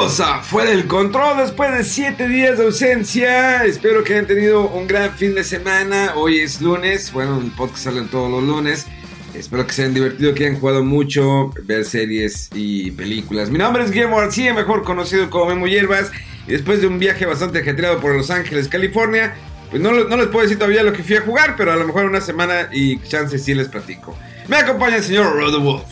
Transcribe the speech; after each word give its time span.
Bienvenidos 0.00 0.20
a 0.20 0.40
Fuera 0.40 0.70
del 0.70 0.86
Control 0.86 1.36
después 1.36 1.76
de 1.76 1.84
7 1.84 2.26
días 2.26 2.56
de 2.56 2.64
ausencia. 2.64 3.64
Espero 3.64 4.02
que 4.02 4.14
hayan 4.14 4.26
tenido 4.26 4.66
un 4.66 4.86
gran 4.86 5.12
fin 5.12 5.34
de 5.34 5.44
semana. 5.44 6.14
Hoy 6.16 6.38
es 6.38 6.62
lunes, 6.62 7.12
bueno, 7.12 7.38
el 7.38 7.50
podcast 7.50 7.84
sale 7.84 8.00
todos 8.04 8.30
los 8.30 8.42
lunes. 8.42 8.86
Espero 9.34 9.66
que 9.66 9.74
se 9.74 9.82
hayan 9.82 9.92
divertido, 9.92 10.32
que 10.32 10.46
hayan 10.46 10.58
jugado 10.58 10.82
mucho, 10.82 11.52
ver 11.64 11.84
series 11.84 12.48
y 12.54 12.92
películas. 12.92 13.50
Mi 13.50 13.58
nombre 13.58 13.84
es 13.84 13.90
Guillermo 13.90 14.16
García, 14.16 14.54
mejor 14.54 14.84
conocido 14.84 15.28
como 15.28 15.44
Memo 15.44 15.66
Hierbas. 15.66 16.10
Y 16.48 16.52
después 16.52 16.80
de 16.80 16.86
un 16.86 16.98
viaje 16.98 17.26
bastante 17.26 17.58
ajetreado 17.58 18.00
por 18.00 18.16
Los 18.16 18.30
Ángeles, 18.30 18.68
California, 18.68 19.34
pues 19.68 19.82
no, 19.82 19.92
les 19.92 20.28
puedo 20.28 20.40
decir 20.40 20.56
todavía 20.56 20.82
lo 20.82 20.94
que 20.94 21.02
fui 21.02 21.16
a 21.16 21.20
jugar, 21.20 21.56
pero 21.58 21.72
a 21.72 21.76
lo 21.76 21.86
mejor 21.86 22.06
una 22.06 22.22
semana 22.22 22.70
y 22.72 22.98
chance 23.00 23.38
sí 23.38 23.52
les 23.52 23.68
platico. 23.68 24.16
Me 24.48 24.56
acompaña 24.56 24.96
el 24.96 25.04
señor 25.04 25.36
Rodewolf. 25.36 25.84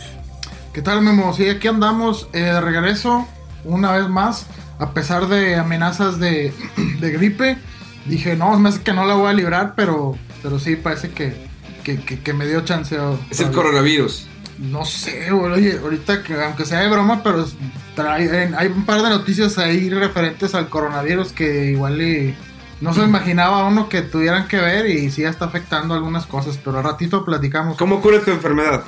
¿Qué 0.73 0.81
tal, 0.81 1.03
Memo? 1.03 1.35
Sí, 1.35 1.47
aquí 1.51 1.69
andamos 1.69 2.31
eh, 2.33 2.39
de 2.39 2.61
regreso 2.63 3.29
una 3.65 3.93
vez 3.93 4.09
más, 4.09 4.47
a 4.79 4.93
pesar 4.93 5.29
de 5.29 5.57
amenazas 5.57 6.19
de, 6.19 6.53
de 7.01 7.11
gripe. 7.11 7.59
Dije, 8.07 8.37
no, 8.37 8.59
me 8.59 8.71
hace 8.71 8.81
que 8.83 8.93
no 8.93 9.05
la 9.05 9.15
voy 9.15 9.29
a 9.29 9.33
librar, 9.35 9.75
pero, 9.77 10.17
pero 10.43 10.59
sí, 10.59 10.77
parece 10.77 11.11
que, 11.11 11.47
que, 11.85 12.01
que- 12.01 12.21
que 12.21 12.33
me 12.33 12.47
dio 12.47 12.63
chance. 12.63 12.97
Es 13.31 13.41
el 13.41 13.51
coronavirus. 13.51 14.27
No 14.59 14.85
sé, 14.85 15.31
güey, 15.31 15.53
oye, 15.53 15.79
ahorita 15.83 16.23
que 16.25 16.35
aunque 16.43 16.65
sea 16.65 16.81
de 16.81 16.89
broma, 16.89 17.23
pero 17.23 17.47
trae- 17.95 18.55
hay 18.57 18.67
un 18.69 18.85
par 18.85 19.03
de 19.03 19.11
noticias 19.11 19.57
ahí 19.59 19.89
referentes 19.91 20.55
al 20.55 20.69
coronavirus 20.69 21.33
que 21.33 21.67
igual 21.73 22.01
y 22.03 22.35
no 22.81 22.93
se 22.95 23.03
imaginaba 23.03 23.65
uno 23.69 23.89
que 23.89 24.03
tuvieran 24.03 24.49
que 24.49 24.57
ver 24.57 24.87
y 24.89 25.11
sí 25.13 25.23
está 25.25 25.45
afectando 25.45 25.95
algunas 25.95 26.27
cosas, 26.27 26.59
pero 26.65 26.79
al 26.79 26.85
ratito 26.85 27.25
platicamos. 27.25 27.77
¿Cómo 27.77 28.01
cura 28.01 28.21
tu 28.21 28.31
enfermedad? 28.33 28.83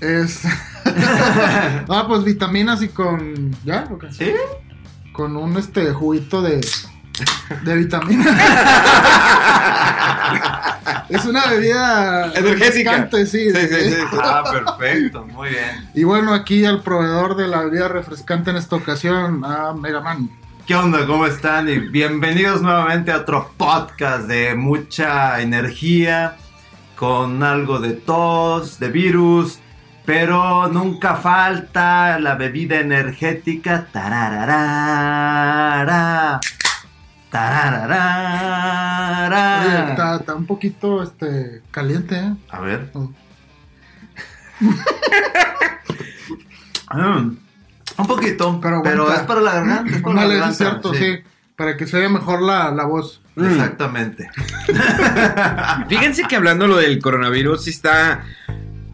Es. 0.00 0.42
ah, 1.88 2.04
pues 2.06 2.24
vitaminas 2.24 2.82
y 2.82 2.88
con. 2.88 3.54
¿Ya? 3.64 3.86
¿O 3.90 3.98
qué? 3.98 4.12
¿Sí? 4.12 4.32
Con 5.12 5.36
un 5.36 5.56
este 5.56 5.92
juguito 5.92 6.42
de. 6.42 6.60
De 7.64 7.76
vitaminas. 7.76 8.36
es 11.08 11.24
una 11.24 11.46
bebida. 11.46 12.32
Energética. 12.34 13.08
sí. 13.10 13.26
Sí, 13.26 13.50
sí, 13.52 13.90
sí. 13.90 13.96
Ah, 14.22 14.44
perfecto, 14.50 15.26
muy 15.26 15.50
bien. 15.50 15.90
Y 15.94 16.04
bueno, 16.04 16.32
aquí 16.32 16.64
al 16.64 16.82
proveedor 16.82 17.36
de 17.36 17.48
la 17.48 17.62
bebida 17.62 17.88
refrescante 17.88 18.50
en 18.50 18.56
esta 18.56 18.76
ocasión, 18.76 19.44
a 19.44 19.72
Megaman. 19.74 20.30
¿Qué 20.66 20.76
onda? 20.76 21.04
¿Cómo 21.04 21.26
están? 21.26 21.68
Y 21.68 21.78
bienvenidos 21.78 22.62
nuevamente 22.62 23.10
a 23.10 23.16
otro 23.16 23.50
podcast 23.56 24.28
de 24.28 24.54
mucha 24.54 25.40
energía, 25.40 26.36
con 26.94 27.42
algo 27.42 27.80
de 27.80 27.94
tos, 27.94 28.78
de 28.78 28.88
virus, 28.88 29.58
pero 30.10 30.66
nunca 30.66 31.14
falta 31.14 32.18
la 32.18 32.34
bebida 32.34 32.80
energética. 32.80 33.86
Tarararara. 33.92 36.40
Oye, 36.40 36.48
Tarararara. 37.30 39.90
está, 39.90 40.16
está 40.16 40.34
un 40.34 40.46
poquito 40.46 41.04
este, 41.04 41.62
caliente, 41.70 42.16
¿eh? 42.16 42.34
A 42.50 42.58
ver. 42.60 42.90
Oh. 42.94 43.08
Mm, 46.92 47.36
un 47.98 48.06
poquito, 48.08 48.60
Pero 48.60 49.12
es 49.12 49.20
para 49.20 49.40
la 49.40 49.54
garganta. 49.54 49.94
Es 49.94 50.02
para 50.02 50.14
la 50.16 50.22
Ándale, 50.22 50.40
garganta, 50.40 50.50
es 50.50 50.58
cierto, 50.58 50.92
sí. 50.92 51.20
Para 51.54 51.76
que 51.76 51.86
se 51.86 51.98
oiga 51.98 52.08
mejor 52.08 52.42
la, 52.42 52.72
la 52.72 52.84
voz. 52.84 53.22
Exactamente. 53.36 54.28
Fíjense 55.88 56.24
que 56.24 56.34
hablando 56.34 56.66
lo 56.66 56.78
del 56.78 57.00
coronavirus, 57.00 57.62
sí 57.62 57.70
está. 57.70 58.24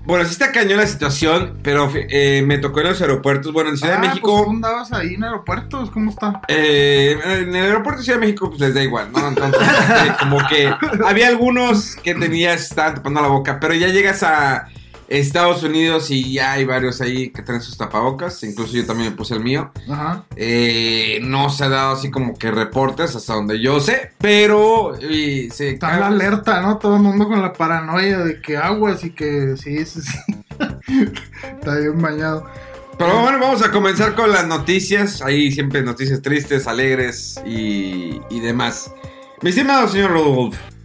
Bueno, 0.06 0.25
sí 0.25 0.31
está 0.31 0.53
cañón 0.53 0.78
la 0.78 0.87
situación, 0.87 1.59
pero 1.62 1.91
eh, 1.94 2.43
me 2.47 2.59
tocó 2.59 2.81
en 2.81 2.87
los 2.89 3.00
aeropuertos. 3.03 3.53
Bueno, 3.53 3.71
en 3.71 3.77
Ciudad 3.77 3.94
Ah, 3.94 3.97
de 3.97 4.00
pues, 4.03 4.11
México. 4.12 4.43
¿tú 4.44 4.50
andabas 4.50 4.93
ahí 4.93 5.15
en 5.15 5.25
aeropuertos? 5.25 5.91
¿Cómo 5.91 6.11
está? 6.11 6.41
eh, 6.49 7.19
en 7.25 7.55
el 7.55 7.65
aeropuerto 7.65 7.99
de 8.00 8.05
Ciudad 8.05 8.19
de 8.21 8.27
México, 8.27 8.49
pues 8.49 8.61
les 8.61 8.75
da 8.75 8.83
igual, 8.84 9.09
¿no? 9.12 9.27
Entonces, 9.28 9.61
este, 9.62 10.16
como 10.21 10.39
que 10.49 10.72
había 11.05 11.27
algunos 11.28 11.97
que 11.97 12.15
tenías, 12.15 12.62
estaban 12.62 12.95
tapando 12.95 13.21
la 13.21 13.28
boca, 13.28 13.59
pero 13.61 13.75
ya 13.75 13.89
llegas 13.89 14.22
a 14.22 14.69
Estados 15.09 15.62
Unidos 15.62 16.11
y 16.11 16.33
ya 16.33 16.53
hay 16.53 16.65
varios 16.65 17.00
ahí 17.00 17.31
que 17.31 17.43
traen 17.43 17.61
sus 17.61 17.77
tapabocas. 17.77 18.43
Incluso 18.43 18.75
yo 18.75 18.87
también 18.87 19.11
me 19.11 19.17
puse 19.17 19.34
el 19.34 19.41
mío. 19.41 19.71
Ajá. 19.89 20.25
Eh, 20.37 21.21
no 21.22 21.50
se 21.50 21.65
ha 21.65 21.69
dado 21.69 21.94
así 21.94 22.11
como 22.11 22.34
que 22.34 22.50
reportes 22.50 23.15
hasta 23.15 23.34
donde 23.34 23.61
yo 23.61 23.81
sé, 23.81 24.12
pero 24.19 24.99
y, 25.00 25.49
Está 25.59 25.99
la 25.99 26.09
alerta, 26.09 26.61
¿no? 26.61 26.78
Todo 26.78 26.97
el 26.97 27.03
mundo 27.03 27.27
con 27.28 27.41
la 27.41 27.53
paranoia 27.53 28.19
de 28.19 28.41
que 28.41 28.56
aguas 28.56 29.05
y 29.05 29.11
que 29.11 29.56
sí, 29.56 29.84
sí, 29.84 30.00
sí. 30.03 30.19
Está 31.43 31.77
bien 31.77 32.00
bañado. 32.00 32.47
Pero 32.99 33.21
bueno, 33.21 33.39
vamos 33.39 33.62
a 33.62 33.71
comenzar 33.71 34.15
con 34.15 34.31
las 34.31 34.47
noticias. 34.47 35.21
Ahí 35.22 35.53
siempre 35.53 35.83
noticias 35.83 36.22
tristes, 36.22 36.66
alegres 36.66 37.41
y, 37.45 38.21
y 38.31 38.41
demás. 38.41 38.91
Mi 39.43 39.50
estimado 39.50 39.87
señor 39.89 40.12
Rodolfo. 40.12 40.76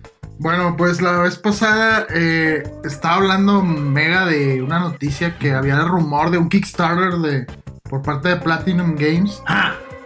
Bueno, 0.44 0.75
pues 0.75 1.02
la 1.02 1.19
vez 1.19 1.38
pasada 1.38 2.07
eh, 2.09 2.63
estaba 2.84 3.16
hablando 3.18 3.62
Mega 3.62 4.25
de 4.25 4.63
una 4.63 4.79
noticia 4.79 5.38
que 5.38 5.53
había 5.53 5.79
rumor 5.81 6.31
de 6.31 6.40
un 6.40 6.50
Kickstarter 6.50 7.13
de 7.19 7.46
por 7.84 8.02
parte 8.02 8.29
de 8.29 8.38
Platinum 8.38 8.96
Games 8.96 9.40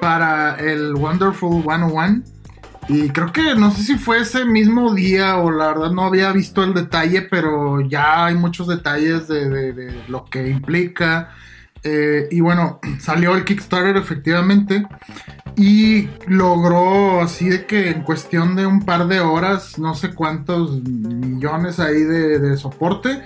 para 0.01 0.55
el 0.55 0.93
Wonderful 0.95 1.61
101. 1.63 2.21
Y 2.89 3.09
creo 3.09 3.31
que 3.31 3.55
no 3.55 3.71
sé 3.71 3.83
si 3.83 3.97
fue 3.97 4.19
ese 4.19 4.43
mismo 4.43 4.93
día 4.93 5.37
o 5.37 5.51
la 5.51 5.67
verdad 5.69 5.91
no 5.91 6.03
había 6.03 6.31
visto 6.33 6.63
el 6.65 6.73
detalle, 6.73 7.21
pero 7.21 7.79
ya 7.81 8.25
hay 8.25 8.35
muchos 8.35 8.67
detalles 8.67 9.27
de, 9.29 9.47
de- 9.49 9.73
de 9.73 10.03
lo 10.09 10.25
que 10.25 10.49
implica. 10.49 11.29
Eh, 11.85 12.27
y 12.31 12.41
bueno, 12.41 12.79
salió 12.99 13.35
el 13.35 13.45
Kickstarter 13.45 13.95
efectivamente 13.95 14.85
y 15.55 16.09
logró 16.27 17.21
así 17.21 17.47
de 17.47 17.65
que 17.65 17.91
en 17.91 18.01
cuestión 18.01 18.55
de 18.55 18.65
un 18.65 18.81
par 18.81 19.07
de 19.07 19.21
horas, 19.21 19.79
no 19.79 19.95
sé 19.95 20.13
cuántos 20.13 20.83
millones 20.83 21.79
ahí 21.79 22.01
de, 22.01 22.39
de 22.39 22.57
soporte. 22.57 23.21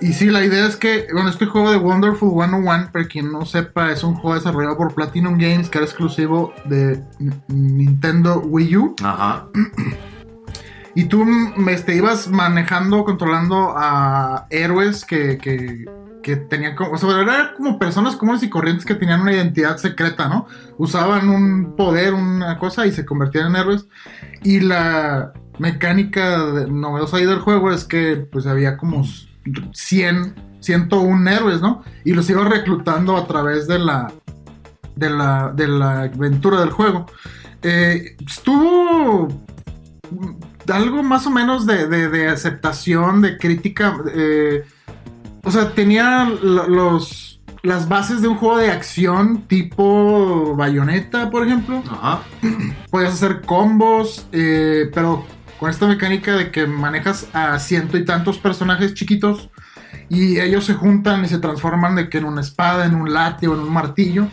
Y 0.00 0.12
sí, 0.12 0.26
la 0.26 0.44
idea 0.44 0.66
es 0.66 0.76
que, 0.76 1.08
bueno, 1.12 1.28
este 1.28 1.46
juego 1.46 1.72
de 1.72 1.76
Wonderful 1.76 2.30
101, 2.30 2.90
para 2.92 3.06
quien 3.06 3.32
no 3.32 3.44
sepa, 3.44 3.90
es 3.90 4.04
un 4.04 4.14
juego 4.14 4.36
desarrollado 4.36 4.76
por 4.76 4.94
Platinum 4.94 5.38
Games 5.38 5.68
que 5.68 5.78
era 5.78 5.86
exclusivo 5.86 6.52
de 6.66 7.02
Nintendo 7.48 8.40
Wii 8.40 8.76
U. 8.76 8.94
Ajá. 9.02 9.48
Y 10.94 11.04
tú 11.04 11.24
este, 11.68 11.96
ibas 11.96 12.28
manejando, 12.28 13.04
controlando 13.04 13.74
a 13.76 14.46
héroes 14.50 15.04
que, 15.04 15.38
que, 15.38 15.84
que 16.22 16.36
tenían 16.36 16.74
como, 16.74 16.92
o 16.92 16.98
sea, 16.98 17.20
eran 17.20 17.54
como 17.56 17.78
personas 17.78 18.16
comunes 18.16 18.42
y 18.42 18.50
corrientes 18.50 18.84
que 18.84 18.94
tenían 18.94 19.20
una 19.22 19.32
identidad 19.32 19.76
secreta, 19.78 20.28
¿no? 20.28 20.46
Usaban 20.76 21.28
un 21.28 21.74
poder, 21.76 22.14
una 22.14 22.58
cosa 22.58 22.86
y 22.86 22.92
se 22.92 23.04
convertían 23.06 23.48
en 23.48 23.56
héroes. 23.56 23.86
Y 24.42 24.60
la 24.60 25.32
mecánica 25.58 26.44
de- 26.44 26.70
novedosa 26.70 27.16
ahí 27.18 27.24
del 27.26 27.40
juego 27.40 27.72
es 27.72 27.84
que 27.84 28.16
pues 28.30 28.46
había 28.46 28.76
como 28.76 29.04
100, 29.72 30.34
101 30.60 31.28
héroes, 31.28 31.60
¿no? 31.60 31.82
Y 32.04 32.12
los 32.12 32.28
ibas 32.30 32.48
reclutando 32.48 33.16
a 33.16 33.26
través 33.26 33.66
de 33.66 33.78
la, 33.78 34.12
de 34.96 35.10
la, 35.10 35.52
de 35.54 35.68
la 35.68 36.02
aventura 36.02 36.60
del 36.60 36.70
juego. 36.70 37.06
Eh, 37.62 38.16
estuvo 38.26 39.28
algo 40.72 41.02
más 41.02 41.26
o 41.26 41.30
menos 41.30 41.66
de, 41.66 41.86
de- 41.88 42.08
de 42.08 42.28
aceptación, 42.28 43.20
de 43.22 43.38
crítica. 43.38 43.96
eh, 44.14 44.64
o 45.48 45.50
sea, 45.50 45.70
tenía 45.72 46.24
lo- 46.42 46.68
los, 46.68 47.40
las 47.62 47.88
bases 47.88 48.20
de 48.22 48.28
un 48.28 48.36
juego 48.36 48.58
de 48.58 48.70
acción 48.70 49.42
tipo 49.48 50.54
bayoneta, 50.56 51.30
por 51.30 51.46
ejemplo. 51.46 51.82
Ajá. 51.90 52.20
Podías 52.90 53.14
hacer 53.14 53.40
combos, 53.42 54.26
eh, 54.32 54.90
pero 54.94 55.24
con 55.58 55.70
esta 55.70 55.86
mecánica 55.86 56.36
de 56.36 56.50
que 56.50 56.66
manejas 56.66 57.26
a 57.32 57.58
ciento 57.58 57.96
y 57.98 58.04
tantos 58.04 58.38
personajes 58.38 58.94
chiquitos 58.94 59.48
y 60.10 60.38
ellos 60.38 60.64
se 60.66 60.74
juntan 60.74 61.24
y 61.24 61.28
se 61.28 61.38
transforman 61.38 61.96
de 61.96 62.08
que 62.08 62.18
en 62.18 62.24
una 62.26 62.42
espada, 62.42 62.86
en 62.86 62.94
un 62.94 63.12
látigo, 63.12 63.54
en 63.54 63.60
un 63.60 63.72
martillo. 63.72 64.28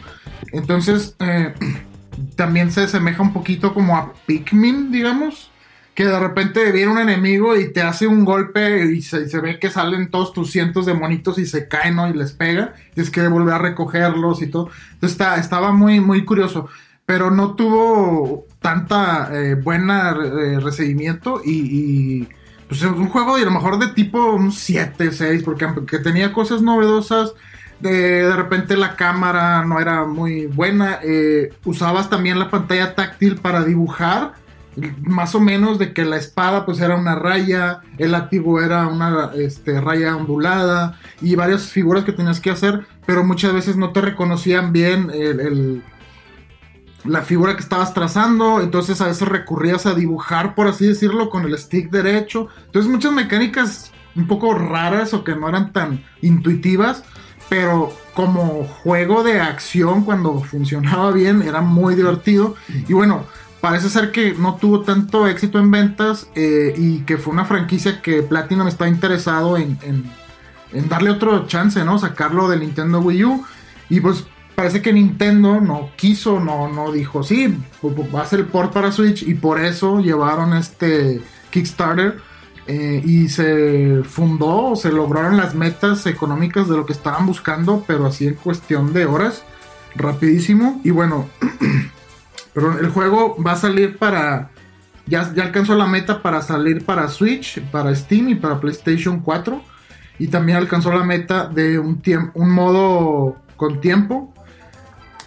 Entonces, 0.51 1.15
eh, 1.19 1.53
también 2.35 2.71
se 2.71 2.83
asemeja 2.83 3.21
un 3.23 3.33
poquito 3.33 3.73
como 3.73 3.97
a 3.97 4.13
Pikmin, 4.25 4.91
digamos. 4.91 5.49
Que 5.95 6.05
de 6.05 6.19
repente 6.19 6.71
viene 6.71 6.91
un 6.91 6.99
enemigo 6.99 7.55
y 7.55 7.71
te 7.71 7.81
hace 7.81 8.05
un 8.05 8.25
golpe 8.25 8.85
y 8.93 9.01
se, 9.01 9.27
se 9.27 9.39
ve 9.39 9.59
que 9.59 9.71
salen 9.71 10.11
todos 10.11 10.33
tus 10.33 10.51
cientos 10.51 10.85
de 10.85 10.93
monitos 10.93 11.39
y 11.39 11.45
se 11.45 11.67
caen, 11.67 11.95
¿no? 11.95 12.07
Y 12.09 12.13
les 12.13 12.33
pega. 12.33 12.73
Tienes 12.93 13.11
que 13.11 13.27
volver 13.27 13.55
a 13.55 13.59
recogerlos 13.59 14.41
y 14.41 14.47
todo. 14.47 14.69
Entonces 14.93 15.11
está, 15.13 15.37
estaba 15.37 15.71
muy, 15.71 16.01
muy 16.01 16.25
curioso. 16.25 16.67
Pero 17.05 17.31
no 17.31 17.55
tuvo 17.55 18.45
tanta 18.59 19.29
eh, 19.31 19.55
buena 19.55 20.11
eh, 20.11 20.59
recibimiento 20.59 21.41
y, 21.45 21.51
y, 21.51 22.29
pues 22.67 22.81
es 22.81 22.87
un 22.87 23.09
juego 23.09 23.37
y 23.37 23.43
a 23.43 23.45
lo 23.45 23.51
mejor 23.51 23.77
de 23.79 23.89
tipo 23.89 24.33
un 24.33 24.51
7, 24.51 25.11
6, 25.11 25.43
porque 25.43 25.65
aunque 25.65 25.99
tenía 25.99 26.33
cosas 26.33 26.61
novedosas, 26.61 27.33
de, 27.79 28.23
de 28.23 28.35
repente 28.35 28.77
la 28.77 28.95
cámara 28.95 29.63
no 29.65 29.79
era 29.79 30.05
muy 30.05 30.47
buena, 30.47 30.99
eh, 31.03 31.53
usabas 31.63 32.09
también 32.09 32.39
la 32.39 32.49
pantalla 32.49 32.95
táctil 32.95 33.35
para 33.37 33.63
dibujar, 33.63 34.33
más 35.01 35.35
o 35.35 35.39
menos 35.39 35.79
de 35.79 35.93
que 35.93 36.05
la 36.05 36.17
espada 36.17 36.65
pues 36.65 36.79
era 36.79 36.95
una 36.95 37.15
raya, 37.15 37.81
el 37.97 38.11
látigo 38.11 38.61
era 38.61 38.87
una 38.87 39.31
este, 39.35 39.79
raya 39.79 40.15
ondulada 40.15 40.99
y 41.21 41.35
varias 41.35 41.67
figuras 41.67 42.03
que 42.03 42.11
tenías 42.11 42.39
que 42.39 42.51
hacer, 42.51 42.85
pero 43.05 43.23
muchas 43.23 43.53
veces 43.53 43.77
no 43.77 43.91
te 43.91 44.01
reconocían 44.01 44.73
bien 44.73 45.09
el, 45.13 45.39
el 45.39 45.83
la 47.05 47.21
figura 47.21 47.55
que 47.55 47.61
estabas 47.61 47.93
trazando, 47.93 48.61
entonces 48.61 48.99
a 49.01 49.07
veces 49.07 49.27
recurrías 49.27 49.85
a 49.85 49.93
dibujar, 49.93 50.55
por 50.55 50.67
así 50.67 50.87
decirlo, 50.87 51.29
con 51.29 51.43
el 51.43 51.57
stick 51.57 51.91
derecho. 51.91 52.47
Entonces 52.65 52.91
muchas 52.91 53.11
mecánicas 53.11 53.91
un 54.15 54.27
poco 54.27 54.53
raras 54.53 55.13
o 55.13 55.23
que 55.23 55.35
no 55.35 55.47
eran 55.47 55.71
tan 55.71 56.03
intuitivas, 56.21 57.03
pero 57.49 57.93
como 58.13 58.63
juego 58.63 59.23
de 59.23 59.39
acción 59.39 60.03
cuando 60.03 60.39
funcionaba 60.41 61.11
bien 61.11 61.41
era 61.41 61.61
muy 61.61 61.95
divertido. 61.95 62.55
Y 62.87 62.93
bueno, 62.93 63.25
parece 63.65 63.89
ser 63.89 64.11
que 64.11 64.35
no 64.35 64.57
tuvo 64.57 64.81
tanto 64.81 65.25
éxito 65.25 65.57
en 65.57 65.71
ventas 65.71 66.29
eh, 66.35 66.75
y 66.77 66.99
que 66.99 67.17
fue 67.17 67.33
una 67.33 67.45
franquicia 67.45 67.99
que 67.99 68.21
Platinum 68.21 68.67
está 68.67 68.87
interesado 68.87 69.57
en, 69.57 69.79
darle 70.87 71.09
otro 71.09 71.47
chance, 71.47 71.83
¿no? 71.83 71.97
Sacarlo 71.97 72.47
del 72.47 72.59
Nintendo 72.59 72.99
Wii 72.99 73.25
U. 73.25 73.43
Y 73.89 74.01
pues 74.01 74.23
parece 74.53 74.83
que 74.83 74.93
Nintendo 74.93 75.59
no 75.61 75.89
quiso, 75.95 76.39
no, 76.39 76.71
no 76.71 76.91
dijo, 76.91 77.23
sí, 77.23 77.57
va 78.13 78.21
a 78.21 78.27
ser 78.27 78.41
el 78.41 78.45
port 78.45 78.71
para 78.71 78.91
Switch 78.91 79.23
y 79.23 79.33
por 79.33 79.59
eso 79.59 79.99
llevaron 79.99 80.53
este 80.53 81.23
Kickstarter 81.49 82.19
eh, 82.67 83.01
y 83.03 83.29
se 83.29 84.03
fundó, 84.03 84.75
se 84.75 84.91
lograron 84.91 85.37
las 85.37 85.55
metas 85.55 86.05
económicas 86.05 86.69
de 86.69 86.77
lo 86.77 86.85
que 86.85 86.93
estaban 86.93 87.25
buscando, 87.25 87.83
pero 87.87 88.05
así 88.05 88.27
en 88.27 88.35
cuestión 88.35 88.93
de 88.93 89.07
horas, 89.07 89.43
rapidísimo. 89.95 90.81
Y 90.83 90.91
bueno, 90.91 91.27
pero 92.55 92.79
el 92.79 92.89
juego 92.89 93.35
va 93.43 93.51
a 93.51 93.57
salir 93.57 93.97
para... 93.97 94.49
Ya, 95.05 95.31
ya 95.35 95.43
alcanzó 95.43 95.75
la 95.75 95.85
meta 95.85 96.23
para 96.23 96.41
salir 96.41 96.83
para 96.83 97.07
Switch, 97.09 97.61
para 97.69 97.93
Steam 97.93 98.29
y 98.29 98.35
para 98.35 98.59
PlayStation 98.59 99.19
4. 99.19 99.61
Y 100.17 100.29
también 100.29 100.57
alcanzó 100.57 100.91
la 100.91 101.03
meta 101.03 101.47
de 101.47 101.77
un, 101.77 102.01
un 102.33 102.49
modo 102.49 103.35
con 103.55 103.81
tiempo 103.81 104.33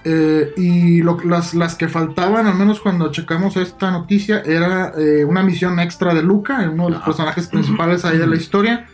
eh, 0.05 0.55
y 0.57 1.03
lo, 1.03 1.19
las, 1.25 1.55
las, 1.55 1.75
que 1.75 1.87
faltaban, 1.87 2.47
al 2.47 2.55
menos 2.55 2.81
cuando 2.81 3.13
checamos 3.13 3.57
esta 3.57 3.91
noticia, 3.91 4.41
era 4.41 4.93
eh, 4.97 5.25
una 5.25 5.43
misión 5.43 5.79
extra 5.81 6.15
de 6.15 6.23
Luca, 6.23 6.69
uno 6.73 6.87
de 6.87 6.91
los 6.93 7.03
ah. 7.03 7.05
personajes 7.05 7.47
principales 7.53 8.05
ahí 8.05 8.17
de 8.17 8.27
la 8.27 8.37
historia, 8.37 8.87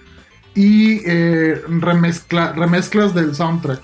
y 0.55 1.03
eh, 1.07 1.63
remezcla, 1.69 2.53
remezclas 2.53 3.15
del 3.15 3.35
soundtrack. 3.35 3.81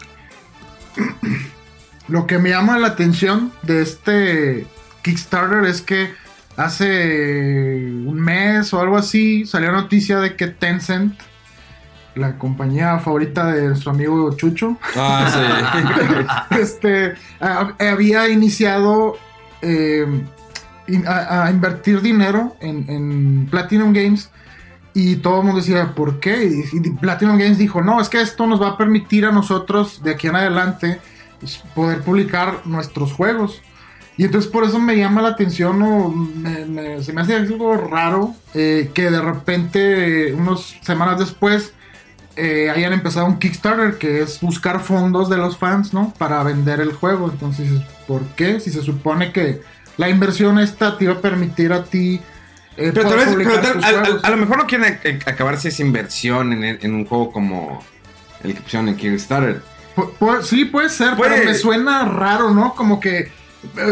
lo 2.11 2.27
que 2.27 2.39
me 2.39 2.51
llama 2.51 2.79
la 2.79 2.89
atención 2.89 3.53
de 3.63 3.83
este 3.83 4.67
Kickstarter 5.03 5.65
es 5.65 5.81
que 5.81 6.13
hace 6.57 7.87
un 8.05 8.21
mes 8.21 8.73
o 8.75 8.81
algo 8.81 8.97
así 8.97 9.47
salió 9.47 9.73
noticia 9.73 10.19
de 10.19 10.37
que 10.37 10.49
Tencent 10.49 11.19
la 12.17 12.37
compañía 12.37 12.99
favorita 12.99 13.53
de 13.53 13.69
nuestro 13.69 13.93
amigo 13.93 14.35
Chucho. 14.37 14.77
Ah, 14.97 15.31
sí. 16.51 16.57
este, 16.61 17.15
había 17.39 18.29
iniciado 18.29 19.17
eh, 19.63 20.07
a, 21.07 21.45
a, 21.47 21.51
invertir 21.51 22.03
dinero 22.03 22.57
en, 22.61 22.85
en, 22.91 23.47
Platinum 23.49 23.93
Games 23.93 24.31
y 24.93 25.17
todo 25.17 25.39
el 25.39 25.47
mundo 25.47 25.61
decía, 25.61 25.95
¿por 25.95 26.19
qué? 26.19 26.51
Y, 26.73 26.91
Platinum 26.91 27.39
Games 27.39 27.59
dijo, 27.59 27.81
no, 27.81 28.01
es 28.01 28.09
que 28.09 28.21
esto 28.21 28.47
nos 28.49 28.61
va 28.61 28.71
a 28.71 28.77
permitir 28.77 29.25
a 29.25 29.31
nosotros 29.31 30.03
de 30.03 30.11
aquí 30.11 30.27
en 30.27 30.35
adelante 30.35 31.01
poder 31.75 32.03
publicar 32.03 32.63
nuestros 32.65 33.13
juegos. 33.13 33.63
Y 34.17 34.25
entonces 34.25 34.51
por 34.51 34.65
eso 34.65 34.79
me 34.79 34.97
llama 34.97 35.23
la 35.23 35.31
atención, 35.31 35.81
o 35.83 36.09
me, 36.11 36.67
me, 36.67 37.03
se 37.03 37.13
me 37.13 37.23
hace 37.23 37.37
algo 37.37 37.75
raro 37.77 38.35
eh, 38.55 38.91
que 38.93 39.11
de 39.11 39.21
repente, 39.21 40.35
unas 40.35 40.77
semanas 40.83 41.19
después, 41.19 41.73
eh, 42.37 42.71
hayan 42.71 42.93
empezado 42.93 43.27
un 43.27 43.39
Kickstarter 43.39 43.99
que 43.99 44.23
es 44.23 44.41
buscar 44.41 44.81
fondos 44.81 45.29
de 45.29 45.37
los 45.37 45.59
fans, 45.59 45.93
¿no? 45.93 46.15
Para 46.17 46.43
vender 46.43 46.81
el 46.81 46.93
juego. 46.93 47.31
Entonces, 47.31 47.71
¿por 48.07 48.23
qué? 48.37 48.61
Si 48.61 48.71
se 48.71 48.83
supone 48.83 49.33
que 49.33 49.61
la 49.97 50.09
inversión 50.09 50.59
esta 50.59 50.97
te 50.97 51.05
iba 51.05 51.15
a 51.15 51.21
permitir 51.21 51.73
a 51.73 51.85
ti. 51.85 52.21
Eh, 52.77 52.93
pero 52.95 53.09
tal 53.09 53.19
vez, 53.19 53.29
pero 53.37 53.61
tal, 53.61 53.85
a, 53.85 53.89
a, 53.89 54.27
a, 54.27 54.31
lo 54.31 54.37
mejor 54.37 54.59
no 54.59 54.67
quieren 54.67 54.99
acabarse 55.27 55.69
esa 55.69 55.83
inversión 55.83 56.53
en, 56.53 56.79
en, 56.81 56.95
un 56.95 57.05
juego 57.05 57.33
como 57.33 57.83
el 58.43 58.55
que 58.55 58.61
pusieron 58.61 58.89
en 58.89 58.97
Kickstarter. 58.97 59.61
Pu 60.09 60.43
sí, 60.43 60.65
puede 60.65 60.89
ser, 60.89 61.17
¿Puede? 61.17 61.37
pero 61.37 61.45
me 61.45 61.55
suena 61.55 62.05
raro, 62.05 62.51
¿no? 62.51 62.75
Como 62.75 63.01
que. 63.01 63.33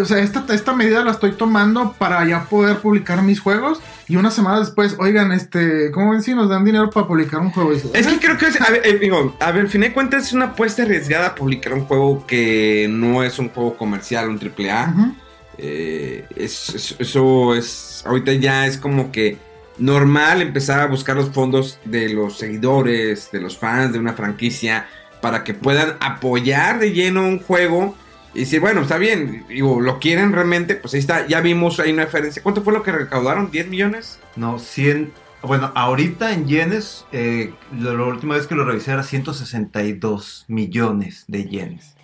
O 0.00 0.04
sea, 0.06 0.18
esta, 0.20 0.46
esta 0.54 0.74
medida 0.74 1.04
la 1.04 1.10
estoy 1.10 1.32
tomando 1.32 1.94
para 1.98 2.26
ya 2.26 2.44
poder 2.44 2.78
publicar 2.78 3.20
mis 3.20 3.38
juegos 3.38 3.80
y 4.08 4.16
una 4.16 4.30
semana 4.30 4.60
después, 4.60 4.96
oigan, 4.98 5.32
este, 5.32 5.90
¿cómo 5.90 6.12
ven 6.12 6.22
si 6.22 6.34
nos 6.34 6.48
dan 6.48 6.64
dinero 6.64 6.88
para 6.88 7.06
publicar 7.06 7.40
un 7.40 7.50
juego? 7.50 7.72
Es 7.72 8.06
que 8.06 8.18
creo 8.18 8.38
que 8.38 8.46
es, 8.46 8.58
a 8.58 8.70
ver, 8.70 8.80
eh, 8.86 8.98
digo, 8.98 9.36
a 9.38 9.52
ver, 9.52 9.62
al 9.62 9.68
fin 9.68 9.82
de 9.82 9.92
cuentas 9.92 10.28
es 10.28 10.32
una 10.32 10.46
apuesta 10.46 10.82
arriesgada 10.82 11.34
publicar 11.34 11.74
un 11.74 11.84
juego 11.84 12.26
que 12.26 12.86
no 12.88 13.22
es 13.22 13.38
un 13.38 13.50
juego 13.50 13.76
comercial, 13.76 14.30
un 14.30 14.38
triple 14.38 14.70
A. 14.70 14.94
Uh 14.96 15.00
-huh. 15.00 15.14
eh, 15.58 16.26
es, 16.34 16.70
es, 16.74 16.96
eso 16.98 17.54
es, 17.54 18.02
ahorita 18.06 18.32
ya 18.32 18.66
es 18.66 18.78
como 18.78 19.12
que 19.12 19.36
normal 19.76 20.40
empezar 20.40 20.80
a 20.80 20.86
buscar 20.86 21.16
los 21.16 21.28
fondos 21.28 21.78
de 21.84 22.08
los 22.08 22.38
seguidores, 22.38 23.30
de 23.30 23.40
los 23.40 23.58
fans 23.58 23.92
de 23.92 23.98
una 23.98 24.14
franquicia, 24.14 24.88
para 25.20 25.44
que 25.44 25.54
puedan 25.54 25.96
apoyar 26.00 26.78
de 26.78 26.92
lleno 26.92 27.26
un 27.26 27.38
juego 27.40 27.96
y 28.34 28.40
decir, 28.40 28.60
bueno, 28.60 28.82
está 28.82 28.98
bien, 28.98 29.44
digo, 29.48 29.80
lo 29.80 29.98
quieren 29.98 30.32
realmente, 30.32 30.76
pues 30.76 30.94
ahí 30.94 31.00
está, 31.00 31.26
ya 31.26 31.40
vimos 31.40 31.80
ahí 31.80 31.92
una 31.92 32.04
referencia. 32.04 32.42
¿Cuánto 32.42 32.62
fue 32.62 32.72
lo 32.72 32.82
que 32.82 32.92
recaudaron? 32.92 33.50
¿10 33.50 33.66
millones? 33.68 34.20
No, 34.36 34.58
100. 34.58 35.12
Bueno, 35.42 35.72
ahorita 35.74 36.32
en 36.32 36.46
yenes, 36.46 37.06
eh, 37.12 37.54
la, 37.78 37.94
la, 37.94 38.04
última 38.04 38.34
vez 38.34 38.46
que 38.46 38.54
lo 38.54 38.64
revisé 38.64 38.92
era 38.92 39.02
162 39.02 40.44
millones 40.48 41.24
de 41.28 41.44
yenes. 41.44 41.96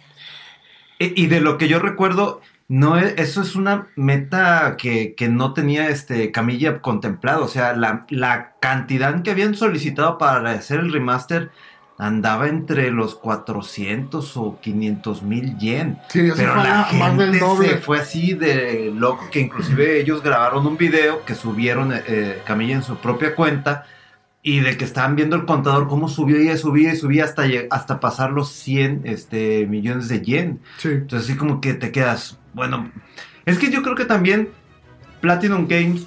E, 0.98 1.12
y 1.16 1.26
de 1.26 1.40
lo 1.40 1.58
que 1.58 1.68
yo 1.68 1.78
recuerdo, 1.78 2.40
no 2.68 2.96
es, 2.96 3.14
eso 3.18 3.42
es 3.42 3.56
una 3.56 3.88
meta 3.96 4.76
que, 4.78 5.14
que, 5.14 5.28
no 5.28 5.52
tenía 5.52 5.88
este 5.88 6.32
Camilla 6.32 6.80
contemplado. 6.80 7.44
O 7.44 7.48
sea, 7.48 7.74
la, 7.74 8.06
la 8.08 8.54
cantidad 8.60 9.22
que 9.22 9.30
habían 9.30 9.54
solicitado 9.54 10.16
para 10.16 10.50
hacer 10.50 10.80
el 10.80 10.92
remaster 10.92 11.50
andaba 11.98 12.48
entre 12.48 12.90
los 12.90 13.14
400 13.14 14.36
o 14.36 14.58
500 14.60 15.22
mil 15.22 15.56
yen. 15.58 15.98
Sí, 16.08 16.28
pero 16.36 16.56
la 16.56 16.84
gente 16.84 17.38
se 17.38 17.76
fue 17.78 18.00
así 18.00 18.34
de 18.34 18.92
loco 18.94 19.28
que 19.30 19.40
inclusive 19.40 20.00
ellos 20.00 20.22
grabaron 20.22 20.66
un 20.66 20.76
video 20.76 21.24
que 21.24 21.34
subieron 21.34 21.92
eh, 21.94 22.42
Camilla 22.44 22.74
en 22.74 22.82
su 22.82 22.96
propia 22.96 23.34
cuenta 23.34 23.86
y 24.42 24.60
de 24.60 24.76
que 24.76 24.84
estaban 24.84 25.16
viendo 25.16 25.36
el 25.36 25.46
contador 25.46 25.88
cómo 25.88 26.08
subió 26.08 26.38
y 26.40 26.56
subía 26.58 26.92
y 26.92 26.96
subía 26.96 27.24
hasta, 27.24 27.44
hasta 27.70 28.00
pasar 28.00 28.30
los 28.30 28.50
100 28.50 29.02
este, 29.04 29.66
millones 29.66 30.08
de 30.08 30.20
yen. 30.20 30.60
Sí. 30.78 30.88
Entonces 30.88 31.30
así 31.30 31.38
como 31.38 31.60
que 31.60 31.74
te 31.74 31.92
quedas, 31.92 32.38
bueno, 32.52 32.90
es 33.46 33.58
que 33.58 33.70
yo 33.70 33.82
creo 33.82 33.94
que 33.94 34.04
también 34.04 34.50
Platinum 35.20 35.66
Games 35.68 36.06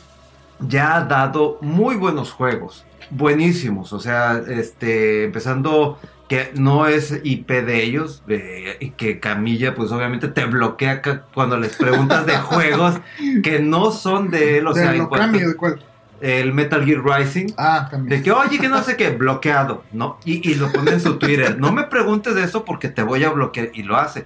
ya 0.59 0.97
ha 0.97 1.05
dado 1.05 1.57
muy 1.61 1.95
buenos 1.95 2.31
juegos 2.31 2.86
buenísimos. 3.09 3.93
O 3.93 3.99
sea, 3.99 4.41
este, 4.47 5.25
empezando 5.25 5.99
que 6.27 6.51
no 6.55 6.87
es 6.87 7.21
IP 7.23 7.49
de 7.49 7.83
ellos, 7.83 8.23
de, 8.27 8.93
que 8.97 9.19
Camilla, 9.19 9.75
pues 9.75 9.91
obviamente 9.91 10.27
te 10.27 10.45
bloquea 10.45 11.01
cuando 11.33 11.57
les 11.57 11.75
preguntas 11.75 12.25
de 12.25 12.37
juegos 12.37 12.95
que 13.43 13.59
no 13.59 13.91
son 13.91 14.29
de 14.29 14.57
él. 14.57 14.67
O 14.67 14.73
de 14.73 14.81
sea, 14.81 14.93
lo 14.93 15.09
cambio, 15.09 15.47
¿de 15.47 15.55
cuál? 15.55 15.81
El 16.19 16.53
Metal 16.53 16.83
Gear 16.83 17.03
Rising. 17.03 17.53
Ah. 17.57 17.89
De 17.91 18.23
que, 18.23 18.31
oye, 18.31 18.59
que 18.59 18.69
no 18.69 18.81
sé 18.83 18.97
qué, 18.97 19.11
bloqueado, 19.11 19.83
¿no? 19.91 20.17
Y, 20.25 20.49
y 20.49 20.55
lo 20.55 20.71
pone 20.71 20.91
en 20.91 20.99
su 20.99 21.17
Twitter. 21.17 21.59
No 21.59 21.71
me 21.71 21.83
preguntes 21.83 22.33
de 22.33 22.43
eso 22.43 22.65
porque 22.65 22.89
te 22.89 23.03
voy 23.03 23.23
a 23.23 23.29
bloquear. 23.29 23.69
Y 23.73 23.83
lo 23.83 23.97
hace. 23.97 24.25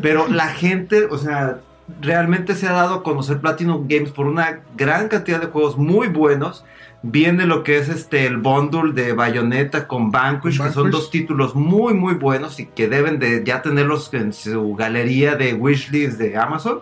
Pero 0.00 0.28
la 0.28 0.48
gente, 0.48 1.04
o 1.04 1.18
sea, 1.18 1.60
realmente 2.00 2.54
se 2.54 2.66
ha 2.66 2.72
dado 2.72 2.94
a 2.94 3.02
conocer 3.02 3.40
Platinum 3.40 3.86
Games 3.88 4.10
por 4.10 4.26
una 4.26 4.60
gran 4.76 5.08
cantidad 5.08 5.40
de 5.40 5.46
juegos 5.46 5.76
muy 5.76 6.08
buenos 6.08 6.64
Viene 7.02 7.46
lo 7.46 7.62
que 7.62 7.78
es 7.78 7.88
este 7.88 8.26
el 8.26 8.38
bundle 8.38 8.92
de 8.92 9.12
Bayonetta 9.12 9.86
con 9.86 10.10
Vanquish, 10.10 10.60
que 10.60 10.70
son 10.70 10.90
dos 10.90 11.10
títulos 11.10 11.54
muy 11.54 11.94
muy 11.94 12.14
buenos 12.14 12.58
y 12.58 12.66
que 12.66 12.88
deben 12.88 13.18
de 13.18 13.44
ya 13.44 13.62
tenerlos 13.62 14.12
en 14.12 14.32
su 14.32 14.74
galería 14.74 15.36
de 15.36 15.54
wishlist 15.54 16.18
de 16.18 16.36
Amazon, 16.36 16.80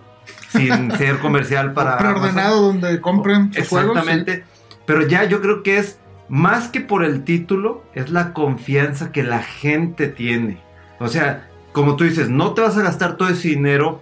sin 0.48 0.90
ser 0.98 1.18
comercial 1.18 1.72
para 1.72 1.98
preordenado 1.98 2.62
donde 2.62 3.00
compren 3.00 3.52
sus 3.52 3.68
juegos. 3.68 3.96
Exactamente. 3.96 4.44
Pero 4.86 5.06
ya 5.06 5.24
yo 5.24 5.40
creo 5.40 5.62
que 5.62 5.78
es 5.78 5.98
más 6.28 6.68
que 6.68 6.80
por 6.80 7.04
el 7.04 7.24
título, 7.24 7.84
es 7.94 8.10
la 8.10 8.32
confianza 8.32 9.12
que 9.12 9.22
la 9.22 9.42
gente 9.42 10.08
tiene. 10.08 10.58
O 10.98 11.08
sea, 11.08 11.48
como 11.72 11.96
tú 11.96 12.04
dices, 12.04 12.30
no 12.30 12.54
te 12.54 12.62
vas 12.62 12.76
a 12.76 12.82
gastar 12.82 13.16
todo 13.16 13.28
ese 13.28 13.48
dinero. 13.48 14.00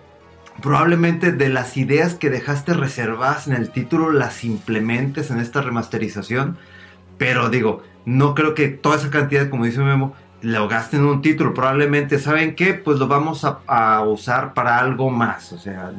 Probablemente 0.60 1.32
de 1.32 1.48
las 1.48 1.76
ideas 1.76 2.14
que 2.14 2.30
dejaste 2.30 2.74
reservadas 2.74 3.46
en 3.46 3.54
el 3.54 3.70
título 3.70 4.12
las 4.12 4.44
implementes 4.44 5.30
en 5.30 5.38
esta 5.40 5.62
remasterización. 5.62 6.58
Pero 7.18 7.48
digo, 7.48 7.82
no 8.04 8.34
creo 8.34 8.54
que 8.54 8.68
toda 8.68 8.96
esa 8.96 9.10
cantidad, 9.10 9.48
como 9.48 9.64
dice 9.64 9.80
Memo, 9.80 10.14
lo 10.40 10.68
gasten 10.68 11.00
en 11.00 11.06
un 11.06 11.22
título. 11.22 11.54
Probablemente, 11.54 12.18
¿saben 12.18 12.54
qué? 12.54 12.74
Pues 12.74 12.98
lo 12.98 13.08
vamos 13.08 13.44
a, 13.44 13.60
a 13.66 14.02
usar 14.02 14.54
para 14.54 14.78
algo 14.78 15.10
más. 15.10 15.52
O 15.52 15.58
sea, 15.58 15.92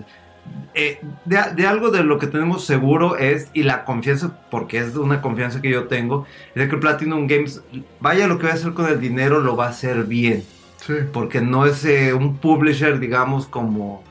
eh, 0.76 1.00
de, 1.26 1.40
de 1.56 1.68
algo 1.68 1.92
de 1.92 2.04
lo 2.04 2.20
que 2.20 2.28
tenemos 2.28 2.66
seguro 2.66 3.18
es, 3.18 3.50
y 3.54 3.64
la 3.64 3.86
confianza, 3.86 4.40
porque 4.50 4.80
es 4.80 4.96
una 4.96 5.22
confianza 5.22 5.62
que 5.62 5.70
yo 5.70 5.86
tengo, 5.86 6.26
es 6.56 6.64
de 6.64 6.70
que 6.70 6.78
Platinum 6.78 7.28
Games, 7.28 7.62
vaya 8.00 8.28
lo 8.28 8.38
que 8.40 8.48
va 8.48 8.54
a 8.54 8.56
hacer 8.56 8.74
con 8.74 8.88
el 8.88 9.00
dinero, 9.00 9.40
lo 9.40 9.56
va 9.56 9.68
a 9.68 9.70
hacer 9.70 10.04
bien. 10.06 10.44
Sí. 10.78 10.94
Porque 11.14 11.42
no 11.42 11.66
es 11.66 11.86
eh, 11.86 12.14
un 12.14 12.38
publisher, 12.38 13.00
digamos, 13.00 13.46
como, 13.46 14.04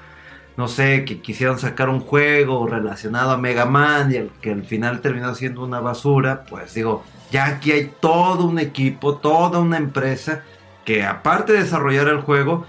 no 0.57 0.69
sé, 0.69 1.05
que 1.05 1.21
quisieron 1.21 1.59
sacar 1.59 1.89
un 1.89 2.01
juego 2.01 2.67
relacionado 2.67 3.31
a 3.31 3.39
Mega 3.39 3.67
Man 3.67 4.13
y 4.13 4.17
el, 4.17 4.31
que 4.41 4.53
al 4.53 4.65
final 4.65 5.01
terminó 5.01 5.35
siendo 5.35 5.65
una 5.65 5.81
basura. 5.81 6.45
Pues 6.45 6.75
digo, 6.75 7.05
ya 7.31 7.47
aquí 7.47 7.73
hay 7.73 7.91
todo 8.01 8.47
un 8.47 8.59
equipo, 8.59 9.17
toda 9.17 9.59
una 9.59 9.79
empresa 9.79 10.43
que 10.85 11.05
aparte 11.05 11.53
de 11.53 11.61
desarrollar 11.61 12.09
el 12.09 12.21
juego, 12.21 12.67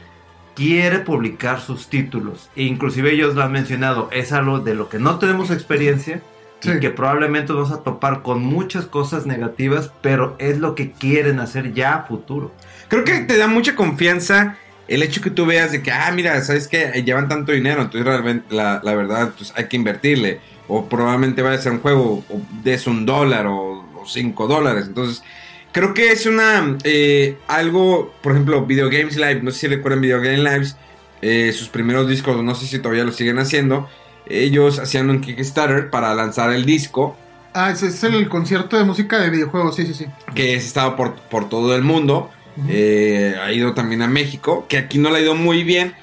quiere 0.56 1.00
publicar 1.00 1.60
sus 1.60 1.88
títulos. 1.88 2.50
E 2.56 2.64
inclusive 2.64 3.12
ellos 3.12 3.36
lo 3.36 3.44
han 3.44 3.52
mencionado, 3.52 4.10
es 4.12 4.32
algo 4.32 4.60
de 4.60 4.76
lo 4.76 4.90
que 4.90 5.00
no 5.00 5.20
tenemos 5.20 5.52
experiencia. 5.52 6.22
Sí. 6.60 6.72
Y 6.72 6.80
que 6.80 6.92
probablemente 6.92 7.52
vamos 7.52 7.72
a 7.72 7.84
topar 7.84 8.22
con 8.22 8.42
muchas 8.42 8.86
cosas 8.86 9.26
negativas, 9.26 9.92
pero 10.02 10.38
es 10.40 10.60
lo 10.60 10.76
que 10.76 10.94
quieren 10.94 11.42
hacer 11.42 11.74
ya 11.74 11.96
a 11.96 12.04
futuro. 12.04 12.54
Creo 12.88 13.04
que 13.04 13.20
te 13.20 13.38
da 13.38 13.48
mucha 13.48 13.76
confianza 13.76 14.56
el 14.94 15.04
hecho 15.04 15.22
que 15.22 15.30
tú 15.30 15.46
veas 15.46 15.72
de 15.72 15.82
que, 15.82 15.92
ah, 15.92 16.12
mira, 16.14 16.42
sabes 16.42 16.68
que 16.68 17.04
llevan 17.04 17.28
tanto 17.28 17.52
dinero, 17.52 17.82
entonces 17.82 18.06
realmente 18.06 18.54
la, 18.54 18.82
la 18.84 18.96
verdad, 18.96 19.34
pues 19.38 19.54
hay 19.56 19.68
que 19.68 19.78
invertirle. 19.78 20.40
O 20.68 20.88
probablemente 20.88 21.42
vaya 21.42 21.58
a 21.58 21.62
ser 21.62 21.74
un 21.74 21.80
juego, 21.80 22.24
o 22.30 22.42
des 22.64 22.88
un 22.88 23.06
dólar 23.06 23.48
o, 23.48 23.86
o 23.96 24.06
cinco 24.08 24.48
dólares. 24.48 24.86
Entonces, 24.88 25.24
creo 25.72 25.94
que 25.94 26.12
es 26.12 26.26
una, 26.26 26.78
eh, 26.84 27.38
algo, 27.48 28.14
por 28.22 28.32
ejemplo, 28.32 28.66
Video 28.66 28.90
Games 28.90 29.18
Live, 29.18 29.42
no 29.42 29.52
sé 29.52 29.60
si 29.60 29.68
recuerdan 29.68 30.02
Video 30.02 30.22
Game 30.22 30.38
Lives, 30.38 30.78
eh, 31.22 31.52
sus 31.54 31.70
primeros 31.70 32.08
discos, 32.08 32.42
no 32.44 32.56
sé 32.56 32.66
si 32.66 32.80
todavía 32.80 33.04
lo 33.04 33.12
siguen 33.12 33.40
haciendo. 33.40 33.90
Ellos 34.26 34.80
hacían 34.80 35.10
un 35.10 35.20
Kickstarter 35.20 35.90
para 35.90 36.14
lanzar 36.14 36.54
el 36.54 36.66
disco 36.66 37.18
Ah, 37.54 37.70
ese 37.70 37.88
es 37.88 38.04
el 38.04 38.28
concierto 38.30 38.78
de 38.78 38.84
música 38.84 39.20
de 39.20 39.30
videojuegos, 39.30 39.76
sí, 39.76 39.86
sí, 39.86 39.94
sí. 39.94 40.06
que 40.34 40.56
es 40.56 40.66
estado 40.66 40.96
por, 40.96 41.14
por 41.14 41.50
todo 41.50 41.76
el 41.76 41.84
mundo. 41.84 42.32
Eh, 42.70 43.36
ha 43.42 43.52
ido 43.52 43.74
también 43.74 44.02
a 44.02 44.08
México, 44.08 44.66
que 44.68 44.78
aquí 44.78 44.98
no 44.98 45.10
le 45.10 45.18
ha 45.18 45.22
ido 45.22 45.36
muy 45.36 45.64
bien. 45.64 45.94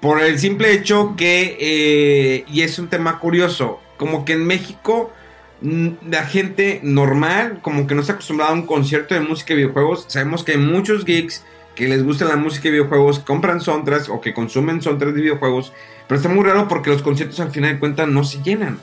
Por 0.00 0.22
el 0.22 0.38
simple 0.38 0.72
hecho 0.72 1.14
que, 1.16 1.56
eh, 1.60 2.44
y 2.48 2.62
es 2.62 2.78
un 2.78 2.88
tema 2.88 3.18
curioso, 3.18 3.80
como 3.96 4.24
que 4.24 4.34
en 4.34 4.46
México 4.46 5.12
mm, 5.60 5.88
la 6.08 6.24
gente 6.24 6.80
normal, 6.84 7.58
como 7.62 7.86
que 7.86 7.94
no 7.94 8.00
está 8.00 8.12
acostumbrada 8.12 8.52
a 8.52 8.54
un 8.54 8.66
concierto 8.66 9.14
de 9.14 9.20
música 9.20 9.54
y 9.54 9.56
videojuegos. 9.56 10.04
Sabemos 10.08 10.44
que 10.44 10.52
hay 10.52 10.58
muchos 10.58 11.04
geeks 11.04 11.44
que 11.74 11.88
les 11.88 12.04
gusta 12.04 12.24
la 12.24 12.36
música 12.36 12.68
y 12.68 12.72
videojuegos, 12.72 13.18
compran 13.20 13.60
soundtracks 13.60 14.08
o 14.08 14.20
que 14.20 14.34
consumen 14.34 14.82
soundtracks 14.82 15.14
de 15.14 15.22
videojuegos. 15.22 15.72
Pero 16.06 16.16
está 16.20 16.28
muy 16.28 16.44
raro 16.44 16.68
porque 16.68 16.90
los 16.90 17.02
conciertos 17.02 17.40
al 17.40 17.50
final 17.50 17.74
de 17.74 17.78
cuentas 17.78 18.08
no 18.08 18.24
se 18.24 18.42
llenan. 18.42 18.78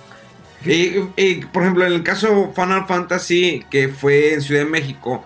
Eh, 0.65 1.41
por 1.51 1.63
ejemplo, 1.63 1.85
en 1.85 1.93
el 1.93 2.03
caso 2.03 2.51
Final 2.55 2.85
Fantasy, 2.87 3.65
que 3.69 3.89
fue 3.89 4.33
en 4.33 4.41
Ciudad 4.41 4.63
de 4.63 4.69
México, 4.69 5.25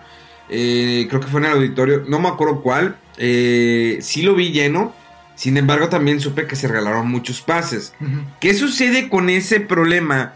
eh, 0.50 1.06
creo 1.08 1.20
que 1.20 1.28
fue 1.28 1.40
en 1.40 1.46
el 1.46 1.52
auditorio, 1.52 2.04
no 2.08 2.18
me 2.20 2.28
acuerdo 2.28 2.60
cuál, 2.60 2.96
eh, 3.16 3.98
sí 4.02 4.22
lo 4.22 4.34
vi 4.34 4.50
lleno, 4.50 4.92
sin 5.36 5.56
embargo 5.56 5.88
también 5.88 6.20
supe 6.20 6.46
que 6.46 6.56
se 6.56 6.68
regalaron 6.68 7.08
muchos 7.08 7.40
pases. 7.40 7.94
¿Qué 8.40 8.52
sucede 8.52 9.08
con 9.08 9.30
ese 9.30 9.60
problema? 9.60 10.34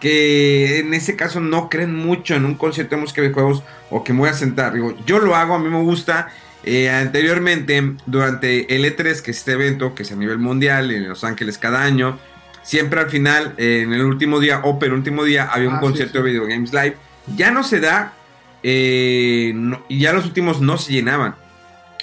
Que 0.00 0.78
en 0.80 0.94
ese 0.94 1.16
caso 1.16 1.40
no 1.40 1.68
creen 1.68 1.94
mucho 1.94 2.34
en 2.34 2.44
un 2.44 2.54
concierto 2.54 2.94
de 2.96 3.00
música 3.02 3.22
de 3.22 3.32
juegos 3.32 3.62
o 3.90 4.04
que 4.04 4.12
me 4.12 4.20
voy 4.20 4.28
a 4.28 4.34
sentar. 4.34 4.74
Digo, 4.74 4.94
yo 5.06 5.18
lo 5.18 5.34
hago, 5.34 5.54
a 5.54 5.58
mí 5.58 5.68
me 5.68 5.80
gusta. 5.82 6.28
Eh, 6.64 6.90
anteriormente, 6.90 7.94
durante 8.06 8.74
el 8.74 8.84
E3, 8.84 9.20
que 9.22 9.30
es 9.30 9.38
este 9.38 9.52
evento 9.52 9.94
que 9.94 10.02
es 10.02 10.12
a 10.12 10.16
nivel 10.16 10.38
mundial 10.38 10.90
en 10.90 11.08
Los 11.08 11.24
Ángeles 11.24 11.58
cada 11.58 11.82
año, 11.82 12.18
siempre 12.62 13.00
al 13.00 13.08
final, 13.08 13.54
eh, 13.56 13.82
en 13.84 13.92
el 13.92 14.02
último 14.02 14.38
día 14.40 14.60
o 14.64 14.78
penúltimo 14.78 15.24
día, 15.24 15.44
había 15.50 15.68
un 15.68 15.76
Ah, 15.76 15.80
sí, 15.80 15.86
concierto 15.86 16.18
sí. 16.18 16.24
de 16.24 16.30
Video 16.30 16.46
Games 16.46 16.72
Live. 16.72 16.96
Ya 17.36 17.50
no 17.50 17.62
se 17.62 17.80
da, 17.80 18.12
eh, 18.68 19.54
y 19.86 20.00
ya 20.00 20.12
los 20.12 20.24
últimos 20.24 20.60
no 20.60 20.76
se 20.76 20.92
llenaban. 20.92 21.36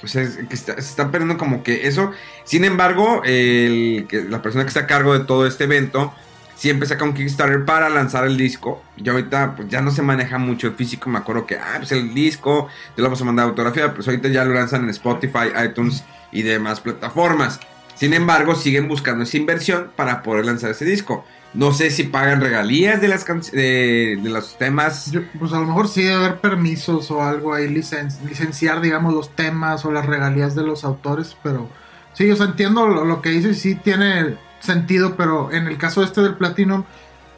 O 0.01 0.07
sea, 0.07 0.25
se 0.25 0.71
está 0.77 1.11
perdiendo 1.11 1.37
como 1.37 1.61
que 1.61 1.87
eso. 1.87 2.11
Sin 2.45 2.63
embargo, 2.63 3.21
la 3.25 4.41
persona 4.41 4.63
que 4.63 4.69
está 4.69 4.81
a 4.81 4.87
cargo 4.87 5.17
de 5.17 5.25
todo 5.25 5.45
este 5.45 5.65
evento 5.65 6.13
siempre 6.55 6.87
saca 6.87 7.03
un 7.03 7.13
Kickstarter 7.13 7.65
para 7.65 7.89
lanzar 7.89 8.25
el 8.25 8.37
disco. 8.37 8.81
Y 8.95 9.09
ahorita 9.09 9.57
pues 9.57 9.67
ya 9.67 9.81
no 9.81 9.91
se 9.91 10.03
maneja 10.03 10.37
mucho 10.37 10.67
el 10.67 10.75
físico. 10.75 11.09
Me 11.09 11.19
acuerdo 11.19 11.45
que, 11.45 11.57
ah, 11.57 11.75
pues 11.79 11.91
el 11.91 12.13
disco, 12.13 12.69
te 12.95 13.01
lo 13.01 13.09
vamos 13.09 13.21
a 13.21 13.25
mandar 13.25 13.45
a 13.45 13.49
autografía. 13.49 13.93
Pues 13.93 14.07
ahorita 14.07 14.29
ya 14.29 14.45
lo 14.45 14.53
lanzan 14.53 14.83
en 14.83 14.89
Spotify, 14.91 15.51
iTunes 15.65 16.05
y 16.31 16.43
demás 16.43 16.79
plataformas. 16.79 17.59
Sin 17.95 18.13
embargo, 18.13 18.55
siguen 18.55 18.87
buscando 18.87 19.25
esa 19.25 19.35
inversión 19.35 19.91
para 19.97 20.23
poder 20.23 20.45
lanzar 20.45 20.71
ese 20.71 20.85
disco. 20.85 21.25
No 21.53 21.71
sé 21.71 21.91
si 21.91 22.05
pagan 22.05 22.41
regalías 22.41 22.99
de, 22.99 23.07
las 23.07 23.25
de, 23.51 24.17
de 24.21 24.29
los 24.29 24.57
temas. 24.57 25.11
Yo- 25.11 25.21
pues 25.37 25.53
a 25.53 25.59
lo 25.59 25.65
mejor 25.67 25.87
sí 25.87 26.01
debe 26.01 26.15
haber 26.15 26.39
permisos 26.41 27.11
o 27.11 27.21
algo 27.23 27.53
ahí, 27.53 27.67
licen- 27.67 28.09
licenciar, 28.27 28.81
digamos, 28.81 29.13
los 29.13 29.35
temas 29.35 29.85
o 29.85 29.91
las 29.91 30.05
regalías 30.05 30.55
de 30.55 30.63
los 30.63 30.83
autores, 30.83 31.37
pero 31.43 31.69
sí, 32.13 32.29
o 32.31 32.35
sea, 32.35 32.47
entiendo 32.47 32.87
lo, 32.87 33.05
lo 33.05 33.21
que 33.21 33.29
dices, 33.29 33.59
sí 33.59 33.75
tiene 33.75 34.35
sentido, 34.61 35.15
pero 35.15 35.51
en 35.51 35.67
el 35.67 35.77
caso 35.77 36.03
este 36.03 36.21
del 36.21 36.35
Platinum, 36.35 36.83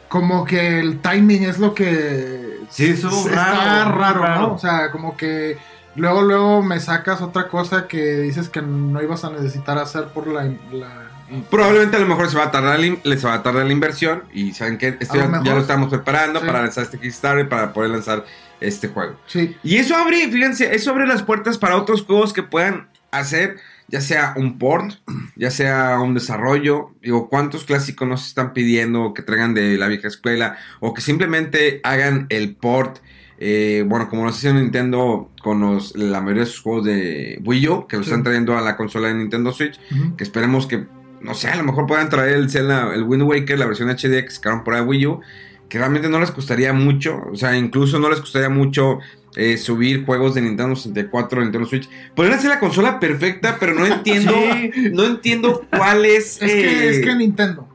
como 0.07 0.45
que 0.45 0.79
el 0.79 0.99
timing 1.01 1.43
es 1.43 1.59
lo 1.59 1.73
que 1.73 2.59
Sí, 2.69 2.85
eso 2.91 3.09
es 3.09 3.25
está 3.25 3.53
raro, 3.53 3.97
raro, 3.97 4.21
raro. 4.21 4.41
¿no? 4.41 4.53
O 4.53 4.57
sea, 4.57 4.91
como 4.91 5.17
que 5.17 5.57
luego, 5.95 6.21
luego 6.21 6.63
me 6.63 6.79
sacas 6.79 7.21
otra 7.21 7.47
cosa 7.49 7.87
que 7.87 8.17
dices 8.21 8.47
que 8.49 8.61
no 8.61 9.01
ibas 9.01 9.25
a 9.25 9.29
necesitar 9.31 9.77
hacer 9.77 10.05
por 10.05 10.27
la... 10.27 10.45
la- 10.71 11.11
Probablemente 11.49 11.97
a 11.97 11.99
lo 11.99 12.05
mejor 12.07 12.29
se 12.29 12.37
va 12.37 12.45
a 12.45 12.51
tardar, 12.51 12.79
les 12.79 13.25
va 13.25 13.33
a 13.33 13.43
tardar 13.43 13.65
la 13.65 13.71
inversión 13.73 14.23
y 14.33 14.51
saben 14.53 14.77
que 14.77 14.95
esto 14.99 15.15
ya, 15.15 15.27
lo 15.27 15.59
estamos 15.59 15.89
preparando 15.89 16.39
Sí. 16.39 16.45
para 16.45 16.61
lanzar 16.61 16.83
este 16.83 16.99
Kickstarter 16.99 17.49
para 17.49 17.73
poder 17.73 17.89
lanzar 17.91 18.25
este 18.61 18.87
juego. 18.89 19.15
Sí, 19.25 19.55
Y 19.63 19.77
eso 19.77 19.95
abre, 19.95 20.27
fíjense, 20.29 20.75
eso 20.75 20.91
abre 20.91 21.07
las 21.07 21.23
puertas 21.23 21.57
para 21.57 21.77
otros 21.77 22.03
juegos 22.03 22.31
que 22.31 22.43
puedan 22.43 22.87
hacer, 23.11 23.57
ya 23.87 24.01
sea 24.01 24.33
un 24.37 24.57
port, 24.59 24.93
ya 25.35 25.49
sea 25.51 25.99
un 25.99 26.13
desarrollo. 26.13 26.91
Digo, 27.01 27.27
¿cuántos 27.29 27.63
clásicos 27.65 28.07
nos 28.07 28.27
están 28.27 28.53
pidiendo 28.53 29.13
que 29.13 29.21
traigan 29.23 29.53
de 29.53 29.77
la 29.77 29.87
vieja 29.87 30.07
escuela? 30.07 30.57
O 30.79 30.93
que 30.93 31.01
simplemente 31.01 31.79
hagan 31.83 32.27
el 32.29 32.55
port. 32.55 32.99
eh, 33.37 33.83
bueno, 33.85 34.07
como 34.09 34.23
lo 34.23 34.29
haciendo 34.29 34.61
Nintendo 34.61 35.29
con 35.43 35.59
los, 35.59 35.93
la 35.97 36.21
mayoría 36.21 36.43
de 36.45 36.49
sus 36.49 36.61
juegos 36.61 36.85
de 36.85 37.41
Wii 37.43 37.67
U, 37.67 37.85
que 37.85 37.97
lo 37.97 38.03
Sí. 38.03 38.09
están 38.09 38.23
trayendo 38.23 38.57
a 38.57 38.61
la 38.61 38.77
consola 38.77 39.09
de 39.09 39.15
Nintendo 39.15 39.51
Switch 39.51 39.77
que 40.15 40.23
esperemos 40.23 40.67
que, 40.67 40.85
no 41.21 41.33
sé, 41.33 41.49
a 41.49 41.55
lo 41.55 41.63
mejor 41.63 41.87
puedan 41.87 42.09
traer 42.09 42.35
el 42.35 42.55
el 42.55 43.03
Wind 43.03 43.23
Waker, 43.23 43.57
la 43.57 43.65
versión 43.65 43.89
HD 43.89 44.23
que 44.23 44.29
sacaron 44.29 44.63
por 44.63 44.73
ahí 44.73 44.81
Wii 44.81 45.07
U, 45.07 45.21
que 45.69 45.77
realmente 45.77 46.09
no 46.09 46.19
les 46.19 46.31
costaría 46.31 46.73
mucho, 46.73 47.21
o 47.31 47.35
sea, 47.35 47.57
incluso 47.57 47.99
no 47.99 48.09
les 48.09 48.19
costaría 48.19 48.49
mucho 48.49 48.99
eh, 49.35 49.57
subir 49.57 50.05
juegos 50.05 50.35
de 50.35 50.41
Nintendo 50.41 50.75
64, 50.75 51.41
Nintendo 51.41 51.67
Switch. 51.67 51.89
Podrían 52.15 52.37
hacer 52.37 52.49
la 52.49 52.59
consola 52.59 52.99
perfecta, 52.99 53.57
pero 53.59 53.73
no 53.73 53.85
entiendo, 53.85 54.33
Sí. 54.73 54.89
no 54.93 55.03
entiendo 55.05 55.65
cuál 55.75 56.05
es... 56.05 56.41
Es 56.41 56.51
que, 56.51 56.87
eh, 56.87 56.89
es 56.89 56.99
que 57.05 57.15
Nintendo. 57.15 57.67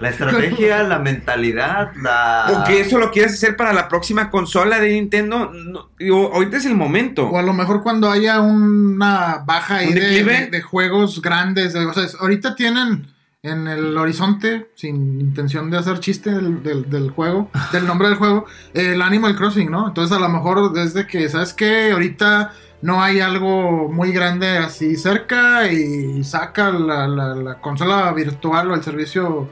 La 0.00 0.10
estrategia, 0.10 0.82
la 0.84 0.98
mentalidad, 0.98 1.92
la... 2.02 2.46
O 2.62 2.64
que 2.66 2.80
eso 2.80 2.98
lo 2.98 3.10
quieras 3.10 3.32
hacer 3.34 3.56
para 3.56 3.72
la 3.72 3.88
próxima 3.88 4.30
consola 4.30 4.78
de 4.80 4.92
Nintendo. 4.94 5.50
No, 5.52 5.90
digo, 5.98 6.30
ahorita 6.32 6.56
es 6.56 6.66
el 6.66 6.74
momento. 6.74 7.28
O 7.28 7.38
a 7.38 7.42
lo 7.42 7.52
mejor 7.52 7.82
cuando 7.82 8.10
haya 8.10 8.40
una 8.40 9.42
baja 9.44 9.76
ahí 9.78 9.88
¿Un 9.88 9.94
de, 9.96 10.24
de- 10.24 10.46
de 10.46 10.62
juegos 10.62 11.20
grandes. 11.20 11.72
de- 11.72 11.84
o 11.86 11.92
sea, 11.92 12.04
ahorita 12.20 12.54
tienen 12.54 13.08
en 13.42 13.68
el 13.68 13.96
horizonte, 13.96 14.70
sin 14.74 15.20
intención 15.20 15.70
de 15.70 15.78
hacer 15.78 16.00
chiste 16.00 16.30
del, 16.30 16.62
del- 16.62 16.90
del 16.90 17.10
juego, 17.10 17.50
del 17.72 17.86
nombre 17.86 18.08
del 18.08 18.16
juego, 18.18 18.46
el 18.74 19.00
Animal 19.00 19.36
Crossing, 19.36 19.70
¿no? 19.70 19.88
Entonces 19.88 20.16
a 20.16 20.20
lo 20.20 20.28
mejor 20.28 20.72
desde 20.72 21.06
que, 21.06 21.28
¿sabes 21.28 21.52
qué? 21.54 21.92
Ahorita 21.92 22.52
no 22.82 23.02
hay 23.02 23.20
algo 23.20 23.88
muy 23.88 24.12
grande 24.12 24.58
así 24.58 24.96
cerca 24.96 25.70
y 25.70 26.22
saca 26.24 26.70
la, 26.70 27.06
la- 27.06 27.34
la 27.34 27.54
consola 27.60 28.12
virtual 28.12 28.70
o 28.70 28.74
el 28.74 28.82
servicio 28.82 29.48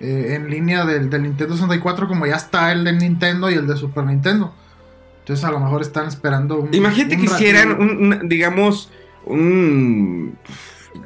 eh, 0.00 0.34
en 0.34 0.48
línea 0.50 0.84
del, 0.84 1.08
del 1.10 1.22
Nintendo 1.22 1.54
64 1.54 2.08
como 2.08 2.26
ya 2.26 2.36
está 2.36 2.72
el 2.72 2.84
de 2.84 2.92
Nintendo 2.92 3.50
y 3.50 3.54
el 3.54 3.66
de 3.66 3.76
Super 3.76 4.04
Nintendo. 4.04 4.54
Entonces 5.20 5.44
a 5.44 5.50
lo 5.50 5.60
mejor 5.60 5.82
están 5.82 6.08
esperando 6.08 6.58
un... 6.58 6.74
Imagínate 6.74 7.14
un 7.16 7.20
que 7.20 7.26
hicieran, 7.26 7.72
un- 7.80 8.28
digamos, 8.28 8.90
un... 9.26 10.36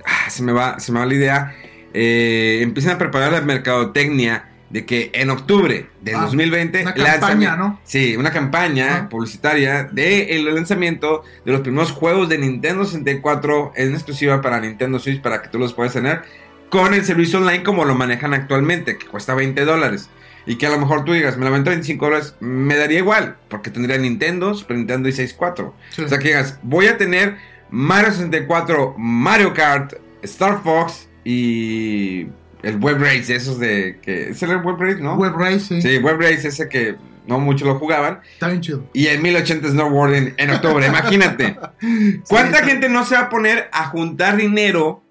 ah, 0.05 0.31
se, 0.31 0.43
me 0.43 0.53
va, 0.53 0.79
se 0.81 0.91
me 0.93 0.99
va 1.01 1.07
la 1.07 1.15
idea. 1.15 1.55
Eh, 1.95 2.59
empiezan 2.63 2.97
a 2.97 2.99
preparar 2.99 3.33
la 3.33 3.41
mercadotecnia 3.41 4.51
de 4.71 4.85
que 4.85 5.11
en 5.15 5.31
octubre 5.31 5.87
Ah, 6.13 6.23
2020... 6.23 6.83
una 6.83 6.95
lanzan- 6.97 7.21
campaña, 7.21 7.57
¿no? 7.57 7.81
Sí, 7.85 8.17
una 8.17 8.33
campaña 8.33 8.97
Ah. 8.97 9.09
publicitaria 9.09 9.85
de 9.85 10.35
el 10.37 10.53
lanzamiento 10.53 11.23
de 11.45 11.53
los 11.53 11.61
primeros 11.61 11.93
juegos 11.93 12.29
de 12.29 12.39
Nintendo 12.39 12.85
64 12.85 13.73
en 13.77 13.95
exclusiva 13.95 14.41
para 14.41 14.59
Nintendo 14.61 14.99
Switch 14.99 15.23
para 15.23 15.41
que 15.43 15.49
tú 15.49 15.59
los 15.61 15.73
puedas 15.75 15.93
tener 15.93 16.23
con 16.71 16.93
el 16.93 17.05
servicio 17.05 17.39
online 17.39 17.63
como 17.63 17.85
lo 17.85 17.95
manejan 17.95 18.35
actualmente, 18.35 18.99
que 18.99 19.07
cuesta 19.07 19.35
20 19.35 19.65
dólares. 19.65 20.11
Y 20.47 20.57
que 20.57 20.67
a 20.67 20.71
lo 20.71 20.79
mejor 20.79 21.05
tú 21.05 21.13
digas, 21.13 21.37
me 21.39 21.45
la 21.45 21.51
vendo 21.53 21.71
25 21.71 22.05
dólares, 22.07 22.35
me 22.41 22.75
daría 22.77 22.99
igual, 22.99 23.37
porque 23.49 23.71
tendría 23.71 23.97
Nintendo, 23.97 24.55
Super 24.55 24.77
Nintendo 24.79 25.09
y 25.09 25.13
64. 25.13 25.75
Sí. 25.91 26.03
O 26.03 26.09
sea 26.09 26.19
que 26.19 26.29
digas, 26.29 26.59
voy 26.63 26.87
a 26.89 26.99
tener 26.99 27.37
Mario 27.71 28.11
64, 28.11 28.95
Mario 28.99 29.55
Kart, 29.55 29.95
Star 30.23 30.63
Fox 30.65 31.09
y 31.25 32.27
el 32.63 32.79
Web 32.79 32.99
Race, 33.01 33.35
esos 33.35 33.59
de 33.59 33.99
que... 34.03 34.31
¿Es 34.31 34.43
el 34.43 34.57
Web 34.59 34.77
Race, 34.79 35.01
no? 35.01 35.17
Web 35.17 35.35
Race, 35.37 35.61
sí. 35.61 35.83
Sí, 35.83 35.99
Web 35.99 36.19
Race 36.21 36.49
ese 36.49 36.69
que 36.69 36.97
no 37.27 37.39
mucho 37.39 37.65
lo 37.65 37.79
jugaban. 37.79 38.21
Está 38.35 38.49
bien 38.49 38.61
chido. 38.61 38.85
Y 38.93 39.07
el 39.07 39.21
1080 39.21 39.69
Snowboarding 39.71 40.35
en 40.37 40.51
octubre, 40.51 40.87
imagínate. 40.87 41.57
¿Cuánta 42.29 42.59
Sí, 42.61 42.71
gente 42.71 42.89
no 42.89 43.05
se 43.05 43.15
va 43.15 43.23
a 43.23 43.29
poner 43.31 43.69
a 43.73 43.87
juntar 43.87 44.37
dinero 44.37 45.03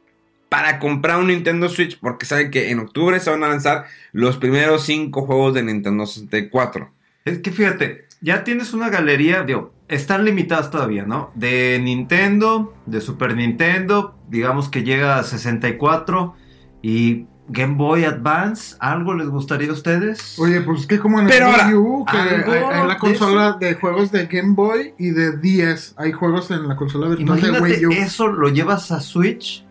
para 0.49 0.79
comprar 0.79 1.17
un 1.19 1.27
Nintendo 1.27 1.69
Switch? 1.69 1.99
Porque 1.99 2.25
saben 2.25 2.51
que 2.51 2.69
en 2.69 2.79
octubre 2.79 3.19
se 3.19 3.29
van 3.29 3.43
a 3.43 3.49
lanzar 3.49 3.85
los 4.11 4.37
primeros 4.37 4.85
cinco 4.85 5.25
juegos 5.25 5.53
de 5.53 5.63
Nintendo 5.63 6.05
64. 6.05 6.91
Es 7.25 7.39
que 7.39 7.51
fíjate, 7.51 8.05
ya 8.21 8.43
tienes 8.43 8.73
una 8.73 8.89
galería, 8.89 9.43
digo, 9.43 9.73
están 9.93 10.25
limitadas 10.25 10.71
todavía, 10.71 11.05
¿no? 11.05 11.31
De 11.35 11.79
Nintendo, 11.81 12.73
de 12.85 13.01
Super 13.01 13.35
Nintendo, 13.35 14.15
digamos 14.29 14.69
que 14.69 14.83
llega 14.83 15.19
a 15.19 15.23
64 15.23 16.35
y 16.81 17.27
Game 17.47 17.75
Boy 17.75 18.05
Advance, 18.05 18.75
¿algo 18.79 19.13
les 19.13 19.27
gustaría 19.27 19.69
a 19.69 19.73
ustedes? 19.73 20.39
Oye, 20.39 20.61
pues 20.61 20.87
que 20.87 20.99
como 20.99 21.19
en 21.19 21.27
Pero 21.27 21.47
el 21.47 21.51
ahora, 21.51 21.67
Wii 21.67 21.75
U, 21.75 22.05
que 22.09 22.17
hay, 22.17 22.63
hay 22.71 22.87
la 22.87 22.97
consola 22.97 23.57
de 23.59 23.75
juegos 23.75 24.11
de 24.11 24.27
Game 24.27 24.53
Boy 24.55 24.93
y 24.97 25.09
de 25.09 25.37
10. 25.37 25.95
Hay 25.97 26.11
juegos 26.13 26.51
en 26.51 26.67
la 26.67 26.75
consola 26.75 27.09
virtual 27.09 27.41
de 27.41 27.47
Imagínate, 27.47 27.85
Wii 27.85 27.85
U. 27.87 27.91
eso 27.91 28.27
lo 28.27 28.49
llevas 28.49 28.91
a 28.91 29.01
Switch. 29.01 29.65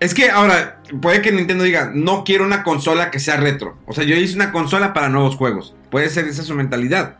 Es 0.00 0.14
que 0.14 0.30
ahora, 0.30 0.80
puede 1.02 1.20
que 1.20 1.30
Nintendo 1.30 1.62
diga, 1.64 1.92
no 1.94 2.24
quiero 2.24 2.46
una 2.46 2.62
consola 2.62 3.10
que 3.10 3.20
sea 3.20 3.36
retro. 3.36 3.76
O 3.86 3.92
sea, 3.92 4.04
yo 4.04 4.16
hice 4.16 4.34
una 4.34 4.50
consola 4.50 4.94
para 4.94 5.10
nuevos 5.10 5.36
juegos. 5.36 5.76
Puede 5.90 6.08
ser 6.08 6.26
esa 6.26 6.42
su 6.42 6.54
mentalidad. 6.54 7.18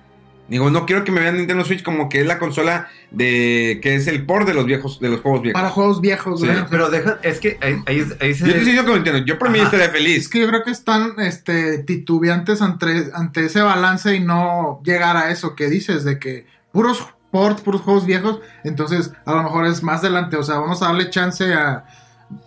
Digo, 0.50 0.69
no 0.69 0.85
quiero 0.85 1.04
que 1.04 1.12
me 1.12 1.21
vean 1.21 1.37
Nintendo 1.37 1.64
Switch 1.64 1.83
como 1.83 2.09
que 2.09 2.21
es 2.21 2.26
la 2.26 2.38
consola 2.38 2.88
de 3.12 3.78
que 3.83 3.95
es 3.95 4.07
el 4.09 4.26
por 4.26 4.45
de 4.45 4.52
los 4.52 4.66
viejos, 4.66 5.00
de 5.00 5.09
los 5.09 5.21
juegos 5.21 5.42
viejos. 5.42 5.59
Para 5.61 5.71
juegos 5.73 6.00
viejos, 6.00 6.40
Sí, 6.40 6.47
¿verdad? 6.49 6.66
Pero 6.69 6.90
deja, 6.90 7.19
es 7.23 7.38
que 7.40 7.57
ahí, 7.62 7.76
ahí, 7.87 8.04
ahí 8.21 8.35
se... 8.35 8.40
Yo 8.47 8.52
te 8.52 8.59
estoy 8.59 8.64
diciendo 8.64 8.83
que 8.85 8.90
lo 8.90 8.97
entiendo. 8.97 9.25
Yo 9.25 9.38
por 9.38 9.49
mí 9.49 9.59
Ajá. 9.59 9.66
estaría 9.66 9.87
Es 9.87 9.92
feliz. 9.92 10.28
que 10.28 10.40
yo 10.40 10.49
creo 10.49 10.62
que 10.64 10.73
están 10.73 11.14
este, 11.19 11.78
titubeantes 11.78 12.61
ante, 12.62 13.11
ante 13.14 13.47
ese 13.47 13.61
balance 13.62 14.14
y 14.14 14.21
no 14.21 14.80
llegar 14.85 15.16
a 15.16 15.30
eso 15.30 15.54
que 15.54 15.69
dices, 15.71 16.04
de 16.04 16.19
que 16.19 16.47
puros 16.73 17.07
ports, 17.30 17.62
puros 17.62 17.83
juegos 17.83 18.04
viejos, 18.07 18.40
entonces 18.64 19.12
a 19.25 19.33
lo 19.35 19.45
mejor 19.45 19.66
es 19.66 19.85
más 19.85 20.00
adelante, 20.00 20.37
o 20.37 20.42
sea, 20.42 20.59
vamos 20.59 20.83
a 20.83 20.87
darle 20.87 21.11
chance 21.11 21.54
a, 21.54 21.85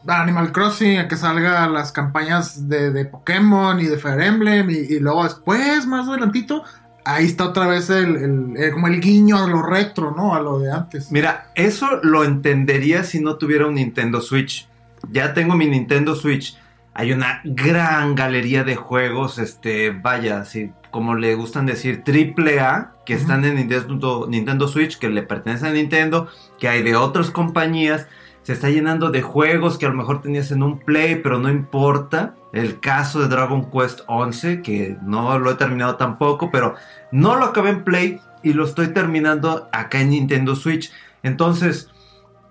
a 0.08 0.22
Animal 0.22 0.52
Crossing, 0.52 0.98
a 1.00 1.08
que 1.08 1.16
salga 1.16 1.68
las 1.70 1.94
campañas 1.94 2.68
de, 2.68 2.92
de 2.92 3.06
Pokémon 3.06 3.80
y 3.80 3.86
de 3.86 3.98
Fire 3.98 4.20
Emblem, 4.22 4.70
y, 4.70 4.74
y 4.74 5.00
luego 5.00 5.24
después, 5.24 5.86
más 5.88 6.10
adelantito, 6.10 6.66
ahí 7.06 7.26
está 7.26 7.46
otra 7.46 7.68
vez 7.68 7.90
el, 7.90 8.16
el- 8.16 8.54
el- 8.58 8.72
como 8.72 8.88
el 8.88 9.00
guiño 9.02 9.38
a 9.44 9.48
lo 9.48 9.62
retro, 9.62 10.14
¿no? 10.16 10.34
A 10.36 10.42
lo 10.42 10.60
de 10.60 10.72
antes. 10.72 11.12
Mira, 11.12 11.50
eso 11.56 12.00
lo 12.04 12.24
entendería 12.24 13.04
si 13.04 13.20
no 13.20 13.38
tuviera 13.38 13.68
un 13.68 13.76
Nintendo 13.76 14.22
Switch. 14.22 14.68
Ya 15.12 15.34
tengo 15.34 15.56
mi 15.56 15.66
Nintendo 15.68 16.16
Switch. 16.16 16.58
Hay 16.94 17.12
una 17.12 17.42
gran 17.44 18.14
galería 18.16 18.64
de 18.64 18.76
juegos, 18.76 19.40
este, 19.40 19.90
vaya, 19.90 20.40
así 20.40 20.72
como 20.92 21.16
le 21.16 21.34
gustan 21.34 21.66
decir, 21.66 22.04
triple 22.04 22.60
A, 22.60 22.92
que 23.04 23.16
están 23.16 23.44
en 23.46 23.56
Nintendo, 23.56 24.28
Nintendo 24.30 24.68
Switch, 24.68 25.00
que 25.00 25.10
le 25.10 25.24
pertenecen 25.24 25.70
a 25.70 25.72
Nintendo, 25.72 26.28
que 26.60 26.68
hay 26.70 26.84
de 26.84 26.96
otras 26.96 27.32
compañías. 27.32 28.06
Se 28.44 28.54
está 28.54 28.70
llenando 28.70 29.10
de 29.10 29.22
juegos 29.22 29.78
que 29.78 29.86
a 29.86 29.90
lo 29.90 29.96
mejor 29.96 30.22
tenías 30.22 30.52
en 30.52 30.64
un 30.64 30.80
Play, 30.80 31.16
pero 31.16 31.40
no 31.40 31.50
importa. 31.50 32.36
El 32.52 32.80
caso 32.80 33.22
de 33.22 33.30
Dragon 33.30 33.72
Quest 33.72 34.02
11, 34.08 34.62
que 34.62 34.98
no 35.02 35.40
lo 35.40 35.52
he 35.52 35.56
terminado 35.56 35.96
tampoco, 35.96 36.52
pero 36.52 36.76
no 37.12 37.36
lo 37.36 37.46
acabé 37.46 37.70
en 37.70 37.84
Play 37.84 38.20
y 38.44 38.54
lo 38.54 38.66
estoy 38.66 38.90
terminando 38.90 39.70
acá 39.72 40.02
en 40.02 40.10
Nintendo 40.10 40.56
Switch. 40.56 40.92
Entonces, 41.24 41.90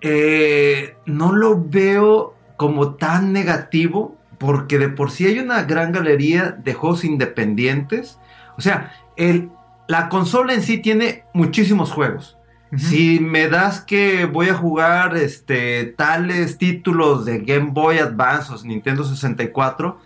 eh, 0.01 0.97
no 1.05 1.31
lo 1.31 1.63
veo 1.63 2.35
como 2.57 2.95
tan 2.95 3.31
negativo 3.31 4.17
porque 4.39 4.77
de 4.77 4.89
por 4.89 5.11
sí 5.11 5.27
hay 5.27 5.39
una 5.39 5.63
gran 5.63 5.91
galería 5.91 6.51
de 6.51 6.73
juegos 6.73 7.05
independientes. 7.05 8.19
O 8.57 8.61
sea, 8.61 8.91
el, 9.15 9.51
la 9.87 10.09
consola 10.09 10.53
en 10.53 10.63
sí 10.63 10.79
tiene 10.79 11.23
muchísimos 11.33 11.91
juegos. 11.91 12.37
Si 12.77 13.19
me 13.19 13.49
das 13.49 13.81
que 13.81 14.25
voy 14.25 14.49
a 14.49 14.55
jugar 14.55 15.15
este, 15.15 15.85
tales 15.85 16.57
títulos 16.57 17.25
de 17.25 17.39
Game 17.39 17.71
Boy 17.71 17.99
Advance 17.99 18.51
o 18.51 18.57
Nintendo 18.65 19.03
64, 19.03 19.97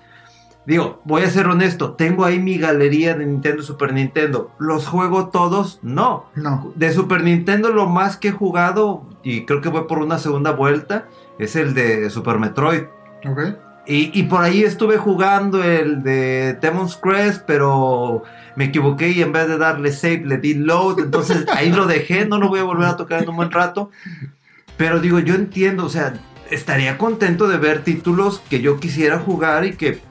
digo, 0.66 1.02
voy 1.06 1.24
a 1.24 1.30
ser 1.30 1.48
honesto, 1.48 1.94
tengo 1.94 2.26
ahí 2.26 2.40
mi 2.40 2.58
galería 2.58 3.16
de 3.16 3.26
Nintendo 3.26 3.64
Super 3.64 3.94
Nintendo. 3.94 4.52
¿Los 4.60 4.88
juego 4.88 5.30
todos? 5.30 5.80
No. 5.82 6.26
No. 6.36 6.74
De 6.76 6.92
Super 6.92 7.24
Nintendo 7.24 7.70
lo 7.70 7.88
más 7.88 8.18
que 8.18 8.30
he 8.30 8.32
jugado, 8.32 9.06
y 9.24 9.46
creo 9.46 9.62
que 9.62 9.70
voy 9.70 9.86
por 9.88 10.00
una 10.00 10.20
segunda 10.20 10.52
vuelta, 10.52 11.06
es 11.40 11.56
el 11.56 11.74
de 11.74 12.10
Super 12.10 12.38
Metroid. 12.38 12.84
¿Ok? 13.26 13.40
Y, 13.88 14.20
y 14.20 14.24
por 14.24 14.44
ahí 14.44 14.64
estuve 14.64 14.98
jugando 14.98 15.64
el 15.64 16.04
de 16.04 16.58
Demon's 16.62 16.98
Crest, 16.98 17.44
pero 17.48 18.24
me 18.58 18.66
equivoqué 18.66 19.12
y 19.12 19.22
en 19.22 19.32
vez 19.32 19.48
de 19.48 19.60
darle 19.60 19.92
save 19.92 20.24
le 20.26 20.40
di 20.40 20.56
load, 20.56 20.98
entonces 20.98 21.46
ahí 21.54 21.72
lo 21.72 21.86
dejé, 21.86 22.26
no 22.26 22.40
lo 22.40 22.50
voy 22.50 22.60
a 22.60 22.64
volver 22.64 22.88
a 22.88 22.98
tocar 22.98 23.22
en 23.22 23.30
un 23.30 23.36
buen 23.36 23.52
rato. 23.52 23.92
Pero 24.78 25.00
digo, 25.00 25.20
yo 25.20 25.36
entiendo, 25.36 25.86
o 25.86 25.90
sea, 25.90 26.16
estaría 26.50 26.98
contento 26.98 27.48
de 27.48 27.58
ver 27.58 27.84
títulos 27.84 28.42
que 28.50 28.60
yo 28.60 28.80
quisiera 28.80 29.20
jugar 29.20 29.64
y 29.64 29.76
que 29.76 30.02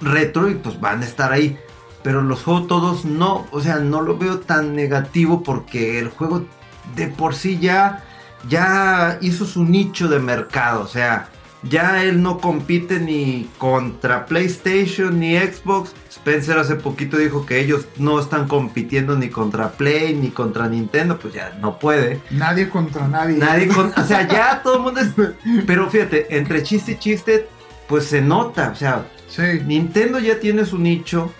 retro 0.00 0.48
y 0.48 0.54
pues 0.54 0.80
van 0.80 1.02
a 1.02 1.04
estar 1.04 1.32
ahí. 1.32 1.58
Pero 2.02 2.22
los 2.22 2.44
juegos 2.44 2.66
todos 2.66 3.04
no, 3.04 3.46
o 3.50 3.60
sea, 3.60 3.76
no 3.76 4.00
lo 4.00 4.16
veo 4.16 4.40
tan 4.40 4.74
negativo 4.74 5.42
porque 5.42 5.98
el 5.98 6.08
juego 6.08 6.46
de 6.96 7.08
por 7.08 7.34
sí 7.34 7.58
ya, 7.58 8.04
ya 8.48 9.18
hizo 9.20 9.44
su 9.44 9.64
nicho 9.64 10.08
de 10.08 10.18
mercado, 10.18 10.80
o 10.80 10.88
sea, 10.88 11.28
ya 11.62 12.02
él 12.04 12.22
no 12.22 12.38
compite 12.38 13.00
ni 13.00 13.48
contra 13.58 14.26
PlayStation 14.26 15.18
ni 15.18 15.36
Xbox. 15.36 15.94
Spencer 16.10 16.58
hace 16.58 16.76
poquito 16.76 17.16
dijo 17.16 17.46
que 17.46 17.60
ellos 17.60 17.86
no 17.96 18.18
están 18.20 18.48
compitiendo 18.48 19.16
ni 19.16 19.28
contra 19.28 19.72
Play 19.72 20.14
ni 20.14 20.30
contra 20.30 20.68
Nintendo, 20.68 21.18
pues 21.18 21.34
ya 21.34 21.56
no 21.60 21.78
puede. 21.78 22.20
Nadie 22.30 22.68
contra 22.68 23.08
nadie. 23.08 23.38
Nadie 23.38 23.68
con, 23.68 23.92
o 23.96 24.04
sea, 24.04 24.26
ya 24.26 24.60
todo 24.64 24.76
el 24.76 24.82
mundo 24.82 25.00
es, 25.00 25.08
pero 25.66 25.88
fíjate, 25.90 26.36
entre 26.36 26.62
chiste 26.62 26.92
y 26.92 26.98
chiste 26.98 27.48
pues 27.88 28.06
se 28.06 28.20
nota, 28.22 28.70
o 28.72 28.76
sea, 28.76 29.04
Sí. 29.30 29.42
Nintendo 29.64 30.18
ya 30.18 30.40
tiene 30.40 30.64
su 30.64 30.78
nicho, 30.78 31.32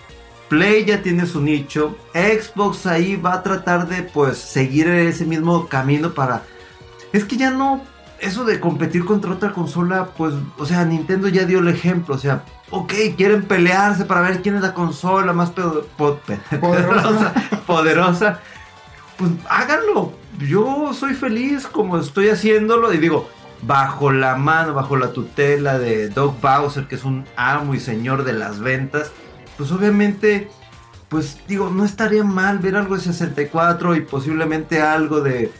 Play 0.49 0.85
ya 0.85 1.01
tiene 1.01 1.25
su 1.25 1.41
nicho, 1.41 1.97
Xbox 2.13 2.85
ahí 2.85 3.15
va 3.15 3.35
a 3.35 3.43
tratar 3.43 3.87
de 3.87 4.03
pues 4.03 4.37
seguir 4.37 4.87
ese 4.87 5.25
mismo 5.25 5.67
camino 5.67 6.13
para... 6.13 6.43
Es 7.13 7.25
que 7.25 7.37
ya 7.37 7.51
no... 7.51 7.83
Eso 8.21 8.45
de 8.45 8.59
competir 8.59 9.03
contra 9.03 9.31
otra 9.31 9.51
consola, 9.51 10.09
pues, 10.15 10.33
o 10.57 10.65
sea, 10.65 10.85
Nintendo 10.85 11.27
ya 11.27 11.45
dio 11.45 11.59
el 11.59 11.67
ejemplo, 11.67 12.13
o 12.15 12.19
sea, 12.19 12.43
ok, 12.69 12.93
quieren 13.17 13.43
pelearse 13.43 14.05
para 14.05 14.21
ver 14.21 14.41
quién 14.43 14.55
es 14.55 14.61
la 14.61 14.73
consola 14.75 15.33
más 15.33 15.49
pedo- 15.49 15.87
po- 15.97 16.15
pe- 16.27 16.37
poderosa, 16.59 17.33
poderosa, 17.65 18.39
pues 19.17 19.31
háganlo. 19.49 20.13
Yo 20.39 20.93
soy 20.93 21.13
feliz 21.15 21.65
como 21.67 21.97
estoy 21.97 22.29
haciéndolo 22.29 22.93
y 22.93 22.97
digo, 22.99 23.27
bajo 23.63 24.11
la 24.11 24.35
mano, 24.35 24.73
bajo 24.75 24.95
la 24.97 25.11
tutela 25.13 25.77
de 25.79 26.09
Doug 26.09 26.39
Bowser, 26.41 26.87
que 26.87 26.95
es 26.95 27.03
un 27.03 27.25
amo 27.35 27.73
y 27.75 27.79
señor 27.79 28.23
de 28.23 28.33
las 28.33 28.59
ventas, 28.59 29.11
pues 29.57 29.71
obviamente, 29.71 30.47
pues 31.09 31.39
digo, 31.47 31.69
no 31.69 31.83
estaría 31.85 32.23
mal 32.23 32.59
ver 32.59 32.75
algo 32.75 32.95
de 32.95 33.01
64 33.01 33.95
y 33.95 34.01
posiblemente 34.01 34.81
algo 34.81 35.21
de, 35.21 35.51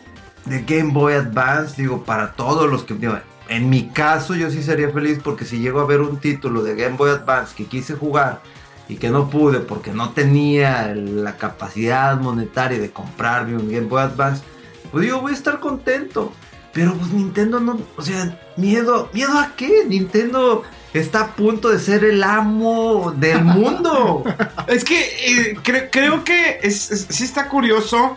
de 0.46 0.62
Game 0.64 0.92
Boy 0.94 1.14
Advance, 1.14 1.82
digo, 1.82 2.04
para 2.04 2.34
todos 2.34 2.70
los 2.70 2.84
que... 2.84 2.94
digo, 2.96 3.18
en 3.48 3.70
mi 3.70 3.90
caso 3.90 4.34
yo 4.36 4.50
sí 4.50 4.64
sería 4.64 4.90
feliz 4.92 5.20
porque 5.24 5.46
si 5.46 5.60
llego 5.60 5.80
a 5.82 5.86
ver 5.86 6.02
un 6.02 6.18
título 6.18 6.64
de 6.64 6.76
Game 6.76 6.96
Boy 6.98 7.12
Advance 7.12 7.54
que 7.56 7.66
quise 7.66 7.96
jugar 7.96 8.42
y 8.88 8.96
que 8.96 9.10
no 9.10 9.30
pude 9.30 9.60
porque 9.60 9.92
no 9.92 10.12
tenía 10.12 10.94
la 10.96 11.38
capacidad 11.38 12.18
monetaria 12.20 12.80
de 12.80 12.92
comprarme 12.92 13.56
un 13.58 13.70
Game 13.70 13.88
Boy 13.88 14.02
Advance, 14.04 14.44
pues 14.92 15.04
digo, 15.06 15.22
voy 15.22 15.32
a 15.32 15.36
estar 15.36 15.60
contento. 15.60 16.32
Pero 16.74 16.94
pues 16.94 17.12
Nintendo 17.12 17.60
no, 17.60 17.78
o 17.98 18.02
sea, 18.02 18.40
miedo, 18.56 19.10
miedo 19.14 19.38
a 19.38 19.54
qué? 19.58 19.84
Nintendo 19.88 20.64
está 20.94 21.20
a 21.22 21.36
punto 21.36 21.70
de 21.70 21.80
ser 21.80 22.06
el 22.06 22.24
amo 22.24 23.14
del 23.18 23.44
mundo. 23.44 24.24
Es 24.68 24.86
que 24.86 25.00
eh, 25.02 25.58
cre- 25.62 25.90
creo 25.92 26.24
que 26.24 26.62
sí 26.72 27.24
está 27.26 27.50
curioso. 27.50 28.16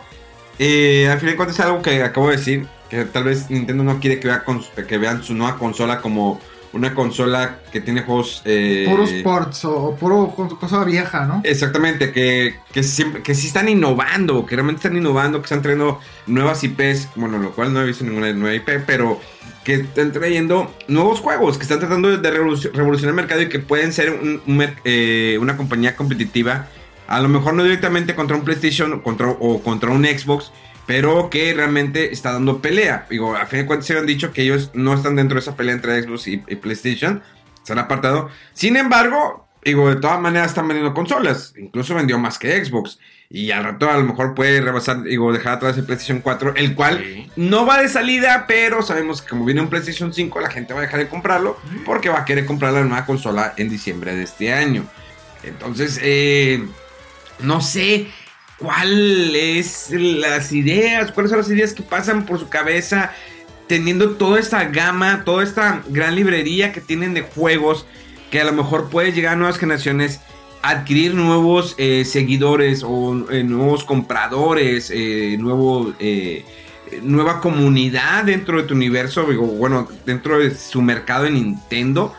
Eh, 0.59 1.07
al 1.11 1.19
fin 1.19 1.29
de 1.29 1.35
cuentas 1.35 1.59
es 1.59 1.65
algo 1.65 1.81
que 1.81 2.01
acabo 2.03 2.29
de 2.29 2.37
decir. 2.37 2.67
Que 2.89 3.03
tal 3.05 3.23
vez 3.23 3.49
Nintendo 3.49 3.83
no 3.83 3.99
quiere 3.99 4.19
que, 4.19 4.27
vea 4.27 4.43
que 4.87 4.97
vean 4.99 5.23
su 5.23 5.33
nueva 5.33 5.57
consola 5.57 6.01
como 6.01 6.39
una 6.71 6.93
consola 6.93 7.59
que 7.71 7.79
tiene 7.81 8.01
juegos... 8.03 8.41
eh, 8.45 8.85
Puros 8.87 9.09
ports 9.23 9.65
o, 9.65 9.75
o 9.75 9.95
puro 9.95 10.33
co- 10.35 10.59
cosa 10.59 10.83
vieja, 10.83 11.25
¿no? 11.25 11.41
Exactamente, 11.45 12.11
que, 12.11 12.55
que, 12.73 12.83
siempre, 12.83 13.23
que 13.23 13.33
sí 13.33 13.47
están 13.47 13.69
innovando, 13.69 14.45
que 14.45 14.55
realmente 14.55 14.79
están 14.85 14.97
innovando, 14.97 15.39
que 15.39 15.45
están 15.45 15.61
trayendo 15.61 15.99
nuevas 16.27 16.63
IPs, 16.63 17.09
bueno, 17.15 17.37
lo 17.39 17.51
cual 17.53 17.73
no 17.73 17.81
he 17.81 17.85
visto 17.85 18.03
ninguna 18.03 18.31
nueva 18.33 18.53
IP, 18.55 18.83
pero 18.85 19.19
que 19.63 19.75
están 19.75 20.11
trayendo 20.11 20.75
nuevos 20.89 21.21
juegos, 21.21 21.57
que 21.57 21.63
están 21.63 21.79
tratando 21.79 22.15
de 22.15 22.31
revoluc- 22.31 22.71
revolucionar 22.73 23.11
el 23.11 23.15
mercado 23.15 23.41
y 23.41 23.47
que 23.49 23.59
pueden 23.59 23.93
ser 23.93 24.11
un- 24.11 24.41
eh, 24.83 25.37
una 25.41 25.55
compañía 25.57 25.95
competitiva, 25.95 26.67
a 27.07 27.19
lo 27.21 27.29
mejor 27.29 27.53
no 27.53 27.63
directamente 27.63 28.15
contra 28.15 28.35
un 28.35 28.43
PlayStation 28.43 28.93
o 28.93 29.03
contra, 29.03 29.29
o 29.29 29.61
contra 29.61 29.91
un 29.91 30.05
Xbox, 30.05 30.51
pero 30.85 31.29
que 31.29 31.53
realmente 31.53 32.11
está 32.11 32.33
dando 32.33 32.61
pelea. 32.61 33.07
Digo, 33.09 33.35
a 33.35 33.45
fin 33.45 33.61
de 33.61 33.65
cuentas 33.65 33.87
se 33.87 33.97
han 33.97 34.05
dicho 34.05 34.31
que 34.31 34.43
ellos 34.43 34.71
no 34.73 34.93
están 34.93 35.15
dentro 35.15 35.35
de 35.35 35.41
esa 35.41 35.55
pelea 35.55 35.75
entre 35.75 36.01
Xbox 36.01 36.27
y, 36.27 36.43
y 36.47 36.55
PlayStation, 36.55 37.23
se 37.63 37.73
han 37.73 37.79
apartado. 37.79 38.29
Sin 38.53 38.77
embargo, 38.77 39.47
digo, 39.65 39.89
de 39.89 39.95
todas 39.95 40.19
maneras 40.21 40.49
están 40.49 40.67
vendiendo 40.67 40.93
consolas, 40.93 41.53
incluso 41.57 41.95
vendió 41.95 42.19
más 42.19 42.37
que 42.37 42.63
Xbox. 42.63 42.99
Y 43.27 43.49
al 43.49 43.63
rato 43.63 43.89
a 43.89 43.97
lo 43.97 44.03
mejor 44.03 44.35
puede 44.35 44.61
rebasar, 44.61 45.01
digo, 45.01 45.33
dejar 45.33 45.53
atrás 45.53 45.75
el 45.77 45.85
PlayStation 45.85 46.21
4, 46.21 46.53
el 46.55 46.75
cual 46.75 47.27
no 47.35 47.65
va 47.65 47.81
de 47.81 47.89
salida, 47.89 48.45
pero 48.47 48.83
sabemos 48.83 49.23
que 49.23 49.29
como 49.29 49.45
viene 49.45 49.61
un 49.61 49.69
PlayStation 49.69 50.13
5, 50.13 50.39
la 50.39 50.51
gente 50.51 50.73
va 50.75 50.81
a 50.81 50.83
dejar 50.83 50.99
de 50.99 51.07
comprarlo 51.07 51.57
porque 51.83 52.09
va 52.09 52.19
a 52.19 52.25
querer 52.25 52.45
comprar 52.45 52.73
la 52.73 52.83
nueva 52.83 53.05
consola 53.07 53.55
en 53.57 53.69
diciembre 53.69 54.15
de 54.15 54.23
este 54.23 54.53
año. 54.53 54.85
Entonces, 55.43 55.99
eh, 56.03 56.63
no 57.39 57.61
sé 57.61 58.07
cuál 58.57 59.35
es 59.35 59.89
las 59.91 60.51
ideas, 60.51 61.11
cuáles 61.11 61.29
son 61.31 61.39
las 61.39 61.49
ideas 61.49 61.73
que 61.73 61.83
pasan 61.83 62.25
por 62.25 62.39
su 62.39 62.49
cabeza 62.49 63.11
teniendo 63.67 64.11
toda 64.11 64.39
esta 64.39 64.65
gama, 64.65 65.23
toda 65.25 65.43
esta 65.43 65.81
gran 65.89 66.15
librería 66.15 66.71
que 66.71 66.81
tienen 66.81 67.13
de 67.13 67.21
juegos 67.23 67.85
que 68.31 68.39
a 68.39 68.45
lo 68.45 68.53
mejor 68.53 68.89
puede 68.89 69.11
llegar 69.11 69.33
a 69.33 69.35
nuevas 69.37 69.57
generaciones, 69.57 70.19
adquirir 70.61 71.13
nuevos 71.15 71.75
eh, 71.77 72.05
seguidores 72.05 72.83
o 72.83 73.25
eh, 73.31 73.43
nuevos 73.43 73.83
compradores, 73.83 74.91
eh, 74.93 75.35
nuevo, 75.39 75.93
nueva 77.01 77.41
comunidad 77.41 78.23
dentro 78.25 78.57
de 78.61 78.67
tu 78.67 78.73
universo, 78.75 79.25
bueno, 79.25 79.87
dentro 80.05 80.39
de 80.39 80.53
su 80.55 80.81
mercado 80.81 81.23
de 81.23 81.31
Nintendo. 81.31 82.13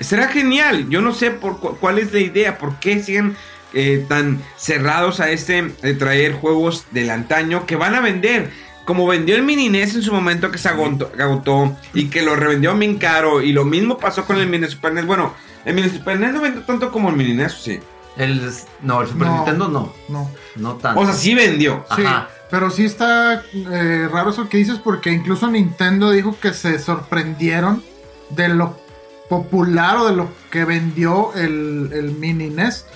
Será 0.00 0.28
genial. 0.28 0.88
Yo 0.90 1.00
no 1.00 1.12
sé 1.14 1.30
por 1.30 1.58
cu- 1.60 1.76
cuál 1.78 1.98
es 1.98 2.12
la 2.12 2.20
idea, 2.20 2.58
por 2.58 2.78
qué 2.80 3.02
siguen 3.02 3.36
eh, 3.78 4.06
tan 4.08 4.42
cerrados 4.56 5.20
a 5.20 5.30
este 5.30 5.60
de 5.82 5.92
traer 5.92 6.32
juegos 6.32 6.86
del 6.92 7.10
antaño 7.10 7.66
que 7.66 7.76
van 7.76 7.94
a 7.94 8.00
vender. 8.00 8.50
Como 8.86 9.06
vendió 9.06 9.36
el 9.36 9.42
mini 9.42 9.68
NES 9.68 9.96
en 9.96 10.02
su 10.02 10.14
momento 10.14 10.50
que 10.50 10.56
se 10.56 10.70
agotó, 10.70 11.12
agotó 11.20 11.76
y 11.92 12.08
que 12.08 12.22
lo 12.22 12.36
revendió 12.36 12.74
bien 12.74 12.96
caro. 12.96 13.42
Y 13.42 13.52
lo 13.52 13.66
mismo 13.66 13.98
pasó 13.98 14.24
con 14.24 14.38
el 14.38 14.48
mini 14.48 14.66
Super 14.68 14.94
NES. 14.94 15.04
Bueno, 15.04 15.34
el 15.66 15.74
mini 15.74 15.90
Super 15.90 16.18
NES 16.18 16.32
no 16.32 16.40
vendió 16.40 16.62
tanto 16.62 16.90
como 16.90 17.10
el 17.10 17.16
mini 17.16 17.34
NES, 17.34 17.52
sí. 17.52 17.80
El, 18.16 18.50
no, 18.80 19.02
el 19.02 19.08
Super 19.08 19.26
No. 19.26 19.36
Nintendo 19.36 19.68
no. 19.68 19.92
No. 20.08 20.30
No 20.54 20.74
tanto. 20.76 20.98
O 20.98 21.04
sea, 21.04 21.12
sí 21.12 21.34
vendió. 21.34 21.84
Sí, 21.96 22.02
Ajá. 22.02 22.30
pero 22.50 22.70
sí 22.70 22.86
está 22.86 23.42
eh, 23.52 24.08
raro 24.10 24.30
eso 24.30 24.48
que 24.48 24.56
dices 24.56 24.78
porque 24.82 25.12
incluso 25.12 25.48
Nintendo 25.48 26.12
dijo 26.12 26.34
que 26.40 26.54
se 26.54 26.78
sorprendieron 26.78 27.82
de 28.30 28.48
lo 28.48 28.80
popular 29.28 29.98
o 29.98 30.06
de 30.06 30.16
lo 30.16 30.30
que 30.50 30.64
vendió 30.64 31.34
el, 31.34 31.90
el 31.92 32.12
mini 32.12 32.48
NES. 32.48 32.86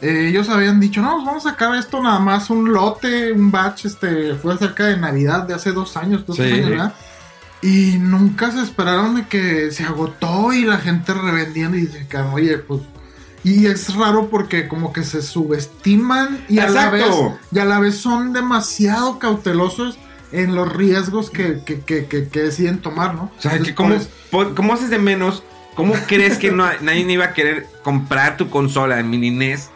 Eh, 0.00 0.28
ellos 0.28 0.48
habían 0.48 0.78
dicho, 0.80 1.00
no, 1.02 1.24
vamos 1.24 1.44
a 1.46 1.50
sacar 1.50 1.74
esto 1.74 2.02
nada 2.02 2.18
más 2.20 2.50
un 2.50 2.72
lote, 2.72 3.32
un 3.32 3.50
batch, 3.50 3.86
este, 3.86 4.34
fue 4.36 4.56
cerca 4.58 4.84
de 4.86 4.96
Navidad 4.96 5.42
de 5.44 5.54
hace 5.54 5.72
dos 5.72 5.96
años, 5.96 6.24
dos 6.26 6.36
Sí. 6.36 6.42
años, 6.42 6.70
¿verdad? 6.70 6.94
Y 7.62 7.96
nunca 7.98 8.52
se 8.52 8.60
esperaron 8.62 9.16
de 9.16 9.26
que 9.26 9.70
se 9.72 9.82
agotó 9.84 10.52
y 10.52 10.64
la 10.64 10.78
gente 10.78 11.12
revendiendo 11.14 11.76
y 11.76 11.86
dice, 11.86 12.06
oye, 12.32 12.58
pues... 12.58 12.82
Y 13.44 13.66
es 13.66 13.94
raro 13.94 14.28
porque 14.30 14.66
como 14.68 14.92
que 14.92 15.04
se 15.04 15.22
subestiman 15.22 16.44
y 16.48 16.58
a, 16.58 16.68
la 16.68 16.90
vez, 16.90 17.06
y 17.52 17.58
a 17.60 17.64
la 17.64 17.78
vez 17.78 17.96
son 17.96 18.32
demasiado 18.32 19.18
cautelosos 19.18 19.96
en 20.32 20.54
los 20.54 20.70
riesgos 20.72 21.30
que, 21.30 21.62
que, 21.64 21.80
que, 21.80 22.06
que- 22.06 22.28
que 22.28 22.42
deciden 22.42 22.78
tomar, 22.80 23.14
¿no? 23.14 23.30
O 23.38 23.40
sea, 23.40 23.52
que 23.52 23.70
Entonces, 23.70 24.08
¿cómo, 24.30 24.42
pues, 24.44 24.54
¿cómo 24.56 24.74
haces 24.74 24.90
de 24.90 24.98
menos? 24.98 25.42
¿Cómo 25.76 25.94
crees 26.08 26.36
que 26.36 26.50
no, 26.50 26.66
nadie 26.82 27.10
iba 27.10 27.26
a 27.26 27.32
querer 27.32 27.66
comprar 27.84 28.36
tu 28.36 28.50
consola 28.50 28.98
en 28.98 29.08
mini 29.08 29.30
NES? 29.30 29.70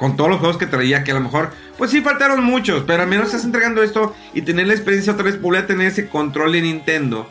Con 0.00 0.16
todos 0.16 0.30
los 0.30 0.38
juegos 0.38 0.56
que 0.56 0.66
traía, 0.66 1.04
que 1.04 1.10
a 1.10 1.14
lo 1.14 1.20
mejor, 1.20 1.50
pues 1.76 1.90
sí 1.90 2.00
faltaron 2.00 2.42
muchos, 2.42 2.84
pero 2.86 3.02
al 3.02 3.08
menos 3.08 3.26
estás 3.26 3.44
entregando 3.44 3.82
esto 3.82 4.16
y 4.32 4.40
tener 4.40 4.66
la 4.66 4.72
experiencia 4.72 5.12
otra 5.12 5.26
vez, 5.26 5.38
volver 5.38 5.64
a 5.64 5.66
tener 5.66 5.88
ese 5.88 6.08
control 6.08 6.52
de 6.52 6.62
Nintendo, 6.62 7.28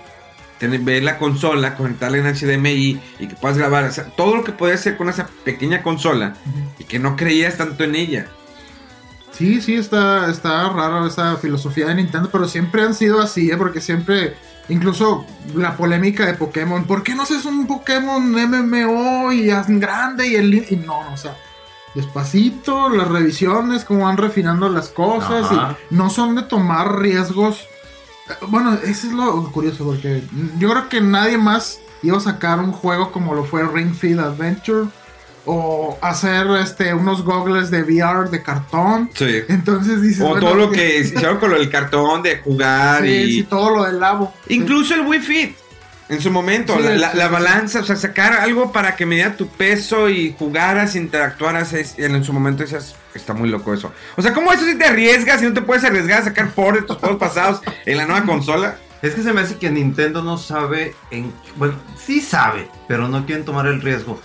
tener, 0.60 0.80
ver 0.82 1.02
la 1.02 1.18
consola, 1.18 1.74
conectarla 1.74 2.20
en 2.20 2.32
HDMI 2.32 3.02
y 3.18 3.28
que 3.28 3.36
puedas 3.36 3.58
grabar, 3.58 3.86
o 3.86 3.92
sea, 3.92 4.04
todo 4.16 4.36
lo 4.36 4.44
que 4.44 4.52
podías 4.52 4.82
hacer 4.82 4.98
con 4.98 5.10
esa 5.10 5.28
pequeña 5.44 5.82
consola 5.82 6.36
y 6.78 6.84
que 6.84 7.00
no 7.00 7.16
creías 7.16 7.58
tanto 7.58 7.84
en 7.84 7.96
ella. 7.96 8.28
Sí, 9.32 9.62
sí, 9.62 9.74
está, 9.74 10.30
está 10.30 10.70
raro 10.70 11.08
esa 11.08 11.38
filosofía 11.38 11.88
de 11.88 11.96
Nintendo, 11.96 12.30
pero 12.32 12.48
siempre 12.48 12.84
han 12.84 12.94
sido 12.94 13.20
así, 13.20 13.50
¿eh? 13.50 13.58
Porque 13.58 13.82
siempre, 13.82 14.36
incluso 14.68 15.26
la 15.56 15.76
polémica 15.76 16.28
de 16.28 16.36
Pokémon, 16.36 16.86
¿por 16.86 17.02
qué 17.02 17.16
no 17.16 17.24
haces 17.24 17.46
un 17.46 17.66
Pokémon 17.66 18.30
MMO 18.30 19.32
y 19.32 19.48
grande 19.80 20.28
y 20.28 20.36
el... 20.36 20.54
Y 20.70 20.76
no, 20.76 21.00
o 21.12 21.18
sea, 21.18 21.36
despacito, 21.96 22.90
las 22.90 23.08
revisiones, 23.08 23.86
cómo 23.86 24.06
van 24.06 24.18
refinando 24.18 24.70
las 24.70 24.90
cosas, 24.90 25.52
Ajá. 25.52 25.78
y 25.90 25.96
no 25.96 26.10
son 26.10 26.36
de 26.36 26.44
tomar 26.44 27.00
riesgos. 27.00 27.68
Bueno, 28.48 28.74
eso 28.84 29.08
es 29.08 29.14
lo 29.14 29.52
curioso, 29.52 29.86
porque 29.86 30.22
yo 30.60 30.70
creo 30.70 30.90
que 30.90 31.02
nadie 31.02 31.38
más 31.38 31.80
iba 32.04 32.18
a 32.18 32.22
sacar 32.22 32.60
un 32.60 32.72
juego 32.72 33.12
como 33.12 33.34
lo 33.34 33.44
fue 33.44 33.68
Ring 33.68 33.94
Fit 33.94 34.20
Adventure. 34.20 34.88
O 35.46 35.98
hacer 36.02 36.46
este 36.62 36.94
unos 36.94 37.24
goggles 37.24 37.72
de 37.72 37.82
VR 37.82 38.30
de 38.30 38.44
cartón. 38.44 39.10
Sí. 39.16 39.40
Entonces 39.48 40.02
dices. 40.02 40.22
O 40.22 40.30
bueno, 40.30 40.42
todo 40.46 40.56
lo 40.56 40.70
que 40.70 41.00
hicieron 41.00 41.38
con 41.38 41.50
lo 41.50 41.58
del 41.58 41.70
cartón 41.72 42.22
de 42.22 42.38
jugar 42.40 43.04
Sí, 43.04 43.10
y... 43.10 43.32
sí, 43.34 43.44
todo 43.44 43.78
lo 43.78 43.84
del 43.86 44.00
labo. 44.00 44.32
Incluso 44.50 44.94
el 44.94 45.02
Wii 45.08 45.20
Fit. 45.22 45.56
En 46.10 46.20
su 46.22 46.32
momento, 46.32 46.76
Sí, 46.76 46.84
la, 46.84 46.96
la- 46.96 47.14
la 47.14 47.28
balanza, 47.28 47.82
o 47.82 47.84
sea, 47.84 47.96
sacar 47.96 48.34
algo 48.34 48.72
para 48.72 48.96
que 48.96 49.06
medía 49.06 49.38
tu 49.38 49.48
peso 49.48 50.10
y 50.10 50.36
jugaras, 50.38 50.96
interactuaras, 50.96 51.72
es- 51.74 52.00
en 52.00 52.24
su 52.24 52.34
momento 52.34 52.64
decías, 52.64 52.96
está 53.14 53.34
muy 53.34 53.48
loco 53.50 53.74
eso. 53.74 53.94
O 54.18 54.22
sea, 54.22 54.34
¿cómo 54.34 54.52
eso 54.52 54.66
si 54.66 54.76
te 54.76 54.86
arriesgas 54.86 55.42
y 55.44 55.46
no 55.46 55.54
te 55.54 55.62
puedes 55.62 55.84
arriesgar 55.84 56.22
a 56.22 56.24
sacar 56.26 56.50
por 56.50 56.76
de 56.76 56.82
tus 56.82 56.98
juegos 56.98 57.20
pasados 57.20 57.62
en 57.86 57.98
la 57.98 58.06
nueva 58.08 58.26
consola? 58.26 58.78
Es 59.04 59.14
que 59.14 59.22
se 59.24 59.32
me 59.34 59.42
hace 59.42 59.56
que 59.58 59.70
Nintendo 59.70 60.22
no 60.24 60.38
sabe 60.38 60.94
en... 61.12 61.32
Bueno, 61.56 61.76
sí 62.04 62.20
sabe, 62.22 62.68
pero 62.88 63.08
no 63.08 63.26
quieren 63.26 63.46
tomar 63.46 63.68
el 63.68 63.82
riesgo 63.82 64.20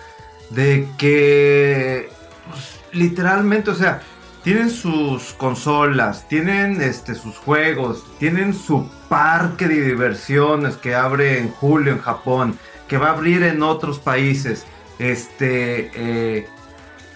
de 0.50 0.88
que 0.98 2.08
pues, 2.50 2.80
literalmente, 2.92 3.70
o 3.70 3.74
sea, 3.74 4.00
tienen 4.44 4.70
sus 4.70 5.32
consolas, 5.32 6.28
tienen 6.28 6.80
este 6.82 7.14
sus 7.14 7.38
juegos, 7.38 8.04
tienen 8.18 8.52
su 8.52 8.88
parque 9.08 9.66
de 9.66 9.80
diversiones 9.80 10.76
que 10.76 10.94
abre 10.94 11.38
en 11.38 11.50
julio 11.50 11.92
en 11.92 11.98
Japón, 11.98 12.58
que 12.86 12.98
va 12.98 13.08
a 13.08 13.12
abrir 13.12 13.42
en 13.42 13.62
otros 13.62 13.98
países. 13.98 14.66
Este, 14.98 15.90
eh, 15.94 16.46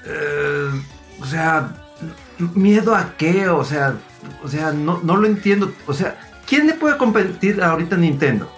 eh, 0.07 0.71
o 1.21 1.27
sea, 1.27 1.75
miedo 2.55 2.95
a 2.95 3.15
qué, 3.19 3.49
o 3.51 3.63
sea, 3.63 3.97
o 4.43 4.49
sea, 4.49 4.73
no, 4.73 5.01
no 5.03 5.17
lo 5.17 5.27
entiendo, 5.27 5.73
o 5.87 5.93
sea, 5.93 6.19
¿quién 6.47 6.67
le 6.67 6.73
puede 6.73 6.97
competir 6.97 7.63
ahorita 7.63 7.97
a 7.97 7.99
Nintendo? 7.99 8.51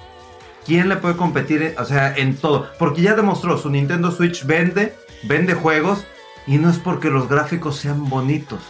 ¿Quién 0.64 0.88
le 0.88 0.96
puede 0.96 1.16
competir, 1.16 1.74
o 1.76 1.84
sea, 1.84 2.14
en 2.16 2.36
todo? 2.36 2.70
Porque 2.78 3.02
ya 3.02 3.14
demostró, 3.14 3.58
su 3.58 3.68
Nintendo 3.68 4.12
Switch 4.12 4.46
vende, 4.46 4.94
vende 5.24 5.54
juegos 5.54 6.06
y 6.46 6.58
no 6.58 6.70
es 6.70 6.78
porque 6.78 7.10
los 7.10 7.28
gráficos 7.28 7.76
sean 7.76 8.08
bonitos. 8.08 8.60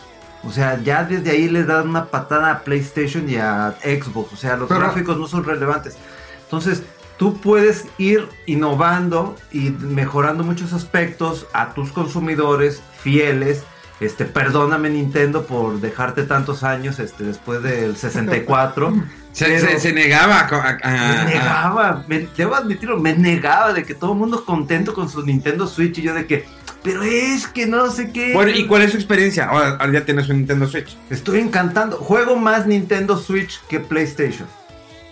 O 0.42 0.50
sea, 0.50 0.80
ya 0.82 1.04
desde 1.04 1.30
ahí 1.30 1.48
les 1.48 1.66
dan 1.66 1.88
una 1.88 2.06
patada 2.06 2.50
a 2.50 2.60
PlayStation 2.60 3.28
y 3.28 3.36
a 3.36 3.74
Xbox. 3.82 4.32
O 4.32 4.36
sea, 4.36 4.56
los 4.56 4.68
Pero- 4.68 4.80
gráficos 4.80 5.18
no 5.18 5.26
son 5.28 5.44
relevantes. 5.44 5.96
Entonces, 6.44 6.82
tú 7.18 7.36
puedes 7.38 7.86
ir 7.98 8.26
innovando 8.46 9.36
y 9.52 9.70
mejorando 9.70 10.42
muchos 10.42 10.72
aspectos 10.72 11.46
a 11.52 11.74
tus 11.74 11.92
consumidores 11.92 12.82
fieles. 13.02 13.64
Este, 14.00 14.24
perdóname 14.24 14.88
Nintendo 14.88 15.44
por 15.44 15.78
dejarte 15.78 16.22
tantos 16.22 16.62
años 16.64 16.98
este, 17.00 17.24
después 17.24 17.62
del 17.62 17.96
64. 17.96 18.92
Se, 19.32 19.60
se- 19.60 19.78
se 19.78 19.92
negaba 19.92 20.40
a, 20.40 20.48
a- 20.48 20.78
a- 20.82 21.24
me 21.24 21.34
negaba, 21.34 22.04
me, 22.08 22.26
debo 22.36 22.56
admitirlo, 22.56 22.98
me 22.98 23.14
negaba 23.16 23.72
de 23.72 23.84
que 23.84 23.94
todo 23.94 24.12
el 24.14 24.18
mundo 24.18 24.44
contento 24.44 24.92
con 24.92 25.08
su 25.08 25.22
Nintendo 25.24 25.68
Switch 25.68 25.98
y 25.98 26.02
yo 26.02 26.14
de 26.14 26.26
que, 26.26 26.46
pero 26.82 27.02
es 27.02 27.46
que 27.46 27.66
no 27.66 27.90
sé 27.90 28.12
qué. 28.12 28.32
Bueno, 28.32 28.52
¿y 28.52 28.66
cuál 28.66 28.82
es 28.82 28.92
su 28.92 28.96
experiencia? 28.96 29.46
Ahora, 29.46 29.76
ahora 29.80 29.92
ya 29.92 30.04
tienes 30.04 30.28
un 30.28 30.38
Nintendo 30.38 30.66
Switch. 30.68 30.96
Estoy 31.10 31.40
encantando. 31.40 31.96
Juego 31.98 32.36
más 32.36 32.66
Nintendo 32.66 33.16
Switch 33.18 33.60
que 33.68 33.80
PlayStation. 33.80 34.48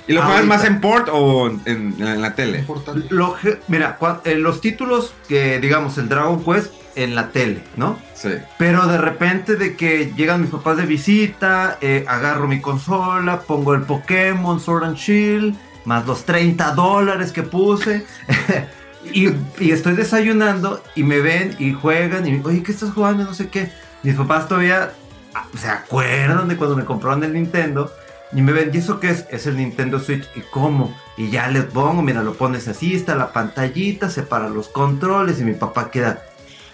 ¿Y 0.06 0.14
lo 0.14 0.22
juegas 0.22 0.46
más 0.46 0.64
en 0.64 0.80
port 0.80 1.10
o 1.12 1.48
en, 1.66 1.94
en 1.98 2.22
la 2.22 2.34
tele? 2.34 2.64
Lo 3.10 3.36
mira, 3.68 3.98
los 4.38 4.62
títulos 4.62 5.12
que, 5.28 5.60
digamos, 5.60 5.98
el 5.98 6.08
Dragon 6.08 6.42
Quest 6.42 6.72
en 6.94 7.14
la 7.14 7.28
tele, 7.28 7.62
¿no? 7.76 7.98
Sí. 8.14 8.30
Pero 8.56 8.86
de 8.86 8.96
repente 8.96 9.56
de 9.56 9.76
que 9.76 10.12
llegan 10.16 10.40
mis 10.40 10.50
papás 10.50 10.78
de 10.78 10.86
visita, 10.86 11.76
eh, 11.82 12.06
agarro 12.08 12.48
mi 12.48 12.62
consola, 12.62 13.40
pongo 13.42 13.74
el 13.74 13.82
Pokémon 13.82 14.58
Sword 14.58 14.84
and 14.84 14.96
Shield, 14.96 15.54
más 15.84 16.06
los 16.06 16.24
30 16.24 16.72
dólares 16.72 17.30
que 17.30 17.42
puse. 17.42 18.06
y, 19.04 19.28
y 19.58 19.70
estoy 19.70 19.94
desayunando 19.94 20.82
y 20.94 21.02
me 21.02 21.20
ven 21.20 21.54
y 21.58 21.72
juegan 21.72 22.26
y 22.26 22.40
oye, 22.44 22.62
¿qué 22.62 22.72
estás 22.72 22.92
jugando? 22.92 23.24
No 23.24 23.34
sé 23.34 23.48
qué. 23.48 23.70
Mis 24.02 24.14
papás 24.14 24.48
todavía 24.48 24.92
ah, 25.34 25.46
se 25.56 25.68
acuerdan 25.68 26.48
de 26.48 26.56
cuando 26.56 26.76
me 26.76 26.84
compraron 26.84 27.24
el 27.24 27.32
Nintendo. 27.32 27.92
Y 28.32 28.42
me 28.42 28.52
ven, 28.52 28.70
¿y 28.72 28.78
eso 28.78 29.00
qué 29.00 29.10
es? 29.10 29.24
Es 29.30 29.46
el 29.46 29.56
Nintendo 29.56 29.98
Switch. 29.98 30.28
¿Y 30.34 30.40
cómo? 30.50 30.94
Y 31.16 31.30
ya 31.30 31.48
les 31.48 31.64
pongo, 31.64 32.02
mira, 32.02 32.22
lo 32.22 32.34
pones 32.34 32.68
así, 32.68 32.94
está 32.94 33.14
la 33.14 33.32
pantallita, 33.32 34.10
separa 34.10 34.48
los 34.48 34.68
controles 34.68 35.40
y 35.40 35.44
mi 35.44 35.54
papá 35.54 35.90
queda, 35.90 36.22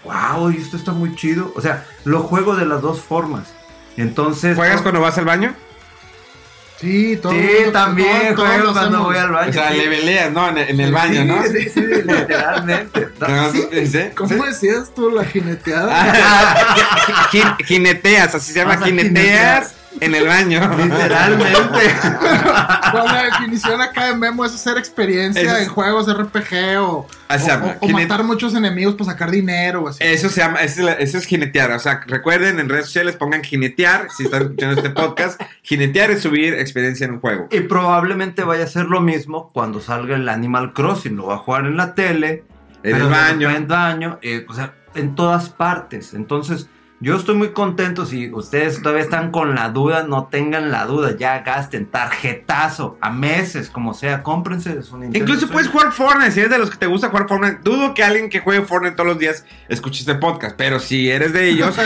wow, 0.04 0.50
y 0.50 0.56
esto 0.56 0.76
está 0.76 0.92
muy 0.92 1.14
chido. 1.14 1.52
O 1.54 1.60
sea, 1.60 1.86
lo 2.04 2.22
juego 2.22 2.56
de 2.56 2.66
las 2.66 2.82
dos 2.82 3.00
formas. 3.00 3.54
Entonces... 3.96 4.56
¿Juegas 4.56 4.82
cuando 4.82 5.00
vas 5.00 5.16
al 5.18 5.24
baño? 5.26 5.54
Sí, 6.84 7.16
todo. 7.22 7.32
Sí, 7.32 7.48
todo- 7.62 7.72
también 7.72 8.34
todo- 8.34 8.46
juego 8.46 8.62
cuando 8.72 8.80
hacemos. 8.80 9.04
voy 9.06 9.16
al 9.16 9.30
baño. 9.32 9.50
O 9.50 9.52
sea, 9.52 9.70
sí. 9.72 9.78
le 9.78 9.88
peleas, 9.88 10.32
¿no? 10.32 10.48
En, 10.50 10.58
en 10.58 10.80
el 10.80 10.92
baño, 10.92 11.24
¿no? 11.24 11.42
Sí, 11.44 11.62
sí, 11.62 11.70
sí, 11.74 11.80
literalmente. 11.80 13.08
¿Cómo 14.14 14.44
decías 14.44 14.92
tú 14.94 15.10
la 15.10 15.24
jineteada? 15.24 15.88
Ah, 15.90 16.76
jin- 17.32 17.56
jineteas, 17.64 18.34
así 18.34 18.52
se 18.52 18.58
llama, 18.60 18.74
a 18.74 18.78
jineteas 18.84 19.74
en 20.00 20.14
el 20.14 20.26
baño. 20.26 20.60
Literalmente. 20.76 21.54
Pues 22.94 23.04
la 23.12 23.24
definición 23.24 23.80
acá 23.80 24.06
de 24.06 24.14
Memo 24.14 24.44
es 24.44 24.54
hacer 24.54 24.78
experiencia 24.78 25.42
Es- 25.58 25.66
en 25.66 25.68
juegos 25.68 26.06
RPG 26.12 26.78
o, 26.78 26.84
o- 26.98 27.06
o 27.80 27.88
matar 27.88 28.22
muchos 28.22 28.54
enemigos 28.54 28.94
para 28.94 29.10
sacar 29.10 29.30
dinero 29.32 29.82
o 29.82 29.88
así. 29.88 29.98
Eso 30.04 30.28
se 30.28 30.40
llama, 30.42 30.60
eso 30.60 30.88
es, 30.90 31.14
es 31.14 31.26
jinetear. 31.26 31.72
O 31.72 31.78
sea, 31.80 32.00
recuerden 32.06 32.60
en 32.60 32.68
redes 32.68 32.86
sociales 32.86 33.16
pongan 33.16 33.42
jinetear 33.42 34.06
si 34.16 34.24
están 34.24 34.42
escuchando 34.42 34.76
este 34.76 34.90
podcast. 34.90 35.40
Jinetear 35.62 36.12
es 36.12 36.22
subir 36.22 36.54
experiencia 36.54 37.06
en 37.06 37.14
un 37.14 37.20
juego. 37.20 37.48
Y 37.50 37.60
probablemente 37.60 38.44
vaya 38.44 38.62
a 38.64 38.68
ser 38.68 38.84
lo 38.86 39.00
mismo 39.00 39.50
cuando 39.52 39.80
salga 39.80 40.14
el 40.14 40.28
Animal 40.28 40.72
Crossing. 40.72 41.16
Lo 41.16 41.26
va 41.26 41.34
a 41.34 41.38
jugar 41.38 41.66
en 41.66 41.76
la 41.76 41.94
tele. 41.94 42.44
En 42.84 42.94
el 42.96 43.08
baño. 43.08 43.50
En 43.50 43.66
baño. 43.66 44.18
eh, 44.22 44.46
o 44.48 44.54
sea, 44.54 44.74
en 44.94 45.16
todas 45.16 45.48
partes. 45.48 46.14
Entonces, 46.14 46.68
yo 47.04 47.16
estoy 47.16 47.34
muy 47.34 47.50
contento. 47.50 48.06
Si 48.06 48.32
ustedes 48.32 48.80
todavía 48.80 49.02
están 49.02 49.30
con 49.30 49.54
la 49.54 49.68
duda, 49.68 50.04
no 50.04 50.28
tengan 50.28 50.70
la 50.72 50.86
duda. 50.86 51.14
Ya 51.18 51.40
gasten 51.40 51.84
tarjetazo 51.84 52.96
a 53.02 53.10
meses, 53.10 53.68
como 53.68 53.92
sea. 53.92 54.22
Cómprense 54.22 54.82
su 54.82 54.96
Nintendo 54.96 55.18
Incluso 55.18 55.40
Switch. 55.40 55.52
puedes 55.52 55.68
jugar 55.68 55.92
Fortnite, 55.92 56.30
si 56.30 56.40
eres 56.40 56.50
de 56.50 56.58
los 56.58 56.70
que 56.70 56.78
te 56.78 56.86
gusta 56.86 57.10
jugar 57.10 57.28
Fortnite. 57.28 57.58
Dudo 57.62 57.92
que 57.92 58.02
alguien 58.02 58.30
que 58.30 58.40
juegue 58.40 58.62
Fortnite 58.62 58.96
todos 58.96 59.08
los 59.08 59.18
días 59.18 59.44
escuche 59.68 60.00
este 60.00 60.14
podcast, 60.14 60.56
pero 60.56 60.80
si 60.80 61.10
eres 61.10 61.34
de 61.34 61.46
ellos, 61.50 61.76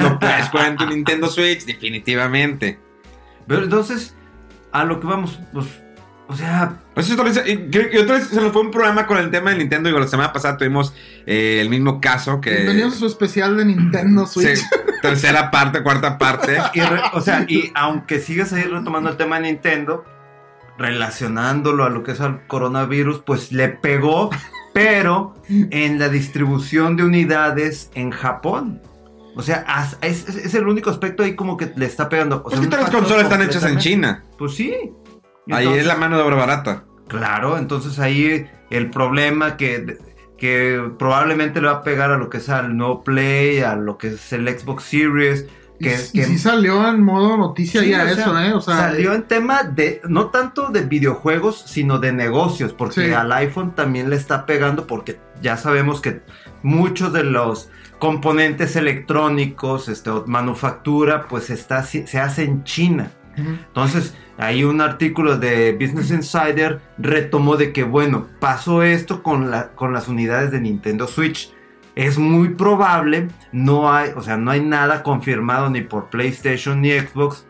lo 0.00 0.18
puedes 0.18 0.48
jugar 0.48 0.68
en 0.68 0.76
tu 0.76 0.86
Nintendo 0.86 1.28
Switch, 1.28 1.66
definitivamente. 1.66 2.80
Pero 3.46 3.64
entonces, 3.64 4.16
a 4.72 4.84
lo 4.84 5.00
que 5.00 5.06
vamos, 5.06 5.38
pues, 5.52 5.66
o 6.32 6.36
sea, 6.36 6.76
Pues 6.94 7.06
eso 7.06 7.14
otra 7.20 7.24
vez- 7.32 7.42
y 7.46 7.70
que 7.70 7.98
otra 8.00 8.16
vez 8.16 8.28
se 8.28 8.40
nos 8.40 8.52
fue 8.52 8.62
un 8.62 8.70
programa 8.70 9.06
con 9.06 9.18
el 9.18 9.30
tema 9.30 9.50
de 9.50 9.58
Nintendo. 9.58 9.88
Digo, 9.88 9.98
la 10.00 10.06
semana 10.08 10.32
pasada 10.32 10.56
tuvimos 10.56 10.94
eh, 11.26 11.58
el 11.60 11.68
mismo 11.68 12.00
caso 12.00 12.40
que. 12.40 12.50
Bienvenidos 12.50 12.94
a 12.94 12.96
su 12.98 13.06
especial 13.06 13.56
de 13.56 13.64
Nintendo 13.66 14.26
Switch. 14.26 14.56
Sí, 14.56 14.64
tercera 15.02 15.50
parte, 15.50 15.82
cuarta 15.82 16.18
parte. 16.18 16.58
y 16.74 16.80
re- 16.80 17.00
o 17.12 17.20
sea, 17.20 17.44
y 17.48 17.70
aunque 17.74 18.18
sigas 18.18 18.52
ahí 18.52 18.62
retomando 18.64 19.10
el 19.10 19.16
tema 19.16 19.36
de 19.40 19.48
Nintendo, 19.52 20.04
relacionándolo 20.78 21.84
a 21.84 21.90
lo 21.90 22.02
que 22.02 22.12
es 22.12 22.20
el 22.20 22.40
coronavirus, 22.46 23.20
pues 23.20 23.52
le 23.52 23.68
pegó, 23.68 24.30
pero 24.74 25.34
en 25.48 25.98
la 25.98 26.08
distribución 26.08 26.96
de 26.96 27.04
unidades 27.04 27.90
en 27.94 28.10
Japón. 28.10 28.80
O 29.34 29.40
sea, 29.42 29.64
es, 30.02 30.26
es- 30.28 30.36
es 30.36 30.54
el 30.54 30.66
único 30.68 30.90
aspecto 30.90 31.22
ahí 31.22 31.34
como 31.34 31.56
que 31.56 31.72
le 31.76 31.86
está 31.86 32.08
pegando. 32.08 32.42
O 32.44 32.50
sea, 32.50 32.58
que 32.58 32.64
un 32.66 32.70
todas 32.70 32.84
las 32.84 32.94
consolas 32.94 33.24
están 33.24 33.42
hechas 33.42 33.64
en 33.64 33.78
China. 33.78 34.22
Pues 34.36 34.54
sí. 34.54 34.74
Ahí 35.50 35.66
es 35.68 35.86
la 35.86 35.96
mano 35.96 36.16
de 36.16 36.22
obra 36.22 36.36
barata. 36.36 36.84
Claro, 37.08 37.58
entonces 37.58 37.98
ahí 37.98 38.46
el 38.70 38.90
problema 38.90 39.56
que, 39.56 39.98
que 40.38 40.80
probablemente 40.98 41.60
le 41.60 41.66
va 41.68 41.74
a 41.74 41.82
pegar 41.82 42.10
a 42.10 42.16
lo 42.16 42.30
que 42.30 42.38
es 42.38 42.48
al 42.48 42.76
no 42.76 43.02
play, 43.02 43.60
a 43.60 43.74
lo 43.76 43.98
que 43.98 44.08
es 44.08 44.32
el 44.32 44.48
Xbox 44.48 44.84
Series. 44.84 45.46
Que, 45.80 45.96
y 46.12 46.20
que- 46.20 46.24
sí 46.26 46.38
salió 46.38 46.88
en 46.88 47.02
modo 47.02 47.36
noticia 47.36 47.80
Sí, 47.80 47.90
ya 47.90 48.04
o 48.04 48.06
sea, 48.06 48.12
eso, 48.12 48.38
¿eh? 48.40 48.52
O 48.52 48.60
sea, 48.60 48.76
salió 48.76 49.14
en 49.14 49.24
tema 49.24 49.64
de, 49.64 50.00
no 50.08 50.26
tanto 50.26 50.68
de 50.68 50.82
videojuegos, 50.82 51.64
sino 51.66 51.98
de 51.98 52.12
negocios, 52.12 52.72
porque 52.72 53.06
Sí. 53.08 53.12
al 53.12 53.32
iPhone 53.32 53.74
también 53.74 54.08
le 54.08 54.14
está 54.16 54.46
pegando, 54.46 54.86
porque 54.86 55.18
ya 55.42 55.56
sabemos 55.56 56.00
que 56.00 56.22
muchos 56.62 57.12
de 57.12 57.24
los 57.24 57.68
componentes 57.98 58.76
electrónicos, 58.76 59.88
este, 59.88 60.10
manufactura, 60.26 61.26
pues 61.28 61.50
está, 61.50 61.82
se 61.84 62.18
hace 62.20 62.44
en 62.44 62.62
China. 62.64 63.10
Entonces, 63.36 64.14
hay 64.38 64.64
un 64.64 64.80
artículo 64.80 65.38
de 65.38 65.72
Business 65.72 66.10
Insider 66.10 66.80
retomó 66.98 67.56
de 67.56 67.72
que, 67.72 67.84
bueno, 67.84 68.26
pasó 68.40 68.82
esto 68.82 69.22
con, 69.22 69.50
la, 69.50 69.68
con 69.72 69.92
las 69.92 70.08
unidades 70.08 70.50
de 70.50 70.60
Nintendo 70.60 71.06
Switch. 71.06 71.52
Es 71.94 72.18
muy 72.18 72.50
probable, 72.50 73.28
no 73.52 73.92
hay, 73.92 74.10
o 74.16 74.22
sea, 74.22 74.38
no 74.38 74.50
hay 74.50 74.62
nada 74.62 75.02
confirmado 75.02 75.68
ni 75.68 75.82
por 75.82 76.08
PlayStation 76.08 76.80
ni 76.80 76.90
Xbox, 76.90 77.46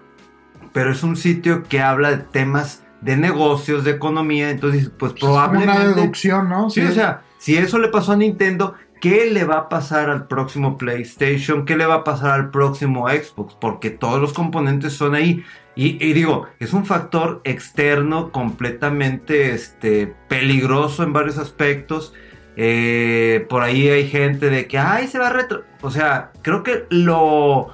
pero 0.72 0.90
es 0.90 1.02
un 1.04 1.16
sitio 1.16 1.62
que 1.62 1.80
habla 1.80 2.10
de 2.10 2.18
temas 2.18 2.82
de 3.00 3.16
negocios, 3.16 3.84
de 3.84 3.92
economía, 3.92 4.50
entonces, 4.50 4.90
pues 4.96 5.12
Es 5.12 5.20
como 5.20 5.34
una 5.34 5.48
probablemente... 5.48 6.00
deducción, 6.00 6.48
¿no? 6.48 6.70
Sí, 6.70 6.80
o 6.80 6.92
sea, 6.92 7.22
si 7.38 7.56
eso 7.56 7.78
le 7.78 7.88
pasó 7.88 8.12
a 8.12 8.16
Nintendo, 8.16 8.74
¿qué 9.00 9.28
le 9.30 9.44
va 9.44 9.56
a 9.56 9.68
pasar 9.68 10.08
al 10.08 10.28
próximo 10.28 10.78
PlayStation? 10.78 11.64
¿Qué 11.64 11.76
le 11.76 11.86
va 11.86 11.96
a 11.96 12.04
pasar 12.04 12.30
al 12.30 12.50
próximo 12.50 13.08
Xbox? 13.08 13.56
Porque 13.60 13.90
todos 13.90 14.20
los 14.20 14.32
componentes 14.32 14.92
son 14.92 15.14
ahí. 15.14 15.44
Y, 15.74 16.12
digo, 16.12 16.48
es 16.60 16.74
un 16.74 16.84
factor 16.84 17.40
externo 17.44 18.30
completamente 18.30 19.54
este, 19.54 20.14
peligroso 20.28 21.02
en 21.02 21.14
varios 21.14 21.38
aspectos. 21.38 22.12
Eh, 22.56 23.46
por 23.48 23.62
ahí 23.62 23.88
hay 23.88 24.08
gente 24.08 24.50
de 24.50 24.66
que, 24.66 24.78
ay, 24.78 25.08
se 25.08 25.18
va 25.18 25.28
a 25.28 25.32
retro. 25.32 25.64
O 25.80 25.90
sea, 25.90 26.32
creo 26.42 26.62
que 26.62 26.84
lo, 26.90 27.70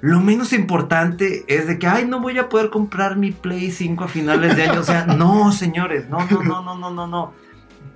lo 0.00 0.20
menos 0.20 0.52
importante 0.52 1.44
es 1.46 1.68
de 1.68 1.78
que, 1.78 1.86
ay, 1.86 2.06
no 2.06 2.20
voy 2.20 2.38
a 2.38 2.48
poder 2.48 2.70
comprar 2.70 3.16
mi 3.16 3.30
Play 3.30 3.70
5 3.70 4.04
a 4.04 4.08
finales 4.08 4.56
de 4.56 4.64
año. 4.64 4.80
O 4.80 4.84
sea, 4.84 5.06
no, 5.06 5.52
señores, 5.52 6.08
no, 6.08 6.26
no, 6.28 6.42
no, 6.42 6.62
no, 6.62 6.76
no, 6.76 6.90
no, 6.90 7.06
no. 7.06 7.34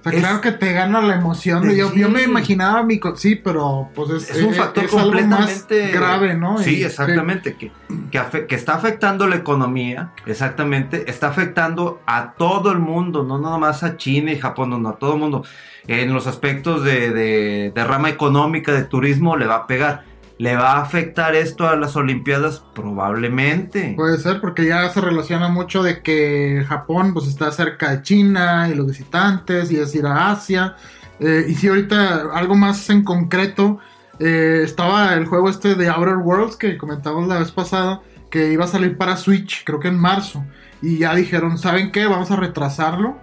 O 0.04 0.10
sea, 0.10 0.12
es- 0.14 0.18
claro 0.20 0.40
que 0.40 0.50
te 0.52 0.72
gana 0.72 1.00
la 1.00 1.14
emoción. 1.14 1.62
yo, 1.74 1.90
Sí. 1.90 2.00
yo 2.00 2.08
me 2.10 2.22
imaginaba 2.22 2.82
mi... 2.82 3.00
Sí, 3.14 3.36
pero 3.36 3.88
pues 3.94 4.10
es, 4.10 4.30
es 4.36 4.42
un 4.42 4.52
factor 4.52 4.84
es 4.84 4.92
algo 4.92 5.04
completamente 5.04 5.82
más 5.84 5.92
grave, 5.92 6.34
¿no? 6.34 6.58
Sí, 6.58 6.82
exactamente, 6.82 7.54
que, 7.54 7.70
que, 8.10 8.18
afe- 8.20 8.46
que 8.46 8.54
está 8.56 8.74
afectando 8.74 9.28
la 9.28 9.36
economía, 9.36 10.10
exactamente, 10.26 11.08
está 11.08 11.28
afectando 11.28 12.00
a 12.06 12.32
todo 12.32 12.72
el 12.72 12.78
mundo, 12.80 13.22
no 13.22 13.38
nada 13.38 13.58
más 13.58 13.82
a 13.84 13.96
China 13.96 14.32
y 14.32 14.38
Japón, 14.38 14.70
no, 14.70 14.78
no, 14.78 14.88
a 14.90 14.96
todo 14.96 15.14
el 15.14 15.20
mundo. 15.20 15.44
En 15.86 16.12
los 16.12 16.26
aspectos 16.26 16.82
de, 16.84 17.10
de, 17.10 17.72
de 17.74 17.84
rama 17.84 18.08
económica, 18.08 18.72
de 18.72 18.82
turismo, 18.84 19.36
le 19.36 19.46
va 19.46 19.54
a 19.56 19.66
pegar. 19.66 20.04
¿Le 20.42 20.56
va 20.56 20.72
a 20.72 20.82
afectar 20.82 21.36
esto 21.36 21.68
a 21.68 21.76
las 21.76 21.94
Olimpiadas? 21.94 22.64
Probablemente. 22.74 23.94
Puede 23.94 24.18
ser, 24.18 24.40
porque 24.40 24.66
ya 24.66 24.88
se 24.88 25.00
relaciona 25.00 25.46
mucho 25.46 25.84
de 25.84 26.02
que 26.02 26.64
Japón 26.68 27.14
pues 27.14 27.28
está 27.28 27.52
cerca 27.52 27.92
de 27.92 28.02
China 28.02 28.68
y 28.68 28.74
los 28.74 28.88
visitantes 28.88 29.70
y 29.70 29.76
es 29.76 29.94
ir 29.94 30.04
a 30.04 30.32
Asia. 30.32 30.74
Eh, 31.20 31.46
y 31.48 31.54
si 31.54 31.68
ahorita 31.68 32.32
algo 32.34 32.56
más 32.56 32.90
en 32.90 33.04
concreto, 33.04 33.78
eh, 34.18 34.62
estaba 34.64 35.14
el 35.14 35.26
juego 35.26 35.48
este 35.48 35.76
de 35.76 35.88
Outer 35.88 36.16
Worlds 36.16 36.56
que 36.56 36.76
comentamos 36.76 37.28
la 37.28 37.38
vez 37.38 37.52
pasada, 37.52 38.00
que 38.28 38.52
iba 38.52 38.64
a 38.64 38.66
salir 38.66 38.98
para 38.98 39.16
Switch, 39.16 39.62
creo 39.62 39.78
que 39.78 39.86
en 39.86 39.96
marzo. 39.96 40.44
Y 40.82 40.98
ya 40.98 41.14
dijeron, 41.14 41.56
¿saben 41.56 41.92
qué? 41.92 42.08
Vamos 42.08 42.32
a 42.32 42.36
retrasarlo 42.36 43.16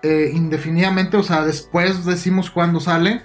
eh, 0.00 0.30
indefinidamente, 0.32 1.18
o 1.18 1.22
sea, 1.22 1.44
después 1.44 2.06
decimos 2.06 2.50
cuándo 2.50 2.80
sale, 2.80 3.20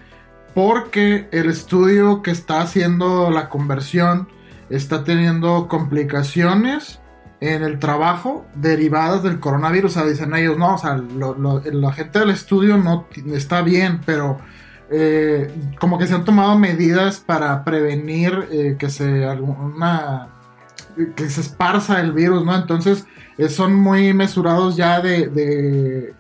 porque 0.53 1.27
el 1.31 1.49
estudio 1.49 2.21
que 2.21 2.31
está 2.31 2.61
haciendo 2.61 3.29
la 3.31 3.49
conversión 3.49 4.27
está 4.69 5.03
teniendo 5.03 5.67
complicaciones 5.67 6.99
en 7.41 7.63
el 7.63 7.79
trabajo 7.79 8.45
derivadas 8.55 9.23
del 9.23 9.39
coronavirus. 9.39 9.91
O 9.97 9.99
sea, 9.99 10.09
dicen 10.09 10.33
ellos, 10.35 10.57
no, 10.57 10.75
o 10.75 10.77
sea, 10.77 10.95
lo- 10.95 11.35
lo- 11.35 11.59
la 11.59 11.91
gente 11.91 12.19
del 12.19 12.29
estudio 12.29 12.77
no 12.77 13.07
está 13.33 13.61
bien, 13.61 13.99
pero 14.05 14.37
eh, 14.89 15.51
como 15.79 15.97
que 15.97 16.07
se 16.07 16.13
han 16.13 16.23
tomado 16.23 16.57
medidas 16.57 17.19
para 17.19 17.63
prevenir 17.63 18.47
eh, 18.51 18.75
que 18.77 18.89
se 18.89 19.25
alguna 19.25 20.27
que 21.15 21.27
se 21.29 21.41
esparza 21.41 21.99
el 22.01 22.11
virus, 22.11 22.45
¿no? 22.45 22.55
Entonces 22.55 23.05
eh, 23.39 23.49
son 23.49 23.73
muy 23.75 24.13
mesurados 24.13 24.75
ya 24.75 25.01
de 25.01 26.13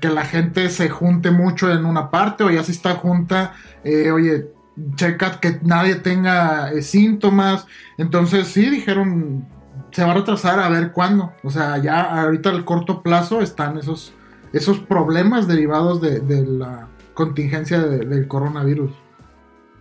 que 0.00 0.08
la 0.08 0.24
gente 0.24 0.68
se 0.70 0.88
junte 0.88 1.30
mucho 1.30 1.70
en 1.72 1.84
una 1.84 2.10
parte 2.10 2.44
o 2.44 2.50
ya 2.50 2.62
si 2.62 2.72
está 2.72 2.94
junta, 2.94 3.54
eh, 3.84 4.10
oye, 4.10 4.48
checa 4.96 5.40
que 5.40 5.58
nadie 5.62 5.96
tenga 5.96 6.70
eh, 6.72 6.82
síntomas. 6.82 7.66
Entonces 7.98 8.48
sí 8.48 8.68
dijeron, 8.70 9.46
se 9.92 10.04
va 10.04 10.12
a 10.12 10.14
retrasar 10.14 10.60
a 10.60 10.68
ver 10.68 10.92
cuándo. 10.92 11.32
O 11.42 11.50
sea, 11.50 11.78
ya 11.78 12.00
ahorita 12.22 12.50
al 12.50 12.64
corto 12.64 13.02
plazo 13.02 13.40
están 13.40 13.78
esos, 13.78 14.12
esos 14.52 14.78
problemas 14.78 15.48
derivados 15.48 16.00
de, 16.00 16.20
la 16.46 16.88
contingencia 17.14 17.80
de- 17.80 18.06
del 18.06 18.28
coronavirus. 18.28 18.92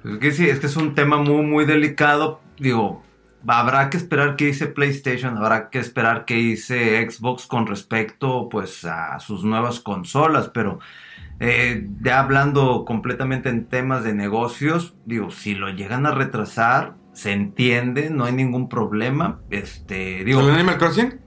Es 0.05 0.17
que 0.17 0.31
sí, 0.31 0.49
es 0.49 0.59
que 0.59 0.67
es 0.67 0.77
un 0.77 0.95
tema 0.95 1.17
muy, 1.17 1.43
muy 1.45 1.65
delicado. 1.65 2.39
Digo, 2.57 3.03
habrá 3.47 3.89
que 3.89 3.97
esperar 3.97 4.35
qué 4.35 4.45
dice 4.47 4.67
PlayStation, 4.67 5.37
habrá 5.37 5.69
que 5.69 5.79
esperar 5.79 6.25
qué 6.25 6.35
dice 6.35 7.09
Xbox 7.09 7.45
con 7.47 7.67
respecto, 7.67 8.49
pues, 8.49 8.85
a 8.85 9.19
sus 9.19 9.43
nuevas 9.43 9.79
consolas, 9.79 10.49
pero 10.53 10.79
eh, 11.39 11.87
ya 12.01 12.19
hablando 12.19 12.83
completamente 12.85 13.49
en 13.49 13.65
temas 13.65 14.03
de 14.03 14.13
negocios, 14.13 14.93
digo, 15.05 15.31
si 15.31 15.55
lo 15.55 15.69
llegan 15.69 16.05
a 16.05 16.11
retrasar, 16.11 16.95
se 17.13 17.31
entiende, 17.31 18.09
no 18.09 18.25
hay 18.25 18.33
ningún 18.33 18.69
problema. 18.69 19.39
Este, 19.49 20.23
digo, 20.23 20.39
¿Con 20.41 20.49
el 20.49 20.55
Animal 20.55 20.77
Crossing? 20.77 21.19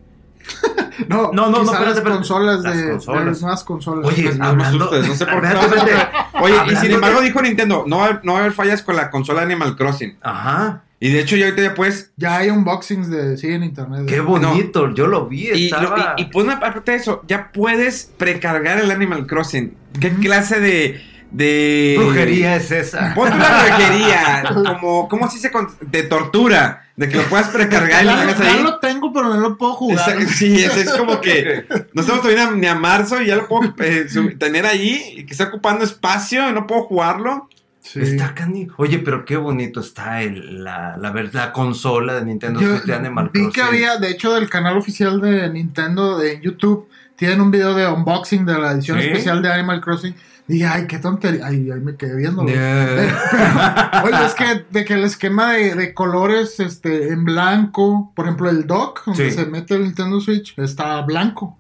No, 1.09 1.33
No, 1.33 1.49
no, 1.51 1.63
no, 1.65 1.73
las 1.73 1.97
espérate. 1.97 2.03
consolas 2.03 2.61
Las 2.63 2.77
de, 2.77 2.91
consolas. 2.91 3.21
de 3.25 3.31
las 3.31 3.41
nuevas 3.41 3.65
consolas. 3.65 4.07
Oye, 4.07 4.25
No 4.35 4.39
me 4.39 4.47
hablando- 4.65 4.85
asustes, 4.85 5.09
no 5.09 5.15
sé 5.15 5.27
por 5.27 5.41
qué. 5.43 6.39
Oye, 6.41 6.55
y 6.73 6.77
sin 6.77 6.91
embargo 6.93 7.21
de- 7.21 7.27
dijo 7.27 7.41
Nintendo, 7.43 7.85
no 7.87 7.99
no 8.23 8.33
va 8.35 8.39
a 8.39 8.41
haber 8.43 8.53
fallas 8.53 8.83
con 8.83 8.97
la 8.97 9.11
consola 9.11 9.43
Animal 9.43 9.75
Crossing. 9.77 10.19
Ajá, 10.23 10.83
Y 11.05 11.09
de 11.11 11.19
hecho 11.19 11.35
ya 11.35 11.47
ahorita 11.47 11.63
ya 11.63 11.75
puedes... 11.75 12.13
Ya 12.17 12.37
hay 12.37 12.51
unboxings 12.51 13.11
de 13.11 13.37
sí 13.37 13.49
en 13.49 13.65
internet. 13.65 14.05
qué 14.07 14.21
bonito, 14.21 14.95
yo 14.95 15.09
lo 15.09 15.27
vi, 15.27 15.51
Y, 15.53 15.65
estaba... 15.67 16.15
y, 16.17 16.23
y 16.23 16.25
pues 16.27 16.49
aparte 16.49 16.93
de 16.93 16.97
eso, 16.99 17.23
ya 17.27 17.51
puedes 17.53 18.13
precargar 18.17 18.79
el 18.79 18.89
Animal 18.89 19.27
Crossing. 19.27 19.75
¿Qué 20.01 20.11
clase 20.13 20.61
de... 20.61 21.03
de... 21.33 21.97
brujería 21.99 22.55
es 22.55 22.71
esa. 22.71 23.15
Ponte 23.17 23.35
una 23.35 23.65
brujería, 23.65 24.45
como, 24.55 25.09
¿cómo 25.09 25.29
se 25.29 25.39
dice? 25.39 25.51
con- 25.51 25.75
De 25.81 26.05
tortura, 26.05 26.87
de 26.95 27.09
que 27.09 27.17
lo 27.17 27.25
puedas 27.25 27.49
precargar 27.49 28.05
y 28.05 28.07
lo 28.07 28.13
ya, 28.13 28.19
tengas 28.21 28.39
ya 28.39 28.53
ahí. 28.53 28.63
lo 28.63 28.79
tengo, 28.79 29.13
pero 29.13 29.29
no 29.29 29.41
lo 29.41 29.59
puedo 29.59 29.73
jugar. 29.73 30.21
Esa- 30.21 30.33
sí, 30.33 30.63
es, 30.63 30.77
es 30.77 30.93
como 30.93 31.21
que 31.21 31.65
no 31.95 32.03
estamos 32.03 32.23
todavía 32.23 32.49
ni 32.53 32.69
a 32.69 32.77
marzo 32.77 33.21
y 33.21 33.27
ya 33.27 33.35
lo 33.35 33.49
puedo 33.49 33.75
eh, 33.81 34.07
tener 34.39 34.67
ahí 34.67 35.15
y 35.17 35.25
que 35.27 35.33
está 35.33 35.45
ocupando 35.49 35.85
espacio 35.85 36.49
y 36.49 36.53
no 36.53 36.69
puedo 36.69 36.83
jugarlo. 36.83 37.49
Sí. 37.83 38.01
Está 38.01 38.33
canijo. 38.35 38.75
Oye, 38.81 39.01
pero 39.01 39.25
qué 39.25 39.37
bonito 39.37 39.81
está 39.81 40.23
el, 40.23 40.63
la, 40.63 40.97
la, 40.97 41.13
la 41.33 41.53
consola 41.53 42.15
de 42.15 42.25
Nintendo 42.25 42.61
Yo 42.61 42.71
Switch 42.77 42.85
de 42.85 42.95
Animal 42.95 43.31
vi 43.35 43.41
Crossing. 43.41 43.53
que 43.53 43.61
había, 43.63 43.97
de 43.99 44.09
hecho, 44.11 44.33
del 44.35 44.49
canal 44.49 44.77
oficial 44.79 45.21
de 45.21 45.51
Nintendo 45.51 46.17
de 46.17 46.41
YouTube, 46.41 46.89
tienen 47.17 47.41
un 47.41 47.51
video 47.51 47.75
de 47.75 47.87
unboxing 47.89 48.47
de 48.47 48.57
la 48.59 48.73
edición 48.73 49.01
¿Sí? 49.01 49.07
especial 49.09 49.43
de 49.43 49.53
Animal 49.53 49.81
Crossing. 49.81 50.15
Dije, 50.47 50.67
ay, 50.67 50.87
qué 50.87 50.99
tontería. 50.99 51.47
Ay, 51.47 51.71
ahí 51.71 51.81
me 51.81 51.97
quedé 51.97 52.17
viendo. 52.17 52.45
Yeah. 52.47 54.03
Oye, 54.05 54.27
es 54.27 54.35
que 54.35 54.65
de 54.71 54.85
que 54.85 54.95
el 54.95 55.05
esquema 55.05 55.53
de, 55.53 55.75
de 55.75 55.95
colores 55.95 56.59
este, 56.61 57.09
en 57.13 57.25
blanco, 57.25 58.13
por 58.15 58.27
ejemplo, 58.27 58.49
el 58.51 58.67
dock 58.67 59.05
donde 59.07 59.31
Sí. 59.31 59.37
se 59.37 59.47
mete 59.47 59.75
el 59.75 59.83
Nintendo 59.85 60.21
Switch 60.21 60.57
está 60.59 61.01
blanco. 61.03 61.59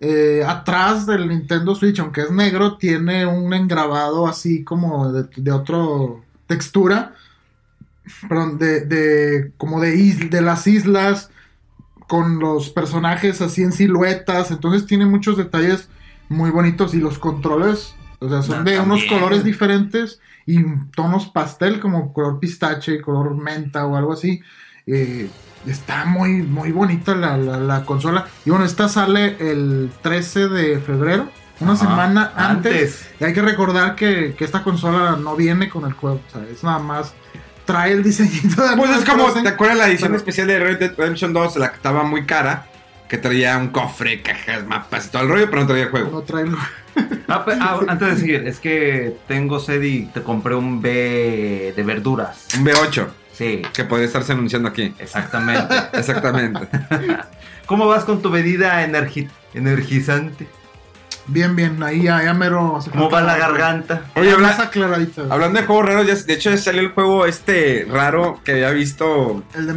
Eh, 0.00 0.44
atrás 0.46 1.06
del 1.06 1.28
Nintendo 1.28 1.74
Switch, 1.74 1.98
aunque 2.00 2.22
es 2.22 2.30
negro, 2.30 2.76
tiene 2.78 3.26
un 3.26 3.52
engrabado 3.52 4.26
así 4.28 4.62
como 4.64 5.12
de, 5.12 5.28
de 5.36 5.52
otro 5.52 6.24
textura. 6.46 7.14
Perdón, 8.28 8.58
de, 8.58 8.80
de 8.86 9.52
como 9.56 9.80
de, 9.80 9.96
is- 9.96 10.30
de 10.30 10.40
las 10.40 10.66
islas 10.66 11.30
con 12.08 12.38
los 12.40 12.70
personajes 12.70 13.40
así 13.42 13.62
en 13.62 13.72
siluetas. 13.72 14.50
Entonces 14.50 14.86
tiene 14.86 15.06
muchos 15.06 15.36
detalles 15.36 15.88
muy 16.28 16.50
bonitos 16.50 16.94
y 16.94 17.00
los 17.00 17.18
controles, 17.18 17.94
o 18.20 18.28
sea, 18.28 18.42
son 18.42 18.60
Ah, 18.60 18.64
de 18.64 18.80
unos 18.80 19.04
colores 19.04 19.44
diferentes 19.44 20.20
y 20.46 20.64
tonos 20.96 21.28
pastel 21.28 21.80
como 21.80 22.12
color 22.12 22.40
pistache, 22.40 23.00
color 23.02 23.36
menta 23.36 23.86
o 23.86 23.96
algo 23.96 24.12
así. 24.14 24.40
Eh, 24.90 25.28
está 25.66 26.04
muy, 26.06 26.42
muy 26.42 26.72
bonita 26.72 27.14
la, 27.14 27.36
la- 27.36 27.58
la 27.58 27.84
consola. 27.84 28.26
Y 28.44 28.50
bueno, 28.50 28.64
esta 28.64 28.88
sale 28.88 29.36
el 29.38 29.90
13 30.02 30.48
de 30.48 30.78
febrero, 30.80 31.28
una 31.60 31.72
Ajá, 31.74 31.80
semana 31.84 32.32
antes. 32.36 32.72
antes. 32.72 33.10
Y 33.20 33.24
hay 33.24 33.32
que 33.34 33.42
recordar 33.42 33.94
que, 33.94 34.34
que 34.36 34.44
esta 34.44 34.62
consola 34.62 35.16
no 35.20 35.36
viene 35.36 35.68
con 35.68 35.84
el 35.84 35.92
juego, 35.92 36.20
o 36.26 36.30
sea, 36.32 36.42
es 36.50 36.62
nada 36.64 36.78
más 36.78 37.12
trae 37.64 37.92
el 37.92 38.02
diseñito 38.02 38.66
de 38.66 38.76
Pues 38.78 38.90
es 38.96 39.04
como, 39.04 39.24
Crossing. 39.24 39.42
¿te 39.42 39.50
acuerdas 39.50 39.76
la 39.76 39.88
edición 39.88 40.08
Pero- 40.08 40.16
especial 40.16 40.46
de 40.46 40.58
Red 40.58 40.78
Dead 40.78 40.94
Redemption 40.96 41.32
2? 41.34 41.56
La 41.58 41.68
que 41.70 41.76
estaba 41.76 42.02
muy 42.02 42.24
cara, 42.24 42.66
que 43.10 43.18
traía 43.18 43.58
un 43.58 43.68
cofre, 43.68 44.22
cajas, 44.22 44.66
mapas 44.66 45.06
y 45.06 45.10
todo 45.10 45.22
el 45.24 45.28
rollo, 45.28 45.50
pero 45.50 45.62
no 45.62 45.66
traía 45.68 45.84
el 45.84 45.90
juego. 45.90 46.10
No 46.10 46.20
trae 46.22 46.44
el- 46.44 46.56
Ah, 47.28 47.44
ah, 47.60 47.80
antes 47.88 48.08
de 48.08 48.16
seguir, 48.16 48.48
es 48.48 48.58
que 48.58 49.18
tengo 49.28 49.60
sed 49.60 49.82
y 49.82 50.06
te 50.06 50.22
compré 50.22 50.54
un 50.54 50.80
B 50.80 51.74
de 51.76 51.82
verduras. 51.82 52.48
Un 52.58 52.64
B8, 52.64 53.06
Sí, 53.38 53.62
que 53.72 53.84
podría 53.84 54.06
estarse 54.08 54.32
anunciando 54.32 54.68
aquí. 54.68 54.92
exactamente. 54.98 55.74
Exactamente. 55.94 56.68
¿Cómo 57.66 57.86
vas 57.86 58.04
con 58.04 58.20
tu 58.20 58.30
bebida 58.30 58.84
energi- 58.84 59.28
energizante? 59.54 60.48
Bien, 61.28 61.54
bien, 61.54 61.82
ahí 61.82 62.02
ya, 62.02 62.22
ya 62.24 62.32
mero. 62.34 62.80
¿Cómo 62.90 63.10
va 63.10 63.20
la 63.20 63.36
garganta? 63.36 64.02
Oye, 64.16 64.32
habla- 64.32 64.48
más 64.48 64.58
aclaradita. 64.60 65.22
hablando 65.30 65.60
de 65.60 65.66
juegos 65.66 65.86
raros, 65.86 66.06
ya- 66.06 66.14
de 66.14 66.32
hecho 66.32 66.50
ya 66.50 66.56
salió 66.56 66.80
el 66.80 66.88
juego 66.92 67.26
este 67.26 67.86
raro 67.88 68.40
que 68.44 68.52
había 68.52 68.70
visto. 68.70 69.44
El 69.54 69.66
de 69.66 69.74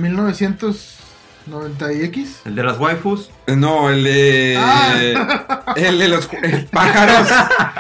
1990X. 1.48 2.28
¿El 2.46 2.56
de 2.56 2.64
las 2.64 2.78
waifus? 2.80 3.30
No, 3.48 3.90
el 3.90 4.04
de. 4.04 4.58
Ah. 4.60 5.74
El 5.76 6.00
de 6.00 6.08
los 6.08 6.30
eh, 6.32 6.68
pájaros 6.72 7.28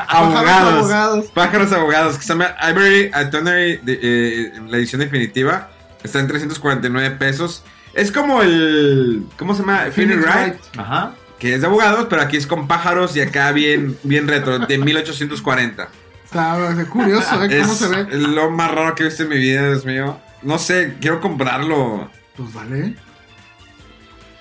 abogados. 0.08 0.74
abogados. 0.80 1.26
Pájaros 1.34 1.72
abogados, 1.72 2.18
que 2.18 2.24
se 2.24 2.30
llama 2.30 2.56
Ivory 2.70 3.12
Itinerary, 3.14 3.78
de, 3.78 4.00
eh, 4.02 4.54
la 4.68 4.78
edición 4.78 5.02
definitiva. 5.02 5.70
Está 6.04 6.20
en 6.20 6.28
349 6.28 7.12
pesos. 7.18 7.64
Es 7.94 8.12
como 8.12 8.42
el. 8.42 9.26
¿Cómo 9.38 9.54
se 9.54 9.62
llama? 9.62 9.86
Phoenix 9.94 10.22
Wright. 10.22 10.56
Ajá. 10.78 11.14
Que 11.38 11.56
es 11.56 11.62
de 11.62 11.68
abogados, 11.68 12.08
pero 12.10 12.22
aquí 12.22 12.38
es 12.38 12.46
con 12.46 12.68
pájaros 12.68 13.16
y 13.16 13.22
acá 13.22 13.52
bien, 13.52 13.98
bien 14.04 14.28
retro, 14.28 14.60
de 14.60 14.78
1840. 14.78 15.90
Está 16.24 16.86
curioso, 16.90 17.44
¿eh? 17.44 17.60
¿Cómo 17.62 17.74
es 17.74 17.78
se 17.78 17.88
ve? 17.90 18.06
lo 18.16 18.52
más 18.52 18.72
raro 18.72 18.96
que 18.96 19.04
he 19.04 19.06
visto 19.08 19.24
en 19.24 19.30
mi 19.30 19.38
vida, 19.38 19.68
Dios 19.68 19.84
mío. 19.84 20.18
No 20.44 20.58
sé, 20.60 20.96
quiero 21.02 21.20
comprarlo. 21.20 22.10
Pues 22.38 22.54
dale. 22.54 22.96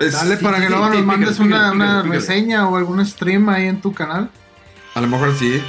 Es- 0.01 0.13
Dale 0.15 0.37
sí, 0.37 0.43
para 0.43 0.57
sí, 0.57 0.63
que 0.63 0.69
sí, 0.69 0.73
luego 0.75 0.89
nos 0.89 1.05
mandes 1.05 1.39
una, 1.39 2.03
reseña 2.03 2.69
o 2.69 2.77
algún 2.77 3.05
stream 3.07 3.49
ahí 3.51 3.67
en 3.67 3.81
tu 3.81 3.93
canal. 3.93 4.31
A 4.95 5.01
lo 5.01 5.07
mejor 5.07 5.37
sí. 5.37 5.63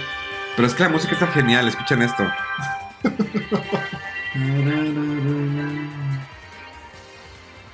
Pero 0.55 0.67
es 0.67 0.73
que 0.73 0.83
la 0.83 0.89
música 0.89 1.13
está 1.13 1.27
genial, 1.27 1.67
escuchen 1.67 2.01
esto. 2.01 2.23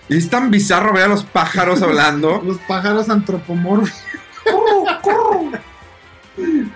Y 0.10 0.18
es 0.18 0.30
tan 0.30 0.50
bizarro 0.50 0.94
ver 0.94 1.04
a 1.04 1.08
los 1.08 1.24
pájaros 1.24 1.82
hablando. 1.82 2.42
Los 2.46 2.58
pájaros 2.60 3.10
antropomórficos. 3.10 4.04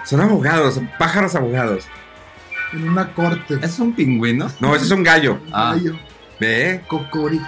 Son 0.05 0.19
abogados, 0.19 0.75
son 0.75 0.89
pájaros 0.97 1.35
abogados. 1.35 1.85
En 2.73 2.89
una 2.89 3.13
corte. 3.13 3.59
¿Es 3.61 3.77
un 3.79 3.93
pingüino? 3.93 4.51
No, 4.59 4.75
ese 4.75 4.85
es 4.85 4.91
un 4.91 5.03
gallo. 5.03 5.39
Ah. 5.51 5.73
Gallo, 5.75 5.93
Ve. 6.39 6.83
cocorico. 6.87 7.45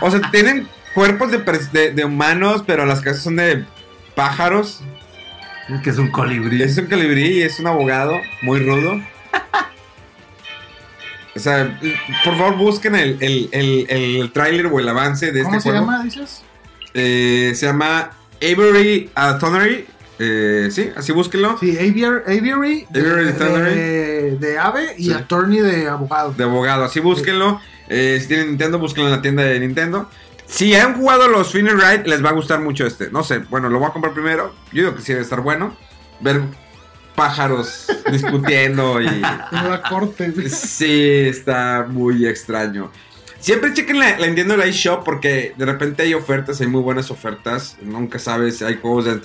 O 0.00 0.10
sea, 0.10 0.20
tienen 0.30 0.68
cuerpos 0.96 1.30
de, 1.30 1.44
pers- 1.44 1.70
de- 1.70 1.90
de 1.92 2.04
humanos, 2.04 2.64
pero 2.66 2.84
las 2.86 3.00
casas 3.02 3.22
son 3.22 3.36
de 3.36 3.64
pájaros. 4.16 4.80
Es 5.68 5.80
que 5.82 5.90
es 5.90 5.98
un 5.98 6.10
colibrí. 6.10 6.62
Es 6.62 6.76
un 6.78 6.86
colibrí 6.86 7.38
y 7.38 7.42
es 7.42 7.60
un 7.60 7.66
abogado 7.68 8.14
muy 8.42 8.58
rudo. 8.60 9.00
O 11.34 11.38
sea, 11.38 11.78
por 12.24 12.38
favor 12.38 12.56
busquen 12.56 12.94
el, 12.94 13.18
el, 13.20 13.48
el, 13.52 13.86
el 13.90 14.32
tráiler 14.32 14.66
o 14.66 14.80
el 14.80 14.88
avance 14.88 15.32
de 15.32 15.42
¿Cómo 15.42 15.56
este 15.56 15.68
se 15.68 15.76
juego. 15.76 15.86
llama, 15.92 16.02
dices? 16.04 16.42
Eh, 16.94 17.52
se 17.54 17.66
llama 17.66 18.10
Avery 18.42 19.10
Tonnery. 19.38 19.86
Eh, 20.18 20.68
sí, 20.70 20.90
así 20.96 21.12
búsquenlo. 21.12 21.58
Sí, 21.60 21.76
aviary, 21.76 22.22
aviary, 22.38 22.86
de, 22.88 23.00
Aviary 23.00 23.24
de- 23.24 23.30
Attorney. 23.32 23.74
de- 23.74 24.36
de 24.40 24.58
ave 24.58 24.94
y 24.96 25.04
Sí. 25.04 25.12
attorney 25.12 25.60
de 25.60 25.88
abogado. 25.88 26.32
De 26.32 26.44
abogado, 26.44 26.84
así 26.84 27.00
búsquenlo. 27.00 27.60
Eh, 27.90 28.16
si 28.22 28.28
tienen 28.28 28.48
Nintendo, 28.48 28.78
búsquenlo 28.78 29.10
en 29.10 29.16
la 29.16 29.20
tienda 29.22 29.42
de 29.42 29.60
Nintendo. 29.60 30.08
Si 30.46 30.74
han 30.74 30.94
jugado 30.94 31.28
los 31.28 31.52
Phoenix 31.52 31.74
Wright, 31.74 32.06
les 32.06 32.24
va 32.24 32.30
a 32.30 32.32
gustar 32.32 32.60
mucho 32.60 32.86
este. 32.86 33.10
No 33.10 33.24
sé, 33.24 33.38
bueno, 33.38 33.68
lo 33.68 33.78
voy 33.78 33.88
a 33.88 33.92
comprar 33.92 34.14
primero. 34.14 34.54
Yo 34.72 34.82
digo 34.82 34.94
que 34.94 35.02
sí 35.02 35.12
debe 35.12 35.24
estar 35.24 35.40
bueno. 35.40 35.76
Ver 36.20 36.42
pájaros 37.14 37.86
discutiendo 38.12 39.00
y. 39.00 39.06
La 39.06 39.82
corte. 39.88 40.48
Sí, 40.48 41.26
está 41.26 41.86
muy 41.88 42.26
extraño. 42.26 42.90
Siempre 43.40 43.74
chequen 43.74 43.98
la, 43.98 44.18
la 44.18 44.26
Nintendo 44.26 44.56
Live 44.56 44.72
Shop 44.72 45.04
porque 45.04 45.54
de 45.56 45.66
repente 45.66 46.02
hay 46.02 46.14
ofertas, 46.14 46.60
hay 46.60 46.66
muy 46.68 46.80
buenas 46.80 47.10
ofertas. 47.10 47.76
Nunca 47.82 48.18
sabes, 48.18 48.62
hay 48.62 48.76
juegos 48.76 49.04
de 49.04 49.20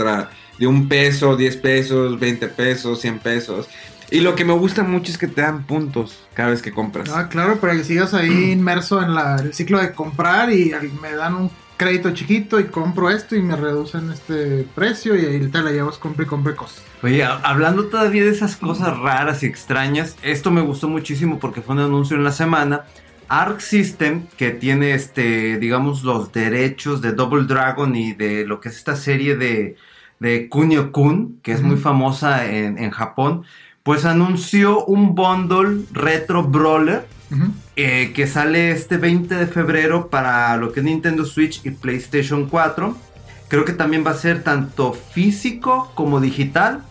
de 0.58 0.68
un 0.68 0.88
peso, 0.88 1.36
10 1.36 1.58
pesos, 1.58 2.20
20 2.20 2.48
pesos, 2.50 3.02
100 3.02 3.20
pesos. 3.20 3.68
Y 4.12 4.20
lo 4.20 4.36
que 4.36 4.44
me 4.46 4.54
gusta 4.54 4.84
mucho 4.84 5.12
es 5.12 5.18
que 5.18 5.28
te 5.28 5.42
dan 5.42 5.64
puntos 5.64 6.28
cada 6.34 6.50
vez 6.50 6.62
que 6.62 6.72
compras. 6.72 7.10
Ah, 7.10 7.30
claro, 7.30 7.60
para 7.60 7.74
que 7.74 7.84
sigas 7.86 8.14
ahí 8.14 8.52
inmerso 8.52 9.02
en 9.02 9.16
la- 9.16 9.38
el 9.38 9.54
ciclo 9.54 9.80
de 9.80 9.94
comprar 9.94 10.52
y 10.52 10.74
me 11.02 11.14
dan 11.14 11.36
un 11.36 11.52
crédito 11.78 12.12
chiquito 12.12 12.60
y 12.60 12.66
compro 12.66 13.10
esto 13.10 13.36
y 13.36 13.42
me 13.42 13.56
reducen 13.56 14.12
este 14.12 14.68
precio 14.76 15.16
y 15.16 15.26
ahí 15.26 15.48
te 15.48 15.62
la 15.64 15.72
llevas, 15.72 15.98
compre 15.98 16.26
y 16.26 16.28
compre 16.28 16.56
cosas. 16.56 16.84
Oye, 17.02 17.24
ha- 17.24 17.38
hablando 17.38 17.86
todavía 17.86 18.24
de 18.24 18.30
esas 18.32 18.56
cosas 18.58 18.98
raras 19.00 19.42
y 19.44 19.46
extrañas, 19.48 20.16
esto 20.22 20.52
me 20.52 20.62
gustó 20.62 20.90
muchísimo 20.90 21.40
porque 21.40 21.62
fue 21.62 21.74
un 21.76 21.82
anuncio 21.82 22.16
en 22.18 22.24
la 22.24 22.32
semana. 22.34 22.84
Arc 23.30 23.62
System, 23.62 24.28
que 24.38 24.52
tiene 24.52 24.94
este, 24.94 25.58
digamos, 25.58 26.04
los 26.04 26.34
derechos 26.34 27.02
de 27.02 27.14
Double 27.14 27.46
Dragon 27.46 27.96
y 27.96 28.12
de 28.12 28.46
lo 28.46 28.60
que 28.60 28.68
es 28.68 28.76
esta 28.76 28.98
serie 28.98 29.38
de, 29.38 29.78
de 30.20 30.50
Kunio 30.50 30.92
Kun, 30.92 31.40
que 31.42 31.54
es 31.54 31.62
muy 31.62 31.78
famosa 31.78 32.46
en, 32.46 32.78
en 32.78 32.92
Japón, 32.92 33.46
pues 33.84 34.06
anunció 34.06 34.86
un 34.86 35.16
bundle 35.16 35.86
retro 35.92 36.44
brawler 36.44 37.06
eh, 37.76 38.12
que 38.14 38.28
sale 38.28 38.72
este 38.72 38.98
20 38.98 39.36
de 39.36 39.48
febrero 39.48 40.10
para 40.10 40.56
lo 40.58 40.72
que 40.72 40.82
es 40.82 40.86
Nintendo 40.86 41.26
Switch 41.26 41.66
y 41.66 41.72
PlayStation 41.72 42.48
4. 42.48 42.96
Creo 43.48 43.66
que 43.66 43.74
también 43.74 44.06
va 44.06 44.12
a 44.12 44.16
ser 44.16 44.44
tanto 44.44 44.94
físico 44.94 45.92
como 45.96 46.20
digital. 46.20 46.84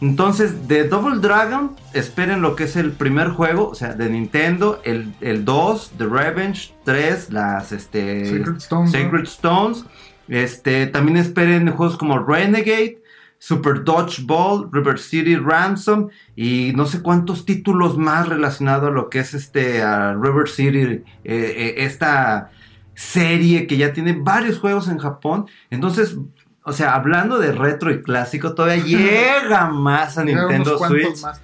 Entonces, 0.00 0.68
de 0.68 0.84
Double 0.84 1.18
Dragon, 1.18 1.74
esperen 1.92 2.40
lo 2.40 2.54
que 2.54 2.64
es 2.64 2.76
el 2.76 2.92
primer 2.92 3.30
juego, 3.30 3.68
o 3.70 3.74
sea, 3.74 3.94
de 3.94 4.08
Nintendo, 4.08 4.80
el, 4.84 5.12
el 5.20 5.44
2, 5.44 5.92
The 5.98 6.06
Revenge, 6.06 6.72
3, 6.84 7.32
las 7.32 7.72
este, 7.72 8.26
Sacred 8.26 8.56
Stones. 8.58 8.92
Sacred 8.92 9.24
Stones. 9.24 9.84
Este, 10.28 10.86
también 10.86 11.16
esperen 11.16 11.68
juegos 11.72 11.96
como 11.96 12.18
Renegade, 12.18 12.98
Super 13.38 13.84
Dodgeball, 13.84 14.68
River 14.72 14.98
City 14.98 15.36
Ransom 15.36 16.08
y 16.34 16.72
no 16.74 16.86
sé 16.86 17.02
cuántos 17.02 17.44
títulos 17.44 17.96
más 17.96 18.28
relacionados 18.28 18.90
a 18.90 18.92
lo 18.92 19.08
que 19.08 19.20
es 19.20 19.32
este 19.32 19.80
a 19.82 20.14
River 20.14 20.48
City, 20.48 20.78
eh, 20.78 21.04
eh, 21.24 21.74
esta 21.78 22.50
serie 22.94 23.68
que 23.68 23.76
ya 23.76 23.92
tiene 23.92 24.12
varios 24.12 24.58
juegos 24.58 24.88
en 24.88 24.98
Japón. 24.98 25.46
Entonces, 25.70 26.16
o 26.64 26.72
sea, 26.72 26.94
hablando 26.94 27.38
de 27.38 27.52
retro 27.52 27.92
y 27.92 28.02
clásico, 28.02 28.54
todavía 28.54 28.84
llega 28.84 29.68
más 29.68 30.18
a 30.18 30.24
Nintendo 30.24 30.76
Switch. 30.78 31.22
más. 31.22 31.40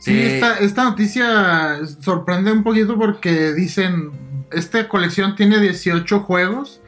Sí, 0.00 0.12
Eh, 0.12 0.34
esta, 0.34 0.58
esta 0.58 0.84
noticia 0.84 1.86
sorprende 2.00 2.52
un 2.52 2.62
poquito 2.62 2.96
porque 2.96 3.54
dicen, 3.54 4.12
esta 4.52 4.86
colección 4.86 5.34
tiene 5.34 5.60
18 5.60 6.20
juegos 6.20 6.82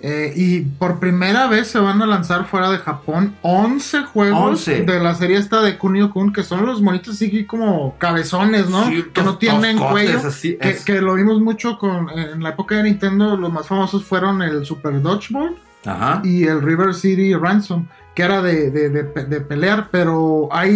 eh, 0.00 0.32
y 0.36 0.60
por 0.60 1.00
primera 1.00 1.48
vez 1.48 1.68
se 1.68 1.78
van 1.78 2.00
a 2.02 2.06
lanzar 2.06 2.46
fuera 2.46 2.70
de 2.70 2.78
Japón 2.78 3.34
11 3.42 4.02
juegos 4.04 4.38
11. 4.68 4.82
de 4.84 5.00
la 5.00 5.14
serie 5.14 5.36
esta 5.38 5.60
de 5.62 5.76
Kunio 5.76 6.10
Kun, 6.10 6.32
que 6.32 6.42
son 6.44 6.64
los 6.64 6.80
monitos 6.80 7.14
así 7.16 7.44
como 7.44 7.96
cabezones, 7.98 8.68
¿no? 8.70 8.86
Sí, 8.86 9.04
que 9.12 9.22
no 9.22 9.38
tienen 9.38 9.76
cuello. 9.78 10.18
así, 10.26 10.56
Que, 10.56 10.70
es- 10.70 10.84
que 10.84 11.00
lo 11.00 11.14
vimos 11.14 11.40
mucho 11.40 11.78
con 11.78 12.08
en 12.10 12.42
la 12.42 12.50
época 12.50 12.76
de 12.76 12.84
Nintendo, 12.84 13.36
los 13.36 13.52
más 13.52 13.66
famosos 13.66 14.04
fueron 14.04 14.40
el 14.42 14.64
Super 14.64 15.02
Dodgeball 15.02 15.56
Ajá. 15.84 16.20
y 16.24 16.44
el 16.44 16.62
River 16.62 16.94
City 16.94 17.34
Ransom, 17.34 17.86
que 18.14 18.22
era 18.22 18.40
de, 18.42 18.70
de- 18.70 18.88
de 18.90 19.40
pelear, 19.40 19.88
pero 19.90 20.48
hay 20.52 20.72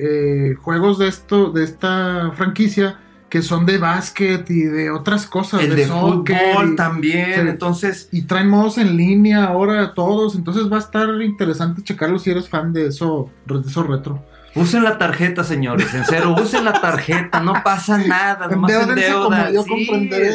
eh, 0.00 0.54
juegos 0.60 0.98
de 0.98 1.08
esto, 1.08 1.50
de 1.50 1.64
esta 1.64 2.32
franquicia 2.36 2.98
que 3.34 3.42
son 3.42 3.66
de 3.66 3.78
básquet 3.78 4.48
y 4.48 4.62
de 4.62 4.92
otras 4.92 5.26
cosas, 5.26 5.60
el 5.60 5.74
de 5.74 5.86
fútbol 5.88 6.70
y- 6.70 6.76
también. 6.76 7.34
sí. 7.34 7.40
Entonces, 7.48 8.08
y 8.12 8.22
traen 8.22 8.48
modos 8.48 8.78
en 8.78 8.96
línea 8.96 9.42
ahora 9.46 9.92
todos, 9.92 10.36
entonces 10.36 10.72
va 10.72 10.76
a 10.76 10.78
estar 10.78 11.08
interesante 11.20 11.82
checarlo 11.82 12.20
si 12.20 12.30
eres 12.30 12.48
fan 12.48 12.72
de 12.72 12.86
eso, 12.86 13.30
de 13.46 13.68
eso 13.68 13.82
retro. 13.82 14.24
Usen 14.54 14.84
la 14.84 14.98
tarjeta, 14.98 15.42
señores, 15.42 15.92
en 15.94 16.04
serio, 16.04 16.32
usen 16.40 16.64
la 16.64 16.80
tarjeta, 16.80 17.40
no 17.40 17.54
pasa 17.64 17.98
nada, 17.98 18.46
nomás 18.46 18.72
endeudan. 18.72 19.52
yo 19.52 19.64
sí. 19.64 19.68
comprenderé. 19.84 20.30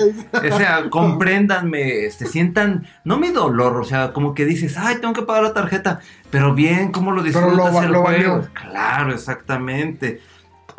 O 0.52 0.58
sea, 0.58 0.90
compréndanme, 0.90 2.04
este, 2.06 2.26
sientan, 2.26 2.86
no 3.06 3.18
mi 3.18 3.30
dolor, 3.30 3.78
o 3.78 3.86
sea, 3.86 4.12
como 4.12 4.34
que 4.34 4.44
dices, 4.44 4.76
ay, 4.78 4.98
tengo 5.00 5.14
que 5.14 5.22
pagar 5.22 5.44
la 5.44 5.54
tarjeta, 5.54 6.02
pero 6.32 6.54
bien, 6.54 6.92
¿cómo 6.92 7.14
lo 7.14 7.24
Pero 7.24 7.40
lo 7.40 7.48
disfrutas 7.48 7.84
el 7.86 7.92
lo 7.94 8.02
juego? 8.02 8.34
valió. 8.40 8.50
Claro, 8.52 9.14
exactamente. 9.14 10.20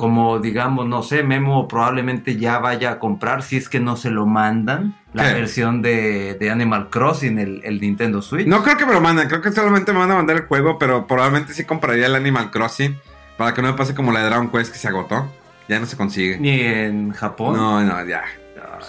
Como 0.00 0.38
digamos, 0.38 0.86
no 0.86 1.02
sé, 1.02 1.22
Memo 1.22 1.68
probablemente 1.68 2.36
ya 2.38 2.58
vaya 2.58 2.92
a 2.92 2.98
comprar 2.98 3.42
si 3.42 3.58
es 3.58 3.68
que 3.68 3.80
no 3.80 3.96
se 3.98 4.08
lo 4.10 4.24
mandan 4.24 4.96
la 5.12 5.28
¿Qué? 5.28 5.34
versión 5.34 5.82
de, 5.82 6.38
de 6.40 6.50
Animal 6.50 6.88
Crossing, 6.88 7.38
el, 7.38 7.60
el 7.64 7.82
Nintendo 7.82 8.22
Switch. 8.22 8.46
No 8.46 8.62
creo 8.62 8.78
que 8.78 8.86
me 8.86 8.94
lo 8.94 9.02
manden, 9.02 9.28
creo 9.28 9.42
que 9.42 9.52
solamente 9.52 9.92
me 9.92 9.98
van 9.98 10.10
a 10.10 10.14
mandar 10.14 10.36
el 10.36 10.46
juego, 10.46 10.78
pero 10.78 11.06
probablemente 11.06 11.52
sí 11.52 11.64
compraría 11.64 12.06
el 12.06 12.14
Animal 12.14 12.50
Crossing 12.50 12.96
para 13.36 13.52
que 13.52 13.60
no 13.60 13.68
me 13.68 13.74
pase 13.74 13.94
como 13.94 14.10
la 14.10 14.20
de 14.20 14.26
Dragon 14.30 14.48
Quest 14.50 14.72
que 14.72 14.78
se 14.78 14.88
agotó. 14.88 15.30
Ya 15.68 15.78
no 15.78 15.84
se 15.84 15.98
consigue. 15.98 16.38
Ni 16.38 16.60
en 16.62 17.12
Japón. 17.12 17.56
No, 17.58 17.84
no, 17.84 18.02
ya. 18.06 18.22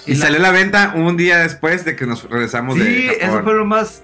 Y, 0.08 0.14
Y 0.14 0.16
la- 0.16 0.26
salió 0.28 0.40
a 0.40 0.44
la 0.44 0.52
venta 0.52 0.94
un 0.96 1.18
día 1.18 1.40
después 1.40 1.84
de 1.84 1.98
que 1.98 2.06
nos 2.06 2.24
regresamos 2.30 2.76
Sí, 2.76 2.80
de 2.84 3.08
Japón. 3.20 3.30
eso 3.36 3.44
fue 3.44 3.54
lo 3.56 3.66
más 3.66 4.02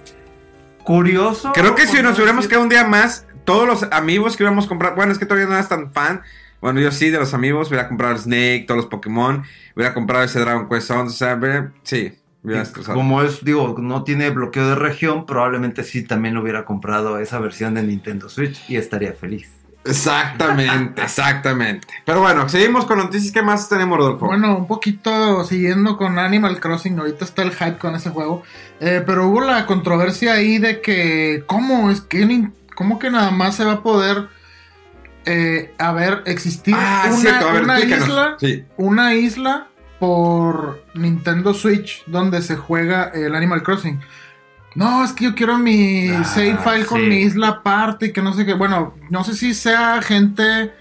curioso. 0.84 1.52
Creo 1.54 1.74
que 1.74 1.86
si 1.86 2.02
nos 2.02 2.16
hubiéramos 2.18 2.46
quedado 2.48 2.62
un 2.64 2.68
día 2.68 2.84
más, 2.84 3.26
todos 3.44 3.66
los 3.66 3.84
amigos 3.92 4.36
que 4.36 4.42
íbamos 4.42 4.66
a 4.66 4.68
comprar, 4.68 4.94
bueno, 4.94 5.12
es 5.12 5.18
que 5.18 5.24
todavía 5.26 5.46
no 5.48 5.54
eras 5.54 5.68
tan 5.70 5.92
fan. 5.92 6.20
Bueno, 6.60 6.80
yo 6.80 6.90
sí, 6.90 7.10
de 7.10 7.18
los 7.18 7.34
amigos, 7.34 7.68
hubiera 7.68 7.88
comprado 7.88 8.16
Snake, 8.18 8.64
todos 8.66 8.78
los 8.78 8.86
Pokémon, 8.86 9.44
hubiera 9.76 9.94
comprado 9.94 10.24
ese 10.24 10.40
Dragon 10.40 10.68
Quest 10.68 10.90
11, 10.90 11.06
o 11.06 11.16
sea, 11.16 11.72
sí. 11.82 12.18
Como 12.86 13.22
es, 13.22 13.44
digo, 13.44 13.76
no 13.78 14.04
tiene 14.04 14.30
bloqueo 14.30 14.68
de 14.68 14.74
región, 14.74 15.26
probablemente 15.26 15.84
sí 15.84 16.04
también 16.04 16.34
lo 16.34 16.42
hubiera 16.42 16.64
comprado 16.64 17.18
esa 17.18 17.38
versión 17.38 17.74
de 17.74 17.82
Nintendo 17.82 18.28
Switch 18.28 18.58
y 18.68 18.76
estaría 18.76 19.12
feliz. 19.12 19.50
Exactamente, 19.84 21.02
exactamente. 21.02 21.86
Pero 22.04 22.20
bueno, 22.20 22.48
seguimos 22.48 22.84
con 22.84 22.98
noticias. 22.98 23.32
¿Qué 23.32 23.42
más 23.42 23.68
tenemos, 23.68 23.98
Rodolfo? 23.98 24.26
Bueno, 24.26 24.56
un 24.56 24.66
poquito 24.66 25.44
siguiendo 25.44 25.96
con 25.96 26.18
Animal 26.18 26.60
Crossing, 26.60 26.98
ahorita 26.98 27.24
está 27.24 27.42
el 27.42 27.52
hype 27.52 27.78
con 27.78 27.94
ese 27.94 28.10
juego, 28.10 28.42
eh, 28.80 29.02
pero 29.04 29.28
hubo 29.28 29.40
la 29.40 29.66
controversia 29.66 30.34
ahí 30.34 30.58
de 30.58 30.80
que, 30.80 31.44
¿cómo 31.46 31.90
es 31.90 32.00
que, 32.00 32.48
cómo 32.74 32.98
que 32.98 33.10
nada 33.10 33.30
más 33.30 33.56
se 33.56 33.64
va 33.64 33.74
a 33.74 33.82
poder 33.82 34.28
eh, 35.30 35.74
haber 35.78 36.22
existir 36.24 36.74
ah, 36.76 37.04
una, 37.08 37.16
cierto, 37.16 37.48
a 37.48 37.52
ver, 37.52 37.62
una 37.64 37.80
isla, 37.80 38.36
Sí. 38.40 38.64
una 38.78 39.14
isla 39.14 39.68
por 40.00 40.82
Nintendo 40.94 41.52
Switch 41.52 42.02
donde 42.06 42.40
se 42.40 42.56
juega 42.56 43.10
el 43.14 43.34
Animal 43.34 43.62
Crossing? 43.62 44.00
No, 44.74 45.04
es 45.04 45.12
que 45.12 45.24
yo 45.24 45.34
quiero 45.34 45.58
mi 45.58 46.08
Ah, 46.08 46.24
save 46.24 46.56
file 46.56 46.86
con 46.86 47.06
mi 47.06 47.16
isla 47.16 47.48
aparte 47.48 48.06
y 48.06 48.12
que 48.12 48.22
no 48.22 48.32
sé 48.32 48.46
qué. 48.46 48.54
Bueno, 48.54 48.94
no 49.10 49.22
sé 49.22 49.34
si 49.34 49.52
sea 49.52 50.00
gente 50.00 50.72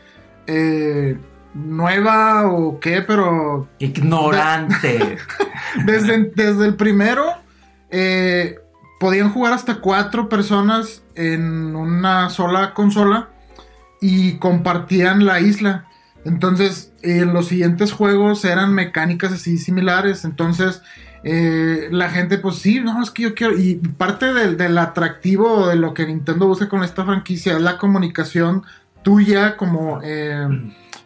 eh, 0.45 1.17
nueva 1.53 2.47
o 2.49 2.79
qué, 2.79 3.01
pero 3.01 3.67
Ignorante. 3.79 5.17
desde, 5.85 6.31
desde 6.35 6.65
el 6.67 6.75
primero 6.75 7.25
eh, 7.89 8.59
podían 8.99 9.29
jugar 9.31 9.51
hasta 9.53 9.75
cuatro 9.81 10.29
personas 10.29 11.03
en 11.15 11.75
una 11.75 12.29
sola 12.29 12.73
consola 12.73 13.29
y 14.01 14.37
compartían 14.37 15.25
la 15.25 15.39
isla. 15.39 15.87
Entonces, 16.25 16.91
en 17.03 17.33
los 17.33 17.47
siguientes 17.47 17.91
juegos 17.91 18.43
eran 18.43 18.73
mecánicas 18.73 19.31
así 19.31 19.57
similares. 19.57 20.25
Entonces, 20.25 20.81
eh, 21.23 21.87
la 21.91 22.09
gente, 22.09 22.37
pues 22.37 22.57
sí, 22.57 22.79
no, 22.79 23.01
es 23.01 23.11
que 23.11 23.23
yo 23.23 23.35
quiero. 23.35 23.57
Y 23.57 23.75
parte 23.75 24.33
del, 24.33 24.57
del 24.57 24.77
atractivo 24.77 25.67
de 25.67 25.75
lo 25.75 25.93
que 25.93 26.05
Nintendo 26.05 26.47
busca 26.47 26.69
con 26.69 26.83
esta 26.83 27.05
franquicia 27.05 27.53
es 27.53 27.61
la 27.61 27.77
comunicación 27.77 28.63
tuya 29.03 29.55
como 29.55 30.01
eh, 30.03 30.47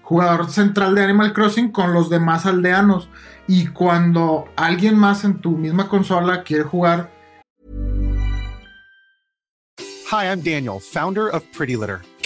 jugador 0.02 0.50
central 0.50 0.96
de 0.96 1.04
Animal 1.04 1.34
Crossing 1.34 1.72
con 1.72 1.94
los 1.94 2.10
demás 2.10 2.46
aldeanos. 2.46 3.10
Y 3.48 3.68
cuando 3.68 4.46
alguien 4.56 4.98
más 4.98 5.24
en 5.24 5.40
tu 5.40 5.52
misma 5.52 5.88
consola 5.88 6.44
quiere 6.44 6.64
jugar, 6.64 7.10
Hi, 10.12 10.26
I'm 10.26 10.42
Daniel, 10.42 10.82
founder 10.82 11.30
of 11.30 11.42
Pretty 11.54 11.78
Litter. 11.78 12.02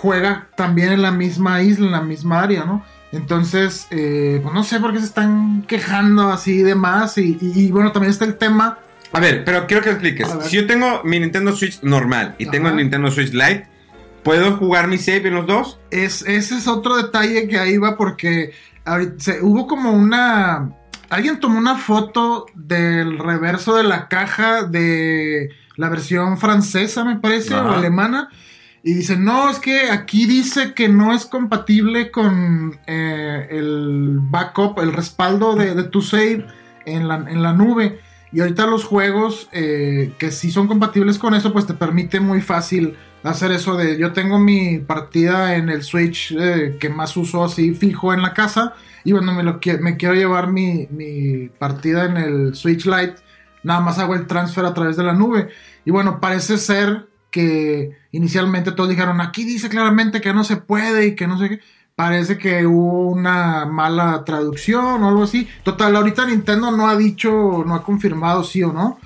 Juega 0.00 0.48
también 0.56 0.92
en 0.92 1.02
la 1.02 1.10
misma 1.10 1.60
isla, 1.62 1.86
en 1.86 1.92
la 1.92 2.00
misma 2.02 2.40
área, 2.42 2.64
¿no? 2.64 2.84
Entonces, 3.10 3.86
eh, 3.90 4.38
pues 4.42 4.54
no 4.54 4.62
sé 4.62 4.78
por 4.80 4.92
qué 4.92 4.98
se 5.00 5.06
están 5.06 5.62
quejando 5.66 6.30
así 6.30 6.62
de 6.62 6.74
más. 6.74 7.18
Y, 7.18 7.36
y- 7.40 7.52
y, 7.66 7.70
bueno, 7.72 7.90
también 7.90 8.10
está 8.12 8.24
el 8.24 8.36
tema. 8.36 8.78
A 9.12 9.20
ver, 9.20 9.44
pero 9.44 9.66
quiero 9.66 9.82
que 9.82 9.90
expliques. 9.90 10.28
Si 10.44 10.56
yo 10.56 10.66
tengo 10.66 11.02
mi 11.04 11.18
Nintendo 11.18 11.52
Switch 11.56 11.82
normal 11.82 12.34
y 12.38 12.46
tengo 12.46 12.68
el. 12.68 12.76
Nintendo 12.76 13.10
Switch 13.10 13.32
Lite, 13.32 13.66
¿puedo 14.22 14.56
jugar 14.56 14.86
mi 14.88 14.98
save 14.98 15.28
en 15.28 15.34
los 15.34 15.46
dos? 15.46 15.80
Es, 15.90 16.22
ese 16.26 16.56
es 16.58 16.68
otro 16.68 16.96
detalle 16.96 17.48
que 17.48 17.58
ahí 17.58 17.78
va 17.78 17.96
porque 17.96 18.52
ahorita 18.84 19.14
se- 19.18 19.42
hubo 19.42 19.66
como 19.66 19.90
una... 19.92 20.70
Alguien 21.10 21.40
tomó 21.40 21.58
una 21.58 21.76
foto 21.78 22.44
del 22.54 23.18
reverso 23.18 23.74
de 23.74 23.82
la 23.84 24.08
caja 24.08 24.64
de 24.64 25.48
la 25.76 25.88
versión 25.88 26.36
francesa, 26.36 27.02
me 27.04 27.16
parece, 27.16 27.54
Ajá. 27.54 27.64
o 27.64 27.72
alemana. 27.72 28.28
Y 28.88 28.94
dicen, 28.94 29.22
no, 29.22 29.50
es 29.50 29.58
que 29.58 29.90
aquí 29.90 30.24
dice 30.24 30.72
que 30.72 30.88
no 30.88 31.12
es 31.12 31.26
compatible 31.26 32.10
con 32.10 32.80
eh, 32.86 33.46
el 33.50 34.18
backup, 34.18 34.78
el 34.78 34.94
respaldo 34.94 35.54
de, 35.56 35.74
de 35.74 35.82
tu 35.82 36.00
save 36.00 36.46
en 36.86 37.06
la, 37.06 37.16
en 37.16 37.42
la 37.42 37.52
nube. 37.52 38.00
Y 38.32 38.40
ahorita 38.40 38.66
los 38.66 38.84
juegos 38.84 39.50
eh, 39.52 40.14
que 40.18 40.30
sí 40.30 40.50
son 40.50 40.68
compatibles 40.68 41.18
con 41.18 41.34
eso, 41.34 41.52
pues 41.52 41.66
te 41.66 41.74
permite 41.74 42.18
muy 42.18 42.40
fácil 42.40 42.96
hacer 43.24 43.52
eso 43.52 43.76
de 43.76 43.98
yo 43.98 44.14
tengo 44.14 44.38
mi 44.38 44.78
partida 44.78 45.56
en 45.56 45.68
el 45.68 45.82
Switch 45.82 46.34
eh, 46.38 46.78
que 46.80 46.88
más 46.88 47.14
uso 47.18 47.44
así 47.44 47.74
fijo 47.74 48.14
en 48.14 48.22
la 48.22 48.32
casa 48.32 48.72
y 49.04 49.12
bueno, 49.12 49.34
me, 49.34 49.42
lo, 49.42 49.60
me 49.82 49.98
quiero 49.98 50.14
llevar 50.14 50.50
mi, 50.50 50.88
mi 50.90 51.50
partida 51.50 52.06
en 52.06 52.16
el 52.16 52.54
Switch 52.54 52.86
Lite, 52.86 53.16
nada 53.62 53.80
más 53.80 53.98
hago 53.98 54.14
el 54.14 54.26
transfer 54.26 54.64
a 54.64 54.72
través 54.72 54.96
de 54.96 55.04
la 55.04 55.12
nube. 55.12 55.50
Y 55.84 55.90
bueno, 55.90 56.20
parece 56.20 56.56
ser 56.56 57.07
que 57.30 57.96
inicialmente 58.12 58.72
todos 58.72 58.90
dijeron, 58.90 59.20
aquí 59.20 59.44
dice 59.44 59.68
claramente 59.68 60.20
que 60.20 60.32
no 60.32 60.44
se 60.44 60.56
puede 60.56 61.06
y 61.08 61.14
que 61.14 61.26
no 61.26 61.38
sé 61.38 61.48
qué. 61.48 61.60
Parece 61.94 62.38
que 62.38 62.64
hubo 62.64 63.08
una 63.08 63.66
mala 63.66 64.22
traducción 64.24 65.02
o 65.02 65.08
algo 65.08 65.24
así. 65.24 65.48
Total, 65.64 65.96
ahorita 65.96 66.26
Nintendo 66.26 66.70
no 66.70 66.88
ha 66.88 66.96
dicho, 66.96 67.64
no 67.66 67.74
ha 67.74 67.82
confirmado 67.82 68.44
sí 68.44 68.62
o 68.62 68.72
no. 68.72 69.00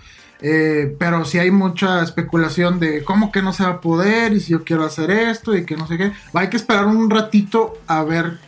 Eh, 0.45 0.97
pero 0.99 1.25
sí 1.25 1.39
hay 1.39 1.53
mucha 1.53 2.03
especulación 2.03 2.81
de 2.81 3.05
cómo 3.05 3.31
que 3.31 3.43
no 3.43 3.53
se 3.53 3.62
va 3.62 3.70
a 3.70 3.81
poder 3.81 4.33
y 4.33 4.41
si 4.41 4.51
yo 4.51 4.64
quiero 4.64 4.85
hacer 4.85 5.11
esto 5.12 5.57
y 5.57 5.64
que 5.64 5.77
no 5.77 5.87
sé 5.87 5.97
qué. 5.97 6.12
Hay 6.35 6.51
que 6.51 6.57
esperar 6.57 6.87
un 6.87 7.09
ratito 7.09 7.79
a 7.87 8.03
ver 8.03 8.39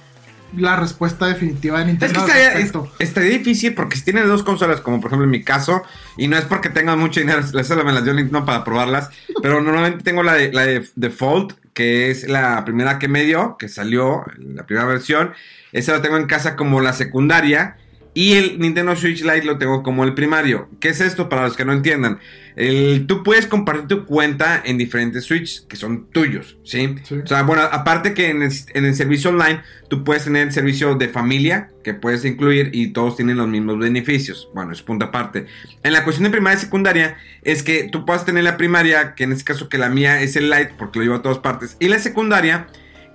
la 0.57 0.77
respuesta 0.77 1.27
definitiva 1.27 1.79
de 1.81 1.87
Nintendo. 1.87 2.21
Es 2.21 2.25
que 2.25 2.33
estaría, 2.33 2.83
estaría, 2.99 3.31
difícil 3.31 3.75
porque 3.75 3.97
si 3.97 4.05
tiene 4.05 4.23
dos 4.23 4.43
consolas, 4.43 4.81
como 4.81 5.01
por 5.01 5.09
ejemplo 5.09 5.25
en 5.25 5.31
mi 5.31 5.43
caso, 5.43 5.83
y 6.17 6.29
no 6.29 6.37
es 6.37 6.45
porque 6.45 6.71
tenga 6.71 6.97
mucho 6.97 7.21
dinero, 7.21 7.43
solo 7.65 7.85
me 7.85 7.93
las 7.93 8.05
dio 8.05 8.15
Nintendo 8.15 8.45
para 8.45 8.65
probarlas, 8.65 9.11
pero 9.43 9.61
normalmente 9.61 10.03
tengo 10.05 10.23
la 10.23 10.35
de, 10.35 10.53
la 10.53 10.67
de 10.67 10.89
Default, 10.97 11.55
que 11.73 12.11
es 12.11 12.29
la 12.29 12.65
primera 12.65 12.99
que 12.99 13.09
me 13.09 13.25
dio, 13.25 13.57
que 13.59 13.69
salió, 13.69 14.25
la 14.39 14.65
primera 14.65 14.87
versión. 14.87 15.33
Esa 15.73 15.93
la 15.93 16.03
tengo 16.03 16.17
en 16.17 16.27
casa 16.27 16.55
como 16.55 16.81
la 16.81 16.93
secundaria. 16.93 17.77
Y 18.17 18.35
el 18.35 18.61
Nintendo 18.61 18.95
Switch 18.95 19.23
Lite 19.23 19.43
lo 19.43 19.59
tengo 19.59 19.83
como 19.83 20.05
el 20.05 20.15
primario. 20.15 20.69
¿Qué 20.79 20.91
es 20.91 21.01
esto 21.01 21.29
para 21.29 21.43
los 21.43 21.57
que 21.57 21.65
no 21.65 21.73
entiendan? 21.73 22.21
El, 22.55 23.07
tú 23.09 23.25
puedes 23.25 23.49
compartir 23.49 23.89
tu 23.89 24.07
cuenta 24.07 24.63
en 24.65 24.79
diferentes 24.79 25.25
Switch 25.25 25.67
que 25.67 25.75
son 25.75 26.09
tuyos, 26.13 26.57
¿sí? 26.63 26.95
O 27.11 27.27
sea, 27.27 27.43
bueno, 27.43 27.63
aparte 27.63 28.15
que 28.15 28.31
en 28.31 28.43
el, 28.43 28.95
servicio 28.95 29.31
online 29.31 29.63
tú 29.89 30.05
puedes 30.05 30.23
tener 30.23 30.47
el 30.47 30.53
servicio 30.53 30.95
de 30.95 31.09
familia 31.09 31.71
que 31.83 31.93
puedes 31.93 32.25
incluir 32.25 32.71
y 32.73 32.93
todos 32.93 33.17
tienen 33.17 33.37
los 33.37 33.49
mismos 33.49 33.81
beneficios. 33.81 34.49
Bueno, 34.55 34.73
es 34.73 34.83
punto 34.83 35.07
aparte. 35.07 35.47
En 35.83 35.93
la 35.93 36.05
cuestión 36.05 36.23
de 36.23 36.31
primaria 36.31 36.59
y 36.59 36.61
secundaria 36.61 37.17
es 37.43 37.65
que 37.65 37.89
tú 37.91 38.07
puedes 38.07 38.25
tener 38.25 38.45
la 38.45 38.57
primaria, 38.57 39.17
que 39.17 39.25
en 39.25 39.33
este 39.33 39.43
caso 39.43 39.69
que 39.69 39.77
la 39.77 39.89
mía 39.89 40.23
es 40.23 40.37
el 40.37 40.51
Lite 40.51 40.75
porque 40.79 41.01
lo 41.01 41.05
llevo 41.05 41.17
a 41.17 41.23
todas 41.23 41.39
partes, 41.39 41.77
y 41.81 41.89
la 41.89 41.99
secundaria, 41.99 42.69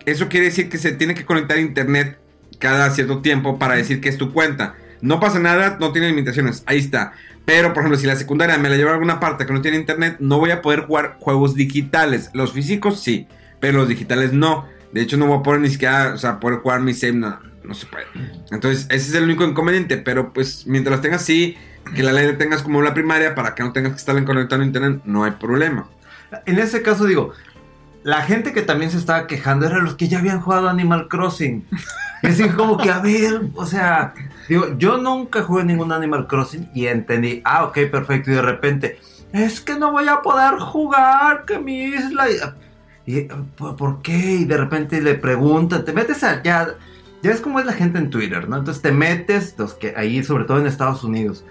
eso 0.06 0.28
quiere 0.28 0.48
decir 0.48 0.68
que 0.68 0.78
se 0.78 0.92
tiene 0.92 1.16
que 1.16 1.24
conectar 1.24 1.56
a 1.56 1.62
internet 1.62 2.20
cada 2.60 2.90
cierto 2.92 3.22
tiempo 3.22 3.58
para 3.58 3.76
decir 3.76 4.02
que 4.02 4.10
es 4.10 4.18
tu 4.18 4.34
cuenta. 4.34 4.76
No 5.02 5.20
pasa 5.20 5.40
nada, 5.40 5.78
no 5.80 5.92
tiene 5.92 6.10
limitaciones, 6.10 6.64
ahí 6.66 6.78
está. 6.78 7.14
Pero, 7.46 7.74
por 7.74 7.82
ejemplo, 7.82 7.98
si 7.98 8.06
la 8.06 8.16
secundaria 8.16 8.58
me 8.58 8.70
la 8.70 8.78
lleva 8.78 8.92
a 8.92 8.94
alguna 8.94 9.20
parte 9.20 9.46
que 9.46 9.54
no 9.54 9.62
tiene 9.62 9.78
internet, 9.78 10.18
no 10.20 10.38
voy 10.38 10.52
a 10.52 10.62
poder 10.62 10.82
jugar 10.82 11.18
juegos 11.20 11.56
digitales. 11.56 12.30
Los 12.34 12.54
físicos 12.54 13.00
sí, 13.00 13.28
pero 13.60 13.80
los 13.80 13.88
digitales 13.88 14.34
no. 14.34 14.68
De 14.92 15.02
hecho, 15.02 15.18
no 15.18 15.28
voy 15.28 15.40
a 15.40 15.44
poder 15.44 15.62
ni 15.62 15.70
siquiera, 15.70 16.14
o 16.14 16.18
sea, 16.18 16.40
poder 16.40 16.60
jugar 16.60 16.82
mi 16.82 16.94
save, 16.94 17.14
no, 17.14 17.40
no 17.64 17.74
se 17.74 17.88
puede. 17.88 18.06
Entonces, 18.52 18.86
ese 18.90 19.10
es 19.10 19.14
el 19.16 19.24
único 19.24 19.44
inconveniente. 19.46 19.98
Pero, 19.98 20.32
pues, 20.34 20.68
mientras 20.68 21.02
tengas 21.02 21.22
así, 21.22 21.58
que 21.96 22.04
la 22.04 22.14
ley 22.14 22.28
la 22.28 22.38
tengas 22.38 22.62
como 22.62 22.82
la 22.82 22.94
primaria 22.94 23.36
para 23.36 23.56
que 23.56 23.64
no 23.64 23.72
tengas 23.72 23.94
que 23.94 23.98
estar 23.98 24.24
conectado 24.26 24.62
a 24.62 24.66
internet, 24.66 25.02
no 25.06 25.24
hay 25.24 25.32
problema. 25.32 25.88
En 26.46 26.60
ese 26.60 26.82
caso, 26.82 27.06
digo, 27.06 27.34
la 28.04 28.22
gente 28.22 28.54
que 28.54 28.62
también 28.62 28.92
se 28.92 28.98
estaba 28.98 29.28
quejando 29.28 29.66
eran 29.66 29.84
los 29.84 29.96
que 29.96 30.08
ya 30.08 30.20
habían 30.20 30.40
jugado 30.40 30.70
Animal 30.70 31.08
Crossing. 31.08 31.66
Así 32.24 32.48
como 32.50 32.78
que, 32.78 32.90
a 32.90 33.00
ver, 33.00 33.42
o 33.56 33.66
sea, 33.66 34.14
digo, 34.50 34.78
yo 34.78 34.98
nunca 34.98 35.44
jugué 35.44 35.64
ningún 35.64 35.92
Animal 35.92 36.28
Crossing 36.28 36.70
y 36.74 36.88
entendí, 36.88 37.42
ah, 37.46 37.66
ok, 37.66 37.78
perfecto, 37.92 38.32
y 38.32 38.34
de 38.34 38.42
repente, 38.42 39.00
es 39.32 39.62
que 39.62 39.78
no 39.78 39.92
voy 39.92 40.08
a 40.08 40.22
poder 40.22 40.60
jugar, 40.60 41.46
que 41.46 41.60
mi 41.60 41.84
isla... 41.84 42.26
Y, 43.06 43.22
¿Por 43.22 44.02
qué? 44.02 44.18
Y 44.18 44.46
de 44.46 44.58
repente 44.58 45.02
le 45.02 45.16
preguntan, 45.16 45.86
te 45.86 45.94
metes 45.94 46.24
allá, 46.24 46.42
ya, 46.44 46.76
ves 47.24 47.42
cómo 47.42 47.60
es 47.60 47.66
la 47.66 47.74
gente 47.74 47.98
en 47.98 48.10
Twitter, 48.10 48.48
¿no? 48.50 48.58
Entonces 48.58 48.82
te 48.84 48.92
metes, 48.92 49.56
los 49.58 49.74
que 49.74 49.94
ahí, 49.96 50.24
sobre 50.24 50.44
todo 50.44 50.60
en 50.60 50.68
Estados 50.68 51.04
Unidos, 51.04 51.46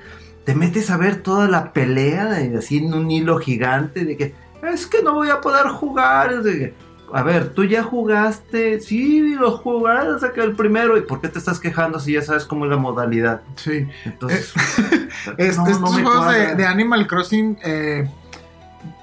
te 0.45 0.55
metes 0.55 0.91
a 0.91 0.97
ver 0.97 1.17
toda 1.17 1.49
la 1.49 1.73
pelea, 1.73 2.27
de, 2.27 2.59
así 2.59 2.79
en 2.79 2.95
un 2.95 3.11
hilo 3.11 3.39
gigante, 3.39 4.05
de 4.05 4.17
que 4.17 4.35
es 4.63 4.87
que 4.87 5.03
no 5.03 5.15
voy 5.15 5.31
a 5.31 5.41
poder 5.41 5.67
jugar. 5.69 6.43
De, 6.43 6.75
a 7.13 7.23
ver, 7.23 7.51
tú 7.51 7.65
ya 7.65 7.83
jugaste, 7.83 8.81
sí, 8.81 9.35
lo 9.35 9.53
jugaste 9.59 10.33
que 10.33 10.43
el 10.43 10.55
primero, 10.55 10.97
¿y 10.97 11.03
por 11.03 11.21
qué 11.21 11.29
te 11.29 11.39
estás 11.39 11.59
quejando 11.59 11.99
si 12.01 12.13
ya 12.13 12.23
sabes 12.23 12.45
cómo 12.45 12.65
es 12.65 12.71
la 12.71 12.77
modalidad? 12.77 13.43
Sí. 13.57 13.89
Entonces, 14.05 14.53
eh, 14.79 15.09
estos 15.39 15.79
juegos 15.79 16.35
de, 16.57 16.67
Animal 16.67 17.07
Crossing, 17.07 17.59
eh, 17.65 18.09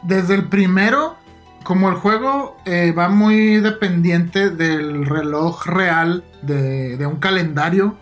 desde 0.03 0.35
el 0.35 0.45
primero, 0.45 1.15
como 1.63 1.89
el 1.89 1.95
juego 1.95 2.57
eh, 2.65 2.93
va 2.95 3.09
muy 3.09 3.57
dependiente 3.57 4.49
del 4.49 5.05
reloj 5.05 5.65
real, 5.65 6.23
de, 6.41 6.97
de 6.97 7.05
un 7.05 7.17
calendario, 7.17 7.97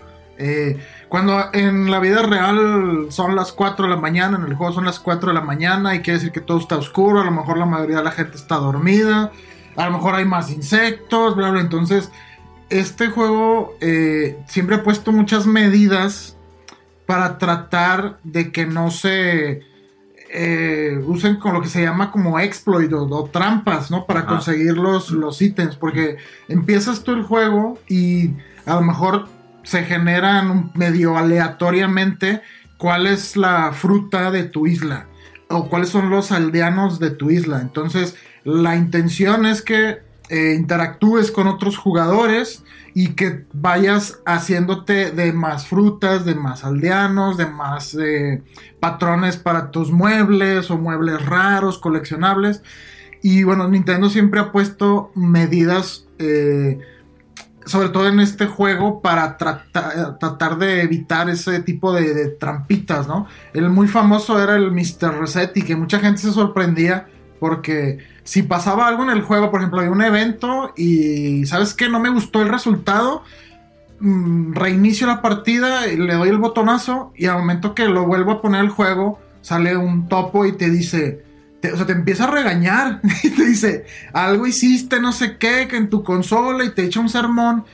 cuando 1.07 1.53
en 1.53 1.89
la 1.89 1.99
vida 1.99 2.23
real 2.23 3.05
son 3.09 3.35
las 3.35 3.53
4 3.53 3.85
de 3.85 3.89
la 3.91 3.95
mañana, 3.95 4.35
en 4.35 4.43
el 4.43 4.55
juego 4.55 4.73
son 4.73 4.83
las 4.83 4.99
4 4.99 5.29
de 5.29 5.33
la 5.33 5.41
mañana 5.41 5.95
y 5.95 6.01
quiere 6.01 6.19
decir 6.19 6.33
que 6.33 6.41
todo 6.41 6.57
está 6.57 6.75
oscuro, 6.75 7.21
a 7.21 7.23
lo 7.23 7.31
mejor 7.31 7.57
la 7.57 7.65
mayoría 7.65 7.97
de 7.97 8.03
la 8.03 8.11
gente 8.11 8.35
está 8.35 8.55
dormida 8.55 9.31
a 9.75 9.85
lo 9.85 9.93
mejor 9.93 10.15
hay 10.15 10.25
más 10.25 10.51
insectos, 10.51 11.35
bla, 11.35 11.51
bla. 11.51 11.61
Entonces, 11.61 12.11
este 12.69 13.07
juego 13.07 13.75
eh, 13.81 14.37
siempre 14.47 14.77
ha 14.77 14.83
puesto 14.83 15.11
muchas 15.11 15.45
medidas 15.45 16.37
para 17.05 17.37
tratar 17.37 18.19
de 18.23 18.51
que 18.51 18.65
no 18.65 18.91
se 18.91 19.61
eh, 20.35 20.99
usen 21.05 21.35
con 21.35 21.53
lo 21.53 21.61
que 21.61 21.67
se 21.67 21.83
llama 21.83 22.09
como 22.09 22.39
exploit 22.39 22.91
o, 22.93 23.29
trampas, 23.31 23.91
¿no? 23.91 24.05
Para 24.05 24.25
conseguir 24.25 24.77
los, 24.77 25.11
los 25.11 25.41
ítems. 25.41 25.75
Porque 25.75 26.17
empiezas 26.47 27.03
tú 27.03 27.11
el 27.11 27.23
juego 27.23 27.77
y 27.87 28.31
a 28.65 28.75
lo 28.75 28.81
mejor 28.81 29.27
se 29.63 29.83
generan 29.83 30.71
medio 30.73 31.17
aleatoriamente 31.17 32.41
cuál 32.77 33.07
es 33.07 33.37
la 33.37 33.71
fruta 33.73 34.31
de 34.31 34.43
tu 34.43 34.67
isla 34.67 35.07
o 35.49 35.69
cuáles 35.69 35.89
son 35.89 36.09
los 36.09 36.31
aldeanos 36.31 36.99
de 36.99 37.11
tu 37.11 37.29
isla. 37.29 37.61
Entonces, 37.61 38.15
la 38.43 38.75
intención 38.75 39.45
es 39.45 39.61
que 39.61 39.99
eh, 40.29 40.55
interactúes 40.57 41.31
con 41.31 41.47
otros 41.47 41.77
jugadores 41.77 42.63
y 42.93 43.09
que 43.09 43.45
vayas 43.53 44.21
haciéndote 44.25 45.11
de 45.11 45.33
más 45.33 45.67
frutas, 45.67 46.25
de 46.25 46.35
más 46.35 46.63
aldeanos, 46.63 47.37
de 47.37 47.47
más 47.47 47.95
eh, 47.95 48.43
patrones 48.79 49.37
para 49.37 49.71
tus 49.71 49.91
muebles 49.91 50.69
o 50.69 50.77
muebles 50.77 51.25
raros, 51.25 51.77
coleccionables. 51.77 52.61
Y 53.21 53.43
bueno, 53.43 53.67
Nintendo 53.67 54.09
siempre 54.09 54.39
ha 54.39 54.51
puesto 54.51 55.11
medidas, 55.15 56.07
eh, 56.19 56.79
sobre 57.65 57.89
todo 57.89 58.07
en 58.07 58.19
este 58.19 58.45
juego, 58.45 59.01
para 59.01 59.37
tratar 59.37 60.57
de 60.57 60.81
evitar 60.81 61.29
ese 61.29 61.61
tipo 61.61 61.93
de, 61.93 62.27
trampitas, 62.39 63.07
¿no? 63.07 63.27
El 63.53 63.69
muy 63.69 63.87
famoso 63.87 64.41
era 64.41 64.55
el 64.55 64.71
Mr. 64.71 65.19
Reset 65.19 65.55
y 65.57 65.61
que 65.63 65.75
mucha 65.75 65.99
gente 65.99 66.21
se 66.21 66.31
sorprendía 66.31 67.07
porque 67.43 67.97
si 68.23 68.41
pasaba 68.41 68.87
algo 68.87 69.03
en 69.03 69.09
el 69.09 69.21
juego, 69.21 69.51
por 69.51 69.59
ejemplo, 69.59 69.81
hay 69.81 69.89
un 69.89 70.01
evento 70.01 70.71
y 70.77 71.45
¿sabes 71.45 71.73
qué? 71.73 71.89
No 71.89 71.99
me 71.99 72.07
gustó 72.07 72.41
el 72.41 72.47
resultado. 72.47 73.23
Mm, 73.99 74.53
reinicio 74.53 75.07
la 75.07 75.21
partida, 75.21 75.85
le 75.87 76.13
doy 76.13 76.29
el 76.29 76.37
botonazo 76.37 77.11
y 77.17 77.25
al 77.25 77.39
momento 77.39 77.75
que 77.75 77.89
lo 77.89 78.05
vuelvo 78.05 78.31
a 78.31 78.41
poner 78.41 78.63
el 78.63 78.69
juego, 78.69 79.19
sale 79.41 79.75
un 79.75 80.07
topo 80.07 80.45
y 80.45 80.53
te 80.53 80.69
dice, 80.69 81.25
o 81.69 81.75
sea, 81.75 81.85
te 81.85 81.91
empieza 81.91 82.23
a 82.23 82.31
regañar 82.31 83.01
y 83.23 83.31
te 83.31 83.43
dice, 83.43 83.87
algo 84.13 84.47
hiciste, 84.47 85.01
no 85.01 85.11
sé 85.11 85.35
qué, 85.35 85.67
que 85.67 85.75
en 85.75 85.89
tu 85.89 86.01
consola 86.01 86.63
y 86.63 86.69
te 86.69 86.85
echa 86.85 87.01
un 87.01 87.09
sermón 87.09 87.65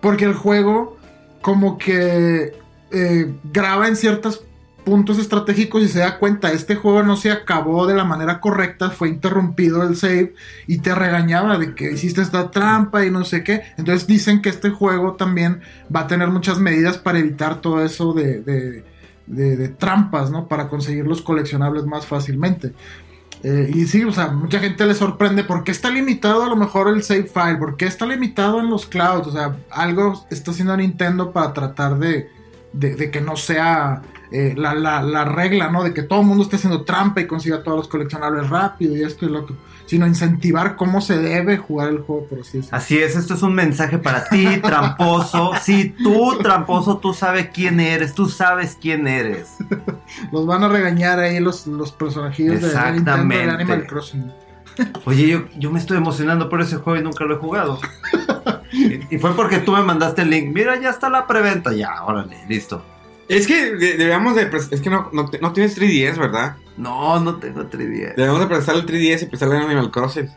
porque 0.00 0.24
el 0.24 0.32
juego 0.32 0.96
como 1.42 1.76
que 1.76 2.54
eh, 2.90 3.34
graba 3.52 3.86
en 3.86 3.96
ciertas 3.96 4.40
puntos 4.84 5.18
estratégicos 5.18 5.82
y 5.82 5.88
se 5.88 6.00
da 6.00 6.18
cuenta, 6.18 6.52
este 6.52 6.74
juego 6.74 7.02
no 7.02 7.16
se 7.16 7.30
acabó 7.30 7.86
de 7.86 7.94
la 7.94 8.04
manera 8.04 8.40
correcta, 8.40 8.90
fue 8.90 9.08
interrumpido 9.08 9.82
el 9.82 9.96
save 9.96 10.34
y 10.66 10.78
te 10.78 10.94
regañaba 10.94 11.58
de 11.58 11.74
que 11.74 11.92
hiciste 11.92 12.22
esta 12.22 12.50
trampa 12.50 13.04
y 13.04 13.10
no 13.10 13.24
sé 13.24 13.44
qué. 13.44 13.62
Entonces 13.76 14.06
dicen 14.06 14.42
que 14.42 14.48
este 14.48 14.70
juego 14.70 15.14
también 15.14 15.60
va 15.94 16.00
a 16.00 16.06
tener 16.06 16.28
muchas 16.28 16.58
medidas 16.58 16.98
para 16.98 17.18
evitar 17.18 17.60
todo 17.60 17.84
eso 17.84 18.12
de, 18.12 18.40
de, 19.26 19.68
trampas, 19.68 20.30
¿no? 20.30 20.48
Para 20.48 20.68
conseguir 20.68 21.06
los 21.06 21.22
coleccionables 21.22 21.84
más 21.84 22.06
fácilmente. 22.06 22.72
Eh, 23.42 23.70
y 23.72 23.86
sí, 23.86 24.04
o 24.04 24.12
sea, 24.12 24.28
mucha 24.28 24.58
gente 24.58 24.84
le 24.84 24.94
sorprende 24.94 25.44
por 25.44 25.64
qué 25.64 25.70
está 25.70 25.88
limitado 25.88 26.42
a 26.42 26.48
lo 26.48 26.56
mejor 26.56 26.88
el 26.88 27.02
save 27.02 27.24
file, 27.24 27.56
por 27.56 27.76
qué 27.76 27.86
está 27.86 28.04
limitado 28.04 28.60
en 28.60 28.68
los 28.68 28.84
clouds, 28.84 29.28
o 29.28 29.32
sea, 29.32 29.56
algo 29.70 30.26
está 30.30 30.50
haciendo 30.50 30.76
Nintendo 30.76 31.32
para 31.32 31.54
tratar 31.54 31.98
de, 31.98 32.28
de 32.72 33.10
que 33.10 33.22
no 33.22 33.36
sea 33.36 34.02
eh, 34.32 34.54
la, 34.56 34.74
la, 34.74 35.02
la 35.02 35.24
regla, 35.24 35.70
¿no? 35.70 35.82
De 35.82 35.92
que 35.92 36.02
todo 36.02 36.20
el 36.20 36.26
mundo 36.26 36.44
esté 36.44 36.56
haciendo 36.56 36.82
trampa 36.82 37.20
y 37.20 37.26
consiga 37.26 37.64
todos 37.64 37.78
los 37.78 37.88
coleccionables 37.88 38.48
rápido 38.48 38.96
y 38.96 39.02
esto 39.02 39.26
y 39.26 39.28
lo 39.28 39.40
otro, 39.40 39.56
sino 39.86 40.06
incentivar 40.06 40.76
cómo 40.76 41.00
se 41.00 41.18
debe 41.18 41.56
jugar 41.56 41.88
el 41.88 41.98
juego, 41.98 42.26
por 42.26 42.40
así 42.40 42.58
decirlo. 42.58 42.78
Así 42.78 42.98
es, 42.98 43.16
esto 43.16 43.34
es 43.34 43.42
un 43.42 43.54
mensaje 43.54 43.98
para 43.98 44.28
ti, 44.28 44.46
tramposo. 44.62 45.52
Sí, 45.62 45.94
tú, 46.02 46.38
tramposo, 46.38 46.98
tú 46.98 47.12
sabes 47.12 47.48
quién 47.52 47.80
eres, 47.80 48.14
tú 48.14 48.28
sabes 48.28 48.78
quién 48.80 49.08
eres. 49.08 49.56
Los 50.32 50.46
van 50.46 50.62
a 50.62 50.68
regañar 50.68 51.18
ahí 51.18 51.40
los, 51.40 51.66
los 51.66 51.92
personajillos 51.92 52.62
de 52.62 52.92
Nintendo 52.92 53.34
de. 53.34 53.50
Animal 53.50 53.86
Crossing. 53.86 54.32
Oye, 55.04 55.28
yo, 55.28 55.44
yo 55.58 55.70
me 55.70 55.78
estoy 55.78 55.96
emocionando 55.96 56.48
por 56.48 56.60
ese 56.60 56.76
juego 56.76 57.00
y 57.00 57.02
nunca 57.02 57.24
lo 57.24 57.34
he 57.34 57.38
jugado. 57.38 57.80
Y, 58.72 59.14
y 59.14 59.18
fue 59.18 59.34
porque 59.34 59.58
tú 59.58 59.72
me 59.72 59.82
mandaste 59.82 60.22
el 60.22 60.30
link. 60.30 60.54
Mira, 60.54 60.80
ya 60.80 60.90
está 60.90 61.10
la 61.10 61.26
preventa. 61.26 61.72
Ya, 61.72 62.02
órale, 62.04 62.36
listo. 62.48 62.82
Es 63.30 63.46
que 63.46 63.74
de- 63.76 63.96
debemos 63.96 64.34
de... 64.34 64.50
Es 64.70 64.80
que 64.80 64.90
no, 64.90 65.08
no, 65.12 65.30
no 65.40 65.52
tienes 65.52 65.78
3DS, 65.78 66.18
¿verdad? 66.18 66.56
No, 66.76 67.20
no 67.20 67.36
tengo 67.36 67.62
3DS. 67.62 68.16
Debemos 68.16 68.40
de 68.40 68.46
prestar 68.46 68.74
el 68.74 68.86
3DS 68.86 69.22
y 69.22 69.26
prestarle 69.26 69.56
en 69.56 69.62
Animal 69.62 69.90
Crossing. 69.90 70.28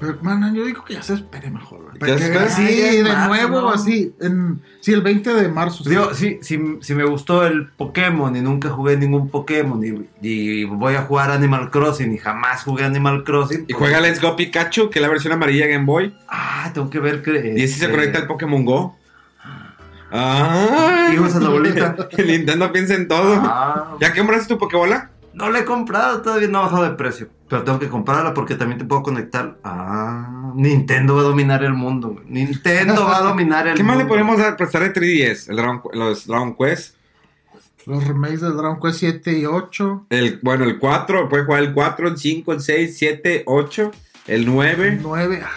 Pero, 0.00 0.18
man, 0.20 0.52
yo 0.52 0.64
digo 0.64 0.84
que 0.84 0.94
ya 0.94 1.02
se 1.02 1.14
espere 1.14 1.48
mejor. 1.48 1.96
¿Ya 2.04 2.18
se 2.18 2.24
es 2.24 3.04
de 3.04 3.04
marzo, 3.04 3.28
nuevo, 3.28 3.60
¿no? 3.60 3.70
así. 3.70 4.12
En, 4.20 4.60
sí, 4.80 4.92
el 4.92 5.00
20 5.00 5.32
de 5.32 5.48
marzo. 5.48 5.84
sí. 5.84 5.90
Digo, 5.90 6.12
sí, 6.12 6.40
sí, 6.42 6.58
sí 6.80 6.94
me 6.96 7.04
gustó 7.04 7.46
el 7.46 7.68
Pokémon 7.68 8.34
y 8.34 8.40
nunca 8.40 8.68
jugué 8.70 8.96
ningún 8.96 9.28
Pokémon 9.28 9.80
y, 9.84 10.08
y 10.20 10.64
voy 10.64 10.96
a 10.96 11.02
jugar 11.02 11.30
Animal 11.30 11.70
Crossing 11.70 12.12
y 12.12 12.18
jamás 12.18 12.64
jugué 12.64 12.82
Animal 12.84 13.22
Crossing. 13.22 13.66
Y 13.68 13.72
juega 13.74 14.00
Let's 14.00 14.20
Go 14.20 14.34
Pikachu, 14.34 14.90
que 14.90 14.98
es 14.98 15.02
la 15.02 15.08
versión 15.08 15.34
amarilla 15.34 15.68
Game 15.68 15.84
Boy. 15.84 16.12
Ah, 16.26 16.72
tengo 16.74 16.90
que 16.90 16.98
ver 16.98 17.22
que... 17.22 17.54
Y 17.56 17.62
así 17.62 17.74
se 17.74 17.84
este, 17.84 17.90
conecta 17.92 18.18
al 18.18 18.26
Pokémon 18.26 18.64
Go. 18.64 18.98
Ah, 20.12 21.08
Hijos 21.12 21.34
a 21.34 21.40
la 21.40 21.48
bolita. 21.48 21.96
El 22.18 22.26
Nintendo 22.26 22.70
piensa 22.70 22.94
en 22.94 23.08
todo. 23.08 23.40
Ah, 23.42 23.96
¿Ya 24.00 24.14
compraste 24.14 24.46
tu 24.54 24.58
Pokébola? 24.58 25.08
no 25.34 25.48
la 25.50 25.60
he 25.60 25.64
comprado, 25.64 26.20
todavía 26.20 26.46
no 26.48 26.58
ha 26.58 26.62
bajado 26.62 26.82
de 26.84 26.90
precio. 26.90 27.28
Pero 27.48 27.64
tengo 27.64 27.78
que 27.78 27.88
comprarla 27.88 28.34
porque 28.34 28.54
también 28.54 28.78
te 28.78 28.84
puedo 28.84 29.02
conectar. 29.02 29.56
Ah, 29.64 30.52
Nintendo 30.54 31.14
va 31.16 31.22
a 31.22 31.24
dominar 31.24 31.64
el 31.64 31.72
mundo. 31.72 32.10
güey. 32.10 32.24
Nintendo 32.28 33.06
va 33.06 33.16
a 33.16 33.22
dominar 33.22 33.66
el 33.66 33.74
¿Qué 33.76 33.82
mundo. 33.82 33.94
más 33.96 34.02
le 34.04 34.08
podemos 34.08 34.38
dar, 34.38 34.56
prestar 34.58 34.82
de 34.82 34.92
3DS? 34.92 35.48
El 35.48 35.56
Dragon, 35.56 35.80
los 35.94 36.26
Dragon 36.26 36.54
Quest. 36.54 36.96
Los 37.86 38.06
remakes 38.06 38.42
de 38.42 38.50
Dragon 38.50 38.78
Quest 38.78 38.98
7 39.00 39.38
y 39.38 39.46
8. 39.46 40.06
El, 40.10 40.38
bueno, 40.42 40.64
el 40.64 40.78
4, 40.78 41.28
puedes 41.30 41.46
jugar 41.46 41.62
el 41.62 41.72
4, 41.72 42.08
el 42.08 42.18
5, 42.18 42.52
el 42.52 42.60
6, 42.60 42.96
7, 42.98 43.42
8, 43.46 43.90
el 44.28 44.44
9. 44.46 44.98
9. 45.02 45.42
Ah, 45.42 45.50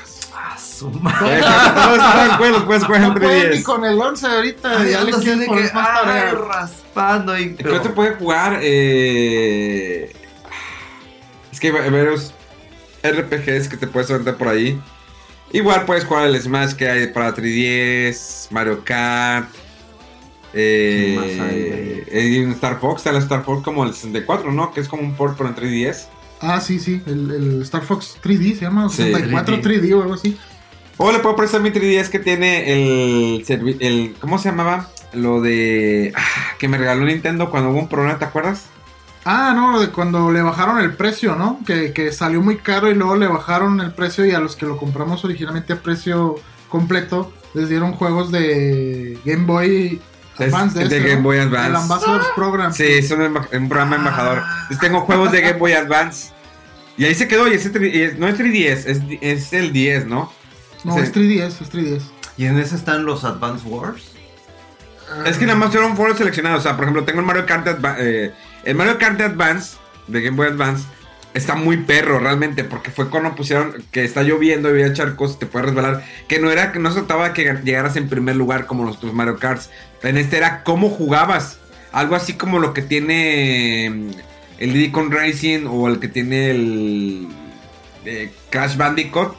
su 0.78 0.90
madre. 0.92 1.40
Eh, 1.40 1.42
jugar 1.42 3.02
en 3.02 3.08
No 3.08 3.16
pueden 3.16 3.50
ni 3.52 3.58
3DS. 3.58 3.64
con 3.64 3.86
el 3.86 4.00
11 4.02 4.28
ahorita. 4.28 4.82
Ay, 4.82 4.92
ya 4.92 5.04
le 5.04 5.12
quieren 5.14 5.40
de 5.40 5.46
que, 5.46 5.52
más 5.52 5.72
ay, 5.74 6.06
tarea. 6.06 6.32
raspando 6.48 7.32
ahí. 7.34 7.56
¿Qué 7.56 7.64
te 7.80 7.90
puede 7.90 8.16
jugar? 8.16 8.60
Eh... 8.62 10.12
Es 11.52 11.60
que 11.60 11.68
hay 11.68 11.90
varios 11.90 12.34
RPGs 13.04 13.70
que 13.70 13.78
te 13.78 13.88
puedes 13.88 14.10
aventar 14.12 14.36
por 14.36 14.50
ahí. 14.50 14.80
Igual 15.52 15.86
puedes 15.86 16.04
jugar 16.06 16.26
el 16.28 16.42
Smash 16.42 16.74
que 16.74 16.90
hay 16.90 17.08
para 17.08 17.34
3DS, 17.34 18.48
Mario 18.52 18.82
Kart. 18.84 19.50
¿Qué 20.52 21.16
más 21.18 21.26
hay 21.50 22.04
Eh, 22.08 22.44
un 22.46 22.52
Star 22.54 22.80
Fox, 22.80 23.00
está 23.02 23.12
el 23.12 23.18
Star 23.18 23.44
Fox 23.44 23.64
como 23.64 23.84
el 23.84 23.94
64, 23.94 24.52
¿no? 24.52 24.74
Que 24.74 24.82
es 24.82 24.88
como 24.88 25.04
un 25.04 25.16
port 25.16 25.38
pero 25.38 25.50
en 25.50 25.56
3DS. 25.56 26.08
Ah, 26.42 26.60
sí, 26.60 26.80
sí. 26.80 27.02
El, 27.06 27.32
el 27.32 27.62
Star 27.62 27.84
Fox 27.84 28.18
3D 28.24 28.56
se 28.56 28.62
llama. 28.66 28.90
Sí, 28.90 28.98
64 29.04 29.58
3D. 29.58 29.82
3D 29.82 29.94
o 29.98 30.02
algo 30.02 30.14
así. 30.16 30.38
O 30.98 31.12
le 31.12 31.20
puedo 31.20 31.36
prestar 31.36 31.62
mi 31.62 31.72
3DS 31.72 32.10
que 32.10 32.20
tiene 32.20 32.72
el, 32.72 34.16
¿cómo 34.20 34.38
se 34.38 34.50
llamaba? 34.50 34.90
Lo 35.14 35.42
de 35.42 36.14
ah, 36.16 36.22
que 36.58 36.68
me 36.68 36.78
regaló 36.78 37.06
Nintendo 37.06 37.50
cuando 37.50 37.70
hubo 37.70 37.80
un 37.80 37.90
problema, 37.90 38.18
¿te 38.18 38.26
acuerdas? 38.26 38.68
Ah, 39.26 39.54
no, 39.56 39.80
de 39.80 39.90
cuando 39.90 40.32
le 40.32 40.42
bajaron 40.42 40.80
el 40.80 40.94
precio, 40.94 41.36
¿no? 41.36 41.60
Que, 41.66 41.92
que 41.94 42.12
salió 42.12 42.42
muy 42.42 42.58
caro 42.58 42.90
y 42.92 42.96
luego 42.96 43.16
le 43.16 43.28
bajaron 43.28 43.82
el 43.82 43.94
precio 43.94 44.26
y 44.26 44.32
a 44.32 44.40
los 44.40 44.56
que 44.56 44.66
lo 44.66 44.78
compramos 44.78 45.26
originalmente 45.26 45.74
a 45.74 45.82
precio 45.82 46.36
completo 46.70 47.34
les 47.56 47.70
dieron 47.70 47.94
juegos 47.94 48.32
de 48.32 49.18
Game 49.26 49.46
Boy 49.46 50.02
Es- 50.38 50.54
Advance. 50.54 50.78
de 50.78 50.86
este, 50.86 51.00
Game 51.00 51.16
¿no? 51.16 51.24
Boy 51.24 51.38
Advance. 51.40 51.70
El 51.70 51.76
Ambassador's 51.76 52.28
Program. 52.36 52.74
Sí, 52.74 52.84
es 52.84 53.10
un, 53.12 53.70
programa 53.70 53.96
embajador. 53.96 54.44
Entonces 54.64 54.80
tengo 54.80 55.02
juegos 55.02 55.32
de 55.32 55.42
Game 55.42 55.58
Boy 55.58 55.74
Advance. 55.74 56.32
Y 56.98 57.06
ahí 57.06 57.16
se 57.16 57.28
quedó, 57.28 57.48
y 57.48 57.54
ese 57.54 57.70
no 58.18 58.28
es 58.28 58.38
3DS, 58.38 58.86
es, 58.86 59.02
es 59.22 59.54
el 59.54 59.74
10, 59.74 60.06
¿no? 60.06 60.32
No, 60.86 60.94
Sí. 60.96 61.02
es 61.02 61.12
3DS, 61.12 61.62
es 61.62 61.70
3DS. 61.70 62.04
¿Y 62.38 62.46
en 62.46 62.58
ese 62.60 62.76
están 62.76 63.06
los 63.06 63.24
Advance 63.24 63.68
Wars? 63.68 64.04
Es 65.26 65.38
que 65.38 65.46
nada 65.46 65.58
más 65.60 65.72
fueron 65.72 65.96
foros 65.96 66.18
seleccionados. 66.18 66.60
O 66.60 66.64
sea, 66.64 66.76
por 66.76 66.86
ejemplo, 66.86 67.04
tengo 67.04 67.20
el 67.20 67.26
Mario 67.26 67.46
Kart 67.46 67.68
Adva- 67.68 67.96
eh, 68.00 68.32
el 68.64 68.76
Mario 68.76 68.98
Kart 68.98 69.20
Advance 69.22 69.78
de 70.08 70.22
Game 70.22 70.36
Boy 70.38 70.48
Advance 70.48 70.84
está 71.34 71.56
muy 71.56 71.78
perro 71.78 72.18
realmente 72.20 72.64
porque 72.64 72.92
fue 72.92 73.10
cuando 73.10 73.36
pusieron 73.36 73.84
que 73.92 74.04
está 74.06 74.24
lloviendo 74.24 74.70
y 74.70 74.72
había 74.82 74.94
charcos, 74.94 75.38
te 75.38 75.46
puedes 75.46 75.68
resbalar, 75.68 76.04
que 76.28 76.40
no 76.40 76.50
era 76.50 76.72
que 76.72 76.80
no 76.80 76.90
se 76.92 77.00
trataba 77.00 77.30
de 77.30 77.34
que 77.34 77.62
llegaras 77.64 77.96
en 77.98 78.08
primer 78.10 78.36
lugar 78.38 78.66
como 78.68 78.84
los 78.86 78.98
otros 78.98 79.14
Mario 79.14 79.38
Karts. 79.38 79.70
En 80.02 80.18
este 80.18 80.38
era 80.38 80.64
cómo 80.64 80.90
jugabas, 80.90 81.60
algo 81.92 82.16
así 82.16 82.34
como 82.34 82.60
lo 82.60 82.74
que 82.74 82.82
tiene 82.82 83.90
mm, 83.90 84.10
el 84.60 84.74
Diddy 84.74 84.92
Racing 85.10 85.66
o 85.68 85.88
el 85.88 86.00
que 86.00 86.08
tiene 86.08 86.52
el 86.52 87.28
eh, 88.06 88.32
Crash 88.50 88.78
Bandicoot, 88.78 89.36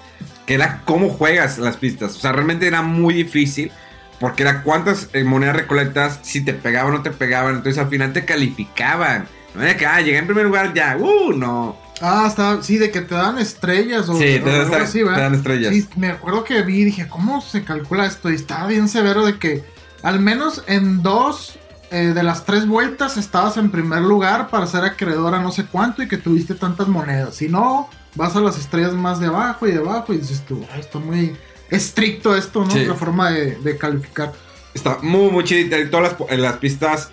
que 0.47 0.55
era 0.55 0.83
cómo 0.85 1.09
juegas 1.11 1.59
las 1.59 1.77
pistas. 1.77 2.15
O 2.17 2.19
sea, 2.21 2.33
realmente 2.33 2.67
era 2.67 2.83
muy 2.83 3.15
difícil. 3.15 3.71
Porque 4.19 4.45
era 4.45 4.63
cuántas 4.63 5.11
eh, 5.13 5.25
monedas 5.25 5.57
recolectas, 5.57 6.21
si 6.23 6.43
te 6.43 6.55
pegaban 6.55 6.95
o 6.95 6.97
no 6.97 7.03
te 7.03 7.11
pegaban. 7.11 7.57
Entonces 7.57 7.77
al 7.83 7.91
final 7.91 8.15
te 8.15 8.25
calificaban. 8.25 9.27
No 9.55 9.63
era 9.63 9.77
que, 9.77 9.85
ah, 9.87 10.01
llegué 10.01 10.17
en 10.17 10.27
primer 10.27 10.47
lugar 10.47 10.73
ya. 10.73 10.97
Uh, 10.99 11.33
no. 11.35 11.77
Ah, 12.01 12.25
está, 12.27 12.63
sí, 12.63 12.79
de 12.79 12.91
que 12.91 13.03
te 13.03 13.15
dan 13.15 13.39
estrellas 13.39 14.09
o, 14.09 14.15
Sí, 14.15 14.25
te 14.39 14.43
o 14.43 14.47
dan 14.47 14.55
algo 14.55 14.65
estra- 14.65 14.85
así, 14.85 14.99
te 14.99 15.05
¿verdad? 15.05 15.21
dan 15.23 15.35
estrellas. 15.35 15.75
Sí, 15.75 15.87
me 15.97 16.09
acuerdo 16.09 16.45
que 16.45 16.63
vi 16.63 16.81
y 16.81 16.85
dije, 16.85 17.09
¿cómo 17.09 17.43
se 17.43 17.63
calcula 17.65 18.07
esto? 18.07 18.31
Y 18.31 18.35
estaba 18.37 18.67
bien 18.69 18.89
severo 18.89 19.25
de 19.27 19.39
que 19.39 19.65
al 20.03 20.21
menos 20.21 20.63
en 20.67 21.03
dos 21.03 21.59
eh, 21.91 22.13
de 22.15 22.23
las 22.23 22.45
tres 22.47 22.67
vueltas 22.67 23.17
estabas 23.19 23.57
en 23.59 23.71
primer 23.71 24.01
lugar 24.01 24.49
para 24.49 24.67
ser 24.67 24.85
acreedor 24.85 25.35
a 25.35 25.41
no 25.41 25.53
sé 25.53 25.67
cuánto 25.67 26.03
y 26.03 26.09
que 26.09 26.17
tuviste 26.17 26.55
tantas 26.55 26.89
monedas. 26.89 27.35
Si 27.35 27.49
no, 27.49 27.89
vas 28.17 28.35
a 28.37 28.41
las 28.41 28.59
estrellas 28.59 28.93
más 28.95 29.21
de 29.21 29.27
abajo 29.27 29.67
y 29.69 29.73
de 29.73 29.79
abajo 29.79 30.13
y 30.13 30.19
dices 30.19 30.45
tú, 30.47 30.65
"Ay, 30.73 30.81
está 30.81 30.99
muy 30.99 31.37
estricto 31.71 32.35
esto, 32.37 32.65
¿no? 32.65 32.71
Sí. 32.71 32.85
La 32.85 32.95
forma 32.95 33.31
de, 33.31 33.57
de 33.57 33.77
calificar. 33.77 34.33
Está 34.75 34.99
muy, 35.03 35.31
muy 35.31 35.45
chido. 35.45 35.79
Y 35.79 35.89
todas 35.91 36.13
las, 36.19 36.31
en 36.31 36.43
las 36.43 36.57
pistas. 36.57 37.11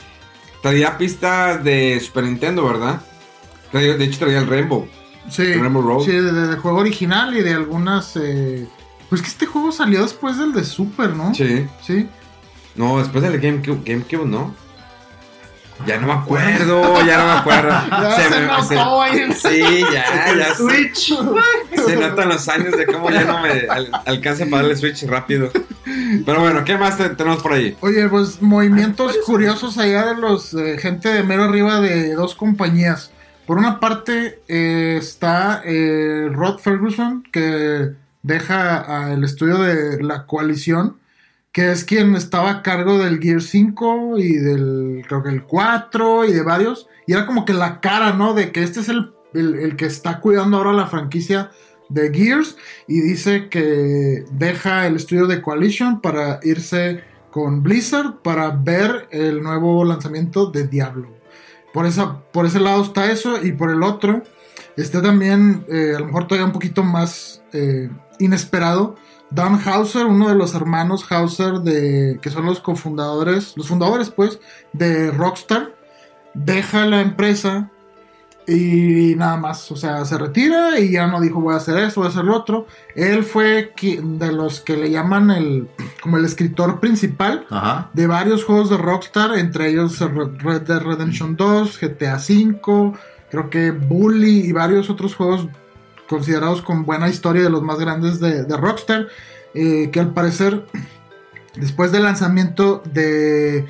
Traía 0.62 0.98
pistas 0.98 1.64
de 1.64 2.00
Super 2.00 2.24
Nintendo, 2.24 2.66
¿verdad? 2.66 3.02
Traía- 3.72 3.98
de 3.98 4.06
hecho, 4.06 4.20
traía 4.20 4.40
el 4.40 4.48
Rainbow. 4.48 4.88
Sí, 5.30 5.54
Rainbow 5.54 5.82
Road. 5.82 6.06
sí 6.06 6.12
de- 6.12 6.32
de- 6.32 6.48
del 6.48 6.58
juego 6.60 6.80
original 6.80 7.36
y 7.38 7.42
de 7.42 7.54
algunas... 7.54 8.16
eh, 8.18 8.68
Pues 9.10 9.22
que 9.22 9.28
este 9.28 9.46
juego 9.46 9.72
salió 9.72 10.02
después 10.02 10.38
del 10.38 10.54
de 10.54 10.64
Super, 10.64 11.12
¿no? 11.16 11.34
Sí. 11.36 11.66
Sí. 11.82 12.08
No, 12.76 12.98
después 13.00 13.24
del 13.24 13.40
GameCube, 13.40 13.82
GameCube 13.86 14.26
¿no? 14.26 14.56
Ya 15.86 15.98
no 16.00 16.08
me 16.08 16.14
acuerdo, 16.14 17.06
ya 17.06 17.18
no 17.18 17.26
me 17.26 17.32
acuerdo. 17.40 17.70
Ya 17.90 18.16
se 18.16 18.30
me- 18.40 18.46
notó 18.48 19.02
ahí 19.02 19.20
el- 19.20 19.34
Sí, 19.34 19.84
ya, 19.94 20.36
ya. 20.38 20.46
se- 20.56 20.64
Switch. 20.64 21.14
Se 21.86 21.96
notan 21.96 22.30
los 22.30 22.48
años 22.48 22.78
de 22.78 22.86
cómo 22.86 23.10
ya 23.10 23.24
no 23.26 23.42
me 23.42 23.50
al- 23.70 23.92
alcanza 24.06 24.46
para 24.46 24.58
darle 24.64 24.78
switch 24.78 25.04
rápido. 25.06 25.52
Pero 26.26 26.40
bueno, 26.40 26.64
¿qué 26.64 26.78
más 26.78 26.98
te- 26.98 27.10
tenemos 27.10 27.42
por 27.44 27.54
ahí? 27.54 27.76
Oye, 27.82 28.08
pues 28.08 28.42
movimientos 28.42 29.18
curiosos 29.26 29.78
allá 29.78 30.06
de 30.14 30.16
los 30.22 30.54
eh, 30.54 30.78
gente 30.80 31.10
de 31.10 31.24
mero 31.24 31.44
arriba 31.44 31.82
de 31.82 32.14
dos 32.14 32.36
compañías. 32.36 33.12
Por 33.46 33.58
una 33.58 33.80
parte 33.82 34.40
eh, 34.48 34.96
está 35.00 35.62
eh, 35.66 36.30
Rod 36.32 36.60
Ferguson 36.60 37.24
que 37.32 37.90
deja 38.22 38.86
a 39.10 39.14
el 39.14 39.24
estudio 39.26 39.58
de 39.58 40.02
la 40.02 40.26
coalición, 40.26 40.98
que 41.54 41.72
es 41.72 41.86
quien 41.86 42.16
estaba 42.16 42.50
a 42.52 42.62
cargo 42.64 42.98
del 42.98 43.20
Gear 43.22 43.42
5 43.42 44.18
y 44.18 44.34
del 44.34 45.04
creo 45.08 45.24
que 45.24 45.30
el 45.30 45.44
4 45.44 46.26
y 46.26 46.34
de 46.34 46.42
varios. 46.42 46.90
Y 47.08 47.14
era 47.14 47.26
como 47.26 47.46
que 47.46 47.54
la 47.54 47.80
cara, 47.80 48.12
¿no? 48.14 48.34
De 48.34 48.52
que 48.52 48.64
este 48.64 48.82
es 48.82 48.90
el, 48.90 49.14
el- 49.34 49.76
que 49.78 49.86
está 49.86 50.20
cuidando 50.20 50.58
ahora 50.58 50.74
la 50.74 50.88
franquicia 50.88 51.52
de 51.90 52.12
Gears 52.14 52.58
y 52.88 53.02
dice 53.02 53.50
que 53.50 54.26
deja 54.32 54.88
el 54.88 54.96
estudio 54.96 55.28
de 55.28 55.42
Coalition 55.42 56.02
para 56.02 56.40
irse 56.44 57.04
con 57.30 57.62
Blizzard 57.62 58.22
para 58.24 58.50
ver 58.52 59.08
el 59.12 59.44
nuevo 59.44 59.84
lanzamiento 59.86 60.48
de 60.50 60.68
Diablo. 60.68 61.10
Por, 61.74 61.86
esa, 61.86 62.20
por 62.32 62.46
ese 62.46 62.60
lado 62.60 62.84
está 62.84 63.12
eso 63.12 63.44
y 63.44 63.52
por 63.52 63.70
el 63.70 63.84
otro 63.84 64.24
está 64.78 65.02
también 65.02 65.66
eh, 65.70 65.94
a 65.96 66.00
lo 66.00 66.06
mejor 66.08 66.26
todavía 66.28 66.46
un 66.48 66.54
poquito 66.54 66.84
más 66.84 67.44
eh, 67.54 67.90
inesperado. 68.20 68.96
Dan 69.34 69.60
Hauser, 69.66 70.06
uno 70.06 70.30
de 70.30 70.36
los 70.36 70.54
hermanos 70.54 71.06
Hauser 71.10 71.54
de 71.60 72.20
que 72.22 72.30
son 72.30 72.46
los 72.46 72.60
cofundadores, 72.60 73.54
los 73.58 73.68
fundadores 73.68 74.10
pues 74.12 74.40
de 74.74 75.10
Rockstar, 75.12 75.74
deja 76.34 76.86
la 76.86 77.02
empresa 77.02 77.72
y 78.46 79.16
nada 79.16 79.38
más, 79.38 79.72
o 79.72 79.76
sea, 79.76 80.04
se 80.06 80.18
retira 80.18 80.78
y 80.80 80.92
ya 80.92 81.08
no 81.08 81.22
dijo 81.22 81.40
voy 81.40 81.54
a 81.54 81.58
hacer 81.58 81.78
eso, 81.78 82.02
voy 82.02 82.08
a 82.08 82.12
hacer 82.12 82.26
lo 82.26 82.36
otro. 82.36 82.68
Él 82.96 83.24
fue 83.24 83.74
de 83.82 84.32
los 84.32 84.62
que 84.62 84.78
le 84.78 84.92
llaman 84.92 85.32
el 85.32 85.70
como 86.02 86.18
el 86.18 86.26
escritor 86.26 86.80
principal 86.80 87.48
Ajá. 87.50 87.90
de 87.94 88.06
varios 88.06 88.44
juegos 88.44 88.70
de 88.70 88.78
Rockstar, 88.78 89.38
entre 89.38 89.70
ellos 89.70 90.00
Red 90.00 90.62
Dead 90.62 90.82
Redemption 90.82 91.36
2, 91.36 91.80
GTA 91.80 92.18
V, 92.18 92.94
creo 93.32 93.50
que 93.50 93.72
Bully 93.72 94.42
y 94.42 94.52
varios 94.52 94.90
otros 94.90 95.16
juegos 95.16 95.48
considerados 96.14 96.62
con 96.62 96.86
buena 96.86 97.10
historia 97.10 97.42
de 97.42 97.50
los 97.50 97.64
más 97.64 97.80
grandes 97.80 98.20
de, 98.20 98.46
Rockstar, 98.56 99.08
eh, 99.54 99.90
que 99.92 100.00
al 100.00 100.14
parecer 100.14 100.66
después 101.56 101.92
del 101.92 102.04
lanzamiento 102.04 102.84
de, 102.86 103.68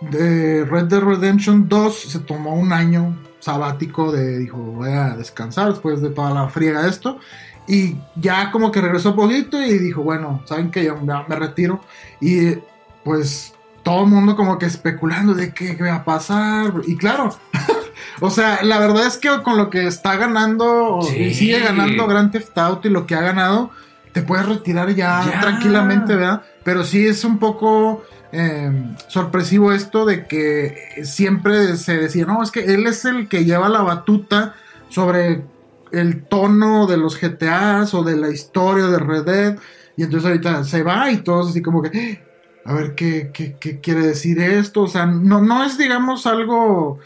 Red 0.00 0.84
Dead 0.84 1.00
Redemption 1.00 1.68
2 1.68 1.94
se 1.94 2.18
tomó 2.20 2.54
un 2.54 2.72
año 2.72 3.16
sabático 3.40 4.12
de 4.12 4.38
dijo 4.38 4.58
voy 4.58 4.90
a 4.90 5.16
descansar 5.16 5.70
después 5.70 6.02
de 6.02 6.10
toda 6.10 6.30
la 6.30 6.48
friega 6.48 6.82
de 6.82 6.90
esto 6.90 7.18
y 7.66 7.96
ya 8.16 8.50
como 8.50 8.70
que 8.70 8.82
regresó 8.82 9.16
poquito 9.16 9.62
y 9.62 9.78
dijo 9.78 10.02
bueno 10.02 10.42
saben 10.44 10.70
que 10.70 10.84
ya 10.84 10.94
me 11.26 11.36
retiro 11.36 11.80
y 12.20 12.56
pues 13.02 13.54
todo 13.84 14.04
el 14.04 14.10
mundo 14.10 14.34
como 14.34 14.58
que 14.58 14.66
especulando 14.66 15.34
de 15.34 15.52
qué 15.52 15.76
va 15.80 15.96
a 15.96 16.04
pasar. 16.04 16.72
Y 16.86 16.96
claro 16.96 17.36
o 18.24 18.30
sea 18.30 18.62
la 18.62 18.78
verdad 18.78 19.06
es 19.06 19.16
que 19.18 19.28
con 19.42 19.56
lo 19.56 19.70
que 19.70 19.86
está 19.86 20.16
ganando 20.16 21.00
Sí. 21.02 21.16
y 21.16 21.34
sigue 21.34 21.60
ganando 21.60 22.06
Grand 22.06 22.30
Theft 22.32 22.56
Auto 22.58 22.88
y 22.88 22.90
lo 22.90 23.06
que 23.06 23.14
ha 23.14 23.20
ganado 23.20 23.70
te 24.12 24.22
puedes 24.22 24.46
retirar 24.46 24.88
ya, 24.94 25.22
Ya. 25.30 25.40
tranquilamente 25.40 26.14
verdad 26.14 26.42
pero 26.64 26.84
sí 26.84 27.06
es 27.06 27.24
un 27.24 27.38
poco 27.38 28.04
eh, 28.36 28.70
sorpresivo 29.08 29.72
esto 29.72 30.04
de 30.04 30.26
que 30.26 30.76
siempre 31.04 31.76
se 31.76 31.96
decía, 31.98 32.24
no, 32.26 32.42
es 32.42 32.50
que 32.50 32.64
él 32.64 32.84
es 32.88 33.04
el 33.04 33.28
que 33.28 33.44
lleva 33.44 33.68
la 33.68 33.82
batuta 33.82 34.54
sobre 34.88 35.44
el 35.92 36.24
tono 36.24 36.88
de 36.88 36.96
los 36.96 37.16
GTAs 37.20 37.94
o 37.94 38.02
de 38.02 38.16
la 38.16 38.30
historia 38.30 38.86
de 38.86 38.98
Red 38.98 39.24
Dead. 39.24 39.56
Y 39.96 40.02
entonces 40.02 40.26
ahorita 40.28 40.64
se 40.64 40.82
va 40.82 41.12
y 41.12 41.18
todos 41.18 41.50
así 41.50 41.62
como 41.62 41.80
que, 41.82 42.24
a 42.64 42.72
ver 42.74 42.96
qué, 42.96 43.30
qué, 43.32 43.56
qué 43.60 43.78
quiere 43.78 44.00
decir 44.04 44.40
esto. 44.40 44.82
O 44.82 44.88
sea, 44.88 45.06
no, 45.06 45.40
no 45.40 45.62
es, 45.62 45.78
digamos, 45.78 46.26
algo 46.26 46.98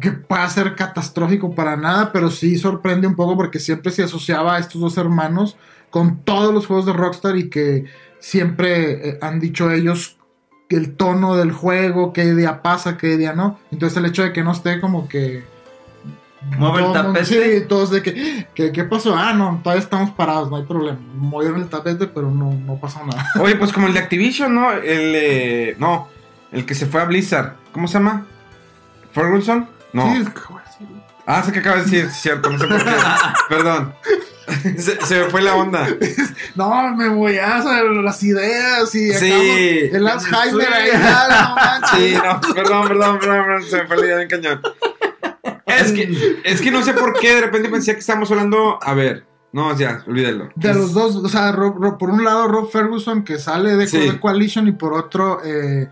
que 0.00 0.10
pueda 0.12 0.48
ser 0.48 0.74
catastrófico 0.74 1.54
para 1.54 1.76
nada, 1.76 2.12
pero 2.12 2.30
sí 2.30 2.58
sorprende 2.58 3.06
un 3.06 3.14
poco 3.14 3.36
porque 3.36 3.60
siempre 3.60 3.92
se 3.92 4.02
asociaba 4.02 4.56
a 4.56 4.58
estos 4.58 4.80
dos 4.80 4.96
hermanos 4.98 5.56
con 5.90 6.18
todos 6.24 6.52
los 6.52 6.66
juegos 6.66 6.86
de 6.86 6.92
Rockstar 6.92 7.36
y 7.36 7.48
que 7.48 7.84
siempre 8.18 9.10
eh, 9.10 9.18
han 9.22 9.38
dicho 9.38 9.70
ellos 9.70 10.16
que 10.68 10.76
el 10.76 10.96
tono 10.96 11.36
del 11.36 11.52
juego, 11.52 12.12
qué 12.12 12.34
día 12.34 12.62
pasa, 12.62 12.96
qué 12.96 13.16
día 13.16 13.34
no. 13.34 13.60
Entonces 13.70 13.96
el 13.98 14.06
hecho 14.06 14.22
de 14.22 14.32
que 14.32 14.42
no 14.42 14.52
esté 14.52 14.80
como 14.80 15.08
que... 15.08 15.44
Mueve 16.58 16.86
el 16.86 16.92
tapete. 16.92 17.24
Sí, 17.24 17.66
todos 17.68 17.90
de 17.90 18.02
que, 18.02 18.46
¿qué, 18.54 18.72
qué 18.72 18.84
pasó? 18.84 19.16
Ah, 19.16 19.32
no, 19.32 19.60
todavía 19.62 19.82
estamos 19.82 20.10
parados, 20.10 20.50
no 20.50 20.56
hay 20.56 20.64
problema. 20.64 20.98
Movieron 21.14 21.60
el 21.60 21.68
tapete, 21.68 22.06
pero 22.06 22.30
no, 22.30 22.52
no 22.52 22.76
pasó 22.76 23.04
nada. 23.06 23.26
Oye, 23.40 23.54
pues 23.56 23.72
como 23.72 23.86
el 23.86 23.94
de 23.94 24.00
Activision, 24.00 24.54
¿no? 24.54 24.72
El, 24.72 25.12
eh, 25.14 25.76
no, 25.78 26.08
el 26.50 26.66
que 26.66 26.74
se 26.74 26.86
fue 26.86 27.00
a 27.00 27.04
Blizzard. 27.04 27.54
¿Cómo 27.72 27.86
se 27.86 27.94
llama? 27.94 28.26
¿Ferguson? 29.12 29.68
No. 29.94 30.12
Sí, 30.12 30.20
es 30.22 30.28
que. 30.28 30.40
Ah, 31.26 31.42
sé 31.42 31.52
que 31.52 31.60
acaba 31.60 31.76
de 31.76 31.82
decir, 31.84 32.10
cierto, 32.10 32.50
no 32.50 32.58
sé 32.58 32.66
por 32.66 32.84
qué. 32.84 32.90
Perdón. 33.48 33.94
Se, 34.76 35.00
se 35.06 35.20
me 35.20 35.24
fue 35.30 35.40
la 35.40 35.54
onda. 35.54 35.86
No, 36.54 36.94
me 36.94 37.08
voy 37.08 37.38
a 37.38 37.56
hacer 37.56 37.84
las 37.86 38.22
ideas 38.22 38.94
y 38.94 39.12
Sí. 39.14 39.26
acabo- 39.32 39.96
el 39.96 40.06
Alzheimer 40.06 40.72
ahí, 40.72 40.88
ya, 40.92 41.46
no 41.48 41.54
manches. 41.56 41.98
Sí, 41.98 42.14
no, 42.14 42.54
perdón, 42.54 42.88
perdón, 42.88 43.18
perdón, 43.18 43.44
perdón, 43.46 43.62
se 43.64 43.76
me 43.78 43.86
fue 43.88 43.96
la 43.96 44.04
idea 44.06 44.16
bien 44.18 44.28
cañón. 44.28 44.60
Es 45.66 45.90
que, 45.92 46.40
es 46.44 46.60
que 46.60 46.70
no 46.70 46.82
sé 46.82 46.92
por 46.92 47.18
qué 47.18 47.34
de 47.36 47.40
repente 47.40 47.68
pensé 47.70 47.94
que 47.94 48.00
estábamos 48.00 48.30
hablando. 48.30 48.78
A 48.82 48.94
ver, 48.94 49.26
no, 49.52 49.76
ya, 49.76 50.04
olvídalo. 50.06 50.50
De 50.54 50.74
los 50.74 50.92
dos, 50.92 51.16
o 51.16 51.28
sea, 51.28 51.50
Rob- 51.52 51.76
Rob- 51.78 51.98
por 51.98 52.10
un 52.10 52.22
lado 52.22 52.46
Rob 52.46 52.70
Ferguson 52.70 53.24
que 53.24 53.38
sale 53.38 53.76
de, 53.76 53.86
Sí. 53.88 53.98
de 53.98 54.20
Coalition 54.20 54.68
y 54.68 54.72
por 54.72 54.92
otro 54.92 55.40
eh, 55.44 55.88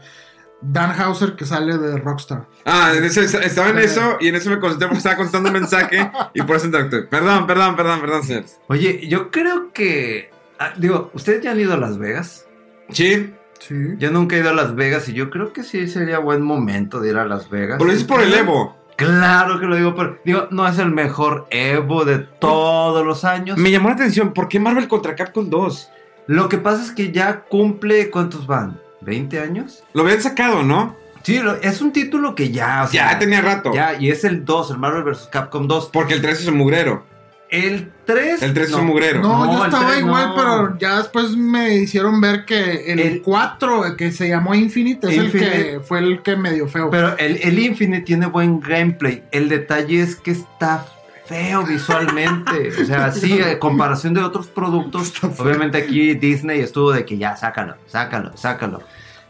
Dan 0.62 0.92
Hauser 0.98 1.34
que 1.34 1.44
sale 1.44 1.76
de 1.76 1.96
Rockstar. 1.98 2.46
Ah, 2.64 2.92
en 2.96 3.02
eso- 3.04 3.20
estaba 3.20 3.70
en 3.70 3.78
Eh. 3.78 3.84
eso 3.84 4.16
y 4.20 4.28
en 4.28 4.36
eso 4.36 4.48
me 4.50 4.60
concentré 4.60 4.86
porque 4.86 4.98
estaba 4.98 5.16
contestando 5.16 5.48
un 5.48 5.54
mensaje 5.54 6.10
y 6.34 6.42
por 6.42 6.56
eso 6.56 6.66
interactué. 6.66 7.02
Perdón, 7.02 7.46
perdón, 7.46 7.74
perdón, 7.76 8.00
perdón, 8.00 8.22
señores. 8.22 8.60
Oye, 8.68 9.06
yo 9.08 9.30
creo 9.30 9.72
que. 9.72 10.30
ah, 10.58 10.72
digo, 10.76 11.10
¿ustedes 11.14 11.42
ya 11.42 11.50
han 11.52 11.60
ido 11.60 11.74
a 11.74 11.76
Las 11.76 11.98
Vegas? 11.98 12.46
Sí, 12.90 13.34
Sí. 13.60 13.76
Yo 13.98 14.10
nunca 14.10 14.34
he 14.34 14.40
ido 14.40 14.50
a 14.50 14.54
Las 14.54 14.74
Vegas 14.74 15.08
y 15.08 15.12
yo 15.12 15.30
creo 15.30 15.52
que 15.52 15.62
sí 15.62 15.86
sería 15.86 16.18
buen 16.18 16.42
momento 16.42 16.98
de 16.98 17.10
ir 17.10 17.16
a 17.16 17.24
Las 17.24 17.48
Vegas. 17.48 17.76
pero 17.78 17.86
lo 17.86 17.92
dices 17.92 18.08
por 18.08 18.20
el 18.20 18.34
Evo. 18.34 18.76
Claro 18.96 19.60
que 19.60 19.66
lo 19.66 19.76
digo, 19.76 19.94
pero 19.94 20.18
digo, 20.24 20.48
no 20.50 20.66
es 20.66 20.78
el 20.80 20.90
mejor 20.90 21.46
Evo 21.50 22.04
de 22.04 22.18
todos 22.18 23.06
los 23.06 23.24
años. 23.24 23.56
Me 23.58 23.70
llamó 23.70 23.88
la 23.88 23.94
atención, 23.94 24.32
¿por 24.32 24.48
qué 24.48 24.58
Marvel 24.58 24.88
contra 24.88 25.14
Capcom 25.14 25.48
2? 25.48 25.90
Lo 26.26 26.48
que 26.48 26.58
pasa 26.58 26.82
es 26.82 26.90
que 26.90 27.12
ya 27.12 27.44
cumple, 27.44 28.10
¿cuántos 28.10 28.48
van? 28.48 28.80
¿20 29.04 29.40
años? 29.42 29.82
Lo 29.94 30.02
habían 30.02 30.20
sacado, 30.22 30.62
¿no? 30.62 30.96
Sí, 31.22 31.40
es 31.62 31.80
un 31.80 31.92
título 31.92 32.34
que 32.34 32.50
ya, 32.50 32.82
o 32.84 32.88
sea, 32.88 33.12
Ya 33.12 33.18
tenía 33.18 33.40
rato. 33.40 33.72
Ya, 33.72 33.94
y 33.98 34.10
es 34.10 34.24
el 34.24 34.44
2, 34.44 34.72
el 34.72 34.78
Marvel 34.78 35.04
vs. 35.04 35.28
Capcom 35.30 35.68
2. 35.68 35.90
Porque 35.92 36.14
el 36.14 36.22
3 36.22 36.40
es 36.40 36.46
un 36.48 36.56
mugrero. 36.56 37.04
El 37.48 37.92
3. 38.06 38.42
El 38.42 38.54
3 38.54 38.68
es 38.68 38.74
un 38.74 38.86
mugrero. 38.86 39.20
No, 39.20 39.44
No, 39.44 39.52
yo 39.52 39.58
el 39.60 39.64
estaba 39.70 39.88
tres 39.90 40.00
igual, 40.00 40.28
no. 40.30 40.34
pero 40.34 40.78
ya 40.78 40.98
después 40.98 41.36
me 41.36 41.76
hicieron 41.76 42.20
ver 42.20 42.44
que 42.46 42.90
el, 42.92 42.98
El- 42.98 43.22
4, 43.22 43.94
que 43.96 44.10
se 44.10 44.28
llamó 44.30 44.54
Infinite, 44.54 45.06
es 45.08 45.18
el 45.18 45.24
Infinite. 45.26 45.50
que 45.52 45.80
fue 45.80 45.98
el 45.98 46.22
que 46.22 46.34
medio 46.34 46.66
feo. 46.66 46.88
Pero 46.90 47.16
el, 47.18 47.36
el 47.42 47.58
Infinite 47.58 48.02
tiene 48.04 48.26
buen 48.26 48.58
gameplay. 48.58 49.22
El 49.32 49.48
detalle 49.50 50.00
es 50.00 50.16
que 50.16 50.30
está 50.32 50.86
feo 51.32 51.64
visualmente. 51.64 52.70
O 52.82 52.84
sea, 52.84 53.10
sí, 53.12 53.40
en 53.40 53.58
comparación 53.58 54.14
de 54.14 54.20
otros 54.22 54.46
productos. 54.48 55.12
Obviamente 55.38 55.78
aquí 55.78 56.14
Disney 56.14 56.60
estuvo 56.60 56.92
de 56.92 57.04
que 57.04 57.16
ya, 57.18 57.36
sácalo, 57.36 57.76
sácalo, 57.86 58.36
sácalo. 58.36 58.82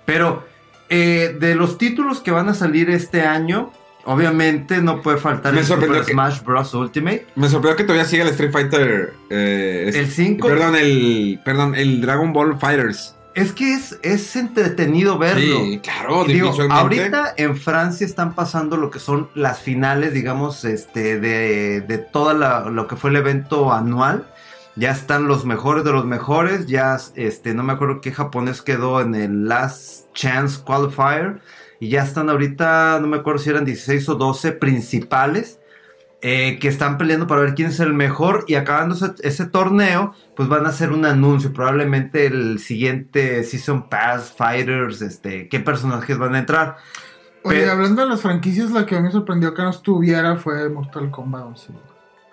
Pero 0.04 0.44
eh, 0.88 1.36
de 1.38 1.54
los 1.54 1.78
títulos 1.78 2.20
que 2.20 2.30
van 2.30 2.48
a 2.48 2.54
salir 2.54 2.90
este 2.90 3.22
año, 3.22 3.70
obviamente 4.04 4.82
no 4.82 5.00
puede 5.00 5.18
faltar 5.18 5.52
Me 5.54 5.60
el 5.60 5.66
Super 5.66 5.90
que- 6.04 6.12
Smash 6.12 6.42
Bros. 6.42 6.74
Ultimate. 6.74 7.26
Me 7.36 7.48
sorprendió 7.48 7.76
que 7.76 7.84
todavía 7.84 8.04
siga 8.04 8.24
el 8.24 8.30
Street 8.30 8.50
Fighter. 8.52 9.14
eh, 9.30 9.90
El 9.94 10.08
5. 10.08 10.48
Perdón, 10.48 10.74
el. 10.76 11.40
Perdón, 11.44 11.74
el 11.76 12.00
Dragon 12.00 12.32
Ball 12.32 12.58
Fighters. 12.58 13.14
Es 13.34 13.52
que 13.52 13.74
es, 13.74 13.98
es 14.02 14.36
entretenido 14.36 15.18
verlo. 15.18 15.60
Sí, 15.64 15.80
claro, 15.82 16.24
Digo, 16.24 16.52
ahorita 16.70 17.34
en 17.36 17.56
Francia 17.56 18.06
están 18.06 18.34
pasando 18.34 18.76
lo 18.76 18.90
que 18.90 18.98
son 18.98 19.30
las 19.34 19.60
finales, 19.60 20.12
digamos, 20.12 20.64
este, 20.64 21.18
de, 21.18 21.80
de 21.80 21.98
todo 21.98 22.34
lo 22.70 22.86
que 22.86 22.96
fue 22.96 23.10
el 23.10 23.16
evento 23.16 23.72
anual. 23.72 24.26
Ya 24.74 24.90
están 24.90 25.28
los 25.28 25.44
mejores 25.44 25.84
de 25.84 25.92
los 25.92 26.04
mejores. 26.04 26.66
Ya, 26.66 26.98
este, 27.14 27.54
no 27.54 27.62
me 27.62 27.72
acuerdo 27.74 28.00
qué 28.00 28.12
japonés 28.12 28.62
quedó 28.62 29.00
en 29.00 29.14
el 29.14 29.48
Last 29.48 30.12
Chance 30.14 30.60
Qualifier. 30.64 31.40
Y 31.80 31.88
ya 31.88 32.02
están 32.02 32.30
ahorita, 32.30 32.98
no 33.00 33.08
me 33.08 33.18
acuerdo 33.18 33.40
si 33.40 33.50
eran 33.50 33.64
16 33.64 34.08
o 34.10 34.14
12 34.14 34.52
principales. 34.52 35.58
Eh, 36.22 36.58
que 36.60 36.68
están 36.68 36.98
peleando 36.98 37.26
para 37.26 37.42
ver 37.42 37.54
quién 37.54 37.68
es 37.68 37.80
el 37.80 37.92
mejor. 37.92 38.44
Y 38.48 38.54
acabando 38.54 38.94
ese, 38.94 39.12
ese 39.22 39.44
torneo, 39.46 40.14
pues 40.36 40.48
van 40.48 40.64
a 40.66 40.70
hacer 40.70 40.92
un 40.92 41.04
anuncio. 41.04 41.52
Probablemente 41.52 42.26
el 42.26 42.58
siguiente 42.58 43.42
Season 43.44 43.88
Pass 43.88 44.32
Fighters, 44.36 45.02
este, 45.02 45.48
qué 45.48 45.60
personajes 45.60 46.16
van 46.16 46.34
a 46.34 46.38
entrar. 46.38 46.76
Oye, 47.44 47.60
pero- 47.60 47.72
hablando 47.72 48.02
de 48.02 48.08
las 48.08 48.20
franquicias, 48.22 48.70
la 48.70 48.86
que 48.86 48.94
a 48.94 49.00
mí 49.00 49.06
me 49.06 49.12
sorprendió 49.12 49.52
que 49.52 49.62
no 49.62 49.70
estuviera 49.70 50.36
fue 50.36 50.68
Mortal 50.68 51.10
Kombat 51.10 51.44
11. 51.44 51.72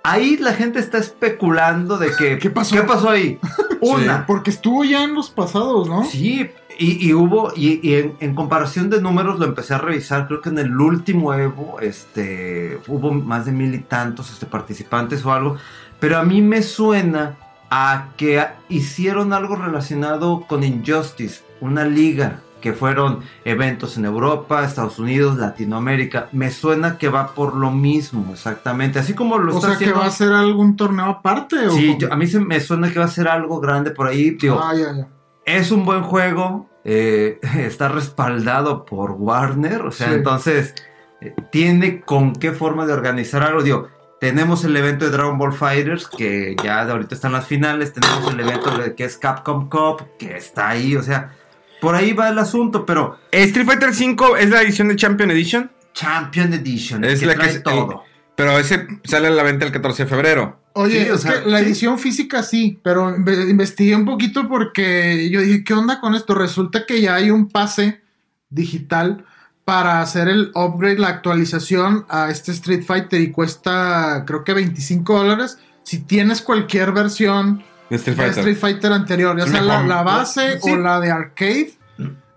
Ahí 0.04 0.38
la 0.38 0.54
gente 0.54 0.80
está 0.80 0.98
especulando 0.98 1.98
de 1.98 2.12
que. 2.18 2.38
¿Qué 2.38 2.50
pasó? 2.50 2.76
¿Qué 2.76 2.84
pasó 2.84 3.10
ahí? 3.10 3.38
Una. 3.82 4.26
Porque 4.26 4.50
estuvo 4.50 4.84
ya 4.86 5.04
en 5.04 5.14
los 5.14 5.30
pasados, 5.30 5.90
¿no? 5.90 6.06
Sí, 6.06 6.50
y, 6.80 7.08
y 7.08 7.14
hubo, 7.14 7.52
y, 7.56 7.80
y 7.88 7.96
en, 7.96 8.16
en 8.20 8.34
comparación 8.34 8.90
de 8.90 9.02
números 9.02 9.38
lo 9.38 9.46
empecé 9.46 9.74
a 9.74 9.78
revisar, 9.80 10.28
creo 10.28 10.42
que 10.42 10.50
en 10.50 10.58
el 10.60 10.80
último 10.80 11.34
Evo, 11.34 11.80
este, 11.82 12.80
hubo 12.88 13.12
más 13.12 13.46
de 13.46 13.52
mil 13.52 13.74
y 13.76 13.80
tantos 13.80 14.32
este, 14.32 14.46
participantes 14.46 15.24
o 15.26 15.32
algo, 15.34 15.58
pero 16.00 16.18
a 16.18 16.24
mí 16.24 16.42
me 16.42 16.62
suena 16.62 17.36
a 17.70 18.08
que 18.18 18.44
hicieron 18.70 19.34
algo 19.34 19.56
relacionado 19.56 20.46
con 20.48 20.64
Injustice, 20.64 21.42
una 21.62 21.84
liga, 21.86 22.40
que 22.62 22.74
fueron 22.74 23.20
eventos 23.46 23.96
en 23.98 24.06
Europa, 24.06 24.66
Estados 24.66 25.00
Unidos, 25.00 25.38
Latinoamérica, 25.38 26.28
me 26.34 26.52
suena 26.52 26.98
que 26.98 27.08
va 27.10 27.34
por 27.34 27.56
lo 27.56 27.72
mismo, 27.72 28.34
exactamente, 28.34 29.00
así 29.00 29.14
como 29.14 29.38
lo 29.38 29.54
o 29.54 29.56
está 29.58 29.70
sea, 29.70 29.78
que 29.78 29.84
haciendo... 29.86 30.00
va 30.02 30.08
a 30.08 30.12
ser 30.12 30.32
algún 30.34 30.76
torneo 30.76 31.06
aparte. 31.06 31.68
¿o 31.68 31.72
Sí, 31.72 31.96
yo- 32.00 32.12
a 32.12 32.16
mí 32.18 32.28
se 32.28 32.40
me 32.40 32.60
suena 32.60 32.92
que 32.92 33.00
va 33.00 33.06
a 33.06 33.10
ser 33.10 33.28
algo 33.28 33.60
grande 33.62 33.92
por 33.92 34.08
ahí, 34.08 34.32
digo, 34.32 34.60
Ah, 34.62 34.74
ya, 34.76 34.94
ya. 34.96 35.08
es 35.46 35.72
un 35.72 35.86
buen 35.86 36.04
juego, 36.04 36.69
eh, 36.84 37.40
está 37.58 37.88
respaldado 37.90 38.86
por 38.86 39.12
Warner, 39.12 39.82
o 39.82 39.92
sea, 39.92 40.08
Sí. 40.08 40.14
entonces 40.16 40.76
eh, 41.22 41.34
tiene 41.52 42.02
con 42.02 42.34
qué 42.34 42.52
forma 42.52 42.86
de 42.86 42.94
organizar 42.94 43.44
algo. 43.44 43.62
Digo, 43.64 43.88
tenemos 44.20 44.64
el 44.66 44.76
evento 44.76 45.06
de 45.06 45.12
Dragon 45.12 45.38
Ball 45.38 45.54
Fighters, 45.54 46.08
que 46.08 46.56
ya 46.64 46.86
de 46.86 46.92
ahorita 46.92 47.16
están 47.16 47.32
las 47.32 47.48
finales, 47.48 47.94
tenemos 47.94 48.32
el 48.34 48.40
evento 48.40 48.78
de, 48.78 48.94
que 48.96 49.06
es 49.06 49.18
Capcom 49.18 49.70
Cup, 49.70 50.04
que 50.18 50.36
está 50.38 50.70
ahí, 50.70 50.96
o 50.96 51.04
sea, 51.04 51.34
por 51.82 51.96
ahí 51.96 52.12
va 52.12 52.28
el 52.30 52.38
asunto, 52.40 52.86
pero 52.86 53.18
Street 53.32 53.66
Fighter 53.66 53.94
5 53.94 54.36
es 54.38 54.50
la 54.50 54.62
edición 54.62 54.90
de 54.90 54.96
Champion 54.98 55.32
Edition. 55.32 55.72
Champion 55.94 56.54
Edition, 56.54 57.04
Es 57.06 57.22
que 57.22 57.26
la 57.26 57.36
que 57.36 57.46
es- 57.46 57.64
todo. 57.64 58.04
Pero 58.36 58.58
ese 58.58 58.88
sale 59.04 59.28
a 59.28 59.32
la 59.32 59.44
venta 59.44 59.66
el 59.66 59.72
14 59.72 60.04
de 60.04 60.10
febrero. 60.10 60.59
Oye, 60.74 61.06
Sí, 61.06 61.10
o 61.10 61.16
es 61.16 61.26
que 61.26 61.50
la 61.50 61.60
sí. 61.60 61.66
edición 61.66 62.00
física 62.00 62.44
sí, 62.44 62.80
pero 62.84 63.16
inve- 63.16 63.50
investigué 63.50 63.96
un 63.96 64.06
poquito 64.06 64.48
porque 64.48 65.30
yo 65.30 65.42
dije, 65.42 65.64
¿qué 65.64 65.74
onda 65.74 66.00
con 66.00 66.16
esto? 66.16 66.36
Resulta 66.36 66.86
que 66.86 67.02
ya 67.02 67.16
hay 67.16 67.32
un 67.32 67.50
pase 67.50 68.02
digital 68.50 69.26
para 69.66 70.02
hacer 70.02 70.28
el 70.28 70.52
upgrade, 70.56 70.98
la 71.00 71.10
actualización 71.10 72.06
a 72.10 72.30
este 72.30 72.52
Street 72.52 72.84
Fighter 72.84 73.22
y 73.22 73.32
cuesta 73.32 74.24
creo 74.26 74.44
que 74.44 74.54
25 74.54 75.18
dólares 75.18 75.60
si 75.84 76.00
tienes 76.00 76.42
cualquier 76.42 76.92
versión 76.92 77.64
De 77.90 77.96
Street 77.98 78.16
de 78.18 78.24
Fighter. 78.24 78.40
Street 78.40 78.58
Fighter 78.58 78.92
anterior, 78.94 79.38
ya 79.38 79.46
Es 79.46 79.52
sea 79.52 79.62
la, 79.62 80.04
base 80.04 80.60
Sí. 80.60 80.72
o 80.72 80.78
la 80.78 81.00
de 81.00 81.12
arcade. 81.12 81.74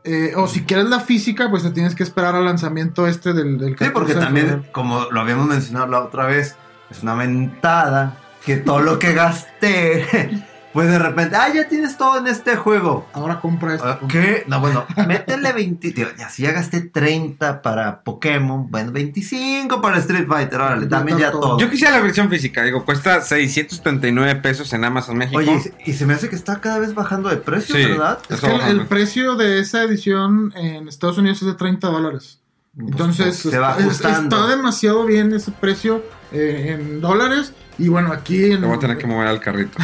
eh, 0.04 0.32
o 0.36 0.48
si 0.48 0.62
quieres 0.62 0.86
la 0.88 0.98
física, 1.00 1.48
pues 1.48 1.62
te 1.62 1.70
tienes 1.70 1.94
que 1.94 2.02
esperar 2.02 2.34
al 2.34 2.44
lanzamiento 2.44 3.06
este 3.06 3.32
del, 3.32 3.56
del 3.58 3.68
Sí, 3.70 3.74
14 3.76 3.92
porque 3.92 4.14
también, 4.14 4.64
como 4.72 5.06
lo 5.10 5.20
habíamos 5.20 5.46
mencionado 5.46 5.86
la 5.86 6.00
otra 6.02 6.26
vez, 6.26 6.56
es 6.90 7.02
una 7.02 7.14
mentada 7.14 8.18
que 8.45 8.57
todo 8.57 8.80
lo 8.80 8.99
que 8.99 9.12
gasté, 9.12 10.45
pues 10.72 10.88
de 10.88 10.99
repente, 10.99 11.36
ah, 11.36 11.53
ya 11.55 11.68
tienes 11.68 11.97
todo 11.97 12.18
en 12.18 12.26
este 12.26 12.57
juego. 12.57 13.07
Ahora 13.12 13.40
compra 13.40 13.74
esto. 13.74 13.99
¿Qué? 14.09 14.45
No, 14.49 14.59
bueno, 14.61 14.84
métele 15.07 15.53
20. 15.53 15.90
tío, 15.93 16.09
ya, 16.18 16.28
si 16.28 16.43
ya 16.43 16.53
gasté 16.53 16.80
30 16.80 17.62
para 17.62 18.03
Pokémon, 18.03 18.70
bueno, 18.70 18.90
25 18.90 19.80
para 19.80 19.99
Street 19.99 20.26
Fighter, 20.26 20.61
órale, 20.61 20.84
Ya 20.84 20.88
también 20.88 21.18
ya 21.18 21.30
todo. 21.30 21.40
todo. 21.40 21.59
Yo 21.59 21.70
quisiera 21.70 21.93
la 21.93 22.01
versión 22.01 22.28
física, 22.30 22.64
digo, 22.64 22.84
cuesta 22.84 23.20
639 23.20 24.36
pesos 24.36 24.72
en 24.72 24.84
Amazon 24.84 25.16
México. 25.18 25.38
Oye, 25.38 25.61
y 25.84 25.93
se- 25.93 26.07
me 26.07 26.14
hace 26.14 26.28
que 26.28 26.36
está 26.36 26.61
cada 26.61 26.78
vez 26.78 26.95
bajando 26.95 27.28
de 27.28 27.36
precio, 27.36 27.74
Sí. 27.76 27.84
¿verdad? 27.84 28.18
Es 28.28 28.40
que 28.40 28.51
el 28.70 28.86
precio 28.86 29.36
de 29.36 29.61
esa 29.61 29.82
edición 29.84 30.53
en 30.57 30.88
Estados 30.88 31.18
Unidos 31.18 31.40
es 31.43 31.49
de 31.49 31.55
30 31.55 31.88
dólares. 31.88 32.38
Entonces, 32.78 33.38
Pues, 33.42 33.52
se 33.54 33.58
va 33.58 33.76
está, 33.78 34.46
demasiado 34.46 35.04
bien 35.04 35.32
ese 35.34 35.50
precio 35.52 36.02
eh, 36.32 36.76
en 36.78 37.00
dólares. 37.00 37.52
Y 37.78 37.88
bueno, 37.88 38.12
aquí 38.12 38.52
en. 38.52 38.60
Le 38.62 38.66
voy 38.66 38.76
a 38.76 38.80
tener 38.80 38.98
que 38.98 39.06
mover 39.06 39.28
al 39.28 39.40
carrito. 39.40 39.76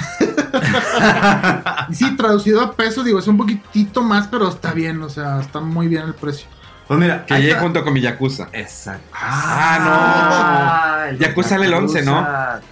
y 1.90 1.94
sí, 1.94 2.16
traducido 2.16 2.60
a 2.62 2.72
pesos, 2.74 3.04
digo, 3.04 3.18
es 3.18 3.26
un 3.26 3.36
poquitito 3.36 4.02
más, 4.02 4.28
pero 4.28 4.48
está 4.48 4.72
bien, 4.72 5.02
o 5.02 5.08
sea, 5.08 5.40
está 5.40 5.60
muy 5.60 5.88
bien 5.88 6.02
el 6.04 6.14
precio. 6.14 6.46
Pues 6.86 6.98
mira, 6.98 7.26
Que 7.26 7.34
llegue 7.34 7.48
está. 7.50 7.60
junto 7.60 7.84
con 7.84 7.92
mi 7.92 8.00
Yakuza. 8.00 8.48
Exacto. 8.52 9.04
Ah, 9.12 11.08
no. 11.12 11.18
Yakuza 11.18 11.50
sale 11.50 11.66
el 11.66 11.74
11, 11.74 12.02
¿no? 12.02 12.26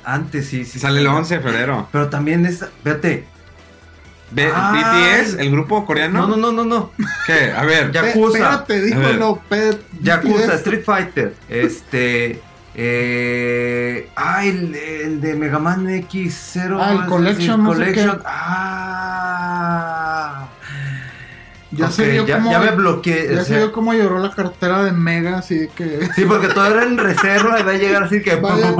Antes 0.04 0.46
sí, 0.46 0.64
sí. 0.64 0.78
Sale 0.78 1.00
el 1.00 1.06
11 1.06 1.36
de 1.36 1.40
febrero. 1.42 1.88
Pero 1.92 2.08
también 2.08 2.46
es, 2.46 2.64
fíjate. 2.82 3.28
Ve- 4.30 4.50
Ay. 4.54 4.82
BTS, 5.22 5.38
el 5.38 5.50
grupo 5.50 5.84
coreano. 5.86 6.26
No, 6.26 6.36
no, 6.36 6.38
no, 6.50 6.52
no, 6.52 6.64
no. 6.64 6.90
¿Qué? 7.26 7.52
A 7.56 7.64
ver. 7.64 7.92
Ya- 7.96 8.02
Pe- 8.02 8.08
Yakuza. 8.08 8.38
Espérate, 8.38 8.82
dijo 8.82 9.00
no, 9.18 9.40
pe- 9.48 9.78
Yakuza, 10.00 10.54
Street 10.54 10.84
Fighter. 10.84 11.34
Este. 11.48 12.40
Eh, 12.78 14.10
ah, 14.16 14.44
el, 14.44 14.74
el 14.74 15.20
de 15.20 15.34
Mega 15.34 15.58
Man 15.58 15.86
X0. 15.86 16.78
Ah, 16.78 16.92
el 16.92 17.06
Collection, 17.06 17.60
sé 17.62 17.66
Collection. 17.66 18.16
qué. 18.18 18.22
Ah. 18.26 20.48
Ya 21.72 21.86
Ok, 21.86 21.92
se 21.92 22.08
vio 22.10 22.24
ya, 22.26 22.36
cómo. 22.36 22.50
ya 22.52 22.60
me 22.60 22.70
bloqueé. 22.72 23.26
ya 23.34 23.40
o 23.40 23.44
se 23.44 23.48
sea, 23.48 23.58
vio 23.58 23.72
cómo 23.72 23.92
lloró 23.92 24.18
la 24.20 24.30
cartera 24.30 24.82
de 24.84 24.92
Mega, 24.92 25.38
así 25.38 25.58
de 25.58 25.68
que. 25.68 26.08
Sí, 26.14 26.24
porque 26.24 26.48
todo 26.48 26.64
era 26.66 26.84
en 26.84 26.96
reserva 26.96 27.58
y 27.60 27.64
va 27.64 27.72
a 27.72 27.76
llegar 27.76 28.04
así 28.04 28.22
que. 28.22 28.36
Vaya, 28.36 28.70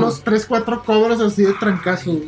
los 0.00 0.22
3, 0.22 0.46
4 0.46 0.82
cobros 0.84 1.20
así 1.20 1.42
de 1.44 1.54
trancazo. 1.54 2.18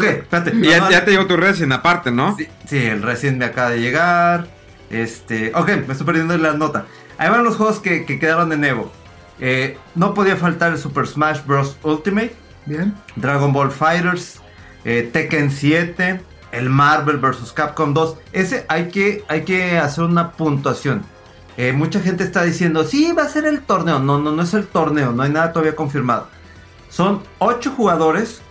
Ok, 0.00 0.18
espérate. 0.22 0.52
Y 0.54 0.62
ya, 0.62 1.04
te 1.04 1.10
llegó 1.10 1.26
tu 1.26 1.36
Resident 1.36 1.72
aparte, 1.72 2.10
¿no? 2.10 2.36
Sí, 2.36 2.48
sí, 2.66 2.78
el 2.78 3.02
recién 3.02 3.38
me 3.38 3.44
acaba 3.44 3.70
de 3.70 3.80
llegar. 3.80 4.48
Este. 4.90 5.52
Ok, 5.54 5.68
me 5.86 5.92
estoy 5.92 6.06
perdiendo 6.06 6.36
la 6.36 6.54
nota. 6.54 6.86
Ahí 7.18 7.30
van 7.30 7.44
los 7.44 7.56
juegos 7.56 7.80
que, 7.80 8.04
que 8.04 8.18
quedaron 8.18 8.52
en 8.52 8.64
Evo. 8.64 8.92
Eh, 9.40 9.78
no 9.94 10.12
podía 10.14 10.36
faltar 10.36 10.72
el 10.72 10.78
Super 10.78 11.06
Smash 11.06 11.44
Bros. 11.46 11.76
Ultimate, 11.82 12.34
Bien. 12.66 12.94
Dragon 13.16 13.52
Ball 13.52 13.70
Fighters, 13.70 14.40
eh, 14.84 15.08
Tekken 15.12 15.50
7, 15.50 16.20
el 16.52 16.68
Marvel 16.68 17.16
vs. 17.16 17.52
Capcom 17.52 17.94
2. 17.94 18.16
Ese 18.32 18.66
hay 18.68 18.88
que, 18.88 19.24
hay 19.28 19.44
que 19.44 19.78
hacer 19.78 20.04
una 20.04 20.32
puntuación. 20.32 21.02
Eh, 21.56 21.72
mucha 21.72 22.00
gente 22.00 22.24
está 22.24 22.42
diciendo, 22.42 22.84
sí, 22.84 23.12
va 23.12 23.24
a 23.24 23.28
ser 23.28 23.44
el 23.46 23.62
torneo. 23.62 23.98
No, 23.98 24.18
no, 24.18 24.30
no 24.32 24.42
es 24.42 24.54
el 24.54 24.66
torneo, 24.66 25.12
no 25.12 25.22
hay 25.22 25.30
nada 25.30 25.52
todavía 25.52 25.74
confirmado. 25.74 26.28
Son 26.88 27.22
8 27.38 27.72
jugadores, 27.76 28.42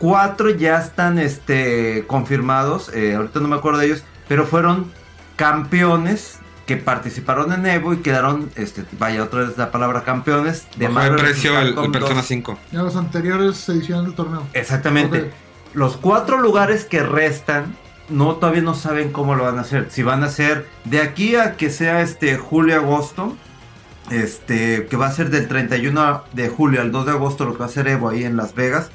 4 0.00 0.50
ya 0.50 0.78
están 0.78 1.18
este, 1.18 2.04
confirmados, 2.06 2.90
eh, 2.94 3.14
ahorita 3.14 3.40
no 3.40 3.48
me 3.48 3.56
acuerdo 3.56 3.80
de 3.80 3.86
ellos, 3.86 4.02
pero 4.28 4.46
fueron 4.46 4.90
campeones 5.36 6.38
que 6.64 6.78
participaron 6.78 7.52
en 7.52 7.66
Evo 7.66 7.92
y 7.92 7.98
quedaron, 7.98 8.50
este, 8.56 8.84
vaya 8.98 9.22
otra 9.22 9.40
vez 9.40 9.58
la 9.58 9.70
palabra 9.70 10.02
campeones 10.02 10.66
de 10.76 10.86
Bajó 10.86 11.00
Marvel 11.00 11.20
precio 11.20 11.58
el, 11.58 11.76
el 11.76 11.90
Persona 11.90 12.20
2. 12.20 12.26
5. 12.26 12.58
Ya 12.72 12.82
las 12.82 12.96
anteriores 12.96 13.68
ediciones 13.68 14.06
del 14.06 14.14
torneo. 14.14 14.46
Exactamente. 14.54 15.32
Los 15.74 15.98
cuatro 15.98 16.40
lugares 16.40 16.86
que 16.86 17.02
restan, 17.02 17.76
no 18.08 18.36
todavía 18.36 18.62
no 18.62 18.74
saben 18.74 19.12
cómo 19.12 19.34
lo 19.34 19.44
van 19.44 19.58
a 19.58 19.60
hacer. 19.60 19.88
Si 19.90 20.02
van 20.02 20.22
a 20.22 20.26
hacer 20.26 20.66
de 20.84 21.02
aquí 21.02 21.36
a 21.36 21.56
que 21.56 21.68
sea 21.68 22.00
este 22.00 22.38
julio 22.38 22.76
agosto, 22.76 23.36
este 24.10 24.86
que 24.86 24.96
va 24.96 25.08
a 25.08 25.12
ser 25.12 25.28
del 25.28 25.46
31 25.46 26.22
de 26.32 26.48
julio 26.48 26.80
al 26.80 26.90
2 26.90 27.06
de 27.06 27.12
agosto 27.12 27.44
lo 27.44 27.52
que 27.52 27.58
va 27.58 27.66
a 27.66 27.68
ser 27.68 27.86
Evo 27.86 28.08
ahí 28.08 28.24
en 28.24 28.36
Las 28.36 28.54
Vegas. 28.54 28.90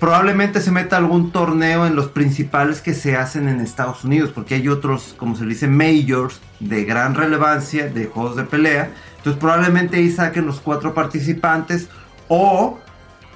Probablemente 0.00 0.60
se 0.60 0.70
meta 0.70 0.96
algún 0.96 1.32
torneo 1.32 1.84
en 1.84 1.96
los 1.96 2.06
principales 2.08 2.80
que 2.80 2.94
se 2.94 3.16
hacen 3.16 3.48
en 3.48 3.60
Estados 3.60 4.04
Unidos, 4.04 4.30
porque 4.32 4.54
hay 4.54 4.68
otros, 4.68 5.14
como 5.18 5.34
se 5.34 5.42
le 5.42 5.50
dice, 5.50 5.66
majors 5.66 6.40
de 6.60 6.84
gran 6.84 7.14
relevancia 7.14 7.88
de 7.88 8.06
juegos 8.06 8.36
de 8.36 8.44
pelea. 8.44 8.92
Entonces 9.16 9.40
probablemente 9.40 9.96
ahí 9.96 10.10
saquen 10.10 10.46
los 10.46 10.60
cuatro 10.60 10.94
participantes 10.94 11.88
o 12.28 12.78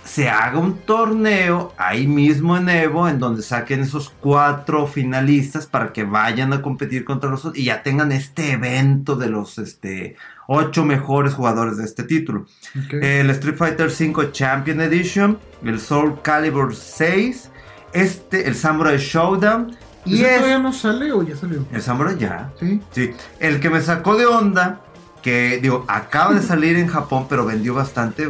se 0.05 0.29
haga 0.29 0.59
un 0.59 0.79
torneo 0.79 1.73
ahí 1.77 2.07
mismo 2.07 2.57
en 2.57 2.69
Evo 2.69 3.09
en 3.09 3.19
donde 3.19 3.43
saquen 3.43 3.81
esos 3.81 4.11
cuatro 4.21 4.87
finalistas 4.87 5.67
para 5.67 5.93
que 5.93 6.05
vayan 6.05 6.53
a 6.53 6.63
competir 6.63 7.05
contra 7.05 7.31
los 7.31 7.45
otros 7.45 7.59
y 7.59 7.67
ya 7.67 7.83
tengan 7.83 8.11
este 8.13 8.53
evento 8.53 9.17
de 9.17 9.29
los 9.29 9.59
este 9.59 10.17
ocho 10.49 10.85
mejores 10.85 11.35
jugadores 11.35 11.77
de 11.77 11.85
este 11.85 12.03
título. 12.05 12.47
El 12.91 13.31
Street 13.31 13.57
Fighter 13.57 13.89
V 13.89 14.33
Champion 14.33 14.81
Edition, 14.81 15.39
el 15.65 15.81
Soul 15.81 16.21
Calibur 16.23 16.75
6, 16.75 17.51
este, 17.93 18.49
el 18.49 18.55
Samurai 18.55 18.97
Showdown 18.99 19.77
y 20.05 20.15
¿Ese 20.17 20.31
es 20.33 20.37
todavía 20.39 20.59
no 20.59 20.73
sale 20.73 21.13
o 21.13 21.23
ya 21.23 21.37
salió? 21.37 21.65
el 21.73 21.83
Samurai 21.83 22.17
ya. 22.19 22.51
Sí. 22.59 22.81
Sí, 22.91 23.11
el 23.39 23.61
que 23.61 23.71
me 23.71 23.81
sacó 23.81 24.17
de 24.17 24.27
onda, 24.27 24.81
que 25.23 25.59
digo, 25.63 25.85
acaba 25.89 26.35
de 26.35 26.43
salir 26.53 26.77
en 26.77 26.89
Japón, 26.89 27.27
pero 27.29 27.45
vendió 27.47 27.75
bastante, 27.75 28.29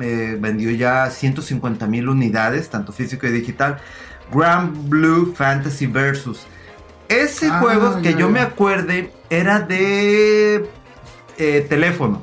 eh, 0.00 0.36
vendió 0.40 0.70
ya 0.72 1.08
150 1.10 1.86
mil 1.86 2.08
unidades, 2.08 2.68
tanto 2.68 2.92
físico 2.92 3.26
y 3.26 3.30
digital. 3.30 3.78
Grand 4.32 4.88
Blue 4.88 5.32
Fantasy 5.34 5.86
Versus. 5.86 6.46
Ese 7.08 7.48
Ah, 7.50 7.60
juego, 7.60 7.96
que 8.02 8.12
ya, 8.12 8.18
yo 8.18 8.26
ya. 8.26 8.32
me 8.32 8.40
acuerde, 8.40 9.12
era 9.30 9.60
de 9.60 10.68
eh, 11.38 11.64
teléfono. 11.68 12.22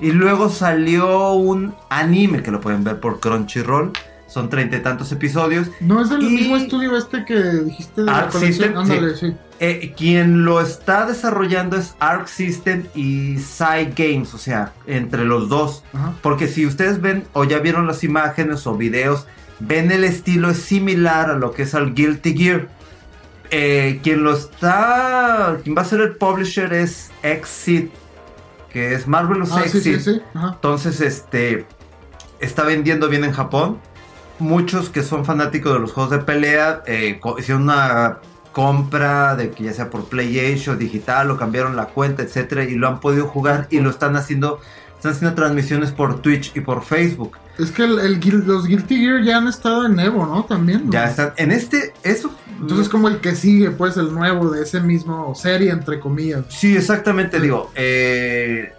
Y 0.00 0.10
luego 0.12 0.48
salió 0.50 1.32
un 1.32 1.74
anime 1.88 2.42
que 2.42 2.50
lo 2.50 2.60
pueden 2.60 2.84
ver 2.84 3.00
por 3.00 3.20
Crunchyroll. 3.20 3.92
Son 4.26 4.50
treinta 4.50 4.76
y 4.76 4.80
tantos 4.80 5.12
episodios. 5.12 5.70
No 5.80 6.02
es 6.02 6.10
del 6.10 6.22
Y- 6.22 6.30
mismo 6.30 6.56
estudio 6.56 6.96
este 6.96 7.24
que 7.24 7.40
dijiste 7.40 8.02
de 8.02 8.10
Arc. 8.10 8.32
System, 8.32 8.76
Ándale, 8.76 9.16
sí. 9.16 9.32
Eh, 9.60 9.94
quien 9.96 10.44
lo 10.44 10.60
está 10.60 11.06
desarrollando 11.06 11.76
es 11.76 11.94
Arc 12.00 12.26
System 12.26 12.82
y 12.96 13.38
Psy 13.38 13.92
Games, 13.96 14.34
o 14.34 14.38
sea, 14.38 14.72
entre 14.88 15.24
los 15.24 15.48
dos. 15.48 15.84
Ajá. 15.92 16.14
Porque 16.22 16.48
si 16.48 16.66
ustedes 16.66 17.00
ven 17.00 17.24
o 17.32 17.44
ya 17.44 17.60
vieron 17.60 17.86
las 17.86 18.02
imágenes 18.02 18.66
o 18.66 18.74
videos, 18.76 19.28
ven 19.60 19.92
el 19.92 20.02
estilo 20.02 20.50
es 20.50 20.58
similar 20.58 21.30
a 21.30 21.34
lo 21.38 21.52
que 21.52 21.62
es 21.62 21.74
al 21.76 21.94
Guilty 21.94 22.36
Gear. 22.36 22.68
Eh, 23.52 24.00
quien 24.02 24.24
lo 24.24 24.34
está, 24.34 25.58
quien 25.62 25.76
va 25.76 25.82
a 25.82 25.84
ser 25.84 26.00
el 26.00 26.16
publisher 26.16 26.72
es 26.72 27.12
Exit, 27.22 27.92
que 28.74 28.92
es 28.92 29.06
Marvelous 29.06 29.52
Ah, 29.52 29.62
sí. 29.68 29.96
Entonces, 30.34 31.00
este 31.00 31.64
está 32.40 32.64
vendiendo 32.64 33.08
bien 33.08 33.22
en 33.22 33.30
Japón. 33.30 33.78
Muchos 34.40 34.90
que 34.90 35.04
son 35.04 35.24
fanáticos 35.24 35.72
de 35.72 35.78
los 35.78 35.92
juegos 35.92 36.10
de 36.10 36.18
pelea 36.18 36.82
eh, 36.86 37.20
hicieron 37.38 37.62
una 37.62 38.18
compra 38.50 39.36
de 39.36 39.52
que 39.52 39.62
ya 39.62 39.72
sea 39.72 39.90
por 39.90 40.06
PlayStation 40.06 40.76
digital 40.76 41.30
o 41.30 41.36
cambiaron 41.36 41.76
la 41.76 41.86
cuenta, 41.86 42.24
etcétera, 42.24 42.64
y 42.64 42.74
lo 42.74 42.88
han 42.88 42.98
podido 42.98 43.28
jugar 43.28 43.68
y 43.70 43.78
lo 43.78 43.90
están 43.90 44.16
haciendo. 44.16 44.58
Están 45.04 45.16
haciendo 45.16 45.34
transmisiones 45.36 45.92
por 45.92 46.22
Twitch 46.22 46.52
y 46.56 46.60
por 46.60 46.82
Facebook. 46.82 47.36
Es 47.58 47.70
que 47.70 47.84
el, 47.84 47.98
el 47.98 48.18
Guil- 48.20 48.44
los 48.46 48.66
Guilty 48.66 48.96
Gear 48.96 49.22
ya 49.22 49.36
han 49.36 49.48
estado 49.48 49.84
en 49.84 50.00
Evo, 50.00 50.24
¿no? 50.24 50.44
También. 50.44 50.86
¿no? 50.86 50.92
Ya 50.92 51.10
están. 51.10 51.34
En 51.36 51.52
este, 51.52 51.92
eso. 52.02 52.34
Entonces, 52.58 52.88
como 52.88 53.08
el 53.08 53.18
que 53.18 53.34
sigue, 53.36 53.70
pues, 53.70 53.98
el 53.98 54.14
nuevo 54.14 54.50
de 54.50 54.62
ese 54.62 54.80
mismo 54.80 55.34
serie, 55.34 55.70
entre 55.72 56.00
comillas. 56.00 56.46
Sí, 56.48 56.74
exactamente, 56.74 57.38
digo, 57.38 57.70
eh, 57.74 58.72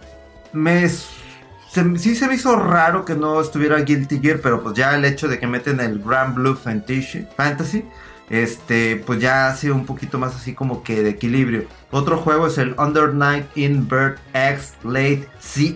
me, 0.51 0.89
se- 0.89 1.97
sí 1.99 2.15
se 2.15 2.27
me 2.27 2.33
hizo 2.33 2.55
raro 2.55 3.05
que 3.05 3.13
no 3.13 3.39
estuviera 3.39 3.77
Guilty 3.81 4.19
Gear, 4.19 4.39
pero 4.41 4.63
pues 4.63 4.75
ya 4.75 4.95
el 4.95 5.05
hecho 5.05 5.27
de 5.27 5.37
que 5.37 5.45
meten 5.45 5.79
el 5.79 5.99
Grand 5.99 6.33
Blue 6.33 6.55
Fantasy, 6.55 7.27
Fantasy 7.37 7.85
este, 8.29 8.95
pues 9.05 9.19
ya 9.19 9.47
ha 9.47 9.55
sido 9.55 9.75
un 9.75 9.85
poquito 9.85 10.17
más 10.17 10.35
así 10.35 10.53
como 10.53 10.83
que 10.83 11.03
de 11.03 11.11
equilibrio. 11.11 11.65
Otro 11.91 12.17
juego 12.17 12.47
es 12.47 12.57
el 12.57 12.75
Under 12.79 13.13
Night 13.13 13.45
in 13.55 13.87
Bird 13.87 14.17
X 14.33 14.73
Late 14.83 15.27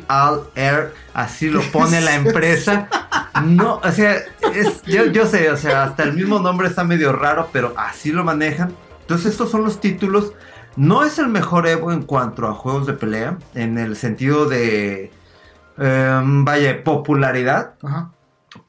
All 0.10 0.50
Air, 0.56 0.94
así 1.14 1.50
lo 1.50 1.62
pone 1.72 2.02
la 2.02 2.16
empresa. 2.16 2.88
No, 3.44 3.80
o 3.84 3.92
sea, 3.92 4.16
es, 4.54 4.82
yo, 4.84 5.06
yo 5.06 5.26
sé, 5.26 5.52
o 5.52 5.58
sea, 5.58 5.84
hasta 5.84 6.04
el 6.04 6.14
mismo 6.14 6.40
nombre 6.40 6.68
está 6.68 6.84
medio 6.84 7.14
raro, 7.14 7.50
pero 7.54 7.74
así 7.78 8.12
lo 8.12 8.24
manejan. 8.24 8.74
Entonces 9.02 9.32
estos 9.32 9.52
son 9.52 9.64
los 9.64 9.80
títulos. 9.80 10.34
No 10.76 11.04
es 11.04 11.20
el 11.20 11.28
mejor 11.28 11.68
Evo 11.68 11.92
en 11.92 12.04
cuanto 12.04 12.48
a 12.48 12.54
juegos 12.54 12.88
de 12.88 12.94
pelea, 12.94 13.38
en 13.54 13.78
el 13.78 13.96
sentido 13.96 14.46
de, 14.46 15.12
em, 15.78 16.46
vaya, 16.46 16.84
popularidad. 16.84 17.76
Ajá. 17.84 18.12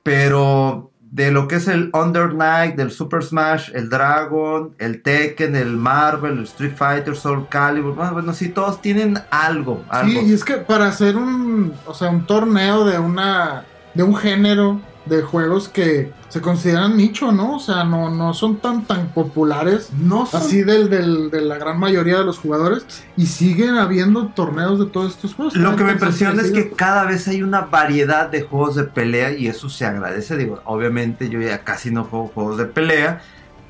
Pero 0.03 0.90
de 1.11 1.33
lo 1.33 1.49
que 1.49 1.57
es 1.57 1.67
el 1.67 1.91
Under 1.93 2.35
Night, 2.35 2.77
del 2.77 2.91
Super 2.91 3.23
Smash, 3.23 3.71
el 3.75 3.89
Dragon, 3.89 4.75
el 4.79 5.03
Tekken, 5.03 5.57
el 5.57 5.77
Marvel, 5.77 6.39
el 6.39 6.45
Street 6.45 6.75
Fighter, 6.77 7.17
Soul 7.17 7.49
Calibur, 7.49 7.95
bueno, 7.95 8.13
bueno, 8.13 8.33
sí, 8.33 8.49
todos 8.49 8.81
tienen 8.81 9.19
algo, 9.31 9.85
algo. 9.89 10.21
Sí, 10.21 10.27
y 10.29 10.33
es 10.33 10.45
que 10.45 10.59
para 10.59 10.87
hacer 10.87 11.17
un, 11.17 11.75
o 11.87 11.95
sea, 11.95 12.11
un 12.11 12.27
torneo 12.27 12.85
de 12.85 12.99
una, 12.99 13.65
de 13.95 14.03
un 14.05 14.15
género 14.15 14.81
de 15.07 15.23
juegos 15.23 15.69
que 15.69 16.13
se 16.29 16.41
consideran 16.41 16.97
nicho, 16.97 17.33
¿no? 17.33 17.57
O 17.57 17.59
sea, 17.59 17.85
no, 17.85 18.11
no 18.11 18.35
son 18.35 18.59
tan 18.59 18.85
tan 18.85 19.09
populares 19.09 19.89
no 19.99 20.27
son- 20.27 20.41
así 20.43 20.63
del, 20.63 20.91
del- 20.91 21.31
de 21.31 21.41
la 21.41 21.57
gran 21.59 21.81
mayoría 21.81 22.19
de 22.19 22.25
los 22.25 22.39
jugadores 22.39 22.85
y 23.17 23.27
siguen 23.27 23.77
habiendo 23.77 24.27
torneos 24.29 24.79
de 24.79 24.87
todos 24.87 25.13
estos 25.15 25.35
juegos. 25.35 25.57
Lo 25.57 25.75
que 25.75 25.85
me 25.85 25.93
impresiona 25.93 26.43
es 26.43 26.51
que 26.53 26.71
cada 26.71 27.05
vez 27.05 27.27
hay 27.29 27.43
una 27.43 27.63
variedad 27.63 28.29
de 28.29 28.43
juegos 28.43 28.77
de 28.77 28.85
pelea 28.85 29.33
y 29.33 29.49
eso 29.49 29.69
se 29.71 29.87
agradece. 29.87 30.37
Digo, 30.37 30.61
obviamente 30.67 31.29
yo 31.31 31.41
ya 31.41 31.65
casi 31.65 31.91
no 31.91 32.05
juego 32.05 32.31
juegos 32.35 32.59
de 32.59 32.67
pelea, 32.67 33.23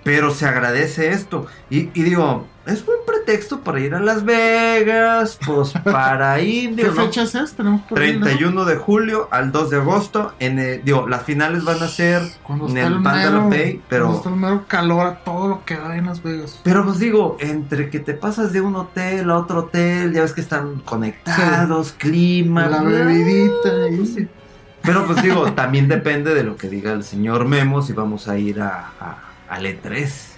pero 0.03 0.33
se 0.35 0.47
agradece 0.47 1.11
esto. 1.11 1.47
Y, 1.71 1.91
y 1.95 2.03
digo, 2.03 2.47
es 2.73 2.87
buen 2.87 2.99
pretexto 3.07 3.61
para 3.61 3.81
ir 3.81 3.95
a 3.95 4.01
Las 4.01 4.25
Vegas, 4.25 5.39
pues 5.45 5.73
para 5.85 6.41
ir. 6.41 6.75
Digo, 6.77 6.91
¿Qué 6.91 6.95
¿no? 6.95 7.05
fecha 7.07 7.23
es? 7.23 7.53
Tenemos 7.53 7.87
31 7.89 8.51
¿no? 8.53 8.65
de 8.65 8.77
julio 8.77 9.29
al 9.31 9.53
2 9.53 9.71
de 9.71 9.77
agosto. 9.77 10.33
En 10.39 10.59
el, 10.59 10.85
digo, 10.85 11.09
las 11.09 11.23
finales 11.25 11.65
van 11.65 11.83
a 11.83 11.89
ser 11.89 12.23
en 12.49 12.77
el, 12.77 13.01
Mandalay 13.01 13.51
Bay, 13.51 13.83
pero. 13.89 14.15
Está 14.15 14.29
el 14.29 14.37
mero 14.37 14.65
calor 14.69 15.07
a 15.07 15.25
todo 15.25 15.49
lo 15.49 15.65
que 15.65 15.77
da 15.77 15.97
en 15.97 16.07
Las 16.07 16.23
Vegas. 16.23 16.61
Pero 16.63 16.85
pues 16.85 16.99
digo, 16.99 17.37
entre 17.41 17.91
que 17.91 18.01
te 18.01 18.15
pasas 18.15 18.53
de 18.53 18.61
un 18.61 18.77
hotel 18.77 19.31
a 19.31 19.39
otro 19.39 19.61
hotel, 19.61 20.13
ya 20.13 20.23
ves 20.23 20.33
que 20.33 20.41
están 20.41 20.81
conectados, 20.81 21.93
clima, 21.93 22.69
la 22.69 22.83
bebidita. 22.83 23.89
Y... 23.91 23.97
Pues, 23.97 24.15
sí. 24.15 24.29
Pero 24.83 25.07
pues 25.07 25.23
digo, 25.23 25.53
también 25.53 25.89
depende 25.89 26.35
de 26.35 26.43
lo 26.43 26.57
que 26.57 26.69
diga 26.69 26.93
el 26.93 27.05
señor 27.05 27.45
Memo 27.45 27.83
si 27.83 27.93
vamos 27.93 28.29
a 28.29 28.39
ir 28.39 28.63
a, 28.63 28.93
a 28.99 29.19
al 29.51 29.67
E3. 29.67 30.30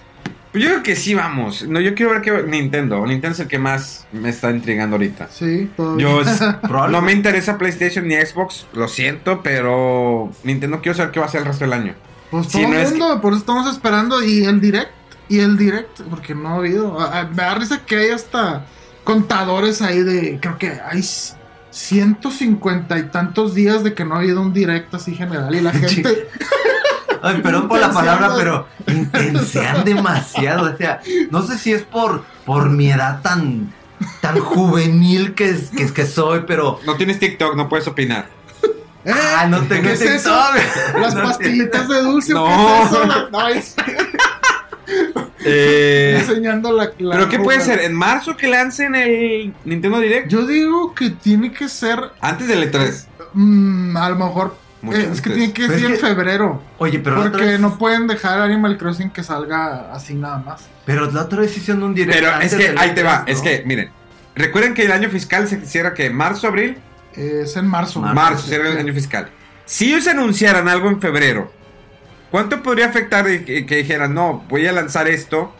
Pues 0.53 0.63
yo 0.63 0.69
creo 0.69 0.83
que 0.83 0.95
sí 0.95 1.15
vamos. 1.15 1.67
No, 1.67 1.79
yo 1.79 1.95
quiero 1.95 2.11
ver 2.11 2.21
que 2.21 2.31
Nintendo. 2.43 3.03
Nintendo 3.07 3.33
es 3.33 3.39
el 3.39 3.47
que 3.47 3.57
más 3.57 4.05
me 4.11 4.29
está 4.29 4.51
intrigando 4.51 4.97
ahorita. 4.97 5.27
Sí, 5.31 5.67
yo 5.97 6.21
No 6.91 7.01
me 7.01 7.11
interesa 7.11 7.57
PlayStation 7.57 8.07
ni 8.07 8.15
Xbox, 8.15 8.67
lo 8.71 8.87
siento, 8.87 9.41
pero 9.41 10.31
Nintendo 10.43 10.79
quiero 10.79 10.95
saber 10.95 11.11
qué 11.11 11.19
va 11.19 11.25
a 11.25 11.29
ser 11.29 11.41
el 11.41 11.47
resto 11.47 11.65
del 11.65 11.73
año. 11.73 11.95
Pues 12.29 12.49
todo 12.49 12.61
el 12.61 12.89
mundo, 12.91 13.19
por 13.19 13.33
eso 13.33 13.39
estamos 13.39 13.67
esperando. 13.73 14.23
Y 14.23 14.45
el 14.45 14.61
direct, 14.61 14.91
y 15.27 15.39
el 15.39 15.57
direct, 15.57 16.01
porque 16.01 16.35
no 16.35 16.49
ha 16.49 16.55
habido. 16.57 16.99
Me 17.31 17.35
da 17.35 17.55
risa 17.55 17.81
que 17.83 17.95
hay 17.97 18.09
hasta 18.11 18.65
contadores 19.03 19.81
ahí 19.81 20.03
de. 20.03 20.37
Creo 20.39 20.59
que 20.59 20.79
hay 20.87 21.03
150 21.71 22.99
y 22.99 23.03
tantos 23.03 23.55
días 23.55 23.83
de 23.83 23.95
que 23.95 24.05
no 24.05 24.13
ha 24.13 24.19
habido 24.19 24.39
un 24.39 24.53
direct 24.53 24.93
así 24.93 25.15
general. 25.15 25.55
Y 25.55 25.61
la 25.61 25.71
gente. 25.73 26.27
Ay, 27.25 27.41
perdón 27.41 27.67
por 27.69 27.79
la 27.79 27.89
palabra, 27.91 28.31
pero 28.37 28.67
intensean 28.87 29.85
demasiado. 29.85 30.73
O 30.73 30.77
sea, 30.77 30.99
no 31.31 31.41
sé 31.41 31.57
si 31.57 31.71
es 31.71 31.83
por, 31.83 32.25
por 32.45 32.69
mi 32.69 32.91
edad 32.91 33.21
tan, 33.21 33.73
tan 34.21 34.39
juvenil 34.39 35.33
que, 35.33 35.49
es- 35.51 35.69
que, 35.69 35.91
que 35.91 36.05
soy, 36.05 36.43
pero... 36.45 36.79
No 36.85 36.97
tienes 36.97 37.19
TikTok, 37.19 37.55
no 37.55 37.69
puedes 37.69 37.87
opinar. 37.87 38.27
¡Eh! 39.05 39.11
Ah, 39.13 39.47
no 39.49 39.61
tengo 39.61 39.83
¿Qué 39.83 39.93
es 39.93 40.01
eso? 40.01 40.33
Las 40.99 41.15
No 41.15 41.23
pastillitas 41.23 41.87
de 41.87 42.01
dulce. 42.01 42.33
No. 42.33 42.45
¿qué 42.45 42.81
es 42.83 42.91
eso? 42.91 43.29
No, 43.31 43.47
es- 43.47 43.75
Eh, 45.45 46.17
enseñando 46.19 46.71
la. 46.71 46.91
la 46.99 47.15
¿Pero 47.15 47.29
qué 47.29 47.39
puede 47.39 47.59
ser? 47.59 47.79
¿En 47.81 47.93
marzo 47.93 48.37
que 48.37 48.47
lancen 48.47 48.95
el 48.95 49.53
Nintendo 49.65 49.99
Direct? 49.99 50.29
Yo 50.29 50.45
digo 50.47 50.93
que 50.95 51.09
tiene 51.09 51.51
que 51.51 51.67
ser. 51.67 51.99
Antes 52.21 52.47
del 52.47 52.71
E3. 52.71 53.05
mm, 53.33 53.97
a 53.97 54.09
lo 54.09 54.15
mejor. 54.15 54.55
Mucho 54.83 54.99
eh, 54.99 55.09
es 55.11 55.21
que 55.21 55.29
tiene 55.31 55.53
que 55.53 55.67
ser 55.67 55.85
en 55.85 55.91
que- 55.93 55.97
febrero. 55.97 56.61
Oye, 56.77 56.99
pero 56.99 57.15
Porque 57.23 57.43
vez, 57.45 57.59
no 57.59 57.77
pueden 57.77 58.05
dejar 58.05 58.39
Animal 58.41 58.77
Crossing 58.77 59.09
que 59.09 59.23
salga 59.23 59.91
así 59.93 60.13
nada 60.13 60.37
más. 60.37 60.61
pero 60.85 61.09
la 61.09 61.21
otra 61.21 61.39
vez 61.39 61.57
hicieron 61.57 61.81
un 61.83 61.95
directo. 61.95 62.21
Pero 62.21 62.41
es 62.41 62.53
que 62.53 62.75
ahí 62.77 62.93
te 62.93 63.01
va. 63.01 63.19
¿no? 63.19 63.23
Es 63.27 63.41
que, 63.41 63.63
miren. 63.65 63.89
Recuerden 64.35 64.73
que 64.73 64.83
el 64.83 64.91
año 64.91 65.09
fiscal 65.09 65.47
se 65.47 65.65
cierra 65.65 65.93
que 65.93 66.09
marzo, 66.09 66.47
abril. 66.47 66.77
Eh, 67.15 67.41
es 67.45 67.55
en 67.55 67.65
marzo. 67.67 67.99
Marzo, 68.01 68.15
Marzo 68.15 68.47
cierra 68.47 68.69
el 68.69 68.77
año 68.77 68.93
fiscal. 68.93 69.29
Si 69.65 69.93
ellos 69.93 70.07
anunciaran 70.07 70.67
algo 70.67 70.89
en 70.89 70.99
febrero, 70.99 71.51
¿cuánto 72.31 72.61
podría 72.61 72.87
afectar 72.87 73.25
que, 73.45 73.65
que 73.65 73.75
dijeran, 73.77 74.13
no, 74.13 74.43
voy 74.49 74.67
a 74.67 74.71
lanzar 74.73 75.07
esto? 75.07 75.53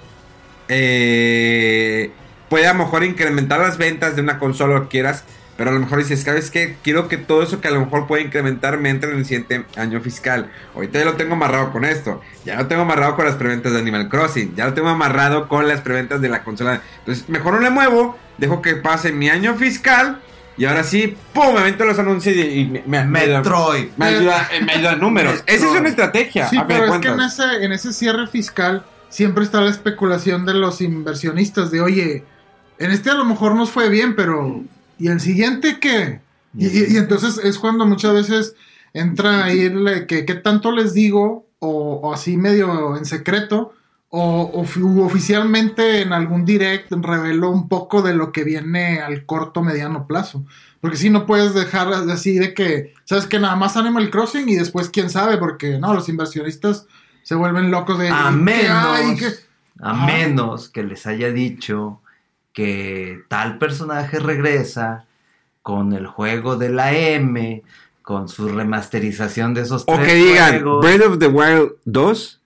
Eh, 0.67 2.11
puede 2.49 2.67
a 2.67 2.73
lo 2.73 2.79
mejor 2.83 3.03
incrementar 3.03 3.59
las 3.59 3.77
ventas 3.77 4.15
de 4.15 4.21
una 4.21 4.39
consola 4.39 4.77
o 4.77 4.89
quieras, 4.89 5.23
pero 5.57 5.69
a 5.69 5.73
lo 5.73 5.79
mejor 5.79 5.99
dices, 5.99 6.21
¿sabes 6.21 6.49
qué? 6.51 6.75
Quiero 6.83 7.07
que 7.07 7.17
todo 7.17 7.43
eso 7.43 7.61
que 7.61 7.67
a 7.67 7.71
lo 7.71 7.79
mejor 7.81 8.07
puede 8.07 8.23
incrementar 8.23 8.79
me 8.79 8.89
entre 8.89 9.11
en 9.11 9.17
el 9.19 9.25
siguiente 9.25 9.65
año 9.75 10.01
fiscal. 10.01 10.51
Ahorita 10.75 10.99
ya 10.99 11.05
lo 11.05 11.13
tengo 11.13 11.33
amarrado 11.33 11.71
con 11.71 11.85
esto. 11.85 12.21
Ya 12.45 12.55
lo 12.57 12.67
tengo 12.67 12.81
amarrado 12.81 13.15
con 13.15 13.25
las 13.25 13.35
preventas 13.35 13.71
de 13.73 13.79
Animal 13.79 14.09
Crossing. 14.09 14.55
Ya 14.55 14.65
lo 14.65 14.73
tengo 14.73 14.89
amarrado 14.89 15.47
con 15.47 15.67
las 15.67 15.81
preventas 15.81 16.21
de 16.21 16.29
la 16.29 16.43
consola. 16.43 16.81
Entonces, 16.99 17.29
mejor 17.29 17.53
no 17.53 17.59
le 17.59 17.69
muevo. 17.69 18.17
Dejo 18.39 18.61
que 18.61 18.75
pase 18.75 19.11
mi 19.11 19.29
año 19.29 19.55
fiscal. 19.55 20.19
Y 20.57 20.65
ahora 20.65 20.83
sí, 20.83 21.15
¡pum! 21.33 21.53
Me 21.53 21.61
avento 21.61 21.83
los 21.85 21.97
anuncios 21.97 22.35
y, 22.35 22.41
y 22.41 22.65
me, 22.67 22.83
me- 22.85 23.05
me- 23.05 23.27
Metroid. 23.27 23.87
me 23.97 24.05
ayuda, 24.05 24.49
eh, 24.53 24.61
me 24.63 24.73
ayuda 24.73 24.93
en 24.93 24.99
números. 24.99 25.43
Esa 25.47 25.65
es 25.65 25.79
una 25.79 25.89
estrategia. 25.89 26.47
Sí, 26.47 26.57
a 26.57 26.67
pero 26.67 26.93
es 26.93 26.99
que 26.99 27.07
en 27.07 27.19
ese, 27.21 27.43
en 27.63 27.71
ese 27.71 27.91
cierre 27.93 28.27
fiscal 28.27 28.85
siempre 29.09 29.43
está 29.43 29.61
la 29.61 29.71
especulación 29.71 30.45
de 30.45 30.53
los 30.55 30.81
inversionistas 30.81 31.71
de, 31.71 31.81
oye, 31.81 32.23
en 32.79 32.91
este 32.91 33.09
a 33.09 33.15
lo 33.15 33.25
mejor 33.25 33.55
nos 33.55 33.71
fue 33.71 33.89
bien, 33.89 34.15
pero 34.15 34.61
¿y 35.03 35.07
el 35.09 35.19
siguiente 35.19 35.79
qué? 35.79 36.21
Y, 36.57 36.67
y- 36.67 36.93
y 36.93 36.97
entonces 36.97 37.39
es 37.43 37.57
cuando 37.59 37.85
muchas 37.85 38.13
veces 38.13 38.55
entra 38.93 39.45
ahí 39.45 39.61
el 39.61 40.05
que 40.07 40.25
qué 40.25 40.35
tanto 40.35 40.71
les 40.71 40.93
digo 40.93 41.47
o, 41.59 41.99
o 42.03 42.13
así 42.13 42.37
medio 42.37 42.95
en 42.95 43.05
secreto 43.05 43.73
o, 44.09 44.51
oficialmente 45.03 46.01
en 46.01 46.13
algún 46.13 46.45
direct 46.45 46.91
revelo 46.91 47.49
un 47.49 47.67
poco 47.67 48.01
de 48.03 48.13
lo 48.13 48.31
que 48.31 48.43
viene 48.43 48.99
al 49.01 49.25
corto 49.25 49.63
mediano 49.63 50.05
plazo. 50.05 50.45
Porque 50.81 50.97
si 50.97 51.09
no 51.09 51.25
puedes 51.25 51.53
dejar 51.55 51.91
así 51.91 52.37
de 52.37 52.53
que, 52.53 52.93
sabes 53.05 53.25
que 53.25 53.39
nada 53.39 53.55
más 53.55 53.75
Animal 53.77 54.11
Crossing 54.11 54.47
y 54.49 54.55
después 54.55 54.89
quién 54.89 55.09
sabe, 55.09 55.37
porque 55.37 55.79
no, 55.79 55.93
los 55.95 56.09
inversionistas 56.09 56.85
se 57.23 57.35
vuelven 57.35 57.71
locos 57.71 57.97
de... 57.97 58.09
A 58.09 58.29
menos, 58.31 59.47
a 59.79 59.93
menos 60.05 60.69
que 60.69 60.83
les 60.83 61.07
haya 61.07 61.31
dicho 61.31 62.01
que 62.53 63.19
tal 63.29 63.57
personaje 63.57 64.19
regresa 64.19 65.05
con 65.61 65.93
el 65.93 66.07
juego 66.07 66.55
de 66.55 66.69
la 66.69 66.93
M, 66.93 67.63
con 68.01 68.27
su 68.29 68.49
remasterización 68.49 69.53
de 69.53 69.61
esos 69.61 69.83
O 69.87 69.95
tres 69.95 70.07
que 70.07 70.15
digan 70.15 70.49
juegos. 70.61 70.85
Breath 70.85 71.01
of 71.07 71.19
the 71.19 71.27
Wild 71.27 71.71
2, 71.85 72.41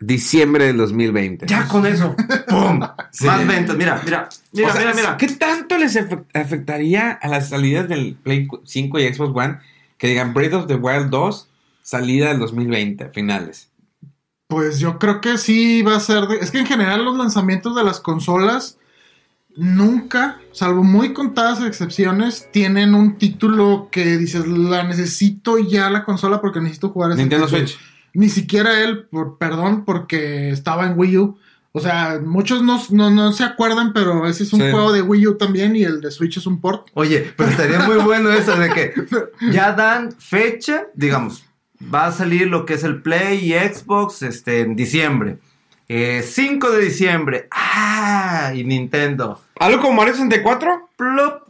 diciembre 0.00 0.66
del 0.66 0.76
2020. 0.76 1.46
Ya 1.46 1.66
con 1.66 1.86
eso, 1.86 2.14
¡pum! 2.48 2.80
Sí. 3.10 3.26
Más 3.26 3.46
ventas, 3.46 3.76
mira, 3.76 4.00
mira, 4.04 4.28
mira, 4.52 4.68
O 4.68 4.72
sea, 4.72 4.80
mira, 4.80 4.94
mira. 4.94 5.16
¿Qué 5.16 5.28
tanto 5.28 5.78
les 5.78 5.96
afec- 5.96 6.26
afectaría 6.34 7.12
a 7.12 7.26
las 7.28 7.48
salidas 7.48 7.88
del 7.88 8.16
Play 8.22 8.46
5 8.64 8.98
y 8.98 9.12
Xbox 9.14 9.32
One 9.34 9.58
que 9.96 10.08
digan 10.08 10.34
Breath 10.34 10.52
of 10.54 10.66
the 10.66 10.74
Wild 10.76 11.08
2, 11.10 11.48
salida 11.82 12.28
del 12.28 12.38
2020, 12.38 13.08
finales? 13.10 13.70
Pues 14.46 14.78
yo 14.78 14.98
creo 14.98 15.20
que 15.20 15.36
sí 15.38 15.82
va 15.82 15.96
a 15.96 16.00
ser. 16.00 16.26
de- 16.26 16.36
Es 16.38 16.50
que 16.50 16.58
en 16.58 16.66
general 16.66 17.04
los 17.04 17.16
lanzamientos 17.16 17.74
de 17.74 17.82
las 17.84 17.98
consolas 18.00 18.77
nunca, 19.58 20.38
salvo 20.52 20.84
muy 20.84 21.12
contadas 21.12 21.60
excepciones, 21.62 22.48
tienen 22.52 22.94
un 22.94 23.18
título 23.18 23.88
que 23.90 24.16
dices, 24.16 24.46
la 24.46 24.84
necesito 24.84 25.58
ya 25.58 25.90
la 25.90 26.04
consola 26.04 26.40
porque 26.40 26.60
necesito 26.60 26.90
jugar 26.90 27.10
ese 27.12 27.20
Nintendo 27.20 27.46
título". 27.46 27.66
Switch. 27.66 27.78
Ni 28.14 28.28
siquiera 28.28 28.82
él, 28.82 29.06
por, 29.10 29.36
perdón, 29.38 29.84
porque 29.84 30.50
estaba 30.50 30.86
en 30.86 30.98
Wii 30.98 31.18
U. 31.18 31.38
O 31.72 31.80
sea, 31.80 32.18
muchos 32.24 32.62
no, 32.62 32.80
no, 32.90 33.10
no 33.10 33.32
se 33.32 33.44
acuerdan, 33.44 33.92
pero 33.92 34.26
ese 34.26 34.44
es 34.44 34.52
un 34.52 34.60
Sí. 34.60 34.70
juego 34.70 34.92
de 34.92 35.02
Wii 35.02 35.26
U 35.28 35.36
también 35.36 35.76
y 35.76 35.82
el 35.82 36.00
de 36.00 36.10
Switch 36.10 36.38
es 36.38 36.46
un 36.46 36.60
port. 36.60 36.88
Oye, 36.94 37.32
pero 37.36 37.50
estaría 37.50 37.80
muy 37.80 37.96
bueno 37.96 38.30
eso 38.32 38.56
de 38.56 38.70
que 38.70 38.94
ya 39.52 39.72
dan 39.72 40.12
fecha, 40.12 40.86
digamos, 40.94 41.44
va 41.94 42.06
a 42.06 42.12
salir 42.12 42.46
lo 42.48 42.64
que 42.64 42.74
es 42.74 42.84
el 42.84 43.02
Play 43.02 43.52
y 43.52 43.52
Xbox 43.52 44.22
este, 44.22 44.60
en 44.60 44.74
diciembre. 44.76 45.38
Eh, 45.90 46.22
5 46.24 46.70
de 46.70 46.84
diciembre. 46.84 47.48
Ah, 47.50 48.52
y 48.54 48.64
Nintendo. 48.64 49.40
¿Algo 49.60 49.80
como 49.82 49.94
Mario 49.94 50.14
64? 50.14 50.88
Plop. 50.96 51.48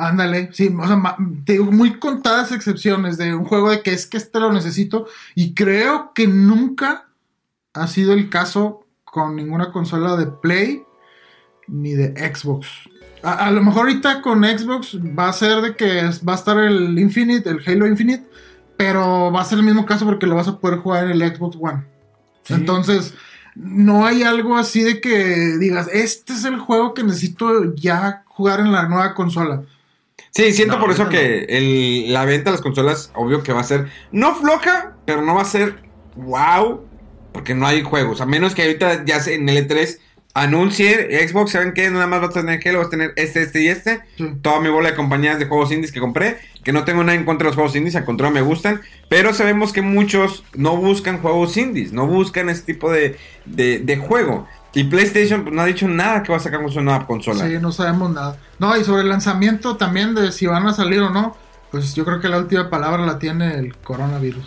Ándale, 0.00 0.50
sí, 0.52 0.72
o 0.78 0.86
sea, 0.86 1.16
te 1.44 1.54
digo, 1.54 1.72
muy 1.72 1.98
contadas 1.98 2.52
excepciones 2.52 3.18
de 3.18 3.34
un 3.34 3.44
juego 3.44 3.70
de 3.70 3.82
que 3.82 3.92
es 3.92 4.06
que 4.06 4.16
este 4.16 4.38
lo 4.38 4.52
necesito 4.52 5.08
y 5.34 5.54
creo 5.54 6.12
que 6.14 6.28
nunca 6.28 7.08
ha 7.74 7.86
sido 7.88 8.12
el 8.12 8.30
caso 8.30 8.86
con 9.04 9.34
ninguna 9.34 9.72
consola 9.72 10.14
de 10.16 10.26
Play 10.26 10.84
ni 11.66 11.94
de 11.94 12.14
Xbox. 12.32 12.68
A, 13.24 13.46
a 13.46 13.50
lo 13.50 13.60
mejor 13.60 13.88
ahorita 13.88 14.22
con 14.22 14.44
Xbox 14.44 14.96
va 14.98 15.28
a 15.28 15.32
ser 15.32 15.60
de 15.62 15.74
que 15.74 16.06
es- 16.06 16.24
va 16.26 16.34
a 16.34 16.36
estar 16.36 16.56
el 16.58 16.96
Infinite, 16.96 17.50
el 17.50 17.60
Halo 17.66 17.88
Infinite, 17.88 18.24
pero 18.76 19.32
va 19.32 19.40
a 19.40 19.44
ser 19.44 19.58
el 19.58 19.64
mismo 19.64 19.84
caso 19.84 20.04
porque 20.04 20.26
lo 20.28 20.36
vas 20.36 20.46
a 20.46 20.60
poder 20.60 20.78
jugar 20.78 21.04
en 21.06 21.10
el 21.20 21.36
Xbox 21.36 21.56
One. 21.60 21.84
Entonces, 22.50 23.14
no 23.60 24.06
hay 24.06 24.22
algo 24.22 24.56
así 24.56 24.82
de 24.82 25.00
que 25.00 25.56
digas, 25.58 25.88
este 25.92 26.32
es 26.32 26.44
el 26.44 26.58
juego 26.58 26.94
que 26.94 27.02
necesito 27.02 27.74
ya 27.74 28.22
jugar 28.26 28.60
en 28.60 28.70
la 28.72 28.88
nueva 28.88 29.14
consola. 29.14 29.62
Sí, 30.30 30.52
siento 30.52 30.74
No, 30.76 30.80
por 30.80 30.90
eso 30.92 31.08
que 31.08 31.44
el- 31.48 32.12
la 32.12 32.24
venta 32.24 32.50
de 32.50 32.56
las 32.56 32.60
consolas, 32.62 33.10
obvio 33.14 33.42
que 33.42 33.52
va 33.52 33.60
a 33.60 33.64
ser, 33.64 33.88
no 34.12 34.34
floja, 34.36 34.96
pero 35.04 35.22
no 35.22 35.34
va 35.34 35.42
a 35.42 35.46
ser 35.46 35.80
wow, 36.14 36.84
porque 37.32 37.54
no 37.54 37.66
hay 37.66 37.82
juegos. 37.82 38.20
A 38.20 38.26
menos 38.26 38.54
que 38.54 38.62
ahorita 38.62 39.04
ya 39.04 39.18
en 39.26 39.48
el 39.48 39.68
E3 39.68 40.00
anuncie 40.42 41.28
Xbox, 41.28 41.52
¿saben 41.52 41.72
qué? 41.72 41.90
Nada 41.90 42.06
más 42.06 42.22
va 42.22 42.26
a 42.26 42.30
tener 42.30 42.60
Halo, 42.66 42.80
va 42.80 42.86
a 42.86 42.90
tener 42.90 43.12
este, 43.16 43.42
este 43.42 43.62
y 43.62 43.68
este. 43.68 44.00
Sí. 44.16 44.32
Toda 44.42 44.60
mi 44.60 44.68
bola 44.68 44.90
de 44.90 44.96
compañías 44.96 45.38
de 45.38 45.46
juegos 45.46 45.72
indies 45.72 45.92
que 45.92 46.00
compré, 46.00 46.38
que 46.64 46.72
no 46.72 46.84
tengo 46.84 47.02
nada 47.04 47.18
en 47.18 47.24
contra 47.24 47.44
de 47.44 47.48
los 47.50 47.54
juegos 47.54 47.76
indies, 47.76 47.96
al 47.96 48.04
contrario 48.04 48.34
me 48.34 48.42
gustan, 48.42 48.80
pero 49.08 49.32
sabemos 49.34 49.72
que 49.72 49.82
muchos 49.82 50.44
no 50.54 50.76
buscan 50.76 51.20
juegos 51.20 51.56
indies, 51.56 51.92
no 51.92 52.06
buscan 52.06 52.48
ese 52.48 52.62
tipo 52.62 52.90
de, 52.90 53.16
de, 53.44 53.78
de 53.78 53.96
juego. 53.96 54.46
Y 54.74 54.84
PlayStation 54.84 55.42
pues, 55.42 55.54
no 55.54 55.62
ha 55.62 55.66
dicho 55.66 55.88
nada 55.88 56.22
que 56.22 56.30
va 56.30 56.38
a 56.38 56.40
sacar 56.40 56.62
con 56.62 56.70
su 56.70 56.80
nueva 56.80 57.06
consola. 57.06 57.46
Sí, 57.46 57.58
no 57.60 57.72
sabemos 57.72 58.10
nada. 58.12 58.36
No, 58.58 58.76
y 58.76 58.84
sobre 58.84 59.02
el 59.02 59.08
lanzamiento 59.08 59.76
también 59.76 60.14
de 60.14 60.30
si 60.30 60.46
van 60.46 60.66
a 60.66 60.74
salir 60.74 61.00
o 61.00 61.10
no, 61.10 61.36
pues 61.70 61.94
yo 61.94 62.04
creo 62.04 62.20
que 62.20 62.28
la 62.28 62.38
última 62.38 62.70
palabra 62.70 63.04
la 63.04 63.18
tiene 63.18 63.54
el 63.54 63.76
coronavirus. 63.76 64.46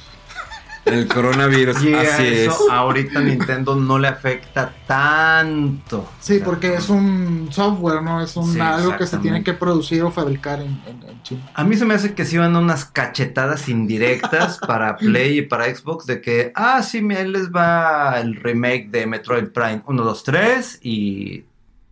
El 0.84 1.08
coronavirus, 1.08 1.84
Y 1.84 1.94
así 1.94 2.24
es. 2.26 2.54
ahorita 2.72 3.20
a 3.20 3.22
Nintendo 3.22 3.76
no 3.76 4.00
le 4.00 4.08
afecta 4.08 4.74
tanto. 4.88 6.10
Sí, 6.20 6.42
porque 6.44 6.74
es 6.74 6.90
un 6.90 7.50
software, 7.52 8.02
¿no? 8.02 8.20
Es 8.22 8.36
un, 8.36 8.52
Sí, 8.52 8.60
algo 8.60 8.98
que 8.98 9.06
se 9.06 9.18
tiene 9.20 9.44
que 9.44 9.54
producir 9.54 10.02
o 10.02 10.10
fabricar 10.12 10.60
en, 10.60 10.82
en- 10.88 11.08
en 11.08 11.22
China. 11.24 11.50
A 11.54 11.64
mí 11.64 11.76
se 11.78 11.86
me 11.86 11.94
hace 11.94 12.16
que 12.16 12.26
se 12.26 12.36
iban 12.38 12.56
unas 12.56 12.86
cachetadas 12.86 13.70
indirectas 13.70 14.58
para 14.68 14.98
Play 14.98 15.38
y 15.40 15.42
para 15.44 15.66
Xbox 15.74 16.08
de 16.08 16.20
que, 16.20 16.52
ah, 16.56 16.82
sí, 16.82 16.98
ahí 17.16 17.28
les 17.28 17.52
va 17.52 18.20
el 18.20 18.36
remake 18.36 18.90
de 18.90 19.06
Metroid 19.06 19.50
Prime 19.50 19.84
1, 19.86 20.04
2, 20.04 20.24
3 20.24 20.80
y 20.82 21.46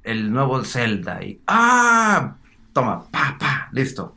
el 0.03 0.31
nuevo 0.31 0.63
Zelda. 0.63 1.23
Y, 1.23 1.39
ah, 1.45 2.33
toma, 2.73 3.03
pa, 3.11 3.37
pa, 3.39 3.69
listo. 3.71 4.15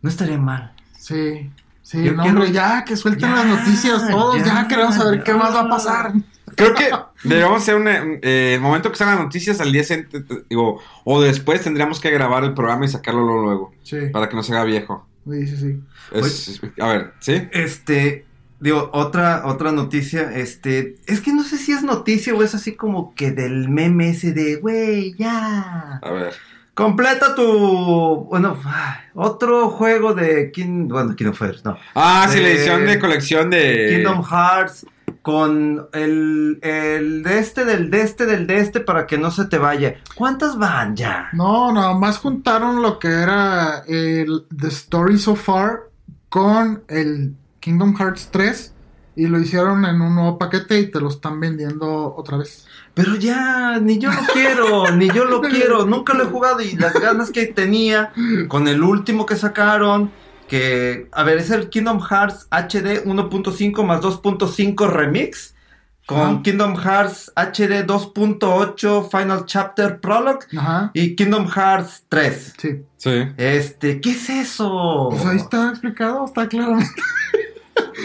No 0.00 0.08
estaría 0.08 0.38
mal. 0.38 0.72
Sí, 0.98 1.50
sí, 1.84 2.02
Yo 2.02 2.12
no, 2.12 2.22
quiero- 2.24 2.38
hombre, 2.40 2.52
ya 2.52 2.84
que 2.84 2.96
suelten 2.96 3.28
Ya, 3.30 3.36
las 3.36 3.46
noticias 3.46 4.08
todos, 4.10 4.38
ya, 4.38 4.44
ya, 4.62 4.66
queremos 4.68 4.96
saber 4.96 5.22
qué 5.22 5.32
más 5.34 5.54
va 5.54 5.60
a 5.60 5.68
pasar. 5.68 6.12
Creo 6.56 6.74
que 6.74 6.90
debemos 7.24 7.62
hacer 7.62 7.74
un 7.76 7.86
eh, 7.88 8.54
el 8.54 8.60
momento 8.60 8.90
que 8.90 8.96
salgan 8.96 9.16
las 9.16 9.24
noticias 9.26 9.60
al 9.60 9.70
día 9.72 9.82
siguiente, 9.84 10.20
te- 10.20 10.44
digo, 10.50 10.80
o 11.04 11.20
después 11.22 11.62
tendríamos 11.62 12.00
que 12.00 12.10
grabar 12.10 12.42
el 12.44 12.54
programa 12.54 12.84
y 12.84 12.88
sacarlo 12.88 13.22
luego, 13.24 13.42
luego, 13.44 13.72
Sí, 13.84 13.96
para 14.12 14.28
que 14.28 14.34
no 14.36 14.42
se 14.42 14.52
haga 14.52 14.64
viejo. 14.64 15.06
sí, 15.30 15.46
sí, 15.46 15.56
sí. 15.56 15.80
Es- 16.12 16.60
a 16.80 16.88
ver, 16.88 17.12
¿sí? 17.20 17.48
Este, 17.52 18.24
digo, 18.60 18.88
otra, 18.92 19.42
otra 19.46 19.72
noticia, 19.72 20.30
este, 20.36 20.96
es 21.06 21.20
que 21.20 21.32
no 21.32 21.42
sé 21.42 21.58
si 21.58 21.72
es 21.72 21.82
noticia 21.82 22.34
o 22.34 22.42
es 22.42 22.54
así 22.54 22.76
como 22.76 23.14
que 23.14 23.30
del 23.32 23.68
meme 23.68 24.10
ese 24.10 24.32
de, 24.32 24.56
güey, 24.56 25.14
ya. 25.18 25.98
A 26.02 26.10
ver. 26.10 26.34
Completa 26.74 27.34
tu, 27.36 28.26
bueno, 28.28 28.58
otro 29.14 29.70
juego 29.70 30.12
de, 30.12 30.50
King, 30.50 30.88
bueno, 30.88 31.14
Kingdom 31.14 31.36
Hearts, 31.36 31.64
no. 31.64 31.76
Ah, 31.94 32.26
sí, 32.28 32.40
la 32.40 32.48
Eh, 32.48 32.52
edición 32.56 32.84
de 32.84 32.98
colección 32.98 33.50
de... 33.50 33.94
Kingdom 33.94 34.24
Hearts 34.24 34.84
con 35.22 35.88
el, 35.92 36.58
el 36.62 37.22
de 37.22 37.38
este, 37.38 37.64
del 37.64 37.90
de 37.90 38.02
este, 38.02 38.26
del 38.26 38.46
de 38.46 38.58
este 38.58 38.80
para 38.80 39.06
que 39.06 39.16
no 39.16 39.30
se 39.30 39.46
te 39.46 39.56
vaya. 39.58 39.94
¿Cuántas 40.16 40.58
van 40.58 40.96
ya? 40.96 41.28
No, 41.32 41.72
nada 41.72 41.94
más 41.94 42.18
juntaron 42.18 42.82
lo 42.82 42.98
que 42.98 43.08
era 43.08 43.84
el 43.86 44.44
The 44.54 44.68
Story 44.68 45.18
So 45.18 45.36
Far 45.36 45.84
con 46.28 46.82
el 46.88 47.36
Kingdom 47.60 47.96
Hearts 47.96 48.28
3 48.32 48.73
y 49.16 49.26
lo 49.26 49.38
hicieron 49.38 49.84
en 49.84 50.00
un 50.00 50.14
nuevo 50.14 50.38
paquete 50.38 50.80
y 50.80 50.90
te 50.90 51.00
lo 51.00 51.08
están 51.08 51.38
vendiendo 51.40 52.14
otra 52.16 52.36
vez. 52.38 52.66
Pero 52.94 53.16
ya, 53.16 53.78
ni 53.80 53.98
yo 53.98 54.10
lo 54.10 54.20
quiero, 54.32 54.90
ni 54.92 55.08
yo 55.10 55.24
lo 55.24 55.40
quiero, 55.42 55.84
nunca 55.86 56.14
lo 56.14 56.24
he 56.24 56.26
jugado 56.26 56.60
y 56.60 56.76
las 56.76 56.94
ganas 56.94 57.30
que 57.30 57.46
tenía 57.46 58.12
con 58.48 58.68
el 58.68 58.82
último 58.82 59.26
que 59.26 59.36
sacaron, 59.36 60.10
que, 60.48 61.08
a 61.12 61.22
ver, 61.24 61.38
es 61.38 61.50
el 61.50 61.70
Kingdom 61.70 62.00
Hearts 62.00 62.46
HD 62.50 63.04
1.5 63.04 63.84
más 63.84 64.00
2.5 64.00 64.88
Remix, 64.88 65.54
con 66.06 66.20
Ajá. 66.20 66.42
Kingdom 66.42 66.76
Hearts 66.76 67.32
HD 67.34 67.86
2.8 67.86 69.08
Final 69.10 69.46
Chapter 69.46 70.00
Prologue 70.00 70.46
Ajá, 70.56 70.90
y 70.92 71.16
Kingdom 71.16 71.48
Hearts 71.48 72.04
3. 72.08 72.54
sí. 72.58 72.82
Sí. 72.98 73.22
Este, 73.36 74.00
¿qué 74.00 74.12
es 74.12 74.30
eso? 74.30 75.08
Pues 75.10 75.26
ahí 75.26 75.36
está 75.36 75.68
explicado, 75.70 76.24
está 76.24 76.48
claro. 76.48 76.78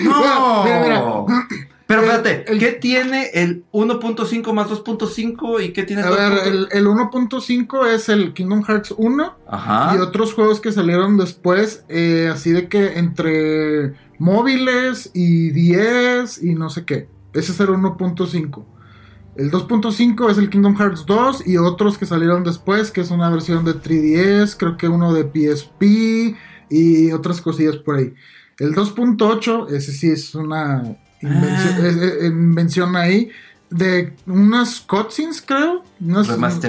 No. 0.04 0.64
Mira, 0.64 0.82
mira. 0.84 1.48
Pero 1.88 2.02
El- 2.04 2.08
espérate, 2.10 2.52
el- 2.52 2.60
¿qué 2.60 2.72
tiene 2.74 3.30
el 3.34 3.64
1.5 3.72 4.54
más 4.54 4.70
2.5 4.70 5.60
y 5.60 5.74
qué 5.74 5.82
tiene 5.84 6.04
A 6.04 6.10
ver, 6.12 6.34
2.5? 6.34 6.48
el, 6.48 6.68
el 6.72 6.88
1.5 6.88 7.86
es 7.88 8.10
el 8.10 8.34
Kingdom 8.34 8.64
Hearts 8.64 8.94
1 8.96 9.36
Ajá. 9.48 9.96
y 9.96 10.00
otros 10.00 10.34
juegos 10.36 10.62
que 10.62 10.72
salieron 10.72 11.18
después, 11.18 11.84
eh, 11.90 12.30
así 12.32 12.52
de 12.52 12.68
que 12.70 13.00
entre 13.00 13.96
móviles 14.20 15.10
y 15.16 15.50
10 15.50 16.44
y 16.44 16.54
no 16.54 16.70
sé 16.70 16.86
qué. 16.86 17.10
Ese 17.34 17.52
es 17.54 17.60
el 17.60 17.70
1.5. 17.70 18.66
El 19.36 19.50
2.5 19.52 20.30
es 20.30 20.38
el 20.38 20.50
Kingdom 20.50 20.76
Hearts 20.78 21.06
2 21.08 21.48
y 21.48 21.58
otros 21.58 21.98
que 21.98 22.06
salieron 22.06 22.44
después, 22.44 22.92
que 22.92 23.02
es 23.02 23.10
una 23.10 23.30
versión 23.30 23.66
de 23.66 23.74
3DS, 23.74 24.56
creo 24.58 24.78
que 24.78 24.88
uno 24.88 25.12
de 25.14 25.24
PSP 25.24 26.36
y 26.70 27.12
otras 27.14 27.42
cosillas 27.42 27.78
por 27.78 27.96
ahí. 27.96 28.14
El 28.60 28.74
2.8, 28.76 29.70
ese 29.70 29.92
sí 29.92 30.10
es 30.10 30.36
una 30.36 30.84
invención, 31.22 31.76
Ah. 31.78 31.88
es- 31.88 31.96
es- 31.98 32.24
invención 32.26 32.96
ahí 32.96 33.30
de 33.70 34.14
unas 34.26 34.82
cutscenes, 34.82 35.42
creo, 35.42 35.84
unos, 36.02 36.28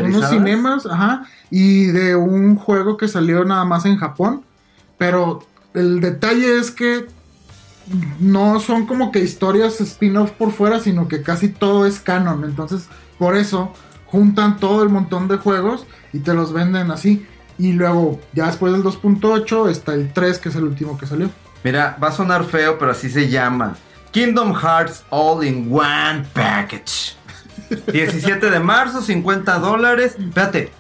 unos 0.09 0.21
cinemas, 0.31 0.87
ajá, 0.87 1.25
y 1.51 1.87
de 1.87 2.15
un 2.15 2.57
juego 2.57 2.97
que 2.97 3.09
salió 3.09 3.45
nada 3.45 3.65
más 3.65 3.85
en 3.87 3.97
Japón. 3.97 4.43
Pero 4.99 5.45
el 5.75 6.01
detalle 6.01 6.59
es 6.59 6.71
que 6.71 7.07
no 8.21 8.61
son 8.61 8.87
como 8.87 9.11
que 9.11 9.21
historias 9.21 9.81
spin-off 9.81 10.31
por 10.33 10.53
fuera, 10.53 10.79
sino 10.81 11.09
que 11.09 11.23
casi 11.23 11.49
todo 11.49 11.87
es 11.87 11.99
canon. 12.01 12.45
Entonces, 12.45 12.85
por 13.19 13.35
eso 13.37 13.73
juntan 14.07 14.59
todo 14.59 14.83
el 14.83 14.91
montón 14.91 15.27
de 15.29 15.37
juegos 15.39 15.87
y 16.13 16.19
te 16.21 16.35
los 16.35 16.53
venden 16.53 16.91
así. 16.91 17.27
Y 17.59 17.73
luego, 17.73 18.21
ya 18.33 18.47
después 18.47 18.73
del 18.73 18.83
2.8, 18.83 19.69
está 19.69 19.95
el 19.95 20.13
3, 20.13 20.39
que 20.39 20.51
es 20.51 20.57
el 20.57 20.65
último 20.65 20.97
que 20.99 21.07
salió. 21.07 21.31
Mira, 21.65 21.97
va 22.03 22.09
a 22.09 22.13
sonar 22.13 22.45
feo, 22.45 22.79
pero 22.79 22.91
así 22.93 23.11
se 23.11 23.29
llama. 23.29 23.77
Kingdom 24.13 24.55
Hearts 24.55 25.05
All 25.11 25.45
in 25.45 25.69
One 25.73 26.25
Package. 26.33 27.15
17 27.93 28.51
de 28.51 28.61
marzo, 28.61 29.01
50 29.03 29.59
dólares. 29.59 30.17
Espérate, 30.19 30.73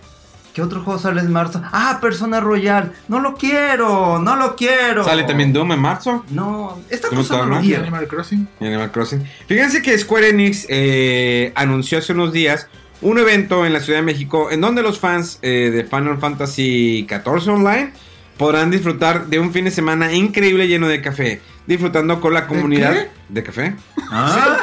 ¿qué 0.52 0.62
otro 0.62 0.82
juego 0.82 0.98
sale 0.98 1.20
en 1.20 1.30
marzo? 1.30 1.62
Ah, 1.72 1.98
Persona 2.00 2.40
Royal. 2.40 2.92
No 3.08 3.20
lo 3.20 3.34
quiero, 3.36 4.18
no 4.18 4.34
lo 4.36 4.56
quiero. 4.56 5.04
Sale 5.04 5.22
también 5.24 5.52
Doom 5.52 5.72
en 5.72 5.78
marzo 5.80 6.24
No, 6.30 6.78
esta 6.88 7.08
¿Cómo 7.08 7.20
cosa 7.20 7.36
no 7.36 7.42
está, 7.44 7.54
lo 7.56 7.60
quiero. 7.60 7.82
Animal 7.82 8.08
Crossing. 8.08 8.48
y 8.58 8.66
Animal 8.66 8.90
Crossing. 8.90 9.24
Fíjense 9.46 9.82
que 9.82 9.96
Square 9.98 10.30
Enix 10.30 10.66
eh, 10.68 11.52
anunció 11.54 11.98
hace 11.98 12.12
unos 12.12 12.32
días 12.32 12.66
un 13.02 13.18
evento 13.18 13.64
en 13.64 13.72
la 13.72 13.80
Ciudad 13.80 14.00
de 14.00 14.04
México 14.04 14.50
en 14.50 14.60
donde 14.60 14.82
los 14.82 14.98
fans 14.98 15.38
eh, 15.42 15.70
de 15.72 15.84
Final 15.84 16.18
Fantasy 16.18 17.06
XIV 17.08 17.48
Online 17.54 17.92
podrán 18.40 18.70
disfrutar 18.70 19.26
de 19.26 19.38
un 19.38 19.52
fin 19.52 19.66
de 19.66 19.70
semana 19.70 20.14
increíble 20.14 20.66
lleno 20.66 20.88
de 20.88 21.02
café. 21.02 21.42
Disfrutando 21.66 22.22
con 22.22 22.32
la 22.32 22.46
comunidad 22.46 22.94
qué? 22.94 23.08
de 23.28 23.42
café. 23.42 23.74
Ah, 24.10 24.56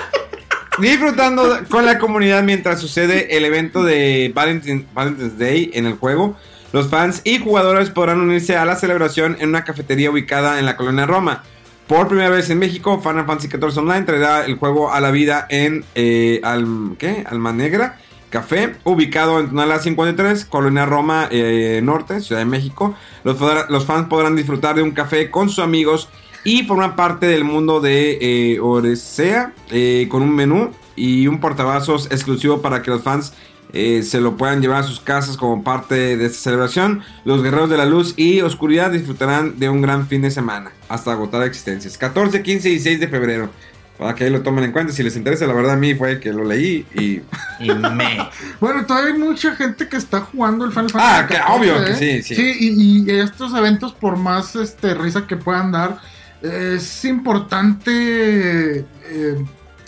Disfrutando 0.79 1.59
con 1.69 1.85
la 1.85 1.99
comunidad 1.99 2.41
mientras 2.43 2.79
sucede 2.81 3.37
el 3.37 3.45
evento 3.45 3.83
de 3.83 4.31
Valentine- 4.35 4.85
Valentine's 4.93 5.37
Day 5.37 5.69
en 5.75 5.85
el 5.85 5.93
juego. 5.93 6.35
Los 6.73 6.89
fans 6.89 7.21
y 7.23 7.37
jugadores 7.39 7.91
podrán 7.91 8.19
unirse 8.19 8.57
a 8.57 8.65
la 8.65 8.75
celebración 8.75 9.37
en 9.39 9.49
una 9.49 9.63
cafetería 9.63 10.09
ubicada 10.11 10.57
en 10.59 10.65
la 10.65 10.75
colonia 10.75 11.05
Roma. 11.05 11.43
Por 11.87 12.07
primera 12.07 12.29
vez 12.29 12.49
en 12.49 12.57
México, 12.59 12.99
Final 12.99 13.25
Fantasy 13.27 13.47
XIV 13.47 13.77
Online 13.77 14.01
traerá 14.03 14.43
el 14.45 14.55
juego 14.55 14.91
a 14.91 14.99
la 14.99 15.11
vida 15.11 15.45
en 15.49 15.85
eh, 15.95 16.41
Al- 16.43 16.95
¿qué? 16.97 17.23
Alma 17.29 17.53
Negra 17.53 17.97
Café, 18.37 18.75
ubicado 18.83 19.39
en 19.39 19.47
Tonalá 19.47 19.79
53, 19.79 20.45
Colonia 20.45 20.85
Roma 20.85 21.27
eh, 21.31 21.81
Norte, 21.83 22.21
Ciudad 22.21 22.39
de 22.39 22.45
México. 22.45 22.93
Los, 23.23 23.85
fans 23.85 24.07
podrán 24.07 24.35
disfrutar 24.35 24.75
de 24.75 24.83
un 24.83 24.91
café 24.91 25.31
con 25.31 25.49
sus 25.49 25.57
amigos 25.57 26.07
y 26.43 26.61
formar 26.61 26.95
parte 26.95 27.25
del 27.25 27.43
mundo 27.43 27.81
de 27.81 28.19
eh, 28.21 28.59
Oresea 28.59 29.53
eh, 29.71 30.07
con 30.11 30.21
un 30.21 30.35
menú 30.35 30.69
y 30.95 31.25
un 31.25 31.39
portavasos 31.39 32.11
exclusivo 32.11 32.61
para 32.61 32.83
que 32.83 32.91
los 32.91 33.01
fans 33.01 33.33
eh, 33.73 34.03
se 34.03 34.21
lo 34.21 34.37
puedan 34.37 34.61
llevar 34.61 34.81
a 34.81 34.83
sus 34.83 34.99
casas 34.99 35.35
como 35.35 35.63
parte 35.63 36.15
de 36.15 36.25
esta 36.27 36.37
celebración. 36.37 37.01
Los 37.25 37.41
guerreros 37.41 37.71
de 37.71 37.77
la 37.77 37.87
luz 37.87 38.13
y 38.17 38.41
oscuridad 38.41 38.91
disfrutarán 38.91 39.57
de 39.57 39.67
un 39.67 39.81
gran 39.81 40.07
fin 40.07 40.21
de 40.21 40.29
semana 40.29 40.71
hasta 40.89 41.11
agotar 41.11 41.41
existencias. 41.41 41.97
14, 41.97 42.43
15 42.43 42.69
y 42.69 42.71
16 42.73 42.99
de 42.99 43.07
febrero. 43.07 43.49
Para 43.97 44.13
que 44.13 44.25
ahí 44.25 44.29
lo 44.29 44.41
tomen 44.43 44.63
en 44.63 44.71
cuenta. 44.71 44.93
Si 44.93 45.01
les 45.01 45.15
interesa, 45.15 45.47
la 45.47 45.53
verdad 45.53 45.73
a 45.73 45.77
mí 45.77 45.95
fue 45.95 46.19
que 46.19 46.31
lo 46.31 46.43
leí 46.43 46.85
y... 46.93 47.21
Y 47.59 47.73
me. 47.73 48.29
Bueno, 48.59 48.85
todavía 48.85 49.13
hay 49.13 49.19
mucha 49.19 49.55
gente 49.55 49.87
que 49.87 49.97
está 49.97 50.21
jugando 50.21 50.65
el 50.65 50.71
Final 50.71 50.89
Fantasy. 50.89 51.23
Ah, 51.23 51.27
que 51.27 51.53
obvio 51.53 51.83
que 51.83 51.91
¿eh? 51.91 51.95
sí, 51.95 52.23
sí. 52.23 52.35
Sí, 52.35 52.57
y, 52.59 53.11
y 53.11 53.19
estos 53.19 53.53
eventos, 53.53 53.93
por 53.93 54.17
más 54.17 54.55
este, 54.55 54.93
risa 54.93 55.25
que 55.25 55.35
puedan 55.35 55.71
dar, 55.71 55.99
es 56.41 57.05
importante 57.05 58.79
eh, 58.79 59.45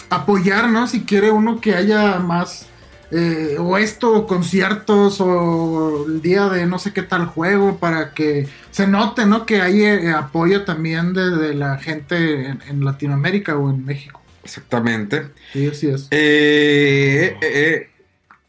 apoyar, 0.10 0.70
¿no? 0.70 0.88
Si 0.88 1.02
quiere 1.02 1.32
uno 1.32 1.60
que 1.62 1.76
haya 1.76 2.20
más. 2.20 2.66
Eh, 3.12 3.58
o 3.60 3.78
esto, 3.78 4.14
o 4.14 4.28
conciertos, 4.28 5.20
o 5.20 6.06
el 6.08 6.22
día 6.22 6.50
de 6.50 6.66
no 6.66 6.80
sé 6.80 6.94
qué 6.94 7.02
tal 7.02 7.26
juego, 7.26 7.78
para 7.78 8.14
que 8.14 8.48
se 8.72 8.88
note, 8.88 9.26
¿no? 9.26 9.46
Que 9.46 9.62
hay 9.62 9.84
eh, 9.84 10.12
apoyo 10.12 10.64
también 10.64 11.14
de, 11.14 11.32
de 11.32 11.54
la 11.56 11.78
gente 11.78 12.48
en, 12.48 12.62
en 12.68 12.86
Latinoamérica 12.86 13.58
o 13.58 13.70
en 13.70 13.86
México. 13.86 14.22
Exactamente. 14.44 15.28
Sí, 15.54 15.68
así 15.68 15.90
es. 15.90 16.08
Eh, 16.12 17.38
eh, 17.42 17.90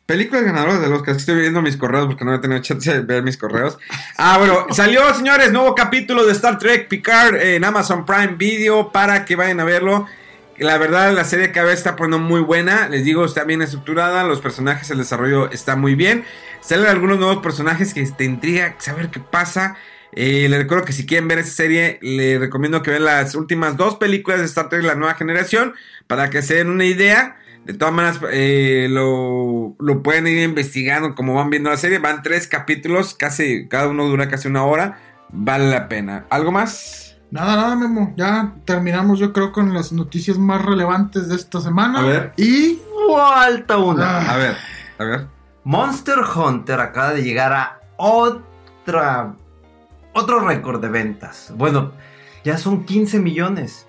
películas 0.06 0.44
ganadoras 0.44 0.80
del 0.80 0.92
Oscar. 0.92 1.16
Estoy 1.16 1.40
viendo 1.40 1.60
mis 1.62 1.76
correos 1.76 2.06
porque 2.06 2.24
no 2.24 2.34
he 2.34 2.38
tenido 2.38 2.60
chance 2.62 2.92
de 2.92 3.00
ver 3.00 3.22
mis 3.22 3.36
correos. 3.36 3.78
Ah, 4.16 4.38
bueno, 4.38 4.66
salió, 4.70 5.12
señores, 5.14 5.52
nuevo 5.52 5.74
capítulo 5.74 6.24
de 6.24 6.32
Star 6.32 6.58
Trek 6.58 6.88
Picard 6.88 7.36
en 7.36 7.64
Amazon 7.64 8.06
Prime 8.06 8.34
Video 8.36 8.90
para 8.92 9.24
que 9.24 9.36
vayan 9.36 9.60
a 9.60 9.64
verlo. 9.64 10.06
La 10.60 10.76
verdad, 10.76 11.14
la 11.14 11.24
serie 11.24 11.52
cada 11.52 11.68
vez 11.68 11.78
está 11.78 11.96
poniendo 11.96 12.18
muy 12.18 12.42
buena. 12.42 12.86
Les 12.90 13.02
digo, 13.02 13.24
está 13.24 13.44
bien 13.44 13.62
estructurada. 13.62 14.24
Los 14.24 14.42
personajes, 14.42 14.90
el 14.90 14.98
desarrollo 14.98 15.50
está 15.50 15.74
muy 15.74 15.94
bien. 15.94 16.24
Salen 16.60 16.84
algunos 16.84 17.18
nuevos 17.18 17.38
personajes 17.38 17.94
que 17.94 18.04
te 18.04 18.24
intriga 18.24 18.76
saber 18.78 19.08
qué 19.08 19.20
pasa. 19.20 19.78
Eh, 20.12 20.48
les 20.50 20.58
recuerdo 20.58 20.84
que 20.84 20.92
si 20.92 21.06
quieren 21.06 21.28
ver 21.28 21.38
esa 21.38 21.52
serie, 21.52 21.98
les 22.02 22.38
recomiendo 22.38 22.82
que 22.82 22.90
vean 22.90 23.06
las 23.06 23.34
últimas 23.34 23.78
dos 23.78 23.96
películas 23.96 24.40
de 24.40 24.44
Star 24.44 24.68
Trek, 24.68 24.82
la 24.82 24.96
nueva 24.96 25.14
generación, 25.14 25.72
para 26.06 26.28
que 26.28 26.42
se 26.42 26.56
den 26.56 26.68
una 26.68 26.84
idea. 26.84 27.38
De 27.64 27.72
todas 27.72 27.94
maneras, 27.94 28.20
eh, 28.30 28.86
lo, 28.90 29.76
lo 29.78 30.02
pueden 30.02 30.26
ir 30.26 30.42
investigando 30.42 31.14
como 31.14 31.36
van 31.36 31.48
viendo 31.48 31.70
la 31.70 31.78
serie. 31.78 32.00
Van 32.00 32.22
tres 32.22 32.46
capítulos, 32.46 33.14
casi 33.14 33.66
cada 33.66 33.88
uno 33.88 34.04
dura 34.08 34.28
casi 34.28 34.46
una 34.48 34.64
hora. 34.66 34.98
Vale 35.30 35.70
la 35.70 35.88
pena. 35.88 36.26
¿Algo 36.28 36.52
más? 36.52 37.09
Nada, 37.30 37.56
nada, 37.56 37.76
Memo. 37.76 38.12
Ya 38.16 38.54
terminamos, 38.64 39.18
yo 39.18 39.32
creo, 39.32 39.52
con 39.52 39.72
las 39.72 39.92
noticias 39.92 40.36
más 40.38 40.64
relevantes 40.64 41.28
de 41.28 41.36
esta 41.36 41.60
semana. 41.60 42.00
A 42.00 42.02
ver. 42.02 42.32
Y. 42.36 42.78
Falta 43.08 43.78
una. 43.78 44.18
Ah. 44.18 44.34
A 44.34 44.36
ver, 44.36 44.56
a 44.98 45.04
ver. 45.04 45.26
Monster 45.64 46.18
Hunter 46.34 46.80
acaba 46.80 47.12
de 47.12 47.22
llegar 47.22 47.52
a 47.52 47.80
otra. 47.96 49.34
Otro 50.12 50.40
récord 50.40 50.80
de 50.80 50.88
ventas. 50.88 51.52
Bueno, 51.56 51.92
ya 52.44 52.58
son 52.58 52.84
15 52.84 53.20
millones. 53.20 53.86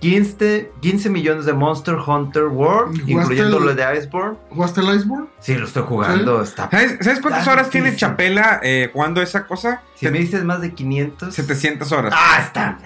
15, 0.00 0.72
15 0.80 1.10
millones 1.10 1.46
de 1.46 1.52
Monster 1.54 1.94
Hunter 1.96 2.44
World, 2.44 2.96
¿Y 2.96 3.12
jugaste 3.12 3.34
incluyendo 3.34 3.58
el- 3.58 3.64
lo 3.64 3.74
de 3.74 3.98
Iceborne. 3.98 4.36
¿Jugaste 4.50 4.80
el 4.82 4.94
Iceborne? 4.94 5.26
Sí, 5.40 5.54
lo 5.54 5.64
estoy 5.66 5.82
jugando. 5.84 6.42
Está. 6.42 6.68
¿Sabes, 6.70 6.96
sabes 7.00 7.20
cuántas 7.20 7.48
horas 7.48 7.70
tiene. 7.70 7.96
Chapela 7.96 8.60
eh, 8.62 8.90
jugando 8.92 9.22
esa 9.22 9.46
cosa? 9.46 9.82
Si 9.94 10.06
me 10.10 10.18
dices 10.18 10.44
más 10.44 10.60
de 10.60 10.74
500. 10.74 11.34
700 11.34 11.90
horas. 11.92 12.12
Ah, 12.16 12.40
está. 12.44 12.78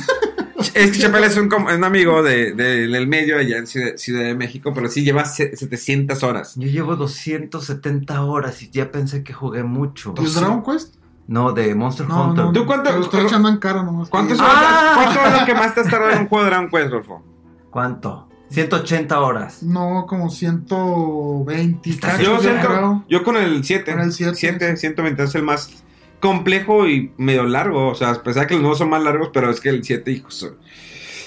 Es 0.75 0.91
que 0.93 0.99
Chapela 0.99 1.27
es 1.27 1.35
un, 1.35 1.53
un 1.53 1.83
amigo 1.83 2.23
de, 2.23 2.53
de- 2.53 2.87
del 2.87 3.05
medio 3.07 3.37
allá 3.37 3.57
en 3.57 3.67
Ciudad, 3.67 3.97
Ciudad 3.97 4.23
de 4.23 4.33
México, 4.33 4.71
pero 4.73 4.87
sí 4.87 5.03
lleva 5.03 5.25
se- 5.25 5.55
700 5.57 6.23
horas. 6.23 6.53
Yo 6.55 6.67
llevo 6.69 6.95
270 6.95 8.21
horas 8.23 8.61
y 8.63 8.69
ya 8.69 8.89
pensé 8.89 9.23
que 9.23 9.33
jugué 9.33 9.63
mucho. 9.63 10.13
¿Y 10.19 10.23
el 10.25 10.33
Dragon 10.33 10.63
Quest? 10.63 10.95
No, 11.27 11.51
de 11.53 11.73
Monster 11.73 12.07
No, 12.07 12.29
Hunter. 12.29 12.45
no. 12.45 12.51
¿Tú 12.51 12.65
cuánto- 12.65 12.89
echando 13.21 13.49
en 13.49 13.57
cara 13.57 13.81
nomás. 13.83 14.09
¿Cuántas 14.09 14.37
Sí. 14.37 14.43
horas, 14.43 14.55
Ah. 14.59 14.91
¿Cuánto 14.95 15.19
es 15.35 15.39
lo 15.39 15.45
que 15.45 15.53
más 15.55 15.73
te 15.73 15.81
has 15.81 15.87
tardado 15.89 16.11
en 16.11 16.19
un 16.19 16.27
juego 16.27 16.43
de 16.43 16.49
Dragon 16.49 16.69
Quest, 16.69 16.91
Rolfo? 16.91 17.23
¿Cuánto? 17.69 18.27
180 18.49 19.19
horas. 19.21 19.63
No, 19.63 20.05
como 20.07 20.29
120. 20.29 21.89
y 21.89 21.97
cacho, 21.97 22.21
Yo, 22.23 22.35
yo 22.35 22.41
siento- 22.41 23.03
yo 23.09 23.23
con 23.23 23.37
el 23.37 23.63
7. 23.63 23.91
Con 23.93 24.01
el 24.01 24.11
7, 24.13 24.35
7, 24.35 24.77
120 24.77 25.23
es 25.23 25.35
el 25.35 25.43
más 25.43 25.83
complejo 26.19 26.87
y 26.87 27.11
medio 27.17 27.43
largo. 27.43 27.89
O 27.89 27.95
sea, 27.95 28.11
a 28.11 28.23
pesar 28.23 28.43
de 28.43 28.47
que 28.47 28.53
los 28.55 28.61
nuevos 28.61 28.77
son 28.77 28.89
más 28.89 29.01
largos, 29.03 29.29
pero 29.33 29.49
es 29.49 29.59
que 29.59 29.69
el 29.69 29.83
7, 29.83 30.11
hijos. 30.11 30.51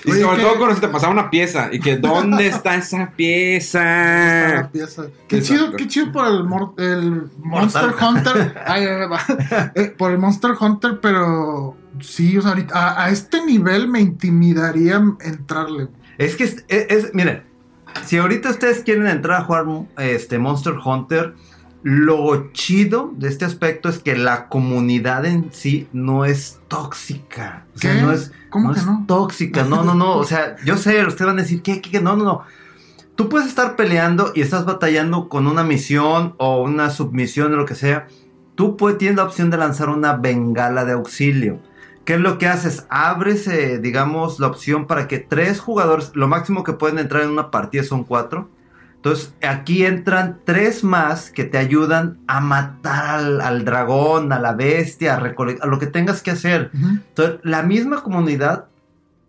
Y 0.07 0.12
Oye, 0.12 0.20
sobre 0.23 0.37
¿qué? 0.37 0.43
todo 0.45 0.57
cuando 0.57 0.74
se 0.77 0.81
te 0.81 0.89
pasaba 0.89 1.12
una 1.12 1.28
pieza. 1.31 1.69
Y 1.73 1.81
que, 1.81 1.97
¿dónde 1.97 2.47
está 2.47 2.77
esa 2.77 3.03
Está 3.03 3.16
pieza? 3.16 3.81
la 3.83 4.70
pieza. 4.73 5.07
Qué 5.28 5.39
Exacto. 5.39 5.65
chido, 5.65 5.77
qué 5.77 5.89
chido 5.89 6.12
por 6.12 6.27
el, 6.28 6.45
mor- 6.45 6.74
el 6.78 7.24
Monster. 7.43 7.93
Hunter. 8.01 8.55
Ay. 8.66 8.87
Eh, 9.74 9.95
por 9.99 10.12
el 10.12 10.19
Monster 10.19 10.53
Hunter, 10.59 11.01
pero 11.03 11.77
sí, 12.01 12.39
o 12.39 12.43
sea, 12.43 12.53
ahorita, 12.53 12.74
a, 12.74 13.05
a 13.07 13.11
este 13.11 13.45
nivel 13.45 13.89
me 13.89 14.01
intimidaría 14.01 15.03
entrarle. 15.20 15.89
Es 16.19 16.37
que 16.37 16.45
es, 16.45 16.65
es- 16.69 16.87
es- 16.89 17.15
miren, 17.15 17.43
si 18.05 18.16
ahorita 18.19 18.51
ustedes 18.51 18.83
quieren 18.85 19.07
entrar 19.09 19.41
a 19.41 19.45
jugar 19.45 19.65
este 19.99 20.39
Monster 20.39 20.74
Hunter, 20.85 21.35
lo 21.83 22.53
chido 22.53 23.12
de 23.16 23.28
este 23.28 23.45
aspecto 23.45 23.89
es 23.89 23.99
que 24.01 24.16
la 24.16 24.49
comunidad 24.49 25.24
en 25.24 25.51
sí 25.53 25.89
no 25.93 26.24
es 26.24 26.59
tóxica. 26.69 27.65
O 27.74 27.78
sea, 27.78 27.95
¿Qué? 27.95 28.03
no 28.03 28.12
es, 28.12 28.33
¿Cómo 28.62 28.73
que 28.73 28.81
es 28.81 28.87
no? 28.87 29.05
tóxica. 29.07 29.65
No, 29.65 29.85
no, 29.85 29.95
no. 29.95 30.16
O 30.16 30.24
sea, 30.24 30.57
yo 30.65 30.77
sé, 30.77 31.05
ustedes 31.05 31.27
van 31.27 31.39
a 31.39 31.43
decir, 31.43 31.62
¿qué, 31.62 31.81
qué, 31.81 31.91
qué? 31.91 32.01
No, 32.01 32.16
no, 32.16 32.24
no. 32.24 32.43
Tú 33.15 33.28
puedes 33.28 33.49
estar 33.49 33.77
peleando 33.77 34.33
y 34.35 34.43
estás 34.43 34.65
batallando 34.65 35.28
con 35.28 35.47
una 35.47 35.65
misión 35.65 36.35
o 36.39 36.62
una 36.62 36.91
submisión 36.91 37.53
o 37.53 37.57
lo 37.57 37.65
que 37.65 37.74
sea. 37.74 38.09
Tú 38.55 38.77
puedes, 38.77 38.99
tienes 38.99 39.16
la 39.16 39.24
opción 39.24 39.51
de 39.51 39.57
lanzar 39.57 39.89
una 39.89 40.15
bengala 40.15 40.85
de 40.85 40.93
auxilio. 40.93 41.61
¿Qué 42.05 42.15
es 42.15 42.20
lo 42.20 42.39
que 42.39 42.47
haces? 42.47 42.87
Abres, 42.89 43.49
eh, 43.49 43.78
digamos, 43.78 44.39
la 44.39 44.47
opción 44.47 44.87
para 44.87 45.09
que 45.09 45.19
tres 45.19 45.61
jugadores, 45.61 46.12
lo 46.15 46.28
máximo 46.28 46.62
que 46.62 46.73
pueden 46.73 46.99
entrar 46.99 47.23
en 47.23 47.31
una 47.31 47.51
partida 47.51 47.83
son 47.83 48.05
cuatro. 48.05 48.49
Entonces, 49.07 49.35
aquí 49.49 49.87
entran 49.87 50.41
tres 50.45 50.83
más 50.83 51.31
que 51.31 51.45
te 51.45 51.59
ayudan 51.59 52.19
a 52.27 52.41
matar 52.41 53.20
al, 53.20 53.41
al 53.41 53.65
dragón, 53.65 54.33
a 54.33 54.41
la 54.41 54.53
bestia, 54.53 55.15
a, 55.15 55.19
a 55.19 55.66
lo 55.66 55.78
que 55.78 55.87
tengas 55.87 56.23
que 56.23 56.33
hacer. 56.33 56.70
Entonces, 56.74 57.37
la 57.45 57.62
misma 57.62 58.03
comunidad 58.03 58.65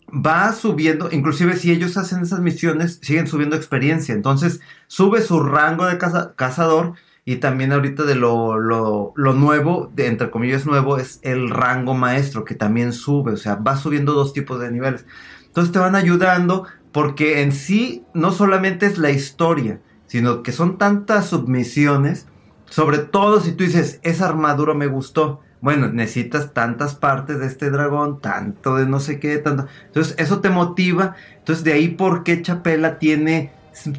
va 0.10 0.52
subiendo, 0.54 1.10
inclusive 1.12 1.56
si 1.58 1.72
ellos 1.72 1.95
hacen 1.98 2.22
esas 2.24 2.40
misiones, 2.40 2.99
siguen 3.04 3.28
subiendo 3.28 3.56
experiencia. 3.56 4.16
Entonces, 4.16 4.62
sube 4.88 5.22
su 5.22 5.41
rango 5.44 5.86
de 5.86 5.99
caza- 5.99 6.34
cazador 6.36 6.94
y 7.24 7.36
también 7.36 7.72
ahorita 7.72 8.04
de 8.04 8.16
lo, 8.16 8.58
lo- 8.58 9.14
lo 9.16 9.34
nuevo, 9.34 9.91
de, 9.94 10.08
entre 10.08 10.32
comillas 10.32 10.66
nuevo, 10.66 10.98
es 10.98 11.20
el 11.22 11.49
rango 11.52 11.94
maestro 11.94 12.45
que 12.45 12.56
también 12.56 12.94
sube. 12.94 13.34
O 13.34 13.38
sea, 13.38 13.56
va 13.56 13.76
subiendo 13.78 14.14
dos 14.14 14.34
tipos 14.34 14.60
de 14.60 14.72
niveles. 14.72 15.06
Entonces 15.45 15.72
te 15.74 15.80
van 15.80 15.95
ayudando 15.95 16.66
porque 16.91 17.41
en 17.41 17.51
sí 17.51 18.05
no 18.14 18.31
solamente 18.31 18.85
es 18.85 18.97
la 18.97 19.11
historia, 19.11 19.80
sino 20.07 20.41
que 20.43 20.51
son 20.51 20.77
tantas 20.77 21.27
submisiones, 21.27 22.27
sobre 22.69 22.99
todo 22.99 23.39
si 23.39 23.51
tú 23.51 23.64
dices, 23.64 23.99
esa 24.03 24.27
armadura 24.27 24.73
me 24.73 24.88
gustó. 24.88 25.41
Bueno, 25.59 25.88
necesitas 25.88 26.53
tantas 26.53 26.95
partes 26.95 27.39
de 27.39 27.47
este 27.47 27.72
dragón, 27.72 28.22
tanto 28.22 28.76
de 28.76 28.85
no 28.85 28.99
sé 28.99 29.19
qué, 29.19 29.38
tanto. 29.38 29.68
Entonces, 29.85 30.15
eso 30.18 30.39
te 30.39 30.49
motiva. 30.49 31.15
Entonces, 31.38 31.64
de 31.64 31.73
ahí 31.73 31.89
por 31.89 32.23
qué 32.23 32.41
Chapela 32.41 32.99
tiene 32.99 33.51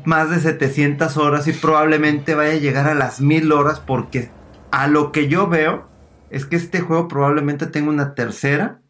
más 0.04 0.30
de 0.30 0.40
700 0.40 1.16
horas 1.16 1.46
y 1.46 1.52
probablemente 1.52 2.34
vaya 2.34 2.52
a 2.52 2.56
llegar 2.56 2.88
a 2.88 2.94
las 2.94 3.20
1000 3.20 3.52
horas, 3.52 3.80
porque 3.80 4.30
a 4.70 4.86
lo 4.86 5.12
que 5.12 5.28
yo 5.28 5.48
veo 5.48 5.88
es 6.30 6.46
que 6.46 6.56
este 6.56 6.80
juego 6.80 7.08
probablemente 7.08 7.66
tenga 7.66 7.90
una 7.90 8.14
tercera 8.14 8.80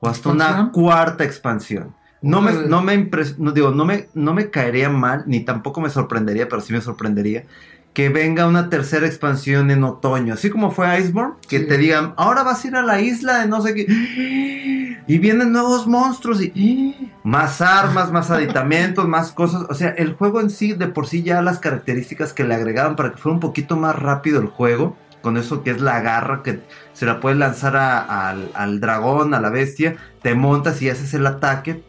o 0.00 0.08
hasta 0.08 0.30
una 0.30 0.70
cuarta 0.72 1.24
expansión. 1.24 1.94
No 2.24 2.40
me, 2.40 2.52
no 2.52 2.82
me 2.82 2.94
impres- 2.98 3.36
no 3.38 3.52
digo, 3.52 3.70
no 3.70 3.84
me, 3.84 4.08
no 4.14 4.32
me 4.34 4.50
caería 4.50 4.88
mal, 4.88 5.24
ni 5.26 5.40
tampoco 5.44 5.80
me 5.80 5.90
sorprendería, 5.90 6.48
pero 6.48 6.62
sí 6.62 6.72
me 6.72 6.80
sorprendería 6.80 7.44
que 7.92 8.08
venga 8.08 8.48
una 8.48 8.70
tercera 8.70 9.06
expansión 9.06 9.70
en 9.70 9.84
otoño, 9.84 10.34
así 10.34 10.50
como 10.50 10.72
fue 10.72 10.98
Iceborne, 10.98 11.34
que 11.48 11.60
Sí. 11.60 11.66
te 11.68 11.78
digan, 11.78 12.12
ahora 12.16 12.42
vas 12.42 12.64
a 12.64 12.66
ir 12.68 12.74
a 12.74 12.82
la 12.82 13.00
isla 13.00 13.38
de 13.38 13.46
no 13.46 13.60
sé 13.62 13.72
qué, 13.74 13.86
y 15.06 15.18
vienen 15.18 15.52
nuevos 15.52 15.86
monstruos 15.86 16.40
y 16.42 17.12
más 17.22 17.60
armas, 17.60 18.10
más 18.10 18.30
aditamentos, 18.32 19.06
más 19.06 19.30
cosas, 19.32 19.62
o 19.68 19.74
sea, 19.74 19.90
el 19.90 20.14
juego 20.14 20.40
en 20.40 20.50
sí, 20.50 20.72
de 20.72 20.88
por 20.88 21.06
sí 21.06 21.22
ya 21.22 21.40
las 21.42 21.58
características 21.60 22.32
que 22.32 22.42
le 22.44 22.54
agregaban 22.54 22.96
para 22.96 23.12
que 23.12 23.18
fuera 23.18 23.34
un 23.34 23.40
poquito 23.40 23.76
más 23.76 23.94
rápido 23.96 24.40
el 24.40 24.48
juego, 24.48 24.96
con 25.20 25.36
eso 25.36 25.62
que 25.62 25.70
es 25.70 25.80
la 25.80 26.00
garra 26.00 26.42
que 26.42 26.60
se 26.94 27.06
la 27.06 27.20
puedes 27.20 27.38
lanzar 27.38 27.76
a- 27.76 28.28
al, 28.28 28.50
al 28.54 28.80
dragón, 28.80 29.34
a 29.34 29.40
la 29.40 29.50
bestia, 29.50 29.96
te 30.20 30.34
montas 30.34 30.82
y 30.82 30.90
haces 30.90 31.14
el 31.14 31.26
ataque, 31.26 31.82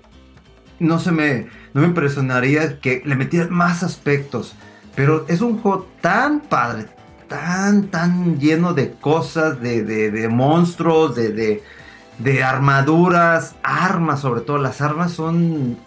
no 0.80 1.00
se 1.00 1.12
me, 1.12 1.48
no 1.74 1.82
me 1.82 1.88
impresionaría 1.88 2.80
que 2.80 3.02
le 3.06 3.16
metieran 3.16 3.52
más 3.54 3.84
aspectos. 3.84 4.56
Pero 4.96 5.26
es 5.28 5.42
un 5.42 5.60
juego 5.60 5.88
tan 6.02 6.40
padre, 6.42 6.86
tan, 7.28 7.88
tan 7.88 8.40
lleno 8.40 8.74
de 8.74 8.92
cosas, 8.94 9.62
de, 9.62 9.84
de- 9.84 10.12
de 10.12 10.28
monstruos, 10.30 11.16
de, 11.16 11.32
de, 11.34 11.64
de 12.20 12.44
armaduras, 12.44 13.56
armas 13.64 14.22
sobre 14.22 14.42
todo. 14.42 14.58
Las 14.58 14.82
armas 14.82 15.12
son, 15.12 15.78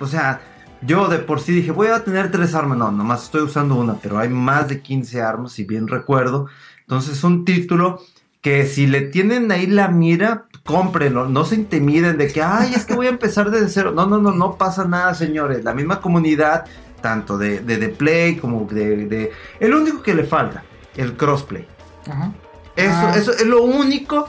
o 0.00 0.06
sea, 0.06 0.40
yo 0.82 1.08
de 1.08 1.18
por 1.18 1.40
sí 1.40 1.52
dije, 1.52 1.70
voy 1.72 1.88
a 1.88 2.04
tener 2.04 2.30
tres 2.30 2.54
armas. 2.54 2.78
No, 2.78 2.92
nomás 2.92 3.24
estoy 3.24 3.42
usando 3.42 3.74
una, 3.76 3.94
pero 3.94 4.18
hay 4.18 4.28
más 4.28 4.68
de 4.68 4.80
15 4.82 5.20
armas, 5.22 5.52
si 5.52 5.64
bien 5.64 5.88
recuerdo. 5.88 6.46
Entonces 6.80 7.18
es 7.18 7.24
un 7.24 7.44
título 7.44 8.00
que 8.40 8.66
si 8.66 8.86
le 8.86 9.00
tienen 9.02 9.50
ahí 9.50 9.66
la 9.66 9.88
mira, 9.88 10.46
cómprenlo, 10.68 11.26
no 11.26 11.46
se 11.46 11.54
intimiden 11.54 12.18
de 12.18 12.30
que, 12.30 12.42
ay, 12.42 12.74
es 12.74 12.84
que 12.84 12.94
voy 12.94 13.06
a 13.06 13.08
empezar 13.08 13.50
desde 13.50 13.70
cero. 13.70 13.92
No, 13.94 14.04
no, 14.06 14.18
no, 14.18 14.32
no 14.32 14.56
pasa 14.58 14.84
nada, 14.84 15.14
señores. 15.14 15.64
La 15.64 15.72
misma 15.72 16.02
comunidad, 16.02 16.66
tanto 17.00 17.38
de, 17.38 17.60
de, 17.60 17.78
de 17.78 17.88
Play 17.88 18.36
como 18.36 18.66
de, 18.70 19.06
de... 19.06 19.32
El 19.60 19.72
único 19.74 20.02
que 20.02 20.14
le 20.14 20.24
falta, 20.24 20.62
el 20.94 21.16
crossplay. 21.16 21.66
Ajá. 22.06 22.32
Eso, 22.76 22.92
Ah. 22.94 23.14
eso 23.16 23.32
es 23.32 23.46
lo 23.46 23.62
único 23.62 24.28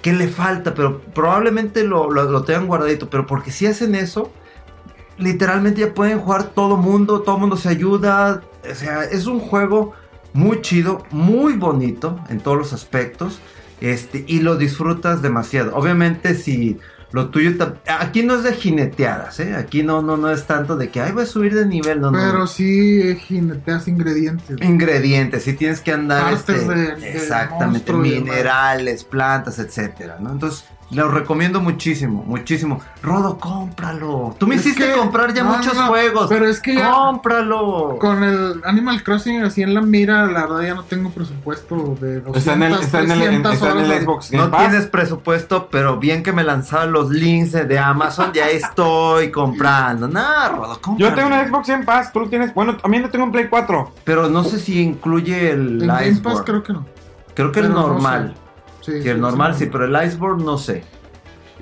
que 0.00 0.14
le 0.14 0.28
falta, 0.28 0.72
pero 0.72 1.02
probablemente 1.14 1.84
lo, 1.84 2.10
lo, 2.10 2.24
lo 2.24 2.44
tengan 2.44 2.66
guardadito. 2.66 3.10
Pero 3.10 3.26
porque 3.26 3.50
si 3.50 3.66
hacen 3.66 3.94
eso, 3.94 4.32
literalmente 5.18 5.82
ya 5.82 5.92
pueden 5.92 6.18
jugar 6.18 6.44
todo 6.44 6.78
mundo, 6.78 7.20
todo 7.20 7.36
mundo 7.38 7.58
se 7.58 7.68
ayuda. 7.68 8.42
O 8.70 8.74
sea, 8.74 9.04
es 9.04 9.26
un 9.26 9.38
juego 9.38 9.92
muy 10.32 10.62
chido, 10.62 11.04
muy 11.10 11.52
bonito 11.58 12.18
en 12.30 12.40
todos 12.40 12.56
los 12.56 12.72
aspectos. 12.72 13.38
Este, 13.84 14.24
y 14.26 14.40
lo 14.40 14.56
disfrutas 14.56 15.20
demasiado. 15.22 15.74
Obviamente, 15.76 16.34
si 16.34 16.78
lo 17.12 17.28
tuyo. 17.28 17.52
Aquí 18.00 18.22
no 18.24 18.34
es 18.36 18.42
de 18.42 18.54
jineteadas, 18.54 19.38
¿eh? 19.38 19.54
Aquí 19.54 19.82
no, 19.84 20.02
no, 20.02 20.16
no 20.16 20.30
es 20.30 20.46
tanto 20.46 20.76
de 20.76 20.88
que, 20.88 21.00
ay, 21.00 21.12
voy 21.12 21.22
a 21.22 21.26
subir 21.26 21.54
de 21.54 21.64
nivel. 21.66 22.00
No, 22.00 22.10
no. 22.10 22.18
Pero 22.18 22.46
sí 22.48 23.00
eh, 23.02 23.14
jineteas 23.14 23.86
ingredientes. 23.86 24.56
Ingredientes, 24.62 25.44
sí 25.44 25.52
tienes 25.52 25.80
que 25.80 25.92
andar 25.92 26.32
este, 26.32 26.54
de- 26.58 26.96
de 26.96 27.12
exactamente 27.12 27.92
monstruo 27.92 27.98
minerales, 28.00 29.04
plantas, 29.04 29.58
etcétera, 29.60 30.16
¿no? 30.20 30.32
Entonces, 30.32 30.64
lo 30.90 31.08
recomiendo 31.08 31.60
muchísimo, 31.60 32.22
muchísimo. 32.26 32.80
Rodo, 33.02 33.38
cómpralo. 33.38 34.34
Tú 34.38 34.46
me 34.46 34.54
Es 34.54 34.60
hiciste 34.66 34.86
que- 34.86 34.92
comprar 34.92 35.34
ya 35.34 35.42
no, 35.42 35.56
muchos 35.56 35.74
no, 35.74 35.82
no, 35.82 35.86
juegos. 35.88 36.26
Pero 36.28 36.46
es 36.46 36.60
que 36.60 36.74
ya 36.74 36.92
cómpralo. 36.92 37.96
con 38.00 38.22
el 38.22 38.60
Animal 38.64 39.02
Crossing 39.02 39.42
así 39.42 39.62
en 39.62 39.74
la 39.74 39.80
mira, 39.80 40.26
la 40.26 40.42
verdad 40.46 40.62
ya 40.62 40.74
no 40.74 40.84
tengo 40.84 41.10
presupuesto 41.10 41.96
de 42.00 42.20
200, 42.20 42.36
Está 42.36 42.52
en 42.54 42.62
el, 42.62 42.72
está 42.74 43.00
en 43.00 43.10
el, 43.10 43.18
300 43.18 43.52
está 43.54 43.70
en 43.72 43.78
el 43.78 43.84
horas. 43.90 44.02
Xbox 44.04 44.30
Game 44.30 44.44
No 44.44 44.50
Pass. 44.50 44.68
tienes 44.68 44.86
presupuesto, 44.88 45.68
pero 45.70 45.98
bien 45.98 46.22
que 46.22 46.32
me 46.32 46.44
lanzaban 46.44 46.92
los 46.92 47.10
links 47.10 47.52
de 47.52 47.64
de 47.64 47.78
Amazon, 47.78 48.32
ya 48.32 48.48
estoy 48.50 49.30
comprando. 49.30 50.06
No, 50.06 50.20
Rodo, 50.50 50.78
cómpralo. 50.80 51.10
Yo 51.10 51.14
tengo 51.14 51.28
una 51.28 51.46
Xbox 51.48 51.66
Game 51.68 51.84
Pass, 51.84 52.12
tú 52.12 52.20
lo 52.20 52.28
tienes. 52.28 52.54
Bueno, 52.54 52.76
también 52.76 53.02
yo 53.04 53.10
tengo 53.10 53.24
un 53.24 53.32
Play 53.32 53.48
4. 53.48 53.90
Pero 54.04 54.28
no 54.28 54.44
sé 54.44 54.58
si 54.60 54.80
incluye 54.82 55.50
el 55.50 55.82
En 55.82 55.88
Game 55.88 56.16
Pass 56.22 56.42
creo 56.44 56.62
que 56.62 56.72
no. 56.74 56.84
Creo 57.34 57.50
que 57.50 57.62
no 57.62 57.68
normal. 57.70 58.34
Sí, 58.84 59.08
el 59.08 59.20
normal 59.20 59.54
sí, 59.54 59.64
sí. 59.64 59.70
pero 59.72 59.84
el 59.84 60.06
Iceborne 60.06 60.44
no 60.44 60.58
sé. 60.58 60.84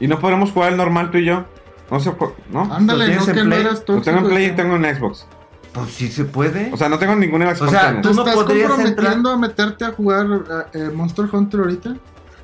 Y 0.01 0.09
no 0.09 0.19
podremos 0.19 0.51
jugar 0.51 0.73
el 0.73 0.79
normal 0.79 1.11
tú 1.11 1.19
y 1.19 1.25
yo. 1.25 1.45
No 1.91 2.01
sé, 2.01 2.13
¿no? 2.51 2.63
Ándale, 2.73 3.07
¿Lo 3.07 3.11
tienes 3.11 3.29
no 3.29 3.35
que 3.35 3.45
no 3.45 3.51
Play? 3.51 3.61
eras 3.61 3.79
Lo 3.81 3.85
tengo 3.85 3.99
en 3.99 4.05
tóxico, 4.05 4.29
Play 4.29 4.47
y 4.47 4.51
tengo 4.53 4.77
en 4.77 4.97
Xbox. 4.97 5.27
Pues 5.73 5.91
sí 5.91 6.09
se 6.09 6.25
puede. 6.25 6.71
O 6.73 6.77
sea, 6.77 6.89
no 6.89 6.99
tengo 6.99 7.15
ninguna 7.15 7.47
las 7.47 7.61
O 7.63 7.69
sea, 7.69 7.91
expansiones. 7.91 8.03
¿Te 8.03 8.09
tú 8.09 8.15
no 8.15 8.29
estás 8.29 8.45
comprometiendo 8.45 9.31
a 9.31 9.39
meterte 9.39 9.85
a 9.85 9.93
jugar 9.93 10.27
eh, 10.27 10.79
eh, 10.79 10.91
Monster 10.93 11.27
Hunter 11.31 11.61
ahorita? 11.61 11.97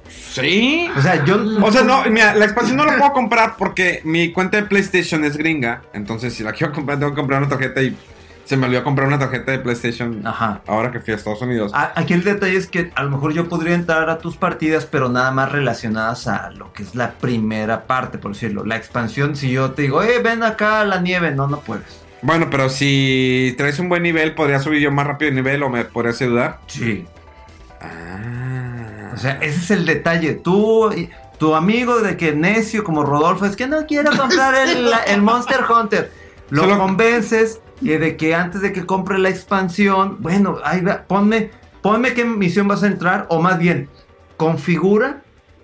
Sí. 0.09 0.89
O 0.97 1.01
sea, 1.03 1.25
yo. 1.25 1.39
O 1.63 1.73
sea, 1.73 1.83
no, 1.83 2.05
mira, 2.11 2.35
la 2.35 2.45
expansión 2.45 2.77
no 2.77 2.85
la 2.85 2.97
puedo 2.97 3.13
comprar 3.13 3.57
porque 3.59 4.01
mi 4.05 4.33
cuenta 4.33 4.59
de 4.59 4.63
PlayStation 4.65 5.25
es 5.25 5.37
gringa. 5.37 5.83
Entonces, 5.93 6.35
si 6.35 6.43
la 6.43 6.53
quiero 6.53 6.73
comprar, 6.73 6.99
tengo 6.99 7.13
que 7.13 7.17
comprar 7.17 7.41
una 7.41 7.51
tarjeta 7.51 7.83
y 7.83 7.97
se 8.49 8.57
me 8.57 8.65
olvidó 8.67 8.83
comprar 8.83 9.07
una 9.07 9.19
tarjeta 9.19 9.53
de 9.53 9.59
PlayStation 9.59 10.27
Ajá. 10.27 10.63
ahora 10.67 10.91
que 10.91 11.01
fui 11.01 11.13
a 11.13 11.17
Estados 11.17 11.43
Unidos. 11.43 11.71
Aquí 11.75 12.15
el 12.15 12.25
detalle 12.25 12.57
es 12.57 12.67
que 12.67 12.91
a 12.95 13.03
lo 13.03 13.11
mejor 13.11 13.35
yo 13.35 13.47
podría 13.47 13.75
entrar 13.75 14.09
a 14.09 14.17
tus 14.17 14.39
partidas, 14.39 14.87
pero 14.87 15.11
nada 15.11 15.31
más 15.33 15.53
relacionadas 15.53 16.27
a 16.29 16.49
lo 16.53 16.73
que 16.73 16.83
es 16.83 16.95
la 16.95 17.11
primera 17.13 17.87
parte, 17.87 18.17
por 18.17 18.33
decirlo. 18.33 18.65
La 18.65 18.77
expansión, 18.77 19.37
si 19.37 19.51
yo 19.51 19.73
te 19.73 19.83
digo, 19.83 20.03
eh, 20.03 20.21
ven 20.25 20.43
acá 20.43 20.81
a 20.81 20.87
la 20.87 20.99
nieve, 20.99 21.31
no, 21.31 21.47
no 21.47 21.61
puedes. 21.61 22.01
Bueno, 22.23 22.49
pero 22.51 22.71
si 22.71 23.55
traes 23.59 23.79
un 23.81 23.91
buen 23.91 24.03
nivel, 24.03 24.35
podría 24.35 24.61
subir 24.61 24.81
yo 24.81 24.91
más 24.91 25.07
rápido 25.07 25.31
de 25.31 25.35
nivel 25.37 25.63
o 25.63 25.69
me 25.69 25.85
podrías 25.85 26.19
ayudar. 26.23 26.59
Sí. 26.69 27.07
Ah. 27.83 29.11
O 29.13 29.17
sea, 29.19 29.33
ese 29.43 29.59
es 29.59 29.71
el 29.71 29.85
detalle. 29.85 30.33
Tú, 30.33 30.91
tu 31.39 31.55
amigo 31.55 32.01
de 32.01 32.17
que 32.17 32.33
necio 32.33 32.83
como 32.83 33.05
Rodolfo, 33.05 33.45
es 33.45 33.57
que 33.57 33.67
no 33.67 33.85
quiero 33.87 34.11
comprar 34.17 34.55
el, 34.55 34.91
el 35.07 35.21
Monster 35.23 35.61
Hunter. 35.69 36.11
Lo 36.51 36.63
Solo- 36.63 36.79
convences 36.79 37.61
y 37.81 37.89
de 37.91 38.17
que 38.17 38.35
antes 38.35 38.61
de 38.61 38.73
que 38.73 38.87
compre 38.87 39.19
la 39.19 39.29
expansión, 39.29 40.19
bueno, 40.21 40.59
ahí 40.65 40.81
va, 40.81 41.05
ponme, 41.05 41.51
ponme 41.83 42.15
qué 42.15 42.25
misión 42.25 42.69
vas 42.69 42.83
a 42.83 42.89
entrar, 42.89 43.27
o 43.31 43.41
más 43.41 43.59
bien, 43.59 43.89
configura 44.37 45.23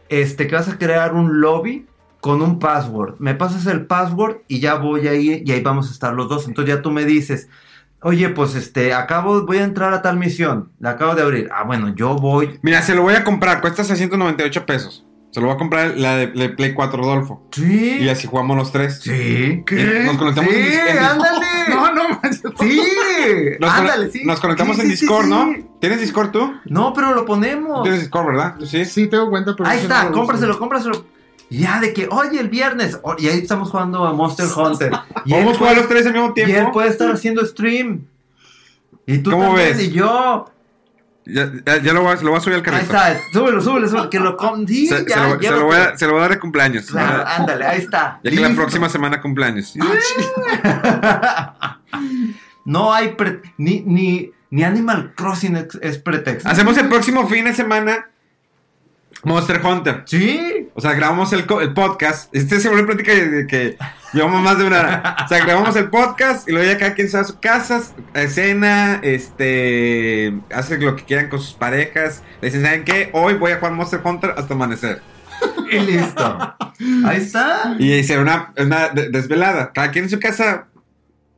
este, 0.09 0.47
que 0.47 0.55
vas 0.55 0.69
a 0.69 0.78
crear 0.78 1.15
un 1.15 1.41
lobby 1.41 1.86
con 2.20 2.41
un 2.43 2.59
password. 2.59 3.16
Me 3.19 3.35
pasas 3.35 3.66
el 3.66 3.86
password 3.86 4.39
y 4.49 4.61
ya 4.61 4.77
voy 4.77 5.09
ahí 5.09 5.43
y 5.45 5.53
ahí 5.53 5.61
vamos 5.61 5.89
a 5.89 5.93
estar 5.93 6.15
los 6.15 6.28
dos. 6.28 6.49
Entonces 6.49 6.74
ya 6.74 6.82
tú 6.82 6.91
me 6.91 7.05
dices, 7.05 7.49
oye, 8.01 8.28
pues 8.31 8.55
este, 8.55 8.95
acabo, 8.95 9.45
voy 9.45 9.59
a 9.59 9.65
entrar 9.65 9.93
a 9.93 10.03
tal 10.03 10.16
misión, 10.16 10.70
la 10.78 10.91
acabo 10.91 11.15
de 11.15 11.23
abrir. 11.23 11.49
Ah, 11.53 11.65
bueno, 11.65 11.95
yo 11.95 12.16
voy. 12.16 12.59
Mira, 12.62 12.82
se 12.82 12.95
lo 12.95 13.03
voy 13.03 13.15
a 13.15 13.24
comprar, 13.24 13.61
cuesta 13.61 13.85
698 13.85 14.66
pesos. 14.66 15.05
Se 15.35 15.40
lo 15.40 15.47
voy 15.48 15.56
a 15.56 15.59
comprar 15.59 15.97
la 15.97 16.15
de, 16.16 16.28
de 16.28 16.48
Play 16.51 16.74
4 16.74 16.97
Rodolfo. 16.97 17.43
Sí. 17.51 17.98
Y 18.02 18.09
así 18.09 18.28
jugamos 18.28 18.56
los 18.56 18.70
tres. 18.70 19.01
Sí. 19.02 19.65
¿Qué? 19.66 20.02
Nos 20.06 20.16
conectamos 20.16 20.52
Sí, 20.52 20.61
en, 20.61 20.65
Dis- 20.65 20.78
en 20.90 20.97
Dis- 20.97 21.11
ándale. 21.11 21.47
No, 21.69 21.93
no 21.93 22.09
manches. 22.11 22.43
Sí. 22.61 22.81
Nos, 23.59 23.70
ándale, 23.73 24.11
sí. 24.12 24.23
nos 24.24 24.39
conectamos 24.39 24.77
Sí, 24.77 24.82
en 24.82 24.86
sí, 24.89 24.93
Discord, 24.93 25.24
sí. 25.24 25.31
¿no? 25.31 25.55
¿Tienes 25.81 26.01
Discord 26.01 26.31
tú? 26.31 26.52
No, 26.66 26.93
pero 26.93 27.15
lo 27.16 27.24
ponemos. 27.27 27.82
Tienes 27.82 28.01
Discord, 28.02 28.27
¿verdad? 28.28 28.55
¿Tú 28.61 28.66
sí? 28.66 28.85
Sí, 28.85 29.09
tengo 29.09 29.28
cuenta, 29.28 29.56
pero 29.56 29.69
Ahí 29.69 29.81
está, 29.81 30.09
cómpraselo, 30.12 30.56
cómpraselo. 30.56 31.05
Ya 31.51 31.81
de 31.81 31.93
que, 31.93 32.06
oye, 32.12 32.39
el 32.39 32.48
viernes. 32.48 33.01
oh, 33.02 33.16
y 33.19 33.27
ahí 33.27 33.39
estamos 33.40 33.70
jugando 33.70 34.05
a 34.06 34.12
Monster 34.12 34.47
Hunter. 34.56 34.93
Y 35.24 35.32
Vamos 35.32 35.56
a 35.56 35.59
jugar 35.59 35.77
los 35.77 35.89
tres 35.89 36.06
al 36.06 36.12
mismo 36.12 36.32
Y 36.36 36.40
él 36.43 36.47
tiempo. 36.47 36.70
puede 36.73 36.90
estar 36.90 37.11
haciendo 37.11 37.44
stream. 37.44 38.06
Y 39.06 39.19
tú 39.19 39.32
¿Cómo 39.32 39.47
también, 39.47 39.77
ves? 39.77 39.82
Y 39.89 39.90
yo. 39.90 40.48
Ya, 41.26 41.51
ya- 41.66 41.82
ya 41.82 41.92
lo, 41.94 42.02
voy 42.02 42.12
a, 42.12 42.16
lo 42.22 42.30
voy 42.30 42.38
a 42.38 42.42
subir 42.42 42.55
al 42.56 42.60
Ahí 42.60 42.64
carrito. 42.64 42.94
está, 42.94 43.18
súbelo, 43.32 43.60
súbelo, 43.60 43.88
súbelo. 43.88 44.10
Que 44.10 44.20
lo 44.20 44.36
sí, 44.66 44.86
Se, 44.88 45.01
lo, 45.01 45.01
se, 45.01 45.06
llévatelo. 45.14 45.56
lo 45.60 45.64
voy 45.66 45.76
a, 45.76 45.96
se 45.96 46.06
lo 46.06 46.12
voy 46.12 46.18
a 46.18 46.22
dar 46.22 46.30
de 46.32 46.38
cumpleaños. 46.38 46.86
Claro, 46.86 47.24
ándale, 47.26 47.64
ahí 47.66 47.78
está. 47.80 48.20
ya 48.22 48.30
que 48.30 48.36
la 48.40 48.51
próxima 48.55 48.88
semana 48.88 49.20
cumpleaños. 49.22 49.74
no 52.64 52.92
hay 52.92 53.12
pre- 53.12 53.40
ni, 53.59 53.80
ni, 53.82 54.32
ni 54.51 54.64
Animal 54.64 55.12
Crossing 55.14 55.56
es, 55.56 55.66
es 55.80 55.98
pretexto. 55.98 56.48
Hacemos 56.48 56.76
el 56.78 56.88
próximo 56.88 57.28
fin 57.28 57.44
de 57.44 57.55
semana 57.55 58.09
Monster 59.24 59.60
Hunter. 59.64 60.02
Sí. 60.06 60.68
O 60.74 60.80
sea, 60.80 60.92
grabamos 60.94 61.32
el, 61.32 61.46
co- 61.46 61.60
el 61.60 61.72
podcast. 61.72 62.34
Este 62.34 62.60
se 62.60 62.68
vuelve 62.68 62.84
plática 62.86 63.12
de, 63.12 63.28
de 63.28 63.46
que 63.46 63.76
llevamos 64.12 64.42
más 64.42 64.59
de 64.59 64.64
una 64.66 64.78
hora. 64.80 65.16
O 65.24 65.28
sea, 65.28 65.44
grabamos 65.44 65.76
el 65.76 65.88
podcast 65.90 66.48
y 66.48 66.52
luego 66.52 66.70
ya 66.70 66.78
cada 66.78 66.94
quien 66.94 67.09
se 67.09 67.16
va 67.16 67.22
a 67.22 67.26
sus 67.26 67.36
casas, 67.36 67.94
escena, 68.14 69.01
este, 69.02 70.34
hace 70.52 70.78
lo 70.78 70.96
que 70.96 71.05
quieran 71.05 71.28
con 71.28 71.40
sus 71.40 71.55
parejas. 71.55 72.22
Le 72.40 72.48
dicen, 72.48 72.62
¿saben 72.64 72.84
qué? 72.84 73.10
Hoy 73.12 73.34
voy 73.34 73.52
a 73.52 73.56
jugar 73.59 73.72
Monster 73.72 74.01
Hunter 74.05 74.34
hasta 74.36 74.55
amanecer. 74.55 75.01
Y 75.70 75.78
listo. 75.78 76.55
Ahí 77.05 77.16
está. 77.18 77.76
Y 77.78 78.02
será 78.05 78.22
una, 78.22 78.52
una 78.59 78.88
de- 78.88 79.09
desvelada. 79.10 79.72
Cada 79.72 79.90
quien 79.90 80.05
en 80.05 80.10
su 80.10 80.18
casa 80.20 80.66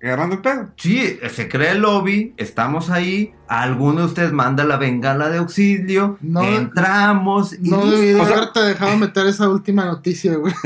agarrando 0.06 0.36
el 0.36 0.42
pedo. 0.42 0.68
Sí, 0.76 1.18
se 1.30 1.48
crea 1.48 1.72
el 1.72 1.82
lobby, 1.82 2.34
estamos 2.36 2.90
ahí, 2.90 3.32
alguno 3.48 4.00
de 4.00 4.06
ustedes 4.06 4.32
manda 4.32 4.64
la 4.64 4.76
bengala 4.76 5.28
de 5.28 5.38
auxilio, 5.38 6.18
No. 6.20 6.42
entramos 6.42 7.52
y 7.54 7.70
No 7.70 7.86
debí 7.86 8.08
de 8.08 8.20
O 8.20 8.26
sea- 8.26 8.36
haberte 8.38 8.60
dejado 8.60 8.96
meter 8.98 9.26
esa 9.26 9.48
última 9.48 9.84
noticia, 9.84 10.34
güey. 10.36 10.52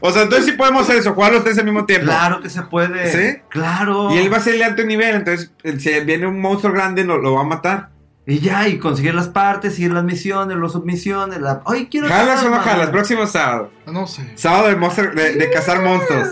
o 0.00 0.10
sea, 0.12 0.22
entonces 0.22 0.46
sí 0.46 0.52
podemos 0.52 0.82
hacer 0.82 0.96
eso, 0.96 1.12
jugar 1.14 1.32
los 1.32 1.44
tres 1.44 1.58
al 1.58 1.64
mismo 1.64 1.84
tiempo. 1.84 2.06
Claro 2.06 2.40
que 2.40 2.50
se 2.50 2.62
puede. 2.62 3.12
¿Sí? 3.12 3.40
Claro. 3.48 4.12
Y 4.14 4.18
él 4.18 4.32
va 4.32 4.38
a 4.38 4.40
ser 4.40 4.54
de 4.56 4.64
alto 4.64 4.84
nivel, 4.84 5.16
entonces 5.16 5.50
si 5.78 6.00
viene 6.00 6.26
un 6.26 6.40
monstruo 6.40 6.72
grande 6.72 7.04
lo, 7.04 7.18
lo 7.18 7.34
va 7.34 7.42
a 7.42 7.44
matar. 7.44 7.90
Y 8.26 8.40
ya, 8.40 8.68
y 8.68 8.78
conseguir 8.78 9.14
las 9.14 9.28
partes, 9.28 9.74
seguir 9.76 9.92
las 9.92 10.04
misiones, 10.04 10.58
las 10.58 10.72
submisiones. 10.72 11.40
La... 11.40 11.62
Ay, 11.64 11.88
quiero. 11.90 12.08
¿Jalas 12.08 12.44
o 12.44 12.50
no 12.50 12.58
jalas? 12.60 12.90
Próximo 12.90 13.26
sábado. 13.26 13.70
No 13.86 14.06
sé. 14.06 14.32
Sábado 14.34 14.68
de, 14.68 14.76
monster, 14.76 15.14
de, 15.14 15.34
de 15.36 15.50
cazar 15.50 15.82
monstruos. 15.82 16.28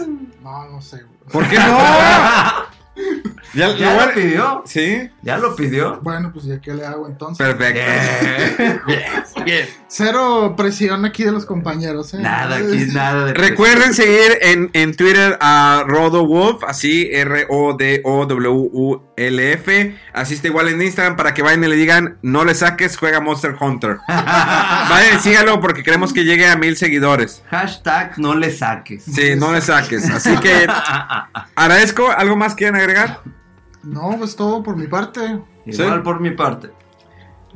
No, 0.47 0.69
no 0.69 0.81
sé, 0.81 0.99
güey. 0.99 1.33
¿Por 1.33 1.49
qué 1.49 1.57
no? 1.57 1.77
ya, 3.55 3.77
Ya 3.77 4.07
lo 4.07 4.15
pidió. 4.15 4.63
Sí, 4.65 5.11
Ya 5.23 5.39
lo 5.39 5.57
pidió. 5.57 5.99
Bueno, 6.03 6.31
pues 6.33 6.45
ya 6.45 6.61
que 6.61 6.73
le 6.73 6.87
hago 6.87 7.09
entonces. 7.09 7.45
perfecto. 7.45 8.85
Bien. 9.45 9.67
Cero 9.89 10.55
presión 10.57 11.05
aquí 11.05 11.23
de 11.23 11.31
los 11.31 11.47
compañeros, 11.47 12.13
¿eh? 12.15 12.19
Nada, 12.19 12.57
aquí 12.57 12.87
nada 12.93 13.27
de. 13.27 13.35
Recuerden 13.35 13.95
seguir 13.95 14.37
en, 14.43 14.71
en 14.73 14.97
Twitter 14.97 15.39
a 15.41 15.85
RodoWolf, 15.87 16.65
así 16.65 17.09
R-O-D-O-W-U-L-F. 17.13 18.07
Así 20.13 20.35
está 20.35 20.49
igual 20.49 20.69
en 20.69 20.83
Instagram 20.83 21.17
para 21.17 21.35
que 21.35 21.43
vayan 21.43 21.63
y 21.65 21.69
le 21.69 21.77
digan, 21.77 22.19
no 22.23 22.45
le 22.45 22.55
saques, 22.55 22.97
juega 22.97 23.21
Monster 23.21 23.55
Hunter. 23.61 23.99
vayan, 24.09 25.21
sígalo 25.21 25.61
porque 25.61 25.83
queremos 25.83 26.13
que 26.13 26.25
llegue 26.25 26.49
a 26.49 26.57
mil 26.57 26.77
seguidores. 26.77 27.43
Hashtag 27.51 28.19
no 28.19 28.35
le 28.35 28.51
saques. 28.51 29.05
Sí, 29.05 29.35
no 29.37 29.53
le 29.53 29.61
saques. 29.61 30.09
Así 30.11 30.37
que 30.39 30.67
agradezco. 31.55 32.11
¿Algo 32.11 32.37
más 32.37 32.55
quieren 32.55 32.77
agregar? 32.77 33.21
No, 33.83 34.17
pues 34.19 34.35
todo 34.37 34.63
por 34.63 34.77
mi 34.77 34.87
parte. 34.89 35.21
Igual 35.65 35.99
Sí. 35.99 36.03
por 36.05 36.21
mi 36.21 36.31
parte. 36.31 36.71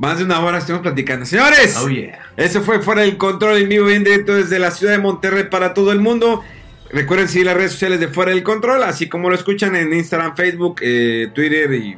Más 0.01 0.17
de 0.17 0.23
una 0.23 0.39
hora 0.39 0.57
estuvimos 0.57 0.81
platicando. 0.81 1.27
Señores, 1.27 1.77
Oh 1.77 1.87
yeah. 1.87 2.17
eso 2.35 2.63
fue 2.63 2.81
Fuera 2.81 3.01
del 3.01 3.17
Control 3.17 3.55
en 3.57 3.69
vivo 3.69 3.87
y 3.91 3.93
en 3.93 4.03
directo 4.03 4.33
desde 4.33 4.57
la 4.57 4.71
ciudad 4.71 4.93
de 4.93 4.97
Monterrey 4.97 5.43
para 5.43 5.75
todo 5.75 5.91
el 5.91 5.99
mundo. 5.99 6.43
Recuerden 6.89 7.27
seguir 7.29 7.45
las 7.45 7.55
redes 7.55 7.73
sociales 7.73 7.99
de 7.99 8.07
Fuera 8.07 8.31
del 8.31 8.41
Control, 8.41 8.81
así 8.81 9.07
como 9.07 9.29
lo 9.29 9.35
escuchan 9.35 9.75
en 9.75 9.93
Instagram, 9.93 10.35
Facebook, 10.35 10.79
eh, 10.81 11.29
Twitter 11.35 11.71
y, 11.73 11.77
y 11.89 11.97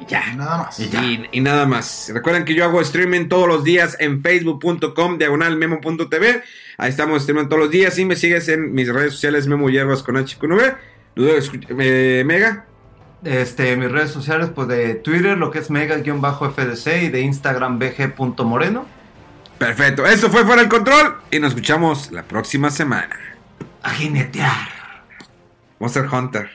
Y 0.00 0.06
ya. 0.08 0.32
Nada 0.34 0.56
más. 0.56 0.80
Y, 0.80 1.28
y 1.30 1.40
nada 1.42 1.66
más. 1.66 2.10
Recuerden 2.14 2.46
que 2.46 2.54
yo 2.54 2.64
hago 2.64 2.80
streaming 2.80 3.28
todos 3.28 3.46
los 3.46 3.62
días 3.64 3.98
en 4.00 4.22
facebook.com 4.22 5.18
diagonal 5.18 5.56
memo.tv. 5.58 6.42
Ahí 6.78 6.88
estamos 6.88 7.20
streaming 7.20 7.48
todos 7.48 7.64
los 7.64 7.70
días. 7.70 7.98
Y 7.98 8.06
me 8.06 8.16
sigues 8.16 8.48
en 8.48 8.72
mis 8.72 8.88
redes 8.88 9.12
sociales 9.12 9.46
Memo 9.46 9.68
Hierbas 9.68 10.02
con 10.02 10.16
HQNV. 10.16 10.60
Eh, 11.18 12.22
Mega. 12.24 12.64
Este, 13.24 13.76
mis 13.76 13.90
redes 13.90 14.10
sociales, 14.10 14.50
pues 14.54 14.68
de 14.68 14.94
Twitter, 14.94 15.36
lo 15.36 15.50
que 15.50 15.58
es 15.58 15.70
mega-fdc 15.70 17.02
y 17.02 17.08
de 17.08 17.20
Instagram 17.20 17.78
bg.moreno. 17.78 18.86
Perfecto. 19.58 20.06
Eso 20.06 20.30
fue 20.30 20.44
Fuera 20.44 20.62
el 20.62 20.68
Control. 20.68 21.16
Y 21.30 21.40
nos 21.40 21.50
escuchamos 21.50 22.12
la 22.12 22.22
próxima 22.22 22.70
semana. 22.70 23.18
A 23.82 23.90
jinetear. 23.90 24.68
Monster 25.78 26.06
Hunter. 26.12 26.50